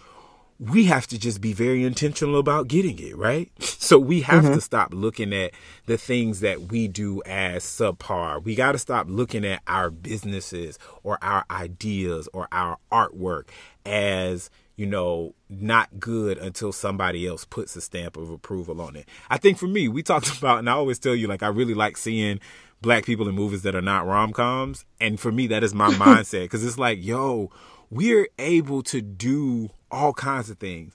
we 0.59 0.85
have 0.85 1.05
to 1.07 1.19
just 1.19 1.41
be 1.41 1.51
very 1.51 1.83
intentional 1.83 2.39
about 2.39 2.67
getting 2.67 2.99
it, 2.99 3.17
right? 3.17 3.51
So 3.85 3.99
we 3.99 4.21
have 4.21 4.45
mm-hmm. 4.45 4.55
to 4.55 4.61
stop 4.61 4.95
looking 4.95 5.31
at 5.31 5.51
the 5.85 5.95
things 5.95 6.39
that 6.39 6.71
we 6.71 6.87
do 6.87 7.21
as 7.27 7.63
subpar. 7.63 8.43
We 8.43 8.55
got 8.55 8.71
to 8.71 8.79
stop 8.79 9.05
looking 9.07 9.45
at 9.45 9.61
our 9.67 9.91
businesses 9.91 10.79
or 11.03 11.19
our 11.21 11.45
ideas 11.51 12.27
or 12.33 12.47
our 12.51 12.79
artwork 12.91 13.49
as, 13.85 14.49
you 14.75 14.87
know, 14.87 15.35
not 15.51 15.99
good 15.99 16.39
until 16.39 16.73
somebody 16.73 17.27
else 17.27 17.45
puts 17.45 17.75
a 17.75 17.81
stamp 17.81 18.17
of 18.17 18.31
approval 18.31 18.81
on 18.81 18.95
it. 18.95 19.07
I 19.29 19.37
think 19.37 19.59
for 19.59 19.67
me, 19.67 19.87
we 19.87 20.01
talked 20.01 20.35
about, 20.39 20.57
and 20.57 20.67
I 20.67 20.73
always 20.73 20.97
tell 20.97 21.13
you, 21.13 21.27
like, 21.27 21.43
I 21.43 21.49
really 21.49 21.75
like 21.75 21.95
seeing 21.95 22.39
black 22.81 23.05
people 23.05 23.29
in 23.29 23.35
movies 23.35 23.61
that 23.61 23.75
are 23.75 23.83
not 23.83 24.07
rom 24.07 24.33
coms. 24.33 24.83
And 24.99 25.19
for 25.19 25.31
me, 25.31 25.45
that 25.47 25.63
is 25.63 25.75
my 25.75 25.89
mindset 25.91 26.45
because 26.45 26.65
it's 26.65 26.79
like, 26.79 27.03
yo, 27.03 27.51
we're 27.91 28.29
able 28.39 28.81
to 28.83 28.99
do 28.99 29.69
all 29.95 30.13
kinds 30.13 30.49
of 30.49 30.57
things. 30.59 30.93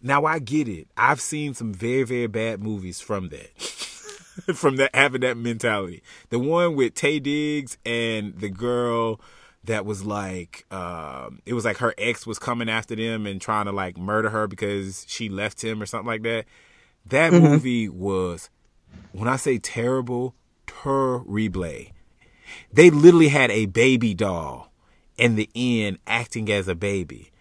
Now 0.00 0.24
I 0.24 0.38
get 0.38 0.68
it. 0.68 0.88
I've 0.96 1.20
seen 1.20 1.54
some 1.54 1.72
very, 1.72 2.02
very 2.02 2.26
bad 2.26 2.62
movies 2.62 3.00
from 3.00 3.28
that. 3.30 3.50
from 4.54 4.76
that 4.76 4.94
having 4.94 5.20
that 5.22 5.36
mentality. 5.36 6.02
The 6.30 6.38
one 6.38 6.74
with 6.74 6.94
Taye 6.94 7.22
Diggs 7.22 7.76
and 7.84 8.38
the 8.38 8.48
girl 8.48 9.20
that 9.64 9.86
was 9.86 10.04
like 10.04 10.66
um, 10.70 11.40
it 11.46 11.54
was 11.54 11.64
like 11.64 11.78
her 11.78 11.94
ex 11.98 12.26
was 12.26 12.38
coming 12.38 12.68
after 12.68 12.96
them 12.96 13.26
and 13.26 13.40
trying 13.40 13.66
to 13.66 13.72
like 13.72 13.96
murder 13.96 14.30
her 14.30 14.46
because 14.46 15.04
she 15.08 15.28
left 15.28 15.62
him 15.62 15.80
or 15.80 15.86
something 15.86 16.06
like 16.06 16.22
that. 16.22 16.46
That 17.06 17.32
mm-hmm. 17.32 17.44
movie 17.44 17.88
was 17.88 18.50
when 19.12 19.28
I 19.28 19.36
say 19.36 19.58
terrible, 19.58 20.34
terrible. 20.66 21.24
They 22.72 22.90
literally 22.90 23.28
had 23.28 23.50
a 23.50 23.66
baby 23.66 24.14
doll 24.14 24.72
in 25.16 25.36
the 25.36 25.48
end 25.54 25.98
acting 26.06 26.50
as 26.50 26.68
a 26.68 26.74
baby. 26.74 27.31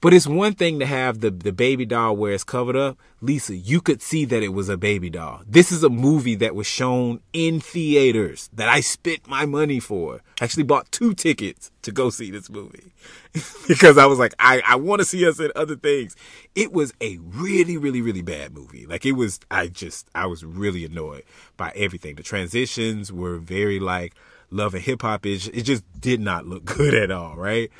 But 0.00 0.14
it's 0.14 0.26
one 0.26 0.54
thing 0.54 0.78
to 0.78 0.86
have 0.86 1.20
the, 1.20 1.30
the 1.30 1.52
baby 1.52 1.84
doll 1.84 2.16
where 2.16 2.32
it's 2.32 2.44
covered 2.44 2.76
up. 2.76 2.98
Lisa, 3.20 3.54
you 3.54 3.82
could 3.82 4.00
see 4.00 4.24
that 4.24 4.42
it 4.42 4.48
was 4.48 4.70
a 4.70 4.78
baby 4.78 5.10
doll. 5.10 5.42
This 5.46 5.70
is 5.70 5.84
a 5.84 5.90
movie 5.90 6.36
that 6.36 6.54
was 6.54 6.66
shown 6.66 7.20
in 7.34 7.60
theaters 7.60 8.48
that 8.54 8.66
I 8.66 8.80
spent 8.80 9.28
my 9.28 9.44
money 9.44 9.78
for. 9.78 10.22
I 10.40 10.44
actually 10.44 10.62
bought 10.62 10.90
two 10.90 11.12
tickets 11.12 11.70
to 11.82 11.92
go 11.92 12.08
see 12.08 12.30
this 12.30 12.48
movie 12.48 12.94
because 13.68 13.98
I 13.98 14.06
was 14.06 14.18
like, 14.18 14.34
I, 14.38 14.62
I 14.66 14.76
want 14.76 15.00
to 15.00 15.04
see 15.04 15.28
us 15.28 15.38
in 15.38 15.52
other 15.54 15.76
things. 15.76 16.16
It 16.54 16.72
was 16.72 16.94
a 17.02 17.18
really, 17.18 17.76
really, 17.76 18.00
really 18.00 18.22
bad 18.22 18.54
movie. 18.54 18.86
Like 18.86 19.04
it 19.04 19.12
was, 19.12 19.38
I 19.50 19.66
just, 19.66 20.08
I 20.14 20.24
was 20.24 20.42
really 20.46 20.86
annoyed 20.86 21.24
by 21.58 21.72
everything. 21.76 22.14
The 22.14 22.22
transitions 22.22 23.12
were 23.12 23.36
very 23.36 23.78
like 23.78 24.14
love 24.50 24.72
and 24.72 24.82
hip 24.82 25.02
hop. 25.02 25.26
It, 25.26 25.46
it 25.48 25.62
just 25.62 25.84
did 26.00 26.20
not 26.20 26.46
look 26.46 26.64
good 26.76 26.94
at 26.94 27.10
all, 27.10 27.36
right? 27.36 27.70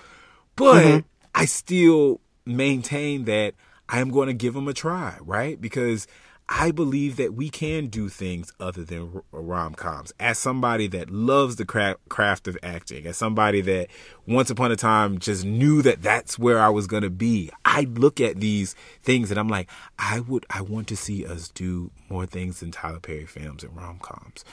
But, 0.55 0.85
mm-hmm 0.85 1.07
I 1.35 1.45
still 1.45 2.21
maintain 2.45 3.25
that 3.25 3.55
I 3.89 4.01
am 4.01 4.11
going 4.11 4.29
to 4.29 4.35
give 4.35 4.55
them 4.55 4.69
a 4.69 4.75
try, 4.75 5.17
right? 5.21 5.61
Because 5.61 6.07
I 6.53 6.73
believe 6.73 7.15
that 7.17 7.35
we 7.35 7.49
can 7.49 7.87
do 7.87 8.09
things 8.09 8.53
other 8.59 8.85
than 8.85 9.23
uh, 9.33 9.39
rom 9.39 9.75
coms. 9.75 10.13
As 10.19 10.37
somebody 10.37 10.89
that 10.89 11.09
loves 11.09 11.57
the 11.57 11.65
craft 11.65 12.49
of 12.49 12.59
acting, 12.61 13.07
as 13.07 13.17
somebody 13.17 13.61
that 13.61 13.87
once 14.27 14.51
upon 14.51 14.73
a 14.73 14.77
time 14.77 15.21
just 15.21 15.45
knew 15.45 15.81
that 15.83 16.03
that's 16.03 16.41
where 16.41 16.59
I 16.59 16.69
was 16.69 16.89
going 16.89 17.05
to 17.05 17.11
be, 17.11 17.51
I 17.65 17.83
look 17.83 18.21
at 18.21 18.41
these 18.41 18.75
things 19.01 19.31
and 19.31 19.39
I'm 19.39 19.49
like, 19.49 19.71
I 19.97 20.21
would, 20.21 20.45
I 20.51 20.63
want 20.63 20.89
to 20.89 20.97
see 20.97 21.25
us 21.25 21.49
do 21.51 21.93
more 22.09 22.27
things 22.27 22.59
than 22.59 22.73
Tyler 22.73 22.99
Perry 22.99 23.27
films 23.27 23.63
and 23.63 23.77
rom 23.77 24.01
coms. 24.01 24.45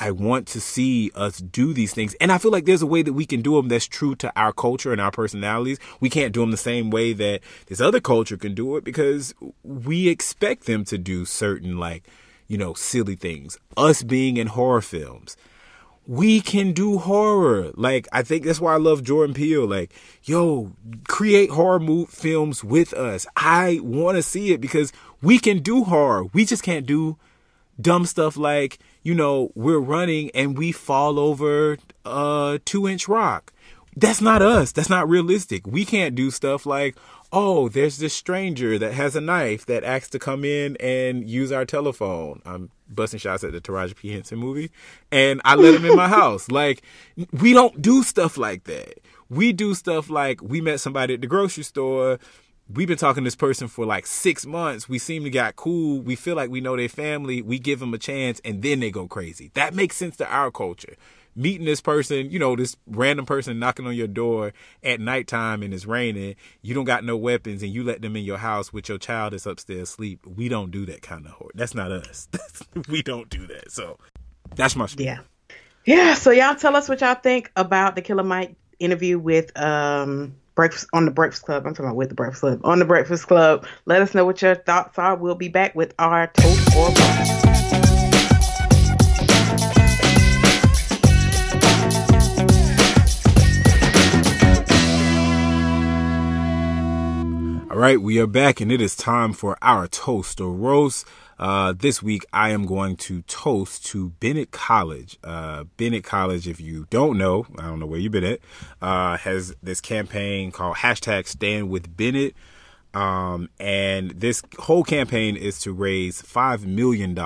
I 0.00 0.12
want 0.12 0.46
to 0.48 0.60
see 0.60 1.10
us 1.16 1.38
do 1.38 1.74
these 1.74 1.92
things. 1.92 2.14
And 2.20 2.30
I 2.30 2.38
feel 2.38 2.52
like 2.52 2.66
there's 2.66 2.82
a 2.82 2.86
way 2.86 3.02
that 3.02 3.14
we 3.14 3.26
can 3.26 3.42
do 3.42 3.56
them 3.56 3.66
that's 3.66 3.88
true 3.88 4.14
to 4.16 4.32
our 4.38 4.52
culture 4.52 4.92
and 4.92 5.00
our 5.00 5.10
personalities. 5.10 5.80
We 5.98 6.08
can't 6.08 6.32
do 6.32 6.40
them 6.40 6.52
the 6.52 6.56
same 6.56 6.90
way 6.90 7.12
that 7.14 7.40
this 7.66 7.80
other 7.80 8.00
culture 8.00 8.36
can 8.36 8.54
do 8.54 8.76
it 8.76 8.84
because 8.84 9.34
we 9.64 10.06
expect 10.06 10.66
them 10.66 10.84
to 10.84 10.98
do 10.98 11.24
certain, 11.24 11.78
like, 11.78 12.08
you 12.46 12.56
know, 12.56 12.74
silly 12.74 13.16
things. 13.16 13.58
Us 13.76 14.04
being 14.04 14.36
in 14.36 14.46
horror 14.46 14.82
films. 14.82 15.36
We 16.06 16.40
can 16.40 16.72
do 16.72 16.98
horror. 16.98 17.72
Like, 17.74 18.06
I 18.12 18.22
think 18.22 18.44
that's 18.44 18.60
why 18.60 18.74
I 18.74 18.78
love 18.78 19.02
Jordan 19.02 19.34
Peele. 19.34 19.66
Like, 19.66 19.92
yo, 20.22 20.72
create 21.08 21.50
horror 21.50 22.06
films 22.06 22.62
with 22.62 22.94
us. 22.94 23.26
I 23.34 23.80
want 23.82 24.16
to 24.16 24.22
see 24.22 24.52
it 24.52 24.60
because 24.60 24.92
we 25.20 25.40
can 25.40 25.58
do 25.58 25.82
horror. 25.82 26.24
We 26.32 26.44
just 26.44 26.62
can't 26.62 26.86
do 26.86 27.18
dumb 27.80 28.06
stuff 28.06 28.36
like, 28.36 28.78
you 29.02 29.14
know, 29.14 29.52
we're 29.54 29.78
running 29.78 30.30
and 30.34 30.56
we 30.56 30.72
fall 30.72 31.18
over 31.18 31.78
a 32.04 32.60
two 32.64 32.88
inch 32.88 33.08
rock. 33.08 33.52
That's 33.96 34.20
not 34.20 34.42
us. 34.42 34.70
That's 34.72 34.90
not 34.90 35.08
realistic. 35.08 35.66
We 35.66 35.84
can't 35.84 36.14
do 36.14 36.30
stuff 36.30 36.66
like, 36.66 36.96
oh, 37.32 37.68
there's 37.68 37.98
this 37.98 38.14
stranger 38.14 38.78
that 38.78 38.92
has 38.92 39.16
a 39.16 39.20
knife 39.20 39.66
that 39.66 39.84
asks 39.84 40.10
to 40.10 40.18
come 40.18 40.44
in 40.44 40.76
and 40.76 41.28
use 41.28 41.50
our 41.52 41.64
telephone. 41.64 42.40
I'm 42.46 42.70
busting 42.88 43.18
shots 43.18 43.44
at 43.44 43.52
the 43.52 43.60
Taraji 43.60 43.96
P. 43.96 44.12
Henson 44.12 44.38
movie. 44.38 44.70
And 45.10 45.40
I 45.44 45.56
let 45.56 45.74
him 45.74 45.84
in 45.84 45.96
my 45.96 46.08
house. 46.20 46.50
Like, 46.50 46.82
we 47.32 47.52
don't 47.52 47.82
do 47.82 48.02
stuff 48.02 48.38
like 48.38 48.64
that. 48.64 49.00
We 49.28 49.52
do 49.52 49.74
stuff 49.74 50.08
like 50.08 50.42
we 50.42 50.60
met 50.60 50.80
somebody 50.80 51.14
at 51.14 51.20
the 51.20 51.26
grocery 51.26 51.64
store 51.64 52.18
we've 52.72 52.88
been 52.88 52.98
talking 52.98 53.24
to 53.24 53.26
this 53.26 53.36
person 53.36 53.68
for 53.68 53.86
like 53.86 54.06
six 54.06 54.46
months. 54.46 54.88
We 54.88 54.98
seem 54.98 55.24
to 55.24 55.30
got 55.30 55.56
cool. 55.56 56.00
We 56.00 56.16
feel 56.16 56.36
like 56.36 56.50
we 56.50 56.60
know 56.60 56.76
their 56.76 56.88
family. 56.88 57.42
We 57.42 57.58
give 57.58 57.80
them 57.80 57.94
a 57.94 57.98
chance 57.98 58.40
and 58.44 58.62
then 58.62 58.80
they 58.80 58.90
go 58.90 59.06
crazy. 59.06 59.50
That 59.54 59.74
makes 59.74 59.96
sense 59.96 60.16
to 60.18 60.26
our 60.28 60.50
culture. 60.50 60.94
Meeting 61.34 61.66
this 61.66 61.80
person, 61.80 62.30
you 62.30 62.38
know, 62.38 62.56
this 62.56 62.76
random 62.88 63.24
person 63.24 63.60
knocking 63.60 63.86
on 63.86 63.94
your 63.94 64.08
door 64.08 64.52
at 64.82 64.98
nighttime 64.98 65.62
and 65.62 65.72
it's 65.72 65.86
raining, 65.86 66.34
you 66.62 66.74
don't 66.74 66.84
got 66.84 67.04
no 67.04 67.16
weapons 67.16 67.62
and 67.62 67.72
you 67.72 67.84
let 67.84 68.02
them 68.02 68.16
in 68.16 68.24
your 68.24 68.38
house 68.38 68.72
with 68.72 68.88
your 68.88 68.98
child 68.98 69.32
that's 69.32 69.46
upstairs 69.46 69.90
asleep. 69.90 70.26
We 70.26 70.48
don't 70.48 70.72
do 70.72 70.84
that 70.86 71.02
kind 71.02 71.26
of 71.26 71.32
horror. 71.32 71.52
That's 71.54 71.74
not 71.74 71.92
us. 71.92 72.28
we 72.88 73.02
don't 73.02 73.28
do 73.28 73.46
that. 73.46 73.70
So 73.70 73.98
that's 74.56 74.74
my. 74.74 74.88
Yeah. 74.96 75.20
Yeah. 75.84 76.14
So 76.14 76.32
y'all 76.32 76.56
tell 76.56 76.74
us 76.74 76.88
what 76.88 77.00
y'all 77.00 77.14
think 77.14 77.52
about 77.54 77.94
the 77.94 78.02
Killer 78.02 78.24
Mike 78.24 78.56
interview 78.80 79.18
with 79.18 79.56
um 79.58 80.34
breakfast 80.58 80.88
on 80.92 81.04
the 81.04 81.12
Breakfast 81.12 81.44
Club. 81.44 81.64
I'm 81.64 81.72
talking 81.72 81.84
about 81.84 81.94
with 81.94 82.08
the 82.08 82.16
Breakfast 82.16 82.40
Club 82.40 82.60
on 82.64 82.80
the 82.80 82.84
Breakfast 82.84 83.28
Club. 83.28 83.64
Let 83.86 84.02
us 84.02 84.12
know 84.12 84.24
what 84.24 84.42
your 84.42 84.56
thoughts 84.56 84.98
are. 84.98 85.14
We'll 85.14 85.36
be 85.36 85.46
back 85.46 85.76
with 85.76 85.94
our 86.00 86.26
toast 86.26 86.76
or. 86.76 86.86
All 97.70 97.78
right, 97.78 98.00
we 98.00 98.18
are 98.18 98.26
back, 98.26 98.60
and 98.60 98.72
it 98.72 98.80
is 98.80 98.96
time 98.96 99.34
for 99.34 99.56
our 99.62 99.86
toast 99.86 100.40
or 100.40 100.52
roast. 100.52 101.06
Uh, 101.38 101.72
this 101.76 102.02
week, 102.02 102.26
I 102.32 102.50
am 102.50 102.66
going 102.66 102.96
to 102.96 103.22
toast 103.22 103.86
to 103.86 104.10
Bennett 104.20 104.50
College. 104.50 105.18
Uh, 105.22 105.64
Bennett 105.76 106.02
College, 106.02 106.48
if 106.48 106.60
you 106.60 106.86
don't 106.90 107.16
know, 107.16 107.46
I 107.58 107.62
don't 107.62 107.78
know 107.78 107.86
where 107.86 108.00
you've 108.00 108.12
been 108.12 108.24
at, 108.24 108.40
uh, 108.82 109.16
has 109.18 109.54
this 109.62 109.80
campaign 109.80 110.50
called 110.50 110.76
hashtag 110.76 111.26
Stand 111.26 111.70
with 111.70 111.96
Bennett. 111.96 112.34
Um, 112.92 113.50
and 113.60 114.10
this 114.12 114.42
whole 114.58 114.82
campaign 114.82 115.36
is 115.36 115.60
to 115.60 115.72
raise 115.72 116.22
$5 116.22 116.64
million 116.64 117.16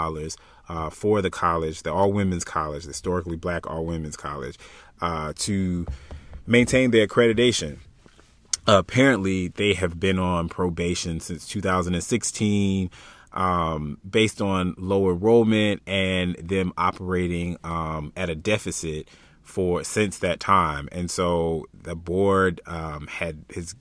uh, 0.68 0.90
for 0.90 1.22
the 1.22 1.30
college, 1.30 1.82
the 1.82 1.92
all 1.92 2.12
women's 2.12 2.44
college, 2.44 2.84
historically 2.84 3.36
black 3.36 3.66
all 3.70 3.86
women's 3.86 4.16
college, 4.16 4.58
uh, 5.00 5.32
to 5.36 5.86
maintain 6.46 6.90
their 6.90 7.06
accreditation 7.06 7.78
apparently 8.66 9.48
they 9.48 9.74
have 9.74 9.98
been 9.98 10.20
on 10.20 10.48
probation 10.48 11.18
since 11.18 11.48
2016 11.48 12.88
um, 13.32 13.98
based 14.08 14.40
on 14.40 14.74
low 14.78 15.10
enrollment 15.10 15.82
and 15.86 16.36
them 16.36 16.72
operating 16.76 17.56
um, 17.64 18.12
at 18.16 18.30
a 18.30 18.34
deficit 18.34 19.08
for 19.42 19.82
since 19.84 20.18
that 20.18 20.40
time 20.40 20.88
and 20.92 21.10
so 21.10 21.66
the 21.74 21.96
board 21.96 22.60
um, 22.66 23.06
had 23.08 23.44
has 23.54 23.74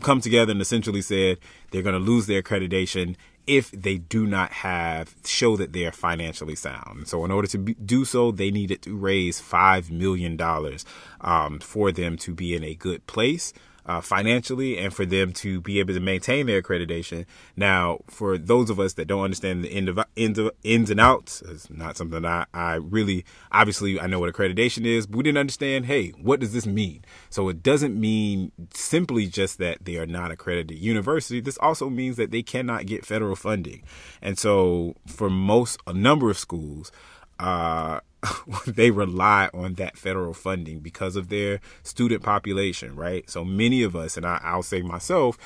come 0.00 0.20
together 0.20 0.52
and 0.52 0.60
essentially 0.60 1.02
said 1.02 1.38
they're 1.70 1.82
going 1.82 1.94
to 1.94 1.98
lose 1.98 2.26
their 2.26 2.42
accreditation 2.42 3.16
if 3.46 3.70
they 3.70 3.96
do 3.96 4.26
not 4.26 4.52
have 4.52 5.16
show 5.24 5.56
that 5.56 5.72
they 5.72 5.86
are 5.86 5.92
financially 5.92 6.54
sound. 6.54 7.08
So, 7.08 7.24
in 7.24 7.30
order 7.30 7.48
to 7.48 7.58
be, 7.58 7.74
do 7.74 8.04
so, 8.04 8.30
they 8.30 8.50
needed 8.50 8.82
to 8.82 8.94
raise 8.94 9.40
five 9.40 9.90
million 9.90 10.36
dollars 10.36 10.84
um, 11.22 11.58
for 11.58 11.90
them 11.90 12.18
to 12.18 12.34
be 12.34 12.54
in 12.54 12.62
a 12.62 12.74
good 12.74 13.06
place 13.06 13.54
uh, 13.88 14.02
financially 14.02 14.78
and 14.78 14.92
for 14.92 15.06
them 15.06 15.32
to 15.32 15.60
be 15.62 15.80
able 15.80 15.94
to 15.94 16.00
maintain 16.00 16.46
their 16.46 16.62
accreditation. 16.62 17.24
Now, 17.56 18.00
for 18.08 18.36
those 18.36 18.68
of 18.68 18.78
us 18.78 18.92
that 18.94 19.06
don't 19.06 19.24
understand 19.24 19.64
the 19.64 19.72
end 19.72 19.88
of, 19.88 19.98
ends, 20.16 20.38
of, 20.38 20.50
ends 20.64 20.90
and 20.90 21.00
outs, 21.00 21.42
it's 21.48 21.70
not 21.70 21.96
something 21.96 22.24
I, 22.24 22.44
I 22.52 22.74
really, 22.74 23.24
obviously, 23.50 23.98
I 23.98 24.06
know 24.06 24.20
what 24.20 24.32
accreditation 24.32 24.84
is, 24.84 25.06
but 25.06 25.16
we 25.16 25.22
didn't 25.22 25.38
understand, 25.38 25.86
hey, 25.86 26.10
what 26.10 26.38
does 26.38 26.52
this 26.52 26.66
mean? 26.66 27.04
So 27.30 27.48
it 27.48 27.62
doesn't 27.62 27.98
mean 27.98 28.52
simply 28.74 29.26
just 29.26 29.58
that 29.58 29.84
they 29.84 29.96
are 29.96 30.06
not 30.06 30.30
accredited 30.30 30.78
university. 30.78 31.40
This 31.40 31.58
also 31.58 31.88
means 31.88 32.16
that 32.16 32.30
they 32.30 32.42
cannot 32.42 32.86
get 32.86 33.06
federal 33.06 33.36
funding. 33.36 33.82
And 34.20 34.38
so 34.38 34.96
for 35.06 35.30
most, 35.30 35.80
a 35.86 35.94
number 35.94 36.30
of 36.30 36.38
schools, 36.38 36.92
uh, 37.38 38.00
they 38.66 38.90
rely 38.90 39.48
on 39.54 39.74
that 39.74 39.96
federal 39.96 40.34
funding 40.34 40.80
because 40.80 41.16
of 41.16 41.28
their 41.28 41.60
student 41.82 42.22
population, 42.22 42.96
right? 42.96 43.28
So 43.30 43.44
many 43.44 43.82
of 43.82 43.94
us, 43.94 44.16
and 44.16 44.26
I, 44.26 44.54
will 44.54 44.62
say 44.62 44.82
myself, 44.82 45.38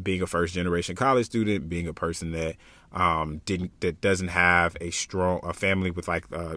being 0.00 0.22
a 0.22 0.26
first 0.26 0.54
generation 0.54 0.96
college 0.96 1.26
student, 1.26 1.68
being 1.68 1.86
a 1.86 1.94
person 1.94 2.32
that 2.32 2.56
um, 2.92 3.40
didn't 3.44 3.80
that 3.80 4.00
doesn't 4.00 4.28
have 4.28 4.76
a 4.80 4.90
strong 4.90 5.40
a 5.42 5.52
family 5.52 5.90
with 5.90 6.08
like 6.08 6.24
uh, 6.32 6.56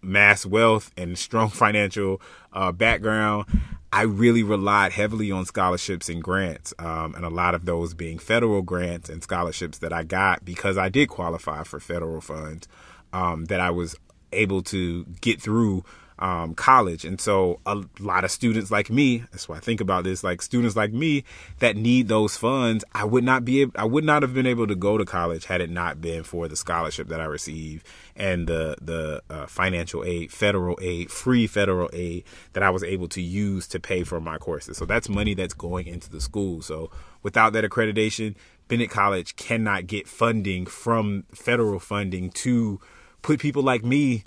mass 0.00 0.44
wealth 0.44 0.92
and 0.96 1.16
strong 1.16 1.48
financial 1.50 2.20
uh, 2.52 2.72
background, 2.72 3.46
I 3.92 4.02
really 4.02 4.42
relied 4.42 4.92
heavily 4.92 5.30
on 5.30 5.44
scholarships 5.44 6.08
and 6.08 6.22
grants, 6.22 6.74
um, 6.78 7.14
and 7.14 7.24
a 7.24 7.30
lot 7.30 7.54
of 7.54 7.66
those 7.66 7.94
being 7.94 8.18
federal 8.18 8.62
grants 8.62 9.08
and 9.08 9.22
scholarships 9.22 9.78
that 9.78 9.92
I 9.92 10.02
got 10.02 10.44
because 10.44 10.78
I 10.78 10.88
did 10.88 11.08
qualify 11.08 11.62
for 11.62 11.78
federal 11.78 12.20
funds. 12.20 12.66
Um, 13.12 13.46
that 13.46 13.60
I 13.60 13.70
was 13.70 13.94
able 14.32 14.62
to 14.62 15.04
get 15.20 15.40
through 15.40 15.84
um, 16.22 16.54
college. 16.54 17.04
And 17.04 17.20
so 17.20 17.60
a 17.66 17.82
lot 17.98 18.22
of 18.22 18.30
students 18.30 18.70
like 18.70 18.90
me, 18.90 19.24
that's 19.32 19.48
why 19.48 19.56
I 19.56 19.60
think 19.60 19.80
about 19.80 20.04
this, 20.04 20.22
like 20.22 20.40
students 20.40 20.76
like 20.76 20.92
me 20.92 21.24
that 21.58 21.76
need 21.76 22.06
those 22.06 22.36
funds, 22.36 22.84
I 22.94 23.04
would 23.04 23.24
not 23.24 23.44
be 23.44 23.62
able, 23.62 23.72
I 23.74 23.84
would 23.84 24.04
not 24.04 24.22
have 24.22 24.32
been 24.32 24.46
able 24.46 24.68
to 24.68 24.76
go 24.76 24.96
to 24.96 25.04
college 25.04 25.46
had 25.46 25.60
it 25.60 25.68
not 25.68 26.00
been 26.00 26.22
for 26.22 26.46
the 26.46 26.54
scholarship 26.54 27.08
that 27.08 27.20
I 27.20 27.24
received 27.24 27.84
and 28.14 28.46
the, 28.46 28.76
the 28.80 29.22
uh, 29.28 29.46
financial 29.46 30.04
aid, 30.04 30.30
federal 30.30 30.78
aid, 30.80 31.10
free 31.10 31.48
federal 31.48 31.90
aid 31.92 32.22
that 32.52 32.62
I 32.62 32.70
was 32.70 32.84
able 32.84 33.08
to 33.08 33.20
use 33.20 33.66
to 33.68 33.80
pay 33.80 34.04
for 34.04 34.20
my 34.20 34.38
courses. 34.38 34.76
So 34.76 34.84
that's 34.84 35.08
money 35.08 35.34
that's 35.34 35.54
going 35.54 35.88
into 35.88 36.08
the 36.08 36.20
school. 36.20 36.62
So 36.62 36.90
without 37.24 37.52
that 37.54 37.64
accreditation, 37.64 38.36
Bennett 38.68 38.90
College 38.90 39.34
cannot 39.34 39.88
get 39.88 40.06
funding 40.06 40.66
from 40.66 41.24
federal 41.34 41.80
funding 41.80 42.30
to 42.30 42.80
put 43.22 43.40
people 43.40 43.62
like 43.62 43.84
me 43.84 44.24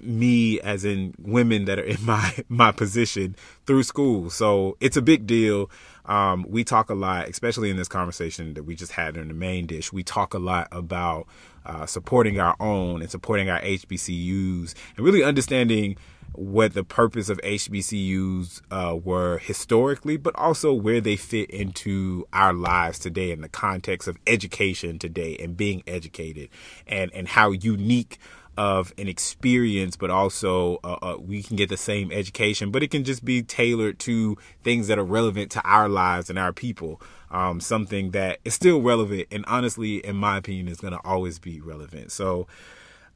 me 0.00 0.60
as 0.60 0.84
in 0.84 1.14
women 1.18 1.64
that 1.64 1.78
are 1.78 1.84
in 1.84 2.04
my 2.04 2.32
my 2.48 2.72
position 2.72 3.36
through 3.66 3.82
school. 3.82 4.30
So 4.30 4.76
it's 4.80 4.96
a 4.96 5.02
big 5.02 5.26
deal. 5.26 5.70
Um, 6.06 6.46
we 6.48 6.64
talk 6.64 6.88
a 6.88 6.94
lot 6.94 7.28
especially 7.28 7.68
in 7.70 7.76
this 7.76 7.88
conversation 7.88 8.54
that 8.54 8.62
we 8.62 8.74
just 8.74 8.92
had 8.92 9.16
in 9.16 9.28
the 9.28 9.34
main 9.34 9.66
dish. 9.66 9.92
We 9.92 10.02
talk 10.02 10.34
a 10.34 10.38
lot 10.38 10.68
about 10.72 11.26
uh, 11.66 11.86
supporting 11.86 12.40
our 12.40 12.56
own 12.60 13.02
and 13.02 13.10
supporting 13.10 13.50
our 13.50 13.60
hbcus 13.60 14.74
and 14.96 15.04
really 15.04 15.22
understanding 15.22 15.96
what 16.38 16.72
the 16.74 16.84
purpose 16.84 17.28
of 17.28 17.38
HBCUs 17.38 18.62
uh, 18.70 18.96
were 18.96 19.38
historically, 19.38 20.16
but 20.16 20.34
also 20.36 20.72
where 20.72 21.00
they 21.00 21.16
fit 21.16 21.50
into 21.50 22.26
our 22.32 22.52
lives 22.52 22.98
today 22.98 23.32
in 23.32 23.40
the 23.40 23.48
context 23.48 24.06
of 24.06 24.16
education 24.26 24.98
today 24.98 25.36
and 25.40 25.56
being 25.56 25.82
educated, 25.86 26.48
and 26.86 27.12
and 27.12 27.28
how 27.28 27.50
unique 27.50 28.18
of 28.56 28.92
an 28.98 29.08
experience, 29.08 29.96
but 29.96 30.10
also 30.10 30.78
uh, 30.82 30.96
uh, 31.02 31.16
we 31.18 31.42
can 31.42 31.56
get 31.56 31.68
the 31.68 31.76
same 31.76 32.10
education, 32.10 32.70
but 32.70 32.82
it 32.82 32.90
can 32.90 33.04
just 33.04 33.24
be 33.24 33.42
tailored 33.42 33.98
to 34.00 34.36
things 34.64 34.88
that 34.88 34.98
are 34.98 35.04
relevant 35.04 35.50
to 35.50 35.60
our 35.62 35.88
lives 35.88 36.30
and 36.30 36.38
our 36.38 36.52
people. 36.52 37.00
Um, 37.30 37.60
something 37.60 38.12
that 38.12 38.38
is 38.44 38.54
still 38.54 38.80
relevant, 38.80 39.28
and 39.30 39.44
honestly, 39.46 39.96
in 39.98 40.16
my 40.16 40.38
opinion, 40.38 40.68
is 40.68 40.80
going 40.80 40.92
to 40.92 41.00
always 41.04 41.38
be 41.38 41.60
relevant. 41.60 42.12
So. 42.12 42.46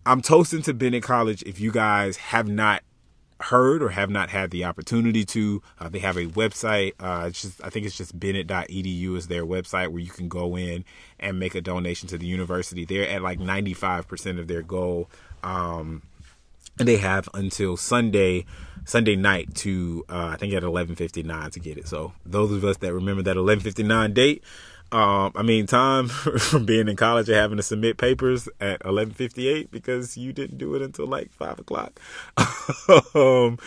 I'm 0.05 0.21
toasting 0.21 0.63
to 0.63 0.75
Bennett 0.75 1.05
College. 1.05 1.45
If 1.45 1.61
you 1.61 1.71
guys 1.71 2.17
have 2.17 2.49
not 2.49 2.83
heard 3.43 3.83
or 3.83 3.91
have 3.91 4.11
not 4.11 4.31
had 4.31 4.51
the 4.51 4.65
opportunity 4.65 5.25
to, 5.27 5.63
uh, 5.79 5.89
they 5.89 5.99
have 5.99 6.17
a 6.17 6.27
website. 6.27 6.93
Uh, 6.99 7.31
just 7.31 7.63
I 7.65 7.71
think 7.71 7.87
it's 7.87 7.97
just 7.97 8.19
bennett.edu 8.19 9.17
is 9.17 9.29
their 9.29 9.45
website 9.45 9.89
where 9.89 10.01
you 10.01 10.11
can 10.11 10.29
go 10.29 10.57
in 10.57 10.85
and 11.19 11.39
make 11.39 11.55
a 11.55 11.61
donation 11.61 12.09
to 12.09 12.19
the 12.19 12.27
university. 12.27 12.85
They're 12.85 13.09
at 13.09 13.23
like 13.23 13.39
95% 13.39 14.39
of 14.39 14.49
their 14.49 14.63
goal. 14.63 15.11
Um, 15.43 16.03
and 16.79 16.89
they 16.89 16.97
have 16.97 17.29
until 17.35 17.77
Sunday 17.77 18.47
Sunday 18.85 19.15
night 19.15 19.55
to 19.57 20.05
uh, 20.09 20.31
I 20.33 20.37
think 20.37 20.55
at 20.55 20.63
eleven 20.63 20.97
fifty 20.97 21.23
nine 21.23 21.51
to 21.51 21.61
get 21.61 21.79
it. 21.79 21.87
So 21.87 22.13
those 22.25 22.51
of 22.51 22.65
us 22.65 22.79
that 22.79 22.93
remember 22.93 23.23
that 23.23 23.37
eleven 23.37 23.63
fifty 23.63 23.83
nine 23.83 24.13
date, 24.13 24.43
um, 24.93 25.33
I 25.35 25.43
mean 25.43 25.67
time 25.67 26.09
from 26.39 26.67
being 26.67 26.89
in 26.89 26.97
college 26.97 27.29
and 27.29 27.37
having 27.37 27.57
to 27.57 27.63
submit 27.63 27.97
papers 27.97 28.49
at 28.61 28.83
eleven 28.85 29.15
fifty 29.15 29.49
eight 29.49 29.71
because 29.71 30.17
you 30.17 30.33
didn't 30.33 30.59
do 30.59 30.75
it 30.75 30.83
until 30.83 31.07
like 31.07 31.33
five 31.33 31.59
o'clock. 31.59 31.99
um, 33.15 33.59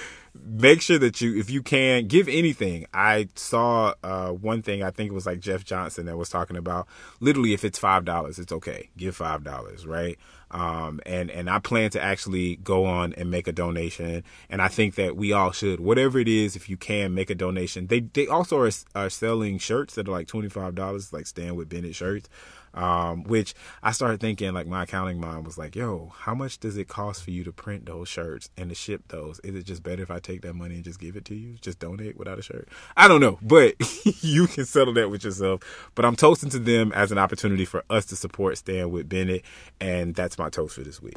make 0.43 0.81
sure 0.81 0.97
that 0.99 1.21
you, 1.21 1.37
if 1.37 1.49
you 1.49 1.61
can, 1.61 2.07
give 2.07 2.27
anything. 2.27 2.85
I 2.93 3.29
saw 3.35 3.93
uh, 4.03 4.29
one 4.29 4.61
thing. 4.61 4.83
I 4.83 4.91
think 4.91 5.11
it 5.11 5.13
was 5.13 5.25
like 5.25 5.39
Jeff 5.39 5.63
Johnson 5.63 6.05
that 6.05 6.17
was 6.17 6.29
talking 6.29 6.57
about. 6.57 6.87
Literally, 7.19 7.53
if 7.53 7.63
it's 7.63 7.79
five 7.79 8.05
dollars, 8.05 8.39
it's 8.39 8.51
okay. 8.51 8.89
Give 8.97 9.15
five 9.15 9.43
dollars, 9.43 9.85
right? 9.85 10.17
Um, 10.51 11.01
and 11.05 11.29
and 11.31 11.49
I 11.49 11.59
plan 11.59 11.89
to 11.91 12.01
actually 12.01 12.57
go 12.57 12.85
on 12.85 13.13
and 13.13 13.29
make 13.31 13.47
a 13.47 13.51
donation. 13.51 14.23
And 14.49 14.61
I 14.61 14.67
think 14.67 14.95
that 14.95 15.15
we 15.15 15.33
all 15.33 15.51
should, 15.51 15.79
whatever 15.79 16.19
it 16.19 16.27
is, 16.27 16.55
if 16.55 16.69
you 16.69 16.77
can 16.77 17.13
make 17.13 17.29
a 17.29 17.35
donation. 17.35 17.87
They 17.87 18.01
they 18.01 18.27
also 18.27 18.59
are, 18.59 18.71
are 18.93 19.09
selling 19.09 19.57
shirts 19.57 19.95
that 19.95 20.07
are 20.07 20.11
like 20.11 20.27
twenty 20.27 20.49
five 20.49 20.75
dollars, 20.75 21.11
like 21.11 21.27
Stand 21.27 21.57
with 21.57 21.69
Bennett 21.69 21.95
shirts. 21.95 22.29
Um, 22.75 23.23
which 23.23 23.55
I 23.81 23.91
started 23.91 24.19
thinking, 24.19 24.53
like 24.53 24.67
my 24.67 24.83
accounting 24.83 25.19
mind 25.19 25.45
was 25.45 25.57
like, 25.57 25.75
"Yo, 25.77 26.11
how 26.17 26.35
much 26.35 26.59
does 26.59 26.75
it 26.75 26.89
cost 26.89 27.23
for 27.23 27.31
you 27.31 27.45
to 27.45 27.53
print 27.53 27.85
those 27.85 28.09
shirts 28.09 28.49
and 28.57 28.67
to 28.69 28.75
ship 28.75 29.03
those? 29.07 29.39
Is 29.39 29.55
it 29.55 29.63
just 29.63 29.81
better 29.81 30.03
if 30.03 30.11
I 30.11 30.19
take 30.19 30.41
that 30.41 30.55
money 30.55 30.75
and 30.75 30.83
just 30.83 30.99
give 30.99 31.15
it 31.15 31.23
to 31.25 31.35
you, 31.35 31.55
just 31.61 31.79
donate 31.79 32.17
without 32.17 32.37
a 32.37 32.41
shirt? 32.41 32.67
I 32.97 33.07
don't 33.07 33.21
know, 33.21 33.39
but 33.41 33.75
you 34.21 34.47
can 34.47 34.65
settle 34.65 34.93
that 34.95 35.09
with 35.09 35.23
yourself. 35.23 35.61
But 35.95 36.03
I'm 36.03 36.17
toasting 36.17 36.49
to 36.49 36.59
them 36.59 36.91
as 36.91 37.13
an 37.13 37.17
opportunity 37.17 37.63
for 37.63 37.83
us 37.89 38.05
to 38.07 38.17
support 38.17 38.57
Stand 38.57 38.91
with 38.91 39.07
Bennett, 39.07 39.43
and 39.79 40.13
that's 40.13 40.37
my 40.37 40.49
toast 40.49 40.75
for 40.75 40.81
this 40.81 41.01
week. 41.01 41.15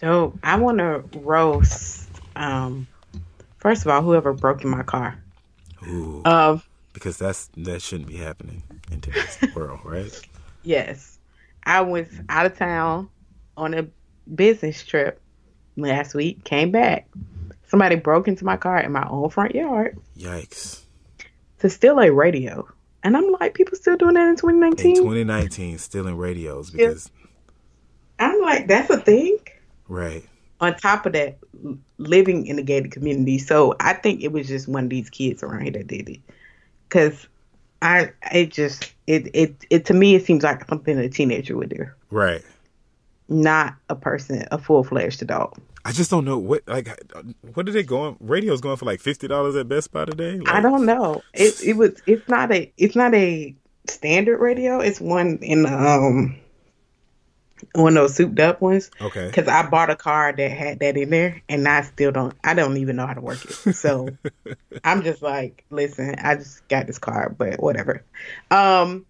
So 0.00 0.38
I 0.42 0.56
want 0.56 0.78
to 0.78 1.02
roast. 1.18 2.10
Um, 2.36 2.86
first 3.58 3.82
of 3.82 3.88
all, 3.88 4.02
whoever 4.02 4.34
broke 4.34 4.64
in 4.64 4.70
my 4.70 4.82
car. 4.82 5.18
Ooh, 5.88 6.20
Um, 6.26 6.62
because 6.92 7.16
that's 7.16 7.48
that 7.56 7.80
shouldn't 7.80 8.08
be 8.08 8.16
happening 8.16 8.62
in 8.90 9.00
today's 9.00 9.38
world, 9.54 9.80
right? 9.84 10.20
yes, 10.62 11.18
I 11.64 11.80
was 11.82 12.06
out 12.28 12.46
of 12.46 12.56
town 12.56 13.08
on 13.56 13.74
a 13.74 13.86
business 14.34 14.84
trip 14.84 15.20
last 15.76 16.14
week. 16.14 16.44
Came 16.44 16.70
back. 16.70 17.08
Somebody 17.66 17.96
broke 17.96 18.26
into 18.28 18.44
my 18.44 18.56
car 18.56 18.80
in 18.80 18.90
my 18.92 19.06
own 19.08 19.30
front 19.30 19.54
yard 19.54 19.96
Yikes! 20.18 20.80
to 21.60 21.68
steal 21.70 21.98
a 22.00 22.10
radio, 22.10 22.66
and 23.04 23.16
I'm 23.16 23.30
like, 23.40 23.54
people 23.54 23.76
still 23.76 23.96
doing 23.96 24.14
that 24.14 24.24
in 24.24 24.30
In 24.30 24.36
2019. 24.36 24.96
2019, 24.96 25.78
stealing 25.78 26.16
radios 26.16 26.70
because 26.70 27.10
I'm 28.18 28.40
like, 28.40 28.66
that's 28.66 28.90
a 28.90 28.98
thing. 28.98 29.38
right. 29.88 30.24
on 30.60 30.74
top 30.76 31.06
of 31.06 31.12
that, 31.12 31.38
living 31.98 32.46
in 32.46 32.56
the 32.56 32.62
gated 32.62 32.90
community. 32.92 33.38
So 33.38 33.76
I 33.80 33.92
think 33.94 34.22
it 34.22 34.32
was 34.32 34.48
just 34.48 34.66
one 34.68 34.84
of 34.84 34.90
these 34.90 35.08
kids 35.08 35.42
around 35.42 35.62
here 35.62 35.72
that 35.72 35.86
did 35.86 36.08
it. 36.08 36.20
Cause 36.88 37.28
I, 37.82 38.10
it 38.32 38.50
just, 38.52 38.92
it, 39.06 39.30
it, 39.34 39.56
it 39.70 39.84
to 39.86 39.94
me, 39.94 40.14
it 40.14 40.24
seems 40.26 40.42
like 40.42 40.68
something 40.68 40.98
a 40.98 41.08
teenager 41.08 41.56
would 41.56 41.70
do, 41.70 41.86
Right. 42.10 42.42
not 43.28 43.74
a 43.88 43.94
person, 43.94 44.46
a 44.50 44.58
full 44.58 44.84
fledged 44.84 45.22
adult. 45.22 45.58
I 45.84 45.92
just 45.92 46.10
don't 46.10 46.26
know 46.26 46.36
what 46.36 46.62
like 46.68 46.88
what 47.54 47.66
are 47.66 47.72
they 47.72 47.82
going? 47.82 48.18
Radio's 48.20 48.60
going 48.60 48.76
for 48.76 48.84
like 48.84 49.00
fifty 49.00 49.26
dollars 49.26 49.56
at 49.56 49.66
Best 49.66 49.90
Buy 49.92 50.04
today. 50.04 50.38
Like, 50.38 50.54
I 50.54 50.60
don't 50.60 50.84
know. 50.84 51.22
It, 51.32 51.58
it 51.64 51.72
was, 51.78 51.98
it's 52.06 52.28
not 52.28 52.52
a, 52.52 52.70
it's 52.76 52.94
not 52.94 53.14
a 53.14 53.54
standard 53.88 54.38
radio. 54.40 54.80
It's 54.80 55.00
one 55.00 55.38
in 55.40 55.64
um, 55.64 56.36
one 57.74 57.96
of 57.96 58.02
those 58.02 58.14
souped 58.14 58.40
up 58.40 58.60
ones. 58.60 58.90
Okay. 59.00 59.26
Because 59.26 59.48
I 59.48 59.68
bought 59.68 59.90
a 59.90 59.96
car 59.96 60.32
that 60.32 60.50
had 60.50 60.80
that 60.80 60.96
in 60.96 61.10
there, 61.10 61.42
and 61.48 61.66
I 61.66 61.82
still 61.82 62.12
don't. 62.12 62.34
I 62.44 62.54
don't 62.54 62.76
even 62.76 62.96
know 62.96 63.06
how 63.06 63.14
to 63.14 63.20
work 63.20 63.44
it. 63.44 63.74
So 63.74 64.08
I'm 64.84 65.02
just 65.02 65.22
like, 65.22 65.64
listen, 65.70 66.16
I 66.22 66.36
just 66.36 66.66
got 66.68 66.86
this 66.86 66.98
car, 66.98 67.34
but 67.36 67.60
whatever. 67.60 68.04
Um, 68.50 69.06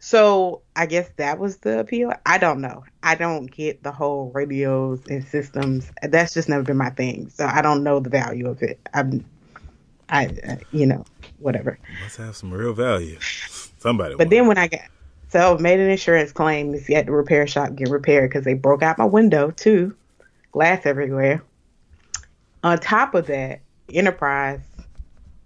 so 0.00 0.62
I 0.74 0.86
guess 0.86 1.10
that 1.16 1.38
was 1.38 1.58
the 1.58 1.80
appeal. 1.80 2.12
I 2.24 2.38
don't 2.38 2.62
know. 2.62 2.84
I 3.02 3.14
don't 3.14 3.46
get 3.46 3.82
the 3.82 3.92
whole 3.92 4.30
radios 4.32 5.06
and 5.08 5.22
systems. 5.22 5.92
That's 6.02 6.32
just 6.32 6.48
never 6.48 6.62
been 6.62 6.78
my 6.78 6.90
thing. 6.90 7.28
So 7.28 7.46
I 7.46 7.60
don't 7.60 7.84
know 7.84 8.00
the 8.00 8.08
value 8.08 8.48
of 8.48 8.62
it. 8.62 8.80
I'm, 8.94 9.24
I, 10.08 10.26
uh, 10.48 10.56
you 10.72 10.86
know, 10.86 11.04
whatever. 11.38 11.78
Must 12.02 12.16
have 12.16 12.34
some 12.34 12.52
real 12.52 12.72
value. 12.72 13.18
Somebody. 13.78 14.14
But 14.14 14.24
want 14.24 14.30
then 14.30 14.46
when 14.46 14.58
I 14.58 14.68
got 14.68 14.80
so 15.30 15.56
I 15.56 15.60
made 15.60 15.80
an 15.80 15.88
insurance 15.90 16.32
claim, 16.32 16.74
it's 16.74 16.88
at 16.90 17.06
the 17.06 17.12
repair 17.12 17.46
shop 17.46 17.74
get 17.74 17.88
repaired 17.88 18.30
because 18.30 18.44
they 18.44 18.54
broke 18.54 18.82
out 18.82 18.98
my 18.98 19.04
window 19.04 19.50
too, 19.50 19.94
glass 20.52 20.84
everywhere. 20.86 21.42
On 22.62 22.78
top 22.78 23.14
of 23.14 23.26
that, 23.28 23.60
Enterprise, 23.92 24.60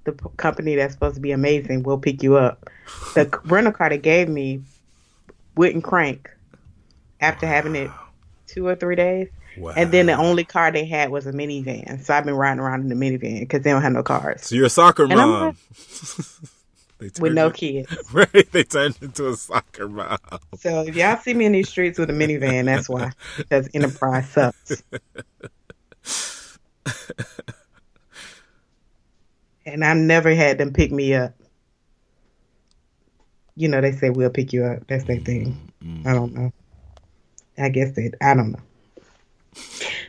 the 0.04 0.12
p- 0.12 0.26
company 0.36 0.74
that's 0.76 0.92
supposed 0.94 1.14
to 1.14 1.20
be 1.20 1.32
amazing, 1.32 1.82
will 1.82 1.98
pick 1.98 2.22
you 2.22 2.36
up. 2.36 2.68
The 3.14 3.40
rental 3.46 3.72
car 3.72 3.88
they 3.88 3.98
gave 3.98 4.28
me 4.28 4.62
wouldn't 5.56 5.84
crank 5.84 6.30
after 7.20 7.46
having 7.46 7.74
it 7.76 7.90
two 8.46 8.66
or 8.66 8.74
three 8.74 8.96
days. 8.96 9.28
Wow. 9.56 9.72
And 9.76 9.92
then 9.92 10.06
the 10.06 10.14
only 10.14 10.44
car 10.44 10.72
they 10.72 10.84
had 10.84 11.10
was 11.10 11.26
a 11.28 11.32
minivan. 11.32 12.04
So 12.04 12.12
I've 12.12 12.24
been 12.24 12.34
riding 12.34 12.58
around 12.60 12.80
in 12.82 12.88
the 12.88 12.94
minivan 12.96 13.40
because 13.40 13.62
they 13.62 13.70
don't 13.70 13.82
have 13.82 13.92
no 13.92 14.02
cars 14.02 14.42
So 14.42 14.56
you're 14.56 14.66
a 14.66 14.70
soccer 14.70 15.04
And 15.04 15.12
I'm 15.12 15.28
mom. 15.30 15.42
like- 15.46 15.56
They 15.56 16.48
with 16.98 17.32
no 17.32 17.50
kids. 17.50 17.94
Right. 18.12 18.52
They 18.52 18.64
turned 18.64 18.96
into 19.00 19.28
a 19.28 19.36
soccer 19.36 19.88
mom. 19.88 20.18
So 20.58 20.82
if 20.82 20.94
y'all 20.94 21.16
see 21.18 21.34
me 21.34 21.46
in 21.46 21.52
these 21.52 21.68
streets 21.68 21.98
with 21.98 22.10
a 22.10 22.12
minivan, 22.12 22.66
that's 22.66 22.88
why. 22.88 23.12
Because 23.36 23.68
Enterprise 23.74 24.28
sucks. 24.28 24.82
and 29.66 29.84
I 29.84 29.94
never 29.94 30.34
had 30.34 30.58
them 30.58 30.72
pick 30.72 30.92
me 30.92 31.14
up. 31.14 31.34
You 33.56 33.68
know, 33.68 33.80
they 33.80 33.92
say 33.92 34.10
we'll 34.10 34.30
pick 34.30 34.52
you 34.52 34.64
up. 34.64 34.86
That's 34.86 35.04
their 35.04 35.18
thing. 35.18 35.72
Mm-hmm. 35.82 36.08
I 36.08 36.12
don't 36.12 36.34
know. 36.34 36.52
I 37.56 37.68
guess 37.68 37.92
they, 37.92 38.10
I 38.20 38.34
don't 38.34 38.52
know. 38.52 38.60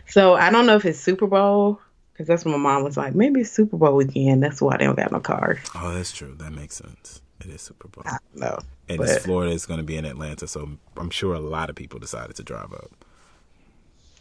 So 0.08 0.34
I 0.34 0.50
don't 0.50 0.66
know 0.66 0.76
if 0.76 0.86
it's 0.86 1.00
Super 1.00 1.28
Bowl, 1.28 1.80
because 2.16 2.28
that's 2.28 2.46
when 2.46 2.54
my 2.54 2.58
mom 2.58 2.84
was 2.86 2.96
like. 2.96 3.14
Maybe 3.14 3.42
it's 3.42 3.52
Super 3.52 3.76
Bowl 3.76 3.96
weekend. 3.98 4.42
That's 4.42 4.62
why 4.62 4.78
they 4.78 4.86
don't 4.86 4.96
got 4.96 5.12
no 5.12 5.20
cars. 5.20 5.60
Oh, 5.76 5.94
that's 5.94 6.14
true. 6.14 6.34
That 6.40 6.54
makes 6.54 6.76
sense. 6.76 7.22
It 7.42 7.48
is 7.48 7.62
Super 7.62 7.90
Bowl. 7.90 8.04
I 8.06 8.18
know. 8.34 8.58
And 8.88 9.00
But- 9.00 9.10
it's 9.10 9.26
Florida 9.26 9.52
is 9.52 9.66
going 9.66 9.80
to 9.80 9.84
be 9.84 9.98
in 9.98 10.06
Atlanta, 10.06 10.48
so 10.48 10.70
I'm 10.96 11.10
sure 11.10 11.34
a 11.34 11.40
lot 11.40 11.70
of 11.70 11.76
people 11.76 12.00
decided 12.00 12.38
to 12.38 12.44
drive 12.44 12.72
up. 12.72 12.92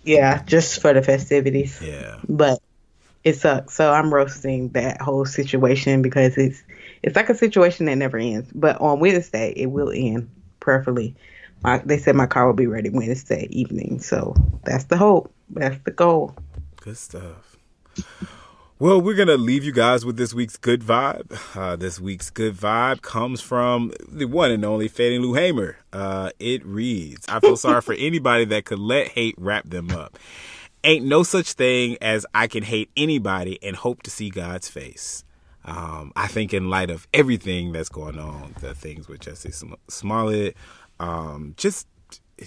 Yeah, 0.02 0.42
just 0.42 0.82
for 0.82 0.92
the 0.92 1.02
festivities. 1.02 1.80
Yeah. 1.80 2.18
but 2.28 2.58
it 3.22 3.36
sucks. 3.36 3.74
So 3.74 3.90
I'm 3.90 4.12
roasting 4.12 4.68
that 4.70 5.00
whole 5.00 5.24
situation 5.24 6.02
because 6.02 6.36
it's 6.36 6.62
it's 7.02 7.16
like 7.16 7.30
a 7.30 7.34
situation 7.34 7.86
that 7.86 7.94
never 7.96 8.18
ends. 8.18 8.50
But 8.54 8.80
on 8.80 9.00
Wednesday, 9.00 9.52
it 9.56 9.66
will 9.66 9.90
end. 9.94 10.28
Preferably, 10.60 11.14
my, 11.62 11.78
they 11.78 11.98
said 11.98 12.16
my 12.16 12.26
car 12.26 12.46
will 12.46 12.54
be 12.54 12.66
ready 12.66 12.90
Wednesday 12.90 13.46
evening. 13.50 14.00
So 14.00 14.34
that's 14.64 14.84
the 14.84 14.96
hope. 14.96 15.32
That's 15.50 15.78
the 15.84 15.90
goal. 15.90 16.34
Good 16.80 16.96
stuff. 16.98 17.53
Well, 18.80 19.00
we're 19.00 19.14
going 19.14 19.28
to 19.28 19.36
leave 19.36 19.62
you 19.62 19.72
guys 19.72 20.04
with 20.04 20.16
this 20.16 20.34
week's 20.34 20.56
good 20.56 20.82
vibe. 20.82 21.38
Uh, 21.56 21.76
this 21.76 22.00
week's 22.00 22.28
good 22.28 22.54
vibe 22.54 23.02
comes 23.02 23.40
from 23.40 23.92
the 24.08 24.24
one 24.24 24.50
and 24.50 24.64
only 24.64 24.88
Fannie 24.88 25.20
Lou 25.20 25.34
Hamer. 25.34 25.76
Uh, 25.92 26.30
it 26.40 26.66
reads 26.66 27.24
I 27.28 27.38
feel 27.38 27.56
sorry 27.56 27.80
for 27.80 27.94
anybody 27.94 28.44
that 28.46 28.64
could 28.64 28.80
let 28.80 29.08
hate 29.08 29.36
wrap 29.38 29.68
them 29.68 29.90
up. 29.90 30.18
Ain't 30.82 31.06
no 31.06 31.22
such 31.22 31.52
thing 31.52 31.96
as 32.00 32.26
I 32.34 32.48
can 32.48 32.64
hate 32.64 32.90
anybody 32.96 33.58
and 33.62 33.76
hope 33.76 34.02
to 34.02 34.10
see 34.10 34.28
God's 34.28 34.68
face. 34.68 35.24
Um, 35.64 36.12
I 36.14 36.26
think 36.26 36.52
in 36.52 36.68
light 36.68 36.90
of 36.90 37.08
everything 37.14 37.72
that's 37.72 37.88
going 37.88 38.18
on, 38.18 38.54
the 38.60 38.74
things 38.74 39.08
with 39.08 39.20
Jussie 39.20 39.54
Sm- 39.54 39.74
Smollett, 39.88 40.56
um, 41.00 41.54
just 41.56 41.86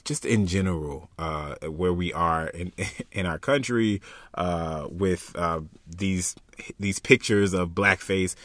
just 0.04 0.26
in 0.26 0.48
general, 0.48 1.10
uh, 1.18 1.56
where 1.68 1.94
we 1.94 2.14
are 2.14 2.48
in 2.48 2.72
in 3.12 3.26
our 3.26 3.40
country, 3.40 4.02
uh, 4.34 4.88
with 4.90 5.36
uh, 5.36 5.62
these 5.88 6.36
these 6.80 7.00
pictures 7.00 7.54
of 7.54 7.70
blackface, 7.70 8.36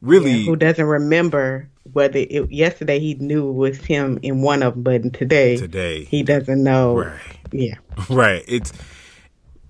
really, 0.00 0.44
Who 0.44 0.56
doesn't 0.56 0.84
remember 0.84 1.68
whether 1.92 2.18
it, 2.18 2.50
yesterday 2.50 2.98
he 2.98 3.14
knew 3.14 3.48
it 3.50 3.52
was 3.52 3.78
him 3.78 4.18
in 4.22 4.42
one 4.42 4.62
of 4.62 4.74
them, 4.74 4.82
but 4.82 5.12
today 5.12 5.56
today, 5.56 6.04
he 6.04 6.22
doesn't 6.22 6.62
know. 6.62 6.96
right? 6.96 7.20
Yeah. 7.52 7.74
right 8.10 8.44
it's 8.48 8.72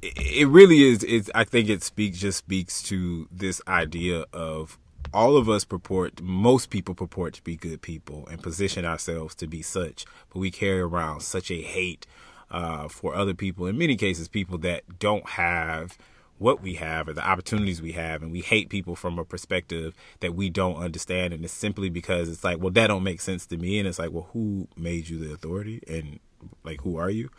it 0.02 0.48
really 0.48 0.82
is 0.82 1.02
it's 1.04 1.30
i 1.34 1.44
think 1.44 1.68
it 1.68 1.82
speaks 1.82 2.18
just 2.18 2.38
speaks 2.38 2.82
to 2.82 3.28
this 3.30 3.60
idea 3.68 4.24
of 4.32 4.78
all 5.14 5.36
of 5.36 5.48
us 5.48 5.64
purport 5.64 6.20
most 6.20 6.70
people 6.70 6.94
purport 6.94 7.34
to 7.34 7.42
be 7.42 7.56
good 7.56 7.80
people 7.80 8.26
and 8.30 8.42
position 8.42 8.84
ourselves 8.84 9.34
to 9.34 9.46
be 9.46 9.62
such 9.62 10.04
but 10.30 10.40
we 10.40 10.50
carry 10.50 10.80
around 10.80 11.20
such 11.20 11.50
a 11.50 11.62
hate 11.62 12.06
uh, 12.50 12.88
for 12.88 13.14
other 13.14 13.34
people 13.34 13.66
in 13.66 13.78
many 13.78 13.96
cases 13.96 14.28
people 14.28 14.58
that 14.58 14.98
don't 14.98 15.30
have 15.30 15.96
what 16.38 16.60
we 16.60 16.74
have 16.74 17.08
or 17.08 17.12
the 17.12 17.26
opportunities 17.26 17.80
we 17.80 17.92
have 17.92 18.22
and 18.22 18.32
we 18.32 18.40
hate 18.40 18.68
people 18.68 18.96
from 18.96 19.18
a 19.18 19.24
perspective 19.24 19.94
that 20.20 20.34
we 20.34 20.50
don't 20.50 20.76
understand 20.76 21.32
and 21.32 21.44
it's 21.44 21.54
simply 21.54 21.88
because 21.88 22.28
it's 22.28 22.42
like 22.42 22.58
well 22.58 22.70
that 22.70 22.88
don't 22.88 23.04
make 23.04 23.20
sense 23.20 23.46
to 23.46 23.56
me 23.56 23.78
and 23.78 23.86
it's 23.86 24.00
like 24.00 24.10
well 24.10 24.28
who 24.32 24.66
made 24.76 25.08
you 25.08 25.18
the 25.18 25.32
authority 25.32 25.80
and 25.86 26.18
like 26.64 26.80
who 26.82 26.96
are 26.96 27.10
you? 27.10 27.30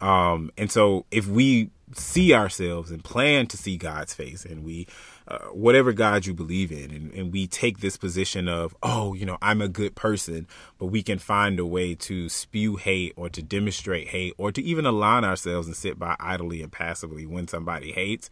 Um 0.00 0.50
and 0.56 0.70
so 0.70 1.06
if 1.10 1.26
we 1.26 1.70
see 1.94 2.34
ourselves 2.34 2.90
and 2.90 3.02
plan 3.04 3.46
to 3.48 3.56
see 3.56 3.76
God's 3.76 4.14
face 4.14 4.44
and 4.44 4.64
we 4.64 4.86
uh, 5.28 5.38
whatever 5.52 5.92
God 5.92 6.26
you 6.26 6.34
believe 6.34 6.72
in 6.72 6.90
and, 6.90 7.12
and 7.12 7.32
we 7.32 7.46
take 7.46 7.78
this 7.78 7.96
position 7.96 8.48
of 8.48 8.74
oh 8.82 9.14
you 9.14 9.24
know 9.24 9.38
I'm 9.40 9.60
a 9.62 9.68
good 9.68 9.94
person 9.94 10.46
but 10.78 10.86
we 10.86 11.02
can 11.02 11.18
find 11.18 11.58
a 11.60 11.66
way 11.66 11.94
to 11.94 12.28
spew 12.28 12.76
hate 12.76 13.12
or 13.16 13.28
to 13.30 13.42
demonstrate 13.42 14.08
hate 14.08 14.34
or 14.38 14.50
to 14.52 14.62
even 14.62 14.84
align 14.86 15.24
ourselves 15.24 15.66
and 15.66 15.76
sit 15.76 15.98
by 15.98 16.16
idly 16.18 16.62
and 16.62 16.72
passively 16.72 17.24
when 17.26 17.46
somebody 17.48 17.92
hates 17.92 18.30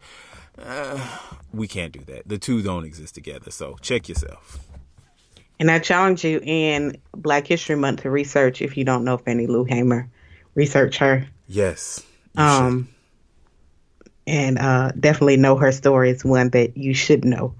uh, 0.57 0.99
we 1.53 1.67
can't 1.67 1.93
do 1.93 2.01
that 2.01 2.27
the 2.27 2.37
two 2.37 2.61
don't 2.61 2.83
exist 2.85 3.15
together 3.15 3.51
so 3.51 3.77
check 3.81 4.09
yourself 4.09 4.59
And 5.59 5.69
I 5.69 5.77
challenge 5.79 6.23
you 6.25 6.39
in 6.43 6.97
Black 7.13 7.45
History 7.45 7.75
Month 7.75 8.01
to 8.01 8.09
research 8.09 8.61
if 8.63 8.77
you 8.77 8.83
don't 8.83 9.03
know 9.05 9.17
Fannie 9.17 9.45
Lou 9.45 9.63
Hamer. 9.63 10.09
Research 10.55 10.97
her. 10.97 11.27
yes 11.47 12.03
Um 12.35 12.89
and 14.31 14.57
uh 14.57 14.91
definitely 14.99 15.37
know 15.37 15.57
her 15.57 15.71
story 15.71 16.09
is 16.09 16.25
one 16.25 16.49
that 16.51 16.77
you 16.77 16.93
should 16.93 17.25
know. 17.25 17.53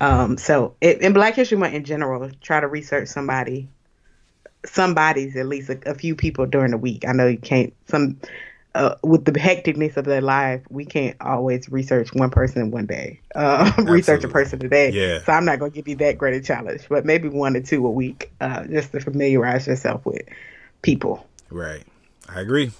Um 0.00 0.38
so 0.38 0.74
it, 0.80 1.02
in 1.02 1.12
Black 1.12 1.34
History 1.34 1.58
Month 1.58 1.74
in 1.74 1.84
general, 1.84 2.30
try 2.40 2.60
to 2.60 2.66
research 2.66 3.08
somebody 3.08 3.68
somebody's 4.64 5.36
at 5.36 5.46
least 5.46 5.68
a, 5.68 5.78
a 5.90 5.94
few 5.94 6.16
people 6.16 6.46
during 6.46 6.70
the 6.70 6.78
week. 6.78 7.06
I 7.06 7.12
know 7.12 7.26
you 7.26 7.38
can't 7.38 7.74
some 7.86 8.18
uh, 8.74 8.96
with 9.04 9.24
the 9.24 9.30
hecticness 9.30 9.96
of 9.96 10.04
their 10.04 10.20
life, 10.20 10.60
we 10.68 10.84
can't 10.84 11.16
always 11.20 11.68
research 11.68 12.12
one 12.12 12.30
person 12.30 12.62
in 12.62 12.70
one 12.72 12.86
day. 12.86 13.20
Uh, 13.34 13.70
research 13.82 14.22
a 14.22 14.28
person 14.28 14.60
today. 14.60 14.90
Yeah. 14.90 15.20
So 15.24 15.32
I'm 15.32 15.44
not 15.44 15.58
going 15.58 15.72
to 15.72 15.74
give 15.74 15.88
you 15.88 15.96
that 15.96 16.16
great 16.16 16.34
a 16.34 16.40
challenge, 16.40 16.86
but 16.88 17.04
maybe 17.04 17.28
one 17.28 17.56
or 17.56 17.60
two 17.60 17.84
a 17.84 17.90
week, 17.90 18.30
uh, 18.40 18.64
just 18.66 18.92
to 18.92 19.00
familiarize 19.00 19.66
yourself 19.66 20.06
with 20.06 20.22
people. 20.82 21.26
right 21.50 21.82
I 22.28 22.40
agree 22.40 22.70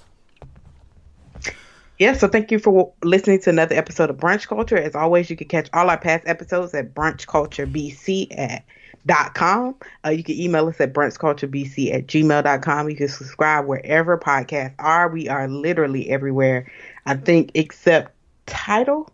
Yeah, 1.97 2.13
so 2.13 2.27
thank 2.27 2.51
you 2.51 2.59
for 2.59 2.91
listening 3.03 3.39
to 3.41 3.49
another 3.49 3.75
episode 3.75 4.09
of 4.09 4.17
Brunch 4.17 4.47
Culture. 4.47 4.77
As 4.77 4.95
always, 4.95 5.29
you 5.29 5.35
can 5.37 5.47
catch 5.47 5.69
all 5.73 5.89
our 5.89 5.97
past 5.97 6.23
episodes 6.27 6.73
at 6.73 6.93
brunchculturebc 6.93 8.37
at 8.37 8.63
dot 9.05 9.33
com. 9.33 9.75
Uh, 10.05 10.09
you 10.09 10.23
can 10.23 10.35
email 10.35 10.67
us 10.67 10.81
at 10.81 10.93
brunchculturebc 10.93 11.93
at 11.93 12.07
gmail.com. 12.07 12.89
You 12.89 12.95
can 12.97 13.07
subscribe 13.07 13.65
wherever 13.65 14.17
podcasts 14.17 14.73
are. 14.79 15.07
We 15.07 15.29
are 15.29 15.47
literally 15.47 16.09
everywhere, 16.09 16.69
I 17.05 17.15
think, 17.15 17.51
except 17.53 18.11
Tidal. 18.45 19.09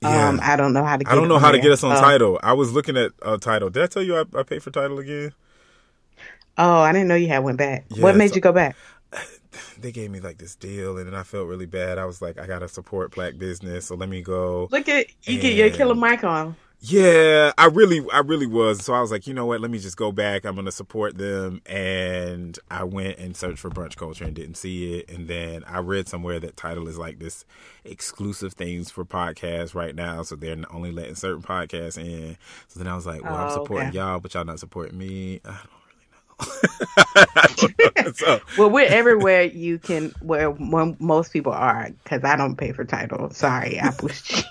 Yeah. 0.00 0.28
Um, 0.28 0.40
I 0.42 0.54
don't 0.56 0.72
know 0.72 0.84
how 0.84 0.96
to 0.96 1.04
get 1.04 1.12
I 1.12 1.16
don't 1.16 1.28
know 1.28 1.38
how 1.38 1.50
to 1.50 1.58
get 1.58 1.72
us 1.72 1.82
on 1.82 1.92
Uh, 1.92 2.00
Tidal. 2.00 2.38
I 2.42 2.52
was 2.52 2.72
looking 2.72 2.96
at 2.96 3.10
uh, 3.22 3.38
Tidal. 3.38 3.70
Did 3.70 3.82
I 3.82 3.86
tell 3.86 4.02
you 4.02 4.16
I, 4.18 4.24
I 4.38 4.42
paid 4.44 4.62
for 4.62 4.70
Tidal 4.70 4.98
again? 5.00 5.32
Oh, 6.56 6.80
I 6.80 6.92
didn't 6.92 7.08
know 7.08 7.16
you 7.16 7.26
had 7.28 7.42
went 7.42 7.58
back. 7.58 7.86
Yeah, 7.88 8.02
what 8.04 8.16
made 8.16 8.28
so- 8.28 8.36
you 8.36 8.40
go 8.40 8.52
back? 8.52 8.76
They 9.78 9.92
gave 9.92 10.10
me 10.10 10.20
like 10.20 10.38
this 10.38 10.54
deal, 10.56 10.96
and 10.98 11.06
then 11.06 11.14
I 11.14 11.22
felt 11.22 11.48
really 11.48 11.66
bad. 11.66 11.98
I 11.98 12.04
was 12.04 12.22
like, 12.22 12.38
I 12.38 12.46
gotta 12.46 12.68
support 12.68 13.14
black 13.14 13.38
business, 13.38 13.86
so 13.86 13.94
let 13.96 14.08
me 14.08 14.22
go. 14.22 14.68
Look 14.70 14.88
at 14.88 15.06
you 15.24 15.40
get 15.40 15.54
your 15.54 15.70
Killer 15.70 15.94
Mike 15.94 16.24
on. 16.24 16.56
Yeah, 16.86 17.52
I 17.56 17.66
really, 17.66 18.04
I 18.12 18.18
really 18.18 18.46
was. 18.46 18.84
So 18.84 18.92
I 18.92 19.00
was 19.00 19.10
like, 19.10 19.26
you 19.26 19.32
know 19.32 19.46
what? 19.46 19.62
Let 19.62 19.70
me 19.70 19.78
just 19.78 19.96
go 19.96 20.12
back. 20.12 20.44
I'm 20.44 20.54
gonna 20.54 20.70
support 20.70 21.16
them, 21.16 21.62
and 21.66 22.58
I 22.70 22.84
went 22.84 23.18
and 23.18 23.34
searched 23.36 23.58
for 23.60 23.70
brunch 23.70 23.96
culture 23.96 24.24
and 24.24 24.34
didn't 24.34 24.56
see 24.56 24.98
it. 24.98 25.10
And 25.10 25.26
then 25.26 25.64
I 25.64 25.78
read 25.78 26.08
somewhere 26.08 26.38
that 26.40 26.56
Tidal 26.58 26.86
is 26.88 26.98
like 26.98 27.18
this 27.18 27.44
exclusive 27.84 28.52
things 28.52 28.90
for 28.90 29.04
podcasts 29.04 29.74
right 29.74 29.94
now, 29.94 30.22
so 30.22 30.36
they're 30.36 30.56
only 30.70 30.92
letting 30.92 31.14
certain 31.14 31.42
podcasts 31.42 31.96
in. 31.98 32.36
So 32.68 32.78
then 32.80 32.86
I 32.86 32.94
was 32.94 33.06
like, 33.06 33.22
well, 33.24 33.34
I'm 33.36 33.50
Oh, 33.50 33.54
supporting 33.54 33.88
okay. 33.88 33.98
y'all, 33.98 34.20
but 34.20 34.34
y'all 34.34 34.44
not 34.44 34.60
supporting 34.60 34.98
me. 34.98 35.40
I 35.44 35.48
don't 35.48 35.83
so 38.14 38.40
Well, 38.58 38.70
we're 38.70 38.88
everywhere 38.88 39.42
you 39.42 39.78
can, 39.78 40.12
where 40.20 40.54
mo- 40.54 40.96
most 40.98 41.32
people 41.32 41.52
are, 41.52 41.90
because 42.02 42.24
I 42.24 42.36
don't 42.36 42.56
pay 42.56 42.72
for 42.72 42.84
Tidal. 42.84 43.30
Sorry, 43.30 43.80
I 43.80 43.90
pushed 43.90 44.44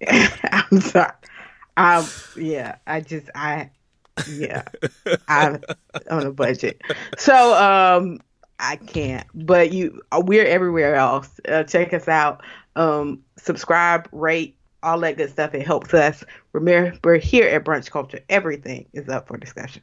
I'm 0.08 0.80
sorry. 0.80 1.12
Um, 1.76 2.06
yeah, 2.36 2.76
I 2.86 3.00
just, 3.00 3.28
I, 3.34 3.70
yeah, 4.28 4.64
I'm 5.28 5.62
on 6.10 6.26
a 6.26 6.32
budget. 6.32 6.82
So, 7.16 7.54
um, 7.54 8.20
I 8.60 8.76
can't, 8.76 9.26
but 9.34 9.72
you, 9.72 10.00
we're 10.12 10.46
everywhere 10.46 10.96
else. 10.96 11.30
Uh, 11.46 11.62
check 11.62 11.92
us 11.92 12.08
out. 12.08 12.42
Um, 12.74 13.22
subscribe, 13.36 14.08
rate, 14.12 14.57
all 14.82 15.00
that 15.00 15.16
good 15.16 15.30
stuff. 15.30 15.54
It 15.54 15.66
helps 15.66 15.92
us. 15.94 16.24
Remember, 16.52 16.96
we're 17.04 17.18
here 17.18 17.48
at 17.48 17.64
Brunch 17.64 17.90
Culture, 17.90 18.20
everything 18.28 18.86
is 18.92 19.08
up 19.08 19.28
for 19.28 19.36
discussion. 19.36 19.82